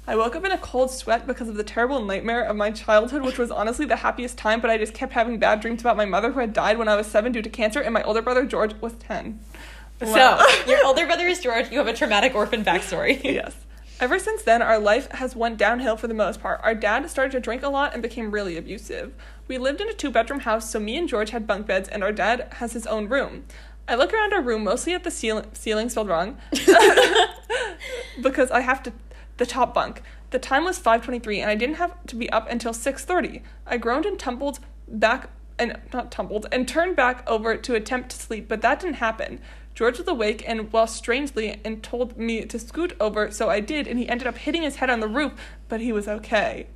I 0.05 0.17
woke 0.17 0.35
up 0.35 0.43
in 0.43 0.51
a 0.51 0.57
cold 0.57 0.91
sweat 0.91 1.25
because 1.25 1.47
of 1.47 1.55
the 1.55 1.63
terrible 1.63 2.03
nightmare 2.03 2.43
of 2.43 2.57
my 2.57 2.71
childhood, 2.71 3.21
which 3.21 3.37
was 3.37 3.51
honestly 3.51 3.85
the 3.85 3.95
happiest 3.95 4.37
time, 4.37 4.59
but 4.59 4.69
I 4.69 4.77
just 4.77 4.93
kept 4.93 5.13
having 5.13 5.39
bad 5.39 5.61
dreams 5.61 5.79
about 5.79 5.95
my 5.95 6.03
mother 6.03 6.33
who 6.33 6.41
had 6.41 6.51
died 6.51 6.77
when 6.77 6.89
I 6.89 6.97
was 6.97 7.07
seven 7.07 7.31
due 7.31 7.41
to 7.41 7.49
cancer, 7.49 7.79
and 7.79 7.93
my 7.93 8.03
older 8.03 8.21
brother 8.21 8.45
George 8.45 8.73
was 8.81 8.93
ten. 8.93 9.39
Wow. 10.01 10.45
So 10.45 10.65
your 10.69 10.85
older 10.85 11.05
brother 11.05 11.25
is 11.25 11.39
George. 11.39 11.71
You 11.71 11.77
have 11.77 11.87
a 11.87 11.93
traumatic 11.93 12.35
orphan 12.35 12.65
backstory. 12.65 13.23
yes. 13.23 13.55
Ever 14.01 14.19
since 14.19 14.41
then, 14.41 14.61
our 14.61 14.77
life 14.77 15.09
has 15.11 15.37
went 15.37 15.57
downhill 15.57 15.95
for 15.95 16.07
the 16.07 16.13
most 16.13 16.41
part. 16.41 16.59
Our 16.63 16.75
dad 16.75 17.09
started 17.09 17.31
to 17.31 17.39
drink 17.39 17.63
a 17.63 17.69
lot 17.69 17.93
and 17.93 18.01
became 18.01 18.31
really 18.31 18.57
abusive. 18.57 19.13
We 19.47 19.57
lived 19.57 19.81
in 19.81 19.89
a 19.89 19.93
two 19.93 20.09
bedroom 20.09 20.41
house, 20.41 20.69
so 20.69 20.79
me 20.79 20.97
and 20.97 21.09
George 21.09 21.31
had 21.31 21.45
bunk 21.45 21.67
beds, 21.67 21.89
and 21.89 22.03
our 22.03 22.11
dad 22.11 22.47
has 22.53 22.73
his 22.73 22.87
own 22.87 23.09
room. 23.09 23.45
I 23.87 23.95
look 23.95 24.13
around 24.13 24.33
our 24.33 24.41
room 24.41 24.63
mostly 24.63 24.93
at 24.93 25.03
the 25.03 25.11
ceiling, 25.11 25.47
ceiling 25.53 25.89
spelled 25.89 26.07
wrong, 26.07 26.37
because 28.21 28.49
I 28.51 28.61
have 28.61 28.81
to 28.83 28.93
the 29.37 29.45
top 29.45 29.73
bunk. 29.73 30.01
The 30.29 30.39
time 30.39 30.63
was 30.63 30.79
5:23 30.79 31.41
and 31.41 31.49
I 31.49 31.55
didn't 31.55 31.75
have 31.75 31.93
to 32.07 32.15
be 32.15 32.29
up 32.29 32.49
until 32.49 32.73
6:30. 32.73 33.41
I 33.67 33.77
groaned 33.77 34.05
and 34.05 34.17
tumbled 34.17 34.59
back 34.87 35.29
and 35.59 35.79
not 35.91 36.11
tumbled 36.11 36.47
and 36.51 36.67
turned 36.67 36.95
back 36.95 37.23
over 37.29 37.57
to 37.57 37.75
attempt 37.75 38.09
to 38.11 38.17
sleep, 38.17 38.47
but 38.47 38.61
that 38.61 38.79
didn't 38.79 38.95
happen. 38.95 39.39
George 39.75 39.97
was 39.97 40.07
awake 40.07 40.43
and 40.47 40.71
well 40.71 40.87
strangely 40.87 41.59
and 41.65 41.83
told 41.83 42.17
me 42.17 42.45
to 42.45 42.59
scoot 42.59 42.95
over, 42.99 43.31
so 43.31 43.49
I 43.49 43.59
did 43.59 43.87
and 43.87 43.99
he 43.99 44.07
ended 44.07 44.27
up 44.27 44.37
hitting 44.37 44.61
his 44.61 44.77
head 44.77 44.89
on 44.89 44.99
the 44.99 45.07
roof, 45.07 45.33
but 45.67 45.81
he 45.81 45.91
was 45.91 46.07
okay. 46.07 46.67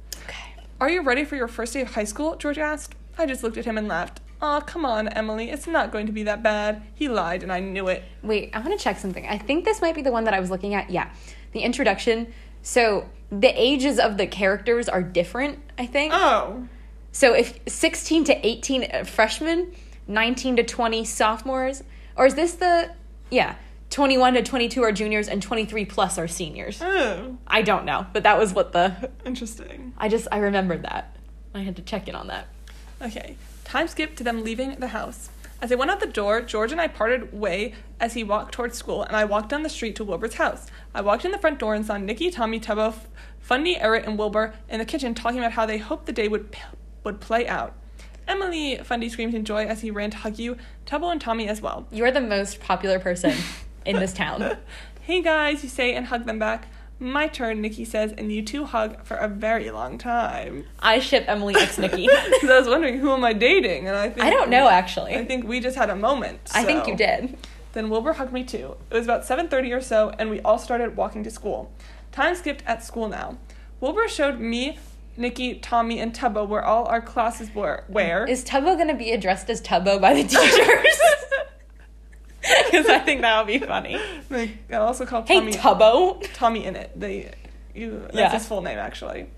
Are 0.80 0.92
you 0.92 1.02
ready 1.02 1.26
for 1.26 1.36
your 1.36 1.48
first 1.48 1.74
day 1.74 1.82
of 1.82 1.96
high 1.96 2.04
school? 2.04 2.36
George 2.36 2.60
asked. 2.60 2.94
I 3.18 3.26
just 3.26 3.42
looked 3.42 3.58
at 3.58 3.66
him 3.66 3.80
and 3.80 3.88
laughed. 3.88 4.22
Aw, 4.44 4.62
come 4.62 4.86
on, 4.86 5.08
Emily. 5.08 5.50
It's 5.50 5.66
not 5.66 5.92
going 5.92 6.06
to 6.06 6.12
be 6.12 6.22
that 6.24 6.44
bad. 6.44 6.84
He 6.94 7.10
lied, 7.10 7.42
and 7.42 7.52
I 7.52 7.60
knew 7.60 7.88
it. 7.88 8.04
Wait, 8.22 8.52
I 8.54 8.60
want 8.60 8.78
to 8.78 8.84
check 8.84 9.00
something. 9.00 9.26
I 9.26 9.40
think 9.40 9.66
this 9.66 9.82
might 9.82 9.96
be 9.96 10.04
the 10.04 10.12
one 10.12 10.26
that 10.26 10.36
I 10.36 10.40
was 10.40 10.52
looking 10.52 10.76
at. 10.76 10.92
Yeah. 10.92 11.10
The 11.54 11.62
introduction. 11.62 12.32
So 12.62 13.10
the 13.32 13.50
ages 13.60 13.98
of 13.98 14.18
the 14.18 14.28
characters 14.28 14.88
are 14.88 15.02
different, 15.02 15.58
I 15.80 15.88
think. 15.88 16.14
Oh. 16.14 16.68
So 17.12 17.34
if 17.34 17.60
16 17.68 18.26
to 18.26 18.48
18 18.48 18.84
uh, 18.84 19.04
freshmen, 19.04 19.74
19 20.08 20.58
to 20.58 20.64
20 20.64 21.04
sophomores, 21.06 21.84
or 22.16 22.28
is 22.28 22.36
this 22.36 22.54
the 22.54 22.92
yeah, 23.32 23.56
21 23.90 24.34
to 24.36 24.44
22 24.44 24.84
are 24.84 24.92
juniors 24.92 25.28
and 25.28 25.42
23 25.42 25.86
plus 25.86 26.18
are 26.18 26.28
seniors. 26.28 26.82
Oh. 26.82 27.38
I 27.48 27.62
don't 27.62 27.86
know, 27.86 28.06
but 28.14 28.24
that 28.24 28.38
was 28.38 28.54
what 28.54 28.74
the 28.74 29.10
Interesting. 29.26 29.94
I 29.98 30.10
just 30.10 30.28
I 30.32 30.38
remembered 30.38 30.84
that. 30.84 31.16
I 31.54 31.62
had 31.62 31.76
to 31.78 31.82
check 31.82 32.08
in 32.08 32.16
on 32.16 32.28
that. 32.28 32.48
Okay. 33.02 33.36
Time 33.64 33.88
skip 33.88 34.16
to 34.18 34.24
them 34.24 34.44
leaving 34.44 34.76
the 34.76 34.90
house. 34.90 35.30
As 35.60 35.70
they 35.70 35.76
went 35.76 35.90
out 35.90 36.00
the 36.00 36.06
door, 36.06 36.42
George 36.42 36.72
and 36.72 36.80
I 36.80 36.88
parted 36.88 37.34
way 37.34 37.74
as 38.00 38.14
he 38.14 38.24
walked 38.24 38.54
towards 38.54 38.78
school, 38.78 39.02
and 39.02 39.16
I 39.16 39.26
walked 39.26 39.50
down 39.50 39.64
the 39.64 39.70
street 39.70 39.96
to 39.96 40.04
Wilbur's 40.04 40.36
house. 40.36 40.68
I 40.94 41.02
walked 41.02 41.26
in 41.26 41.32
the 41.32 41.40
front 41.40 41.58
door 41.58 41.74
and 41.74 41.84
saw 41.84 41.98
Nikki, 41.98 42.30
Tommy, 42.30 42.60
Tubbo, 42.60 42.94
Fundy, 43.40 43.76
Eret, 43.76 44.06
and 44.06 44.20
Wilbur 44.20 44.54
in 44.70 44.78
the 44.78 44.86
kitchen 44.86 45.16
talking 45.16 45.40
about 45.40 45.54
how 45.54 45.66
they 45.66 45.80
hoped 45.80 46.06
the 46.06 46.12
day 46.12 46.28
would 46.28 46.52
p- 46.52 46.62
would 47.04 47.20
play 47.20 47.48
out. 47.48 47.74
Emily, 48.28 48.78
Fundy 48.84 49.10
screamed 49.10 49.34
in 49.34 49.46
joy 49.46 49.66
as 49.66 49.82
he 49.82 49.90
ran 49.90 50.12
to 50.12 50.18
hug 50.18 50.38
you, 50.38 50.58
Tubbo 50.86 51.12
and 51.12 51.20
Tommy 51.22 51.48
as 51.48 51.62
well. 51.62 51.88
You're 51.92 52.12
the 52.12 52.22
most 52.22 52.60
popular 52.60 53.00
person 53.00 53.34
in 53.88 54.00
this 54.00 54.14
town. 54.14 54.58
Hey 55.08 55.22
guys, 55.22 55.64
you 55.64 55.70
say 55.70 55.96
and 55.96 56.08
hug 56.08 56.26
them 56.26 56.38
back. 56.38 56.68
My 57.00 57.30
turn, 57.30 57.62
Nikki 57.62 57.86
says, 57.86 58.12
and 58.12 58.30
you 58.30 58.42
two 58.42 58.66
hug 58.66 59.06
for 59.06 59.16
a 59.16 59.30
very 59.30 59.72
long 59.72 59.98
time. 59.98 60.66
I 60.80 61.00
ship 61.00 61.24
Emily 61.30 61.56
X 61.56 61.78
Nikki. 61.78 62.10
Because 62.30 62.50
I 62.50 62.60
was 62.60 62.68
wondering 62.68 63.00
who 63.00 63.14
am 63.14 63.24
I 63.24 63.32
dating, 63.32 63.88
and 63.88 63.96
I 63.96 64.10
think 64.10 64.26
I 64.26 64.30
don't 64.30 64.50
know 64.50 64.68
actually. 64.68 65.16
I 65.16 65.24
think 65.24 65.48
we 65.48 65.62
just 65.62 65.78
had 65.78 65.90
a 65.90 65.96
moment. 65.96 66.42
I 66.54 66.66
think 66.66 66.88
you 66.88 66.96
did. 66.98 67.38
Then 67.72 67.90
Wilbur 67.90 68.12
hugged 68.14 68.34
me 68.34 68.44
too. 68.44 68.76
It 68.92 68.96
was 68.96 69.06
about 69.06 69.22
7:30 69.24 69.72
or 69.72 69.80
so, 69.80 70.12
and 70.20 70.30
we 70.30 70.42
all 70.42 70.60
started 70.60 70.98
walking 70.98 71.24
to 71.24 71.32
school. 71.32 71.72
Time 72.12 72.36
skipped 72.36 72.64
at 72.68 72.84
school 72.84 73.08
now. 73.08 73.38
Wilbur 73.80 74.10
showed 74.10 74.42
me, 74.42 74.78
Nikki, 75.16 75.56
Tommy, 75.56 76.02
and 76.02 76.14
Tubbo 76.14 76.46
where 76.46 76.66
all 76.66 76.86
our 76.88 77.00
classes 77.00 77.56
were. 77.56 77.86
Where? 77.88 78.26
Is 78.26 78.44
Tubbo 78.44 78.78
gonna 78.78 78.94
be 78.94 79.12
addressed 79.12 79.50
as 79.50 79.62
Tubbo 79.62 80.02
by 80.02 80.14
the 80.16 80.24
teachers? 80.24 81.00
Because 82.72 82.88
I 82.88 83.00
think 83.00 83.22
that 83.22 83.38
would 83.46 83.48
be 83.48 83.66
funny. 83.66 84.00
They 84.30 84.58
also 84.72 85.06
called 85.06 85.28
Hey 85.28 85.40
Tommy. 85.40 85.54
Tubbo. 85.54 86.28
Tommy 86.34 86.64
Innit. 86.64 86.90
They, 86.96 87.34
you. 87.76 88.00
That's 88.02 88.16
Yeah. 88.16 88.32
his 88.32 88.48
full 88.48 88.62
name 88.62 88.78
actually. 88.78 89.30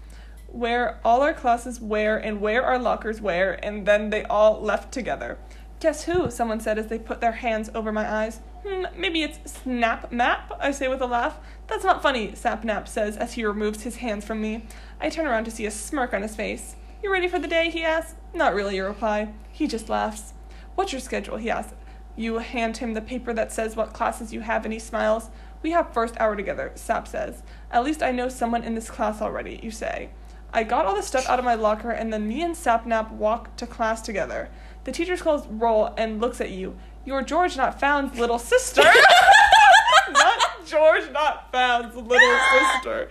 Where 0.48 1.00
all 1.06 1.22
our 1.22 1.34
classes 1.34 1.80
where 1.80 2.18
and 2.18 2.42
where 2.42 2.64
our 2.64 2.80
lockers 2.80 3.22
were, 3.22 3.52
and 3.62 3.86
then 3.86 4.10
they 4.10 4.24
all 4.24 4.60
left 4.62 4.92
together. 4.92 5.38
Guess 5.80 6.04
who? 6.06 6.30
Someone 6.32 6.60
said 6.60 6.78
as 6.80 6.88
they 6.88 6.98
put 7.00 7.22
their 7.22 7.32
hands 7.34 7.70
over 7.76 7.92
my 7.92 8.12
eyes. 8.12 8.40
Hmm, 8.68 8.86
maybe 8.98 9.24
it's 9.24 9.40
Snap 9.52 10.12
Map, 10.12 10.52
I 10.60 10.72
say 10.72 10.88
with 10.90 11.02
a 11.02 11.06
laugh. 11.06 11.38
That's 11.68 11.84
not 11.86 12.02
funny, 12.02 12.30
Sapnap 12.34 12.88
says 12.88 13.16
as 13.16 13.34
he 13.34 13.46
removes 13.46 13.84
his 13.84 13.98
hands 13.98 14.26
from 14.26 14.42
me. 14.42 14.66
I 15.00 15.10
turn 15.10 15.28
around 15.28 15.46
to 15.46 15.52
see 15.52 15.66
a 15.66 15.72
smirk 15.72 16.14
on 16.14 16.24
his 16.24 16.36
face. 16.36 16.76
You 17.02 17.12
ready 17.14 17.30
for 17.30 17.40
the 17.40 17.48
day? 17.48 17.70
he 17.70 17.84
asks. 17.84 18.16
Not 18.34 18.54
really, 18.56 18.76
you 18.76 18.86
reply. 18.86 19.30
He 19.54 19.68
just 19.68 19.88
laughs. 19.88 20.34
What's 20.76 20.92
your 20.92 21.00
schedule? 21.00 21.38
he 21.38 21.50
asks. 21.50 21.74
You 22.20 22.40
hand 22.40 22.76
him 22.76 22.96
the 22.96 23.02
paper 23.02 23.34
that 23.34 23.50
says 23.50 23.78
what 23.78 23.94
classes 23.94 24.34
you 24.34 24.42
have, 24.42 24.66
and 24.66 24.74
he 24.74 24.80
smiles. 24.80 25.30
We 25.62 25.72
have 25.72 25.94
first 25.94 26.18
hour 26.20 26.36
together, 26.36 26.74
Sap 26.76 27.08
says. 27.08 27.44
At 27.72 27.86
least 27.86 28.04
I 28.04 28.12
know 28.12 28.28
someone 28.28 28.66
in 28.66 28.76
this 28.76 28.90
class 28.90 29.22
already, 29.22 29.62
you 29.64 29.72
say. 29.72 30.10
I 30.52 30.66
got 30.66 30.86
all 30.86 30.98
the 30.98 31.02
stuff 31.02 31.30
out 31.30 31.40
of 31.40 31.46
my 31.46 31.54
locker, 31.56 31.92
and 31.92 32.12
then 32.12 32.28
me 32.28 32.42
and 32.42 32.56
Sapnap 32.56 33.10
walk 33.12 33.56
to 33.56 33.66
class 33.66 34.02
together. 34.02 34.50
The 34.84 34.92
teacher 34.92 35.16
calls 35.16 35.48
roll 35.48 35.94
and 35.96 36.20
looks 36.20 36.42
at 36.42 36.50
you. 36.50 36.76
You're 37.06 37.22
George 37.22 37.56
Not 37.56 37.80
Found's 37.80 38.20
little 38.20 38.38
sister. 38.38 38.84
not 40.12 40.66
George 40.66 41.10
Not 41.14 41.50
Found's 41.54 41.96
little 41.96 42.38
sister. 42.52 43.08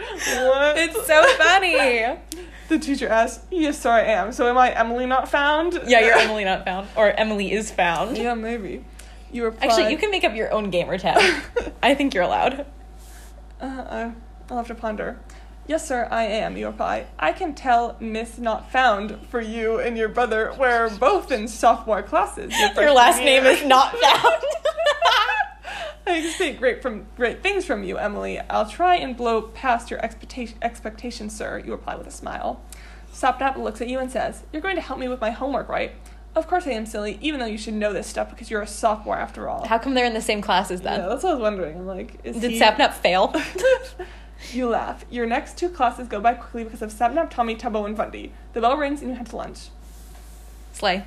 What? 0.50 0.76
It's 0.76 1.06
so 1.06 1.24
funny. 1.38 2.18
The 2.68 2.78
teacher 2.78 3.08
asks, 3.08 3.42
Yes, 3.50 3.80
sir, 3.80 3.90
I 3.90 4.02
am. 4.02 4.32
So 4.32 4.46
am 4.46 4.58
I 4.58 4.70
Emily 4.78 5.06
Not 5.06 5.30
Found? 5.30 5.80
Yeah, 5.86 6.00
you're 6.00 6.18
Emily 6.18 6.44
not 6.44 6.66
found, 6.66 6.88
or 6.94 7.08
Emily 7.12 7.52
is 7.52 7.70
found. 7.70 8.18
Yeah, 8.18 8.34
maybe. 8.34 8.84
You 9.30 9.44
reply. 9.44 9.66
Actually, 9.66 9.90
you 9.90 9.98
can 9.98 10.10
make 10.10 10.24
up 10.24 10.34
your 10.34 10.52
own 10.52 10.70
gamer 10.70 10.98
tag. 10.98 11.42
I 11.82 11.94
think 11.94 12.14
you're 12.14 12.24
allowed. 12.24 12.66
Uh, 13.60 13.64
uh, 13.64 14.10
I'll 14.50 14.56
have 14.56 14.66
to 14.68 14.74
ponder. 14.74 15.18
Yes, 15.68 15.86
sir, 15.86 16.08
I 16.10 16.24
am, 16.24 16.56
you 16.56 16.66
reply. 16.66 17.08
I 17.18 17.32
can 17.32 17.54
tell 17.54 17.98
Miss 18.00 18.38
Not 18.38 18.72
Found 18.72 19.18
for 19.28 19.42
you 19.42 19.78
and 19.78 19.98
your 19.98 20.08
brother 20.08 20.54
we're 20.58 20.88
both 20.96 21.30
in 21.30 21.46
sophomore 21.46 22.02
classes. 22.02 22.58
Your 22.58 22.70
freshman 22.70 22.94
last 22.94 23.18
name 23.18 23.44
is 23.44 23.62
not 23.66 23.90
found. 24.00 24.42
I 26.06 26.22
expect 26.24 26.58
great 26.58 26.80
from 26.80 27.06
great 27.16 27.42
things 27.42 27.66
from 27.66 27.84
you, 27.84 27.98
Emily. 27.98 28.40
I'll 28.48 28.68
try 28.68 28.96
and 28.96 29.14
blow 29.14 29.42
past 29.42 29.90
your 29.90 30.02
expectation, 30.02 30.56
expectations, 30.62 31.36
sir. 31.36 31.58
You 31.62 31.72
reply 31.72 31.96
with 31.96 32.06
a 32.06 32.10
smile. 32.10 32.62
Sapnap 33.12 33.58
looks 33.58 33.82
at 33.82 33.88
you 33.88 33.98
and 33.98 34.10
says, 34.10 34.44
"You're 34.50 34.62
going 34.62 34.76
to 34.76 34.80
help 34.80 34.98
me 34.98 35.08
with 35.08 35.20
my 35.20 35.32
homework, 35.32 35.68
right?" 35.68 35.92
Of 36.34 36.46
course 36.46 36.66
I 36.66 36.70
am, 36.70 36.86
silly. 36.86 37.18
Even 37.20 37.40
though 37.40 37.46
you 37.46 37.58
should 37.58 37.74
know 37.74 37.92
this 37.92 38.06
stuff 38.06 38.30
because 38.30 38.50
you're 38.50 38.62
a 38.62 38.66
sophomore 38.66 39.16
after 39.16 39.48
all. 39.48 39.66
How 39.66 39.78
come 39.78 39.94
they're 39.94 40.04
in 40.06 40.14
the 40.14 40.20
same 40.20 40.40
classes 40.40 40.82
then? 40.82 41.00
yeah, 41.00 41.08
that's 41.08 41.24
what 41.24 41.30
I 41.30 41.34
was 41.34 41.42
wondering. 41.42 41.78
I'm 41.78 41.86
like, 41.86 42.22
Did 42.22 42.36
he... 42.36 42.60
Sapnap 42.60 42.94
fail? 42.94 43.34
You 44.52 44.68
laugh. 44.68 45.04
Your 45.10 45.26
next 45.26 45.58
two 45.58 45.68
classes 45.68 46.08
go 46.08 46.20
by 46.20 46.34
quickly 46.34 46.64
because 46.64 46.82
of 46.82 46.92
Sapnap, 46.92 47.30
Tommy, 47.30 47.56
Tubbo, 47.56 47.84
and 47.84 47.96
Fundy. 47.96 48.32
The 48.52 48.60
bell 48.60 48.76
rings 48.76 49.00
and 49.00 49.10
you 49.10 49.16
head 49.16 49.26
to 49.26 49.36
lunch. 49.36 49.68
Slay. 50.72 51.04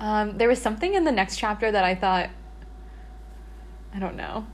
Um, 0.00 0.36
there 0.36 0.48
was 0.48 0.60
something 0.60 0.94
in 0.94 1.04
the 1.04 1.12
next 1.12 1.36
chapter 1.38 1.70
that 1.70 1.84
I 1.84 1.94
thought, 1.94 2.28
I 3.94 3.98
don't 3.98 4.16
know. 4.16 4.46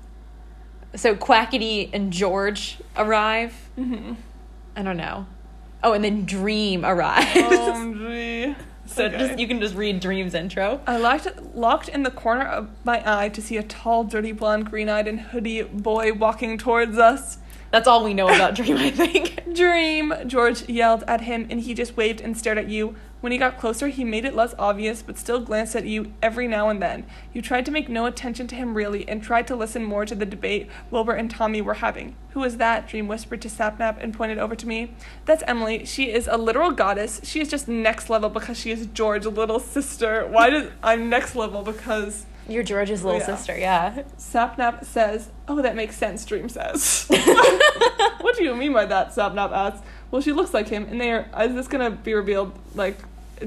So 0.94 1.16
Quackity 1.16 1.90
and 1.92 2.12
George 2.12 2.78
arrive. 2.96 3.70
Mm-hmm. 3.78 4.12
I 4.76 4.82
don't 4.82 4.98
know. 4.98 5.26
Oh, 5.82 5.94
and 5.94 6.04
then 6.04 6.24
Dream 6.26 6.84
arrives. 6.84 7.30
Oh, 7.34 7.94
gee. 7.98 8.54
So 8.86 9.04
okay. 9.04 9.18
just 9.18 9.38
you 9.38 9.46
can 9.46 9.60
just 9.60 9.74
read 9.74 10.00
Dream's 10.00 10.34
intro. 10.34 10.80
I 10.86 10.96
locked, 10.96 11.28
locked 11.54 11.88
in 11.88 12.02
the 12.02 12.10
corner 12.10 12.44
of 12.44 12.70
my 12.84 13.02
eye 13.04 13.28
to 13.30 13.40
see 13.40 13.56
a 13.56 13.62
tall, 13.62 14.04
dirty, 14.04 14.32
blonde, 14.32 14.70
green 14.70 14.88
eyed, 14.88 15.06
and 15.08 15.20
hoodie 15.20 15.62
boy 15.62 16.12
walking 16.12 16.58
towards 16.58 16.98
us. 16.98 17.38
That's 17.70 17.88
all 17.88 18.04
we 18.04 18.12
know 18.12 18.28
about 18.28 18.54
Dream, 18.54 18.76
I 18.76 18.90
think. 18.90 19.40
Dream! 19.54 20.12
George 20.26 20.68
yelled 20.68 21.04
at 21.08 21.22
him, 21.22 21.46
and 21.48 21.60
he 21.60 21.72
just 21.72 21.96
waved 21.96 22.20
and 22.20 22.36
stared 22.36 22.58
at 22.58 22.68
you. 22.68 22.96
When 23.22 23.30
he 23.30 23.38
got 23.38 23.56
closer, 23.56 23.86
he 23.86 24.02
made 24.04 24.24
it 24.24 24.34
less 24.34 24.52
obvious, 24.58 25.00
but 25.00 25.16
still 25.16 25.38
glanced 25.40 25.76
at 25.76 25.86
you 25.86 26.12
every 26.20 26.48
now 26.48 26.68
and 26.68 26.82
then. 26.82 27.06
You 27.32 27.40
tried 27.40 27.64
to 27.66 27.70
make 27.70 27.88
no 27.88 28.04
attention 28.04 28.48
to 28.48 28.56
him 28.56 28.74
really, 28.74 29.08
and 29.08 29.22
tried 29.22 29.46
to 29.46 29.54
listen 29.54 29.84
more 29.84 30.04
to 30.04 30.16
the 30.16 30.26
debate 30.26 30.68
Wilbur 30.90 31.12
and 31.12 31.30
Tommy 31.30 31.62
were 31.62 31.74
having. 31.74 32.16
Who 32.30 32.42
is 32.42 32.56
that? 32.56 32.88
Dream 32.88 33.06
whispered 33.06 33.40
to 33.42 33.48
Sapnap 33.48 33.96
and 34.02 34.12
pointed 34.12 34.38
over 34.38 34.56
to 34.56 34.66
me. 34.66 34.92
That's 35.24 35.44
Emily. 35.46 35.84
She 35.84 36.10
is 36.10 36.26
a 36.26 36.36
literal 36.36 36.72
goddess. 36.72 37.20
She 37.22 37.40
is 37.40 37.48
just 37.48 37.68
next 37.68 38.10
level 38.10 38.28
because 38.28 38.58
she 38.58 38.72
is 38.72 38.86
George's 38.86 39.28
little 39.28 39.60
sister. 39.60 40.26
Why 40.26 40.50
did 40.50 40.72
I'm 40.82 41.08
next 41.08 41.36
level? 41.36 41.62
Because 41.62 42.26
You're 42.48 42.64
George's 42.64 43.04
little 43.04 43.20
Yeah. 43.20 43.26
sister, 43.36 43.56
yeah. 43.56 44.02
Sapnap 44.18 44.84
says, 44.84 45.30
Oh, 45.46 45.62
that 45.62 45.76
makes 45.76 45.96
sense, 45.96 46.24
Dream 46.24 46.48
says. 46.48 47.06
what 48.20 48.36
do 48.36 48.42
you 48.42 48.56
mean 48.56 48.72
by 48.72 48.84
that? 48.86 49.14
Sapnap 49.14 49.52
asks. 49.52 49.80
Well, 50.10 50.20
she 50.20 50.32
looks 50.32 50.52
like 50.52 50.68
him, 50.68 50.86
and 50.90 51.00
they 51.00 51.12
are. 51.12 51.26
Is 51.40 51.54
this 51.54 51.68
gonna 51.68 51.90
be 51.90 52.12
revealed? 52.14 52.52
Like, 52.74 52.98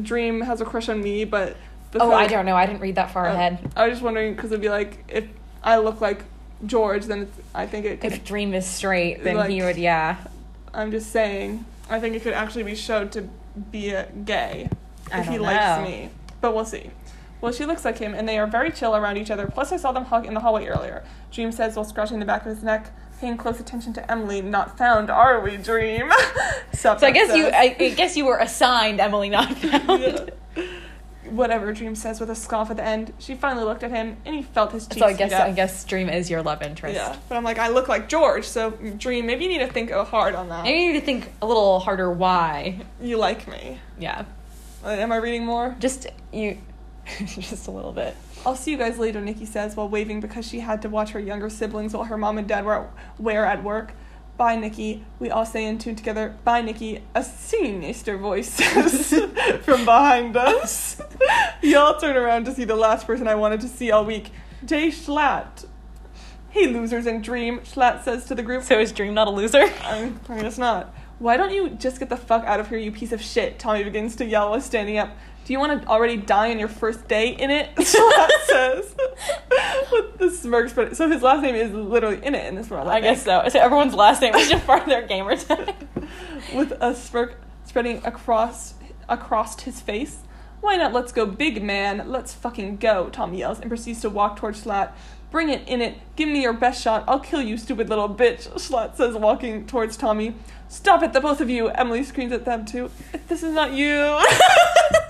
Dream 0.04 0.42
has 0.42 0.62
a 0.62 0.66
crush 0.66 0.90
on 0.90 1.02
me, 1.02 1.26
but. 1.26 1.58
Oh, 1.98 2.12
I 2.12 2.28
don't 2.28 2.46
know. 2.46 2.56
I 2.56 2.66
didn't 2.66 2.82
read 2.82 2.96
that 2.96 3.12
far 3.12 3.28
uh, 3.28 3.34
ahead. 3.34 3.72
I 3.76 3.88
was 3.88 3.94
just 3.94 4.04
wondering, 4.04 4.36
because 4.36 4.52
it'd 4.52 4.62
be 4.62 4.70
like, 4.70 5.06
if 5.08 5.26
I 5.64 5.78
look 5.78 6.02
like 6.02 6.24
George, 6.66 7.06
then 7.06 7.22
it's, 7.22 7.38
I 7.54 7.68
think 7.68 7.86
it 7.86 8.02
could. 8.02 8.12
If 8.12 8.26
Dream 8.26 8.54
is 8.54 8.66
straight, 8.66 9.24
then 9.24 9.50
he 9.50 9.62
would, 9.62 9.78
yeah. 9.78 10.18
I'm 10.74 10.92
just 10.92 11.12
saying, 11.12 11.64
I 11.90 12.02
think 12.02 12.16
it 12.16 12.22
could 12.22 12.34
actually 12.34 12.64
be 12.64 12.76
showed 12.76 13.14
to 13.14 13.30
be 13.72 13.92
a 13.92 14.12
gay 14.12 14.70
if 15.12 15.28
he 15.28 15.36
don't 15.36 15.44
likes 15.44 15.88
me. 15.88 16.10
But 16.42 16.54
we'll 16.54 16.66
see. 16.66 16.92
Well, 17.40 17.54
she 17.54 17.66
looks 17.66 17.86
like 17.86 17.98
him, 17.98 18.14
and 18.14 18.28
they 18.28 18.40
are 18.40 18.48
very 18.48 18.72
chill 18.72 18.96
around 18.96 19.18
each 19.18 19.32
other. 19.32 19.48
Plus, 19.48 19.72
I 19.72 19.78
saw 19.78 19.92
them 19.92 20.06
hug 20.06 20.26
in 20.26 20.34
the 20.34 20.40
hallway 20.42 20.66
earlier. 20.66 21.04
Dream 21.32 21.52
says 21.52 21.76
while 21.76 21.86
scratching 21.86 22.20
the 22.20 22.26
back 22.26 22.42
of 22.42 22.48
his 22.48 22.64
neck, 22.64 22.92
paying 23.20 23.38
close 23.38 23.60
attention 23.60 23.94
to 23.94 24.12
Emily. 24.12 24.42
Not 24.42 24.78
found, 24.78 25.10
are 25.10 25.40
we, 25.42 25.58
Dream? 25.58 26.12
So 26.74 26.96
I 27.02 27.12
guess 27.12 27.36
you, 27.36 27.48
I, 27.48 27.76
I 27.80 27.90
guess 27.92 28.18
you 28.18 28.26
were 28.26 28.38
assigned 28.38 29.00
Emily 29.00 29.30
not 29.30 29.52
found. 29.58 30.32
Whatever, 31.30 31.74
Dream 31.74 31.96
says 31.96 32.20
with 32.20 32.30
a 32.30 32.36
scoff 32.36 32.70
at 32.70 32.78
the 32.78 32.84
end. 32.84 33.14
She 33.18 33.34
finally 33.34 33.64
looked 33.64 33.82
at 33.82 33.90
him, 33.92 34.18
and 34.26 34.36
he 34.36 34.44
felt 34.44 34.72
his 34.72 34.86
cheeks. 34.86 35.00
So 35.00 35.06
I 35.06 35.14
guess. 35.14 35.34
I 35.34 35.52
guess 35.52 35.84
Dream 35.86 36.10
is 36.10 36.30
your 36.30 36.44
love 36.44 36.62
interest. 36.62 36.96
Yeah, 36.96 37.16
but 37.30 37.36
I'm 37.36 37.44
like, 37.44 37.58
I 37.58 37.70
look 37.70 37.88
like 37.88 38.08
George, 38.10 38.46
so 38.46 38.72
Dream, 38.72 39.26
maybe 39.26 39.46
you 39.46 39.50
need 39.50 39.66
to 39.66 39.72
think 39.72 39.90
hard 39.90 40.36
on 40.36 40.50
that. 40.50 40.64
Maybe 40.64 40.80
you 40.80 40.94
need 40.94 41.00
to 41.00 41.06
think 41.06 41.32
a 41.42 41.48
little 41.48 41.80
harder 41.80 42.12
why. 42.12 42.82
You 43.02 43.18
like 43.18 43.48
me. 43.48 43.80
Yeah. 43.98 44.26
Uh, 44.84 44.90
am 44.90 45.12
I 45.12 45.16
reading 45.16 45.46
more? 45.46 45.76
Just 45.80 46.08
you 46.32 46.60
just 47.26 47.68
a 47.68 47.72
little 47.72 47.94
bit. 47.94 48.16
I'll 48.46 48.56
see 48.56 48.72
you 48.72 48.78
guys 48.78 49.00
later, 49.00 49.22
Nikki 49.22 49.46
says 49.46 49.76
while 49.76 49.90
waving 49.90 50.20
because 50.20 50.48
she 50.48 50.60
had 50.60 50.82
to 50.84 50.90
watch 50.90 51.12
her 51.12 51.20
younger 51.20 51.50
siblings 51.50 51.94
while 51.94 52.04
her 52.04 52.18
mom 52.18 52.38
and 52.38 52.48
dad 52.48 52.64
were, 52.64 52.88
were 53.18 53.46
at 53.46 53.64
work. 53.64 53.94
Bye, 54.38 54.58
Nikki. 54.58 55.04
We 55.18 55.32
all 55.32 55.46
say 55.46 55.66
in 55.66 55.78
tune 55.78 55.96
together, 55.96 56.36
Bye, 56.44 56.62
Nikki. 56.62 57.02
A 57.16 57.24
sinister 57.24 58.18
voice 58.18 58.50
says 58.50 59.14
from 59.62 59.86
behind 59.86 60.36
us. 60.36 61.02
Y'all 61.62 61.98
turn 62.00 62.18
around 62.18 62.46
to 62.46 62.54
see 62.54 62.66
the 62.66 62.76
last 62.76 63.08
person 63.08 63.28
I 63.28 63.36
wanted 63.36 63.62
to 63.62 63.68
see 63.68 63.92
all 63.92 64.06
week, 64.06 64.32
Jay 64.66 64.90
Schlatt. 64.90 65.66
Hey, 66.50 66.68
losers 66.68 67.06
and 67.06 67.24
Dream, 67.24 67.60
Schlatt 67.62 68.04
says 68.04 68.26
to 68.26 68.36
the 68.36 68.44
group. 68.44 68.64
So 68.64 68.80
is 68.80 68.92
Dream 68.92 69.14
not 69.14 69.28
a 69.28 69.32
loser? 69.32 69.72
I'm 69.84 70.20
I 70.30 70.42
guess 70.42 70.58
not. 70.58 70.94
Why 71.18 71.38
don't 71.38 71.54
you 71.54 71.70
just 71.70 72.00
get 72.00 72.10
the 72.10 72.18
fuck 72.18 72.44
out 72.44 72.60
of 72.60 72.68
here, 72.68 72.78
you 72.78 72.92
piece 72.92 73.14
of 73.14 73.22
shit? 73.22 73.58
Tommy 73.58 73.86
begins 73.86 74.18
to 74.18 74.26
yell 74.26 74.52
while 74.52 74.60
standing 74.60 74.98
up. 74.98 75.16
Do 75.46 75.54
you 75.54 75.60
want 75.60 75.80
to 75.80 75.88
already 75.88 76.18
die 76.18 76.50
on 76.50 76.58
your 76.58 76.68
first 76.68 77.08
day 77.08 77.30
in 77.30 77.52
it? 77.52 77.76
Schlatt 77.76 78.30
says. 78.48 78.96
With 79.92 80.18
the 80.18 80.32
smirks, 80.32 80.74
but 80.74 80.98
so 80.98 81.08
his 81.08 81.22
last 81.22 81.44
name 81.44 81.54
is 81.54 81.72
literally 81.72 82.20
in 82.26 82.34
it 82.34 82.48
in 82.48 82.56
this 82.56 82.68
world. 82.72 82.88
I 82.88 83.00
guess 83.00 83.24
so. 83.24 83.48
So 83.50 83.60
everyone's 83.60 83.94
last 83.94 84.22
name 84.22 84.34
is 84.34 84.50
just 84.50 84.66
part 84.66 84.82
of 84.82 84.90
their 84.90 85.06
gamer 85.06 85.36
tag. 85.36 85.76
With 86.56 86.74
a 86.82 86.96
smirk 86.96 87.40
spreading 87.64 88.04
across 88.04 88.74
across 89.08 89.62
his 89.62 89.80
face. 89.80 90.18
Why 90.62 90.78
not 90.78 90.94
let's 90.94 91.12
go 91.12 91.28
big 91.28 91.62
man? 91.62 92.06
Let's 92.08 92.34
fucking 92.34 92.78
go, 92.78 93.10
Tommy 93.12 93.38
yells 93.38 93.60
and 93.60 93.70
proceeds 93.70 94.02
to 94.02 94.10
walk 94.10 94.38
towards 94.38 94.64
Schlatt. 94.64 94.94
Bring 95.30 95.50
it 95.50 95.68
in 95.68 95.80
it. 95.80 96.00
Give 96.16 96.28
me 96.28 96.42
your 96.42 96.54
best 96.54 96.82
shot. 96.82 97.04
I'll 97.08 97.20
kill 97.20 97.42
you, 97.42 97.58
stupid 97.58 97.88
little 97.88 98.10
bitch, 98.10 98.50
Schlatt 98.54 98.96
says, 98.96 99.14
walking 99.14 99.68
towards 99.68 99.96
Tommy. 99.96 100.34
Stop 100.70 101.04
it, 101.04 101.14
the 101.14 101.22
both 101.22 101.40
of 101.40 101.52
you. 101.52 101.68
Emily 101.68 102.04
screams 102.04 102.32
at 102.32 102.46
them 102.46 102.66
too. 102.66 102.90
This 103.28 103.44
is 103.44 103.54
not 103.54 103.74
you. 103.74 104.20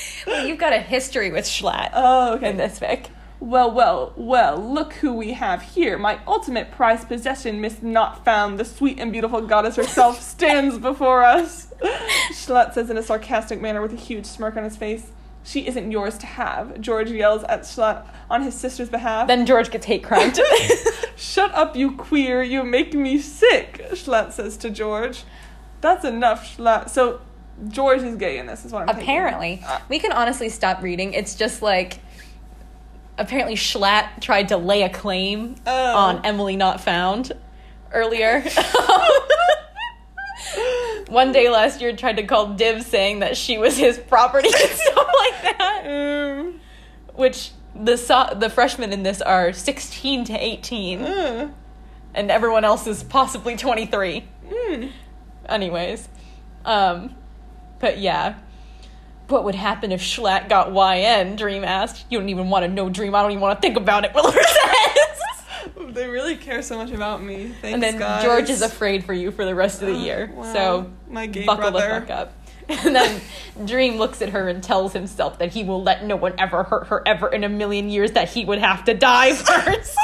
well, 0.26 0.46
you've 0.46 0.58
got 0.58 0.72
a 0.72 0.78
history 0.78 1.30
with 1.30 1.44
Schlatt 1.44 1.90
oh, 1.94 2.34
okay. 2.34 2.50
in 2.50 2.56
this 2.56 2.78
fic. 2.78 3.06
Well, 3.38 3.70
well, 3.70 4.14
well, 4.16 4.56
look 4.56 4.94
who 4.94 5.12
we 5.12 5.32
have 5.32 5.60
here. 5.60 5.98
My 5.98 6.18
ultimate 6.26 6.70
prized 6.70 7.06
possession, 7.06 7.60
Miss 7.60 7.82
Not 7.82 8.24
Found, 8.24 8.58
the 8.58 8.64
sweet 8.64 8.98
and 8.98 9.12
beautiful 9.12 9.42
goddess 9.42 9.76
herself, 9.76 10.20
stands 10.22 10.78
before 10.78 11.22
us. 11.22 11.72
Schlatt 12.32 12.72
says 12.72 12.88
in 12.88 12.96
a 12.96 13.02
sarcastic 13.02 13.60
manner 13.60 13.82
with 13.82 13.92
a 13.92 13.96
huge 13.96 14.24
smirk 14.24 14.56
on 14.56 14.64
his 14.64 14.76
face. 14.76 15.12
She 15.44 15.66
isn't 15.68 15.92
yours 15.92 16.18
to 16.18 16.26
have, 16.26 16.80
George 16.80 17.10
yells 17.10 17.44
at 17.44 17.60
Schlatt 17.60 18.04
on 18.28 18.42
his 18.42 18.54
sister's 18.54 18.88
behalf. 18.88 19.28
Then 19.28 19.46
George 19.46 19.70
gets 19.70 19.86
hate 19.86 20.02
crimed. 20.02 20.40
Shut 21.16 21.54
up, 21.54 21.76
you 21.76 21.92
queer, 21.92 22.42
you 22.42 22.64
make 22.64 22.94
me 22.94 23.18
sick, 23.18 23.86
Schlatt 23.92 24.32
says 24.32 24.56
to 24.56 24.70
George. 24.70 25.22
That's 25.82 26.04
enough, 26.04 26.56
Schlatt. 26.56 26.88
So, 26.88 27.20
George 27.68 28.02
is 28.02 28.16
gay 28.16 28.38
in 28.38 28.46
this, 28.46 28.64
is 28.64 28.72
what 28.72 28.82
I'm 28.82 28.88
apparently, 28.98 29.62
Uh, 29.66 29.78
we 29.88 29.98
can 29.98 30.12
honestly 30.12 30.48
stop 30.48 30.82
reading. 30.82 31.14
It's 31.14 31.34
just 31.34 31.62
like 31.62 32.00
apparently 33.18 33.54
Schlatt 33.56 34.20
tried 34.20 34.48
to 34.48 34.56
lay 34.58 34.82
a 34.82 34.90
claim 34.90 35.56
Oh. 35.66 35.96
on 35.96 36.24
Emily 36.26 36.56
not 36.56 36.80
found 36.80 37.32
earlier. 37.92 38.44
One 41.08 41.32
day 41.32 41.48
last 41.48 41.80
year 41.80 41.94
tried 41.96 42.16
to 42.16 42.24
call 42.24 42.48
Div 42.54 42.82
saying 42.82 43.20
that 43.20 43.36
she 43.36 43.58
was 43.58 43.76
his 43.76 43.98
property 43.98 44.48
and 44.48 44.70
stuff 44.78 44.96
like 45.18 45.42
that. 45.58 45.82
Um, 45.86 46.60
Which 47.14 47.52
the 47.74 47.96
so- 47.96 48.34
the 48.36 48.50
freshmen 48.50 48.92
in 48.92 49.02
this 49.02 49.22
are 49.22 49.52
16 49.52 50.24
to 50.26 50.32
18 50.34 51.02
uh, 51.02 51.48
and 52.14 52.30
everyone 52.30 52.64
else 52.64 52.86
is 52.86 53.02
possibly 53.02 53.56
23. 53.56 54.24
mm. 54.50 54.90
Anyways, 55.48 56.08
um, 56.64 57.14
but 57.78 57.98
yeah. 57.98 58.36
What 59.28 59.42
would 59.44 59.56
happen 59.56 59.90
if 59.90 60.00
Schlatt 60.00 60.48
got 60.48 60.68
YN? 60.72 61.34
Dream 61.36 61.64
asked. 61.64 62.04
You 62.10 62.20
don't 62.20 62.28
even 62.28 62.48
want 62.48 62.64
to 62.64 62.68
know 62.70 62.88
Dream. 62.88 63.12
I 63.14 63.22
don't 63.22 63.32
even 63.32 63.40
want 63.40 63.58
to 63.58 63.60
think 63.60 63.76
about 63.76 64.04
it. 64.04 64.14
Willard 64.14 64.34
says. 64.34 65.22
They 65.96 66.06
really 66.08 66.36
care 66.36 66.62
so 66.62 66.76
much 66.76 66.90
about 66.90 67.22
me. 67.22 67.48
Thanks, 67.60 67.74
and 67.74 67.82
then 67.82 67.98
guys. 67.98 68.22
George 68.22 68.50
is 68.50 68.62
afraid 68.62 69.04
for 69.04 69.12
you 69.14 69.30
for 69.32 69.44
the 69.44 69.54
rest 69.54 69.80
of 69.82 69.88
the 69.88 69.94
Oh, 69.94 69.98
year. 70.04 70.30
wow. 70.34 70.52
So 70.52 70.92
My 71.08 71.26
gay 71.26 71.44
buckle 71.46 71.70
brother. 71.72 72.00
the 72.00 72.06
fuck 72.06 72.10
up. 72.10 72.32
And 72.84 72.94
then 72.96 73.20
Dream 73.64 73.96
looks 73.96 74.20
at 74.22 74.28
her 74.30 74.48
and 74.48 74.62
tells 74.62 74.92
himself 74.92 75.38
that 75.38 75.52
he 75.54 75.64
will 75.64 75.82
let 75.82 76.04
no 76.04 76.14
one 76.16 76.34
ever 76.38 76.64
hurt 76.64 76.88
her 76.88 77.02
ever 77.06 77.28
in 77.28 77.44
a 77.44 77.48
million 77.48 77.88
years. 77.88 78.12
That 78.12 78.28
he 78.28 78.44
would 78.44 78.58
have 78.58 78.84
to 78.84 78.94
die 78.94 79.32
first. 79.34 79.96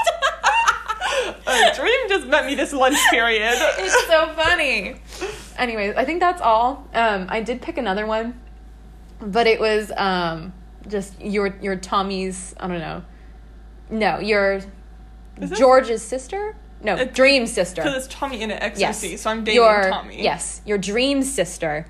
Uh, 1.47 1.75
Dream 1.75 2.09
just 2.09 2.27
met 2.27 2.47
me 2.47 2.55
this 2.55 2.73
lunch 2.73 2.97
period. 3.11 3.53
it's 3.55 4.07
so 4.07 4.33
funny. 4.35 4.97
Anyways, 5.57 5.95
I 5.97 6.05
think 6.05 6.21
that's 6.21 6.41
all. 6.43 6.87
Um, 6.95 7.27
I 7.29 7.41
did 7.43 7.63
pick 7.63 7.79
another 7.79 8.07
one, 8.07 8.41
but 9.21 9.47
it 9.47 9.61
was 9.61 9.91
um, 9.97 10.53
just 10.89 11.21
your 11.21 11.55
your 11.61 11.77
Tommy's. 11.77 12.55
I 12.59 12.69
don't 12.69 12.79
know. 12.81 13.03
No, 13.91 14.19
your 14.19 14.61
George's 15.57 16.03
sister. 16.03 16.57
No, 16.83 16.97
It- 16.97 17.15
Dream's 17.15 17.53
sister. 17.53 17.83
Because 17.83 18.05
it's 18.07 18.13
Tommy 18.15 18.43
in 18.43 18.51
an 18.51 18.73
yes, 18.77 19.21
so 19.21 19.31
I'm 19.31 19.45
dating 19.45 19.63
your, 19.63 19.89
Tommy. 19.89 20.23
Yes, 20.23 20.63
your 20.67 20.79
dream 20.79 21.23
sister. 21.23 21.87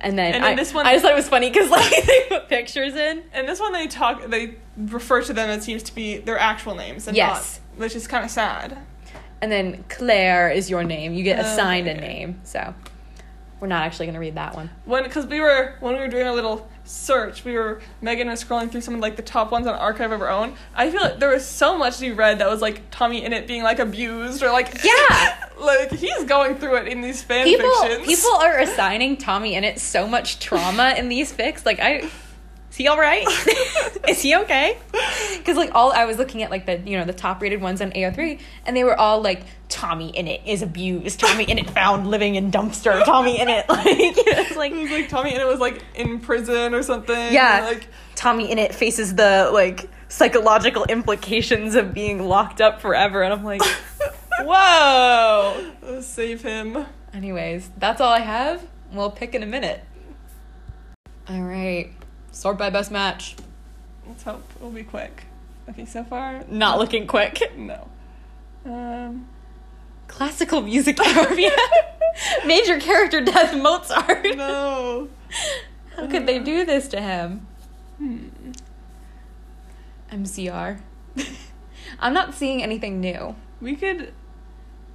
And 0.00 0.16
then, 0.16 0.34
And 0.34 0.44
then 0.44 0.52
I, 0.52 0.54
this 0.54 0.72
one- 0.72 0.86
I 0.86 0.92
just 0.92 1.02
thought 1.02 1.10
it 1.10 1.16
was 1.16 1.28
funny 1.28 1.50
because 1.50 1.70
like 1.70 1.90
they 2.06 2.26
put 2.28 2.48
pictures 2.48 2.94
in. 2.94 3.24
And 3.32 3.48
this 3.48 3.58
one 3.58 3.72
they 3.72 3.88
talk, 3.88 4.24
they 4.28 4.54
refer 4.76 5.22
to 5.22 5.32
them 5.32 5.50
as 5.50 5.64
seems 5.64 5.82
to 5.84 5.94
be 5.94 6.18
their 6.18 6.38
actual 6.38 6.76
names, 6.76 7.08
and 7.08 7.16
Yes. 7.16 7.58
not, 7.74 7.80
which 7.80 7.96
is 7.96 8.06
kind 8.06 8.24
of 8.24 8.30
sad. 8.30 8.78
And 9.42 9.50
then 9.50 9.84
Claire 9.88 10.50
is 10.50 10.70
your 10.70 10.84
name. 10.84 11.14
You 11.14 11.24
get 11.24 11.38
Oh, 11.40 11.42
assigned 11.42 11.88
a 11.88 11.92
okay. 11.92 12.00
name. 12.00 12.40
So 12.44 12.74
we're 13.60 13.68
not 13.68 13.82
actually 13.84 14.06
gonna 14.06 14.20
read 14.20 14.36
that 14.36 14.54
one. 14.54 14.70
When, 14.84 15.02
because 15.02 15.26
we 15.26 15.40
were 15.40 15.74
when 15.80 15.94
we 15.94 16.00
were 16.00 16.08
doing 16.08 16.26
a 16.26 16.32
little 16.32 16.68
search, 16.84 17.44
we 17.44 17.54
were 17.54 17.80
Megan 18.00 18.28
was 18.28 18.42
scrolling 18.42 18.70
through 18.70 18.80
some 18.82 18.94
of 18.94 19.00
like 19.00 19.16
the 19.16 19.22
top 19.22 19.50
ones 19.50 19.66
on 19.66 19.74
Archive 19.74 20.12
of 20.12 20.20
Our 20.22 20.30
Own. 20.30 20.54
I 20.74 20.90
feel 20.90 21.00
like 21.00 21.18
there 21.18 21.30
was 21.30 21.44
so 21.46 21.76
much 21.76 22.00
we 22.00 22.12
read 22.12 22.38
that 22.38 22.48
was 22.48 22.62
like 22.62 22.82
Tommy 22.90 23.22
Innit 23.22 23.46
being 23.46 23.62
like 23.62 23.78
abused 23.78 24.42
or 24.42 24.50
like 24.50 24.82
Yeah. 24.84 25.48
like 25.60 25.90
he's 25.92 26.24
going 26.24 26.56
through 26.56 26.76
it 26.76 26.88
in 26.88 27.00
these 27.00 27.22
fan 27.22 27.44
people 27.44 27.70
fictions. 27.82 28.06
people 28.06 28.30
are 28.36 28.58
assigning 28.58 29.16
Tommy 29.16 29.54
Innit 29.54 29.78
so 29.78 30.06
much 30.06 30.38
trauma 30.38 30.94
in 30.96 31.08
these 31.08 31.32
fics. 31.32 31.66
Like 31.66 31.80
I 31.80 32.08
is 32.70 32.76
he 32.76 32.86
all 32.88 32.98
right? 32.98 33.26
is 34.08 34.20
he 34.20 34.36
okay? 34.36 34.78
Because 35.36 35.56
like 35.56 35.74
all 35.74 35.92
I 35.92 36.04
was 36.04 36.18
looking 36.18 36.42
at 36.42 36.50
like 36.50 36.66
the 36.66 36.78
you 36.78 36.98
know 36.98 37.04
the 37.04 37.12
top 37.12 37.40
rated 37.40 37.60
ones 37.60 37.80
on 37.80 37.90
AO3 37.92 38.40
and 38.66 38.76
they 38.76 38.84
were 38.84 38.98
all 38.98 39.20
like 39.20 39.42
Tommy 39.68 40.12
Innit 40.12 40.46
is 40.46 40.62
abused. 40.62 41.20
Tommy 41.20 41.46
Innit 41.46 41.70
found 41.70 42.08
living 42.08 42.34
in 42.34 42.50
dumpster. 42.50 43.04
Tommy 43.04 43.38
Innit 43.38 43.68
like 43.68 43.86
it's 43.88 44.56
like 44.56 44.72
it 44.72 44.82
was 44.82 44.90
like 44.90 45.08
Tommy 45.08 45.32
Innit 45.32 45.46
was 45.46 45.60
like 45.60 45.82
in 45.94 46.20
prison 46.20 46.74
or 46.74 46.82
something. 46.82 47.32
yeah 47.32 47.64
like 47.64 47.88
Tommy 48.14 48.48
Innit 48.48 48.74
faces 48.74 49.14
the 49.14 49.50
like 49.52 49.88
psychological 50.08 50.84
implications 50.84 51.74
of 51.74 51.92
being 51.92 52.28
locked 52.28 52.60
up 52.60 52.80
forever 52.80 53.22
and 53.22 53.32
I'm 53.32 53.44
like 53.44 53.62
whoa. 54.40 56.00
save 56.00 56.42
him. 56.42 56.86
Anyways, 57.12 57.70
that's 57.78 58.00
all 58.00 58.12
I 58.12 58.20
have. 58.20 58.66
We'll 58.92 59.10
pick 59.10 59.34
in 59.34 59.42
a 59.42 59.46
minute. 59.46 59.82
All 61.28 61.42
right. 61.42 61.92
Sort 62.38 62.56
by 62.56 62.70
best 62.70 62.92
match. 62.92 63.34
Let's 64.06 64.22
hope 64.22 64.44
it'll 64.54 64.70
be 64.70 64.84
quick. 64.84 65.24
Okay, 65.68 65.84
so 65.84 66.04
far 66.04 66.44
Not 66.48 66.78
looking 66.78 67.08
quick. 67.08 67.42
no. 67.56 67.88
Um, 68.64 69.26
Classical 70.06 70.60
music 70.62 71.00
area. 71.04 71.50
Major 72.46 72.78
character 72.78 73.20
death 73.20 73.56
Mozart. 73.56 74.36
no. 74.36 75.08
How 75.96 76.06
could 76.06 76.26
they 76.28 76.38
do 76.38 76.64
this 76.64 76.86
to 76.90 77.00
him? 77.00 77.48
Hmm. 77.98 78.28
MCR. 80.12 80.78
I'm 81.98 82.14
not 82.14 82.34
seeing 82.34 82.62
anything 82.62 83.00
new. 83.00 83.34
We 83.60 83.74
could 83.74 84.14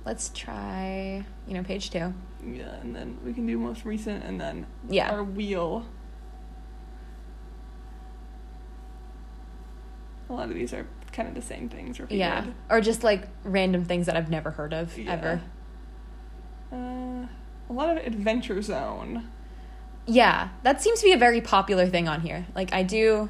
Let's 0.06 0.30
try, 0.30 1.26
you 1.46 1.54
know, 1.56 1.64
page 1.64 1.90
two. 1.90 2.14
yeah, 2.46 2.76
and 2.82 2.96
then 2.96 3.18
we 3.26 3.34
can 3.34 3.46
do 3.46 3.58
most 3.58 3.84
recent 3.84 4.24
and 4.24 4.40
then 4.40 4.66
Yeah. 4.90 5.12
our 5.12 5.26
wheel. 5.26 5.86
A 10.30 10.34
lot 10.34 10.50
of 10.50 10.56
these 10.56 10.74
are 10.74 10.86
kind 11.12 11.28
of 11.28 11.36
the 11.36 11.42
same 11.42 11.70
things 11.70 12.00
repeated. 12.00 12.20
Yeah. 12.20 12.46
Or 12.70 12.82
just 12.82 13.04
like 13.04 13.28
random 13.44 13.86
things 13.86 14.06
that 14.08 14.16
I've 14.18 14.30
never 14.30 14.52
heard 14.52 14.74
of 14.74 14.98
Yeah. 14.98 15.12
ever. 15.12 15.42
Uh, 16.72 17.28
a 17.70 17.74
lot 17.74 17.90
of 17.90 17.98
Adventure 18.06 18.62
Zone. 18.62 19.28
Yeah, 20.06 20.50
that 20.64 20.82
seems 20.82 21.00
to 21.00 21.06
be 21.06 21.14
a 21.14 21.18
very 21.18 21.40
popular 21.40 21.88
thing 21.88 22.08
on 22.08 22.22
here. 22.22 22.46
Like 22.56 22.74
I 22.74 22.84
do 22.84 23.30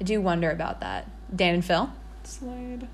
I 0.00 0.04
do 0.04 0.20
wonder 0.20 0.50
about 0.50 0.80
that. 0.80 1.08
Dan 1.34 1.54
and 1.54 1.64
Phil. 1.64 1.92
Slide. 2.22 2.86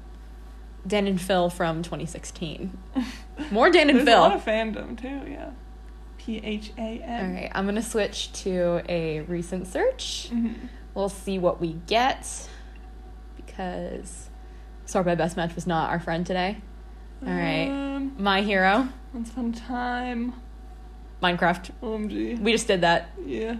Dan 0.86 1.06
and 1.06 1.20
Phil 1.20 1.48
from 1.50 1.82
2016. 1.82 2.76
More 3.50 3.70
Dan 3.70 3.88
and 3.90 3.98
There's 3.98 4.08
Phil. 4.08 4.18
a 4.18 4.20
lot 4.20 4.34
of 4.34 4.44
fandom 4.44 5.00
too. 5.00 5.30
Yeah. 5.30 5.50
P 6.18 6.38
H 6.38 6.72
A 6.78 6.80
N. 6.80 7.26
All 7.26 7.32
right, 7.42 7.50
I'm 7.54 7.64
going 7.64 7.74
to 7.76 7.82
switch 7.82 8.32
to 8.44 8.82
a 8.88 9.20
recent 9.20 9.66
search. 9.66 10.30
Mm-hmm. 10.32 10.66
We'll 10.94 11.08
see 11.10 11.38
what 11.38 11.60
we 11.60 11.74
get 11.86 12.48
because 13.56 14.28
Sort 14.86 15.06
by 15.06 15.14
Best 15.14 15.36
Match 15.36 15.54
was 15.54 15.66
not 15.66 15.90
our 15.90 16.00
friend 16.00 16.26
today. 16.26 16.58
All 17.26 17.32
right. 17.32 17.68
Um, 17.68 18.14
My 18.18 18.42
Hero, 18.42 18.88
Once 19.12 19.30
Upon 19.30 19.50
a 19.50 19.52
Time. 19.52 20.34
Minecraft. 21.22 21.70
OMG. 21.82 22.38
We 22.40 22.52
just 22.52 22.66
did 22.66 22.82
that. 22.82 23.10
Yeah. 23.24 23.56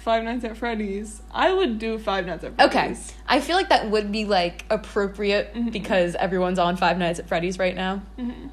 Five 0.00 0.24
Nights 0.24 0.44
at 0.44 0.56
Freddy's. 0.56 1.22
I 1.30 1.52
would 1.52 1.78
do 1.78 1.96
Five 1.98 2.26
Nights 2.26 2.44
at 2.44 2.56
Freddy's. 2.56 2.76
Okay. 2.76 3.16
I 3.26 3.40
feel 3.40 3.56
like 3.56 3.68
that 3.68 3.88
would 3.88 4.10
be 4.12 4.24
like 4.24 4.64
appropriate 4.68 5.54
Mhm. 5.54 5.72
because 5.72 6.14
everyone's 6.16 6.58
on 6.58 6.76
Five 6.76 6.98
Nights 6.98 7.20
at 7.20 7.28
Freddy's 7.28 7.58
right 7.58 7.74
now. 7.76 8.02
Mm-hmm. 8.18 8.48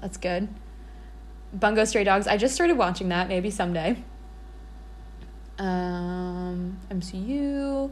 That's 0.00 0.16
good. 0.16 0.48
Bungo 1.52 1.84
Stray 1.84 2.04
Dogs. 2.04 2.26
I 2.26 2.36
just 2.38 2.54
started 2.54 2.76
watching 2.78 3.10
that. 3.10 3.28
Maybe 3.28 3.50
someday. 3.50 4.02
Um, 5.58 6.78
MCU. 6.90 7.90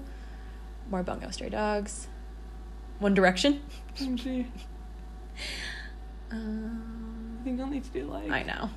More 0.90 1.02
Bungo 1.02 1.30
Stray 1.30 1.48
Dogs. 1.48 2.08
One 2.98 3.14
Direction. 3.14 3.62
OMG. 3.96 4.46
Um, 6.30 7.38
I 7.40 7.44
think 7.44 7.60
I'll 7.60 7.66
need 7.66 7.84
to 7.84 7.90
do 7.90 8.04
like. 8.06 8.30
I 8.30 8.42
know. 8.42 8.70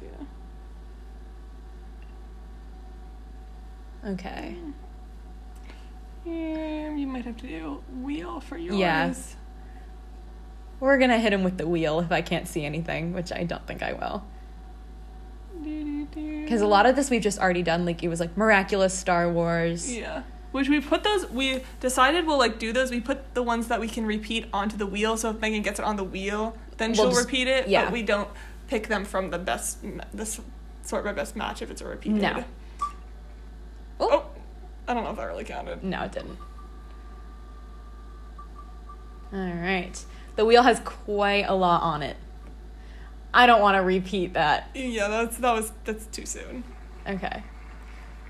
Yeah. 4.04 4.10
okay. 4.12 4.56
Yeah, 6.26 6.96
you 6.96 7.08
might 7.08 7.26
have 7.26 7.38
to 7.38 7.48
do 7.48 7.84
wheel 8.02 8.40
for 8.40 8.58
yours. 8.58 8.78
Yeah. 8.78 9.14
We're 10.80 10.98
gonna 10.98 11.20
hit 11.20 11.34
him 11.34 11.44
with 11.44 11.58
the 11.58 11.68
wheel 11.68 12.00
if 12.00 12.12
I 12.12 12.22
can't 12.22 12.48
see 12.48 12.66
anything, 12.66 13.14
which 13.14 13.32
I 13.32 13.44
don't 13.44 13.66
think 13.66 13.82
I 13.82 13.94
will. 13.94 14.24
Because 15.62 16.62
a 16.62 16.68
lot 16.68 16.86
of 16.86 16.96
this 16.96 17.10
we've 17.10 17.22
just 17.22 17.40
already 17.40 17.64
done. 17.64 17.86
Like 17.86 18.04
it 18.04 18.08
was 18.08 18.20
like 18.20 18.38
miraculous 18.38 18.94
Star 18.94 19.32
Wars. 19.32 19.92
Yeah. 19.94 20.24
Which 20.52 20.68
we 20.68 20.80
put 20.82 21.04
those, 21.04 21.30
we 21.30 21.62
decided 21.80 22.26
we'll 22.26 22.40
like 22.40 22.58
do 22.58 22.74
those. 22.74 22.90
We 22.90 23.00
put 23.02 23.36
the 23.36 23.44
ones 23.44 23.68
that 23.68 23.80
we 23.80 23.88
can 23.88 24.06
repeat 24.06 24.46
onto 24.52 24.78
the 24.78 24.88
wheel. 24.88 25.16
So 25.16 25.30
if 25.30 25.40
Megan 25.40 25.62
gets 25.62 25.80
it 25.80 25.86
on 25.86 25.96
the 25.96 26.04
wheel, 26.04 26.58
then 26.78 26.92
We'll 26.92 26.96
she'll 26.96 27.10
just- 27.12 27.26
repeat 27.26 27.48
it. 27.48 27.68
yeah. 27.68 27.84
But 27.86 27.94
we 27.94 28.02
don't 28.02 28.28
pick 28.68 28.88
them 28.88 29.06
from 29.06 29.30
the 29.30 29.38
best, 29.38 29.78
this 30.14 30.40
sort 30.84 31.04
by 31.04 31.12
best 31.14 31.36
match 31.36 31.62
if 31.62 31.70
it's 31.70 31.82
a 31.82 31.86
repeat 31.88 32.14
No. 32.14 32.44
Oh. 34.00 34.10
oh, 34.12 34.26
I 34.88 34.94
don't 34.96 35.04
know 35.04 35.12
if 35.12 35.18
that 35.18 35.24
really 35.26 35.44
counted. 35.44 35.84
No, 35.84 36.02
it 36.04 36.12
didn't. 36.14 36.38
All 39.32 39.40
right. 39.40 40.04
The 40.36 40.46
wheel 40.46 40.64
has 40.64 40.80
quite 40.80 41.46
a 41.48 41.54
lot 41.54 41.82
on 41.84 42.02
it. 42.02 42.18
I 43.34 43.46
don't 43.46 43.62
want 43.62 43.76
to 43.76 43.82
repeat 43.84 44.34
that. 44.34 44.70
Yeah, 44.74 45.08
that's 45.08 45.38
that 45.38 45.54
was 45.54 45.72
that's 45.86 46.06
too 46.08 46.26
soon. 46.26 46.64
Okay. 47.08 47.44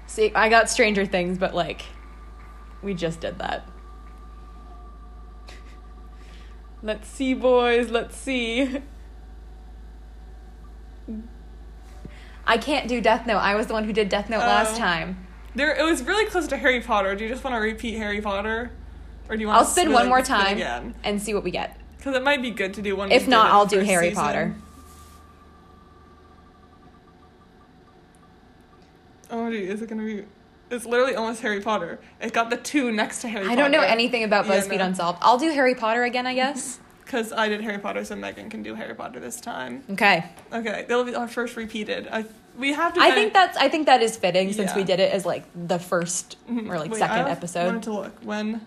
See, 0.08 0.32
I 0.36 0.50
got 0.50 0.70
Stranger 0.70 1.06
Things, 1.06 1.38
but 1.38 1.54
like, 1.56 1.84
we 2.82 2.94
just 2.94 3.20
did 3.22 3.38
that. 3.40 3.68
Let's 6.82 7.08
see, 7.08 7.34
boys. 7.34 7.90
Let's 7.90 8.16
see. 8.16 8.82
I 12.48 12.58
can't 12.58 12.88
do 12.88 13.02
Death 13.02 13.28
Note. 13.28 13.38
I 13.40 13.56
was 13.56 13.68
the 13.68 13.74
one 13.74 13.84
who 13.84 13.94
did 13.94 14.10
Death 14.10 14.30
Note 14.30 14.40
last 14.40 14.76
Oh. 14.76 14.80
time. 14.80 15.26
There, 15.56 15.76
it 15.76 15.84
was 15.84 16.04
really 16.04 16.26
close 16.26 16.48
to 16.48 16.58
Harry 16.58 16.80
Potter. 16.80 17.16
Do 17.16 17.24
you 17.24 17.30
just 17.30 17.44
want 17.44 17.56
to 17.56 17.60
repeat 17.60 17.96
Harry 17.98 18.22
Potter, 18.22 18.72
or 19.28 19.36
do 19.36 19.42
you 19.42 19.48
want? 19.48 19.60
I'll 19.60 19.66
spin 19.66 19.92
one 19.92 20.08
more 20.08 20.22
time 20.22 20.56
again? 20.56 20.96
and 21.04 21.22
see 21.22 21.34
what 21.34 21.44
we 21.44 21.52
get. 21.52 21.76
Because 21.98 22.16
it 22.16 22.24
might 22.24 22.42
be 22.42 22.50
good 22.52 22.74
to 22.76 22.82
do 22.82 22.96
one. 22.96 23.12
If 23.12 23.28
not, 23.28 23.52
I'll 23.52 23.66
do 23.66 23.80
Harry 23.80 24.10
season. 24.10 24.24
Potter. 24.24 24.56
Oh, 29.32 29.50
dude, 29.50 29.70
is 29.70 29.82
it 29.82 29.90
gonna 29.90 30.04
be? 30.04 30.24
It's 30.72 30.86
literally 30.86 31.16
almost 31.16 31.42
Harry 31.42 31.62
Potter. 31.62 32.00
It 32.22 32.32
got 32.34 32.50
the 32.50 32.58
two 32.58 32.92
next 32.92 33.22
to 33.22 33.28
Harry. 33.28 33.48
I 33.48 33.56
don't 33.56 33.72
know 33.72 33.82
anything 33.82 34.24
about 34.24 34.46
Yeah, 34.46 34.60
BuzzFeed 34.62 34.78
no. 34.78 34.86
Unsolved. 34.86 35.20
I'll 35.22 35.38
do 35.38 35.52
Harry 35.52 35.76
Potter 35.76 36.04
again, 36.04 36.28
I 36.28 36.34
guess. 36.36 36.80
Because 37.10 37.34
I 37.34 37.50
did 37.50 37.62
Harry 37.62 37.80
Potter, 37.80 38.06
so 38.06 38.16
Megan 38.16 38.52
can 38.52 38.62
do 38.62 38.76
Harry 38.76 38.94
Potter 38.94 39.20
this 39.20 39.42
time. 39.42 39.84
Okay. 39.90 40.26
Okay, 40.54 40.86
that'll 40.88 41.04
be 41.04 41.16
our 41.16 41.28
first 41.28 41.56
repeated. 41.58 42.08
I 42.12 42.24
we 42.56 42.72
have 42.74 42.94
to. 42.94 43.02
I 43.02 43.10
think 43.10 43.34
that's 43.34 43.58
I 43.58 43.68
think 43.68 43.88
that 43.88 44.04
is 44.04 44.16
fitting 44.16 44.54
since 44.54 44.76
we 44.76 44.82
Yeah. 44.82 44.86
did 44.86 45.00
it 45.00 45.12
as 45.12 45.26
like 45.26 45.46
the 45.56 45.80
first 45.80 46.38
Mhm. 46.48 46.70
or 46.70 46.78
like 46.78 46.94
second 46.96 47.28
episode. 47.28 47.66
Wanted 47.66 47.82
to 47.84 47.94
look 47.94 48.14
when. 48.22 48.62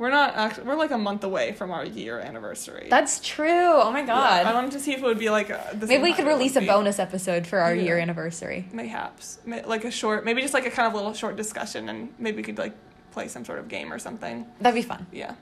We're 0.00 0.08
not 0.10 0.34
actually. 0.34 0.66
We're 0.66 0.76
like 0.76 0.92
a 0.92 0.96
month 0.98 1.24
away 1.24 1.52
from 1.52 1.70
our 1.70 1.84
year 1.84 2.18
anniversary. 2.18 2.86
That's 2.88 3.20
true. 3.20 3.46
Oh 3.74 3.92
my 3.92 4.00
Yeah, 4.00 4.06
god. 4.06 4.46
I 4.46 4.54
wanted 4.54 4.70
to 4.72 4.80
see 4.80 4.92
if 4.92 4.98
it 5.00 5.04
would 5.04 5.18
be 5.18 5.28
like. 5.28 5.50
Uh, 5.50 5.58
the 5.74 5.86
Maybe 5.86 6.02
we 6.04 6.14
could 6.14 6.26
release 6.26 6.56
a 6.56 6.62
bonus 6.62 6.98
episode 6.98 7.46
for 7.46 7.58
our 7.58 7.74
Yeah. 7.74 7.82
year 7.82 7.98
anniversary. 7.98 8.66
Mayhaps, 8.72 9.40
May- 9.44 9.62
like 9.62 9.84
a 9.84 9.90
short, 9.90 10.24
maybe 10.24 10.40
just 10.40 10.54
like 10.54 10.64
a 10.64 10.70
kind 10.70 10.88
of 10.88 10.94
little 10.94 11.12
short 11.12 11.36
discussion, 11.36 11.90
and 11.90 12.14
maybe 12.18 12.38
we 12.38 12.42
could 12.42 12.56
like 12.56 12.72
play 13.10 13.28
some 13.28 13.44
sort 13.44 13.58
of 13.58 13.68
game 13.68 13.92
or 13.92 13.98
something. 13.98 14.46
That'd 14.58 14.74
be 14.74 14.88
fun. 14.88 15.06
Yeah, 15.12 15.34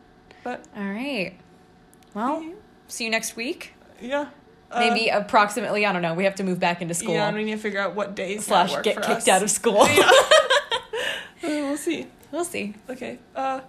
but 0.42 0.64
All 0.76 0.82
right. 0.82 1.34
Well, 2.14 2.44
see 2.88 3.04
you 3.04 3.10
next 3.10 3.36
week. 3.36 3.74
yeah, 4.00 4.26
Uh, 4.72 4.80
Maybe 4.80 5.08
approximately, 5.08 5.86
I 5.86 5.92
don't 5.92 6.02
know. 6.02 6.14
We 6.14 6.24
have 6.24 6.34
to 6.34 6.42
move 6.42 6.58
back 6.58 6.82
into 6.82 6.94
school. 6.94 7.14
Yeah, 7.14 7.28
and 7.28 7.36
we 7.36 7.44
need 7.44 7.52
to 7.52 7.58
figure 7.58 7.80
out 7.80 7.94
what 7.94 8.16
days 8.16 8.44
slash 8.46 8.72
work 8.72 8.82
get 8.82 8.96
kicked 8.96 9.08
us. 9.22 9.28
out 9.28 9.42
of 9.44 9.50
school. 9.52 9.86
Yeah. 9.96 10.10
We'll 11.42 11.76
see. 11.76 12.06
we'll 12.32 12.44
see. 12.44 12.74
Okay. 12.90 13.18
Uh, 13.36 13.60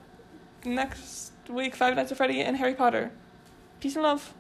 next 0.65 1.31
week, 1.49 1.76
Five 1.76 1.95
Nights 1.95 2.11
at 2.11 2.18
Freddy 2.18 2.41
and 2.41 2.57
Harry 2.57 2.73
Potter. 2.73 3.11
Peace 3.80 3.95
and 3.95 4.03
love. 4.03 4.34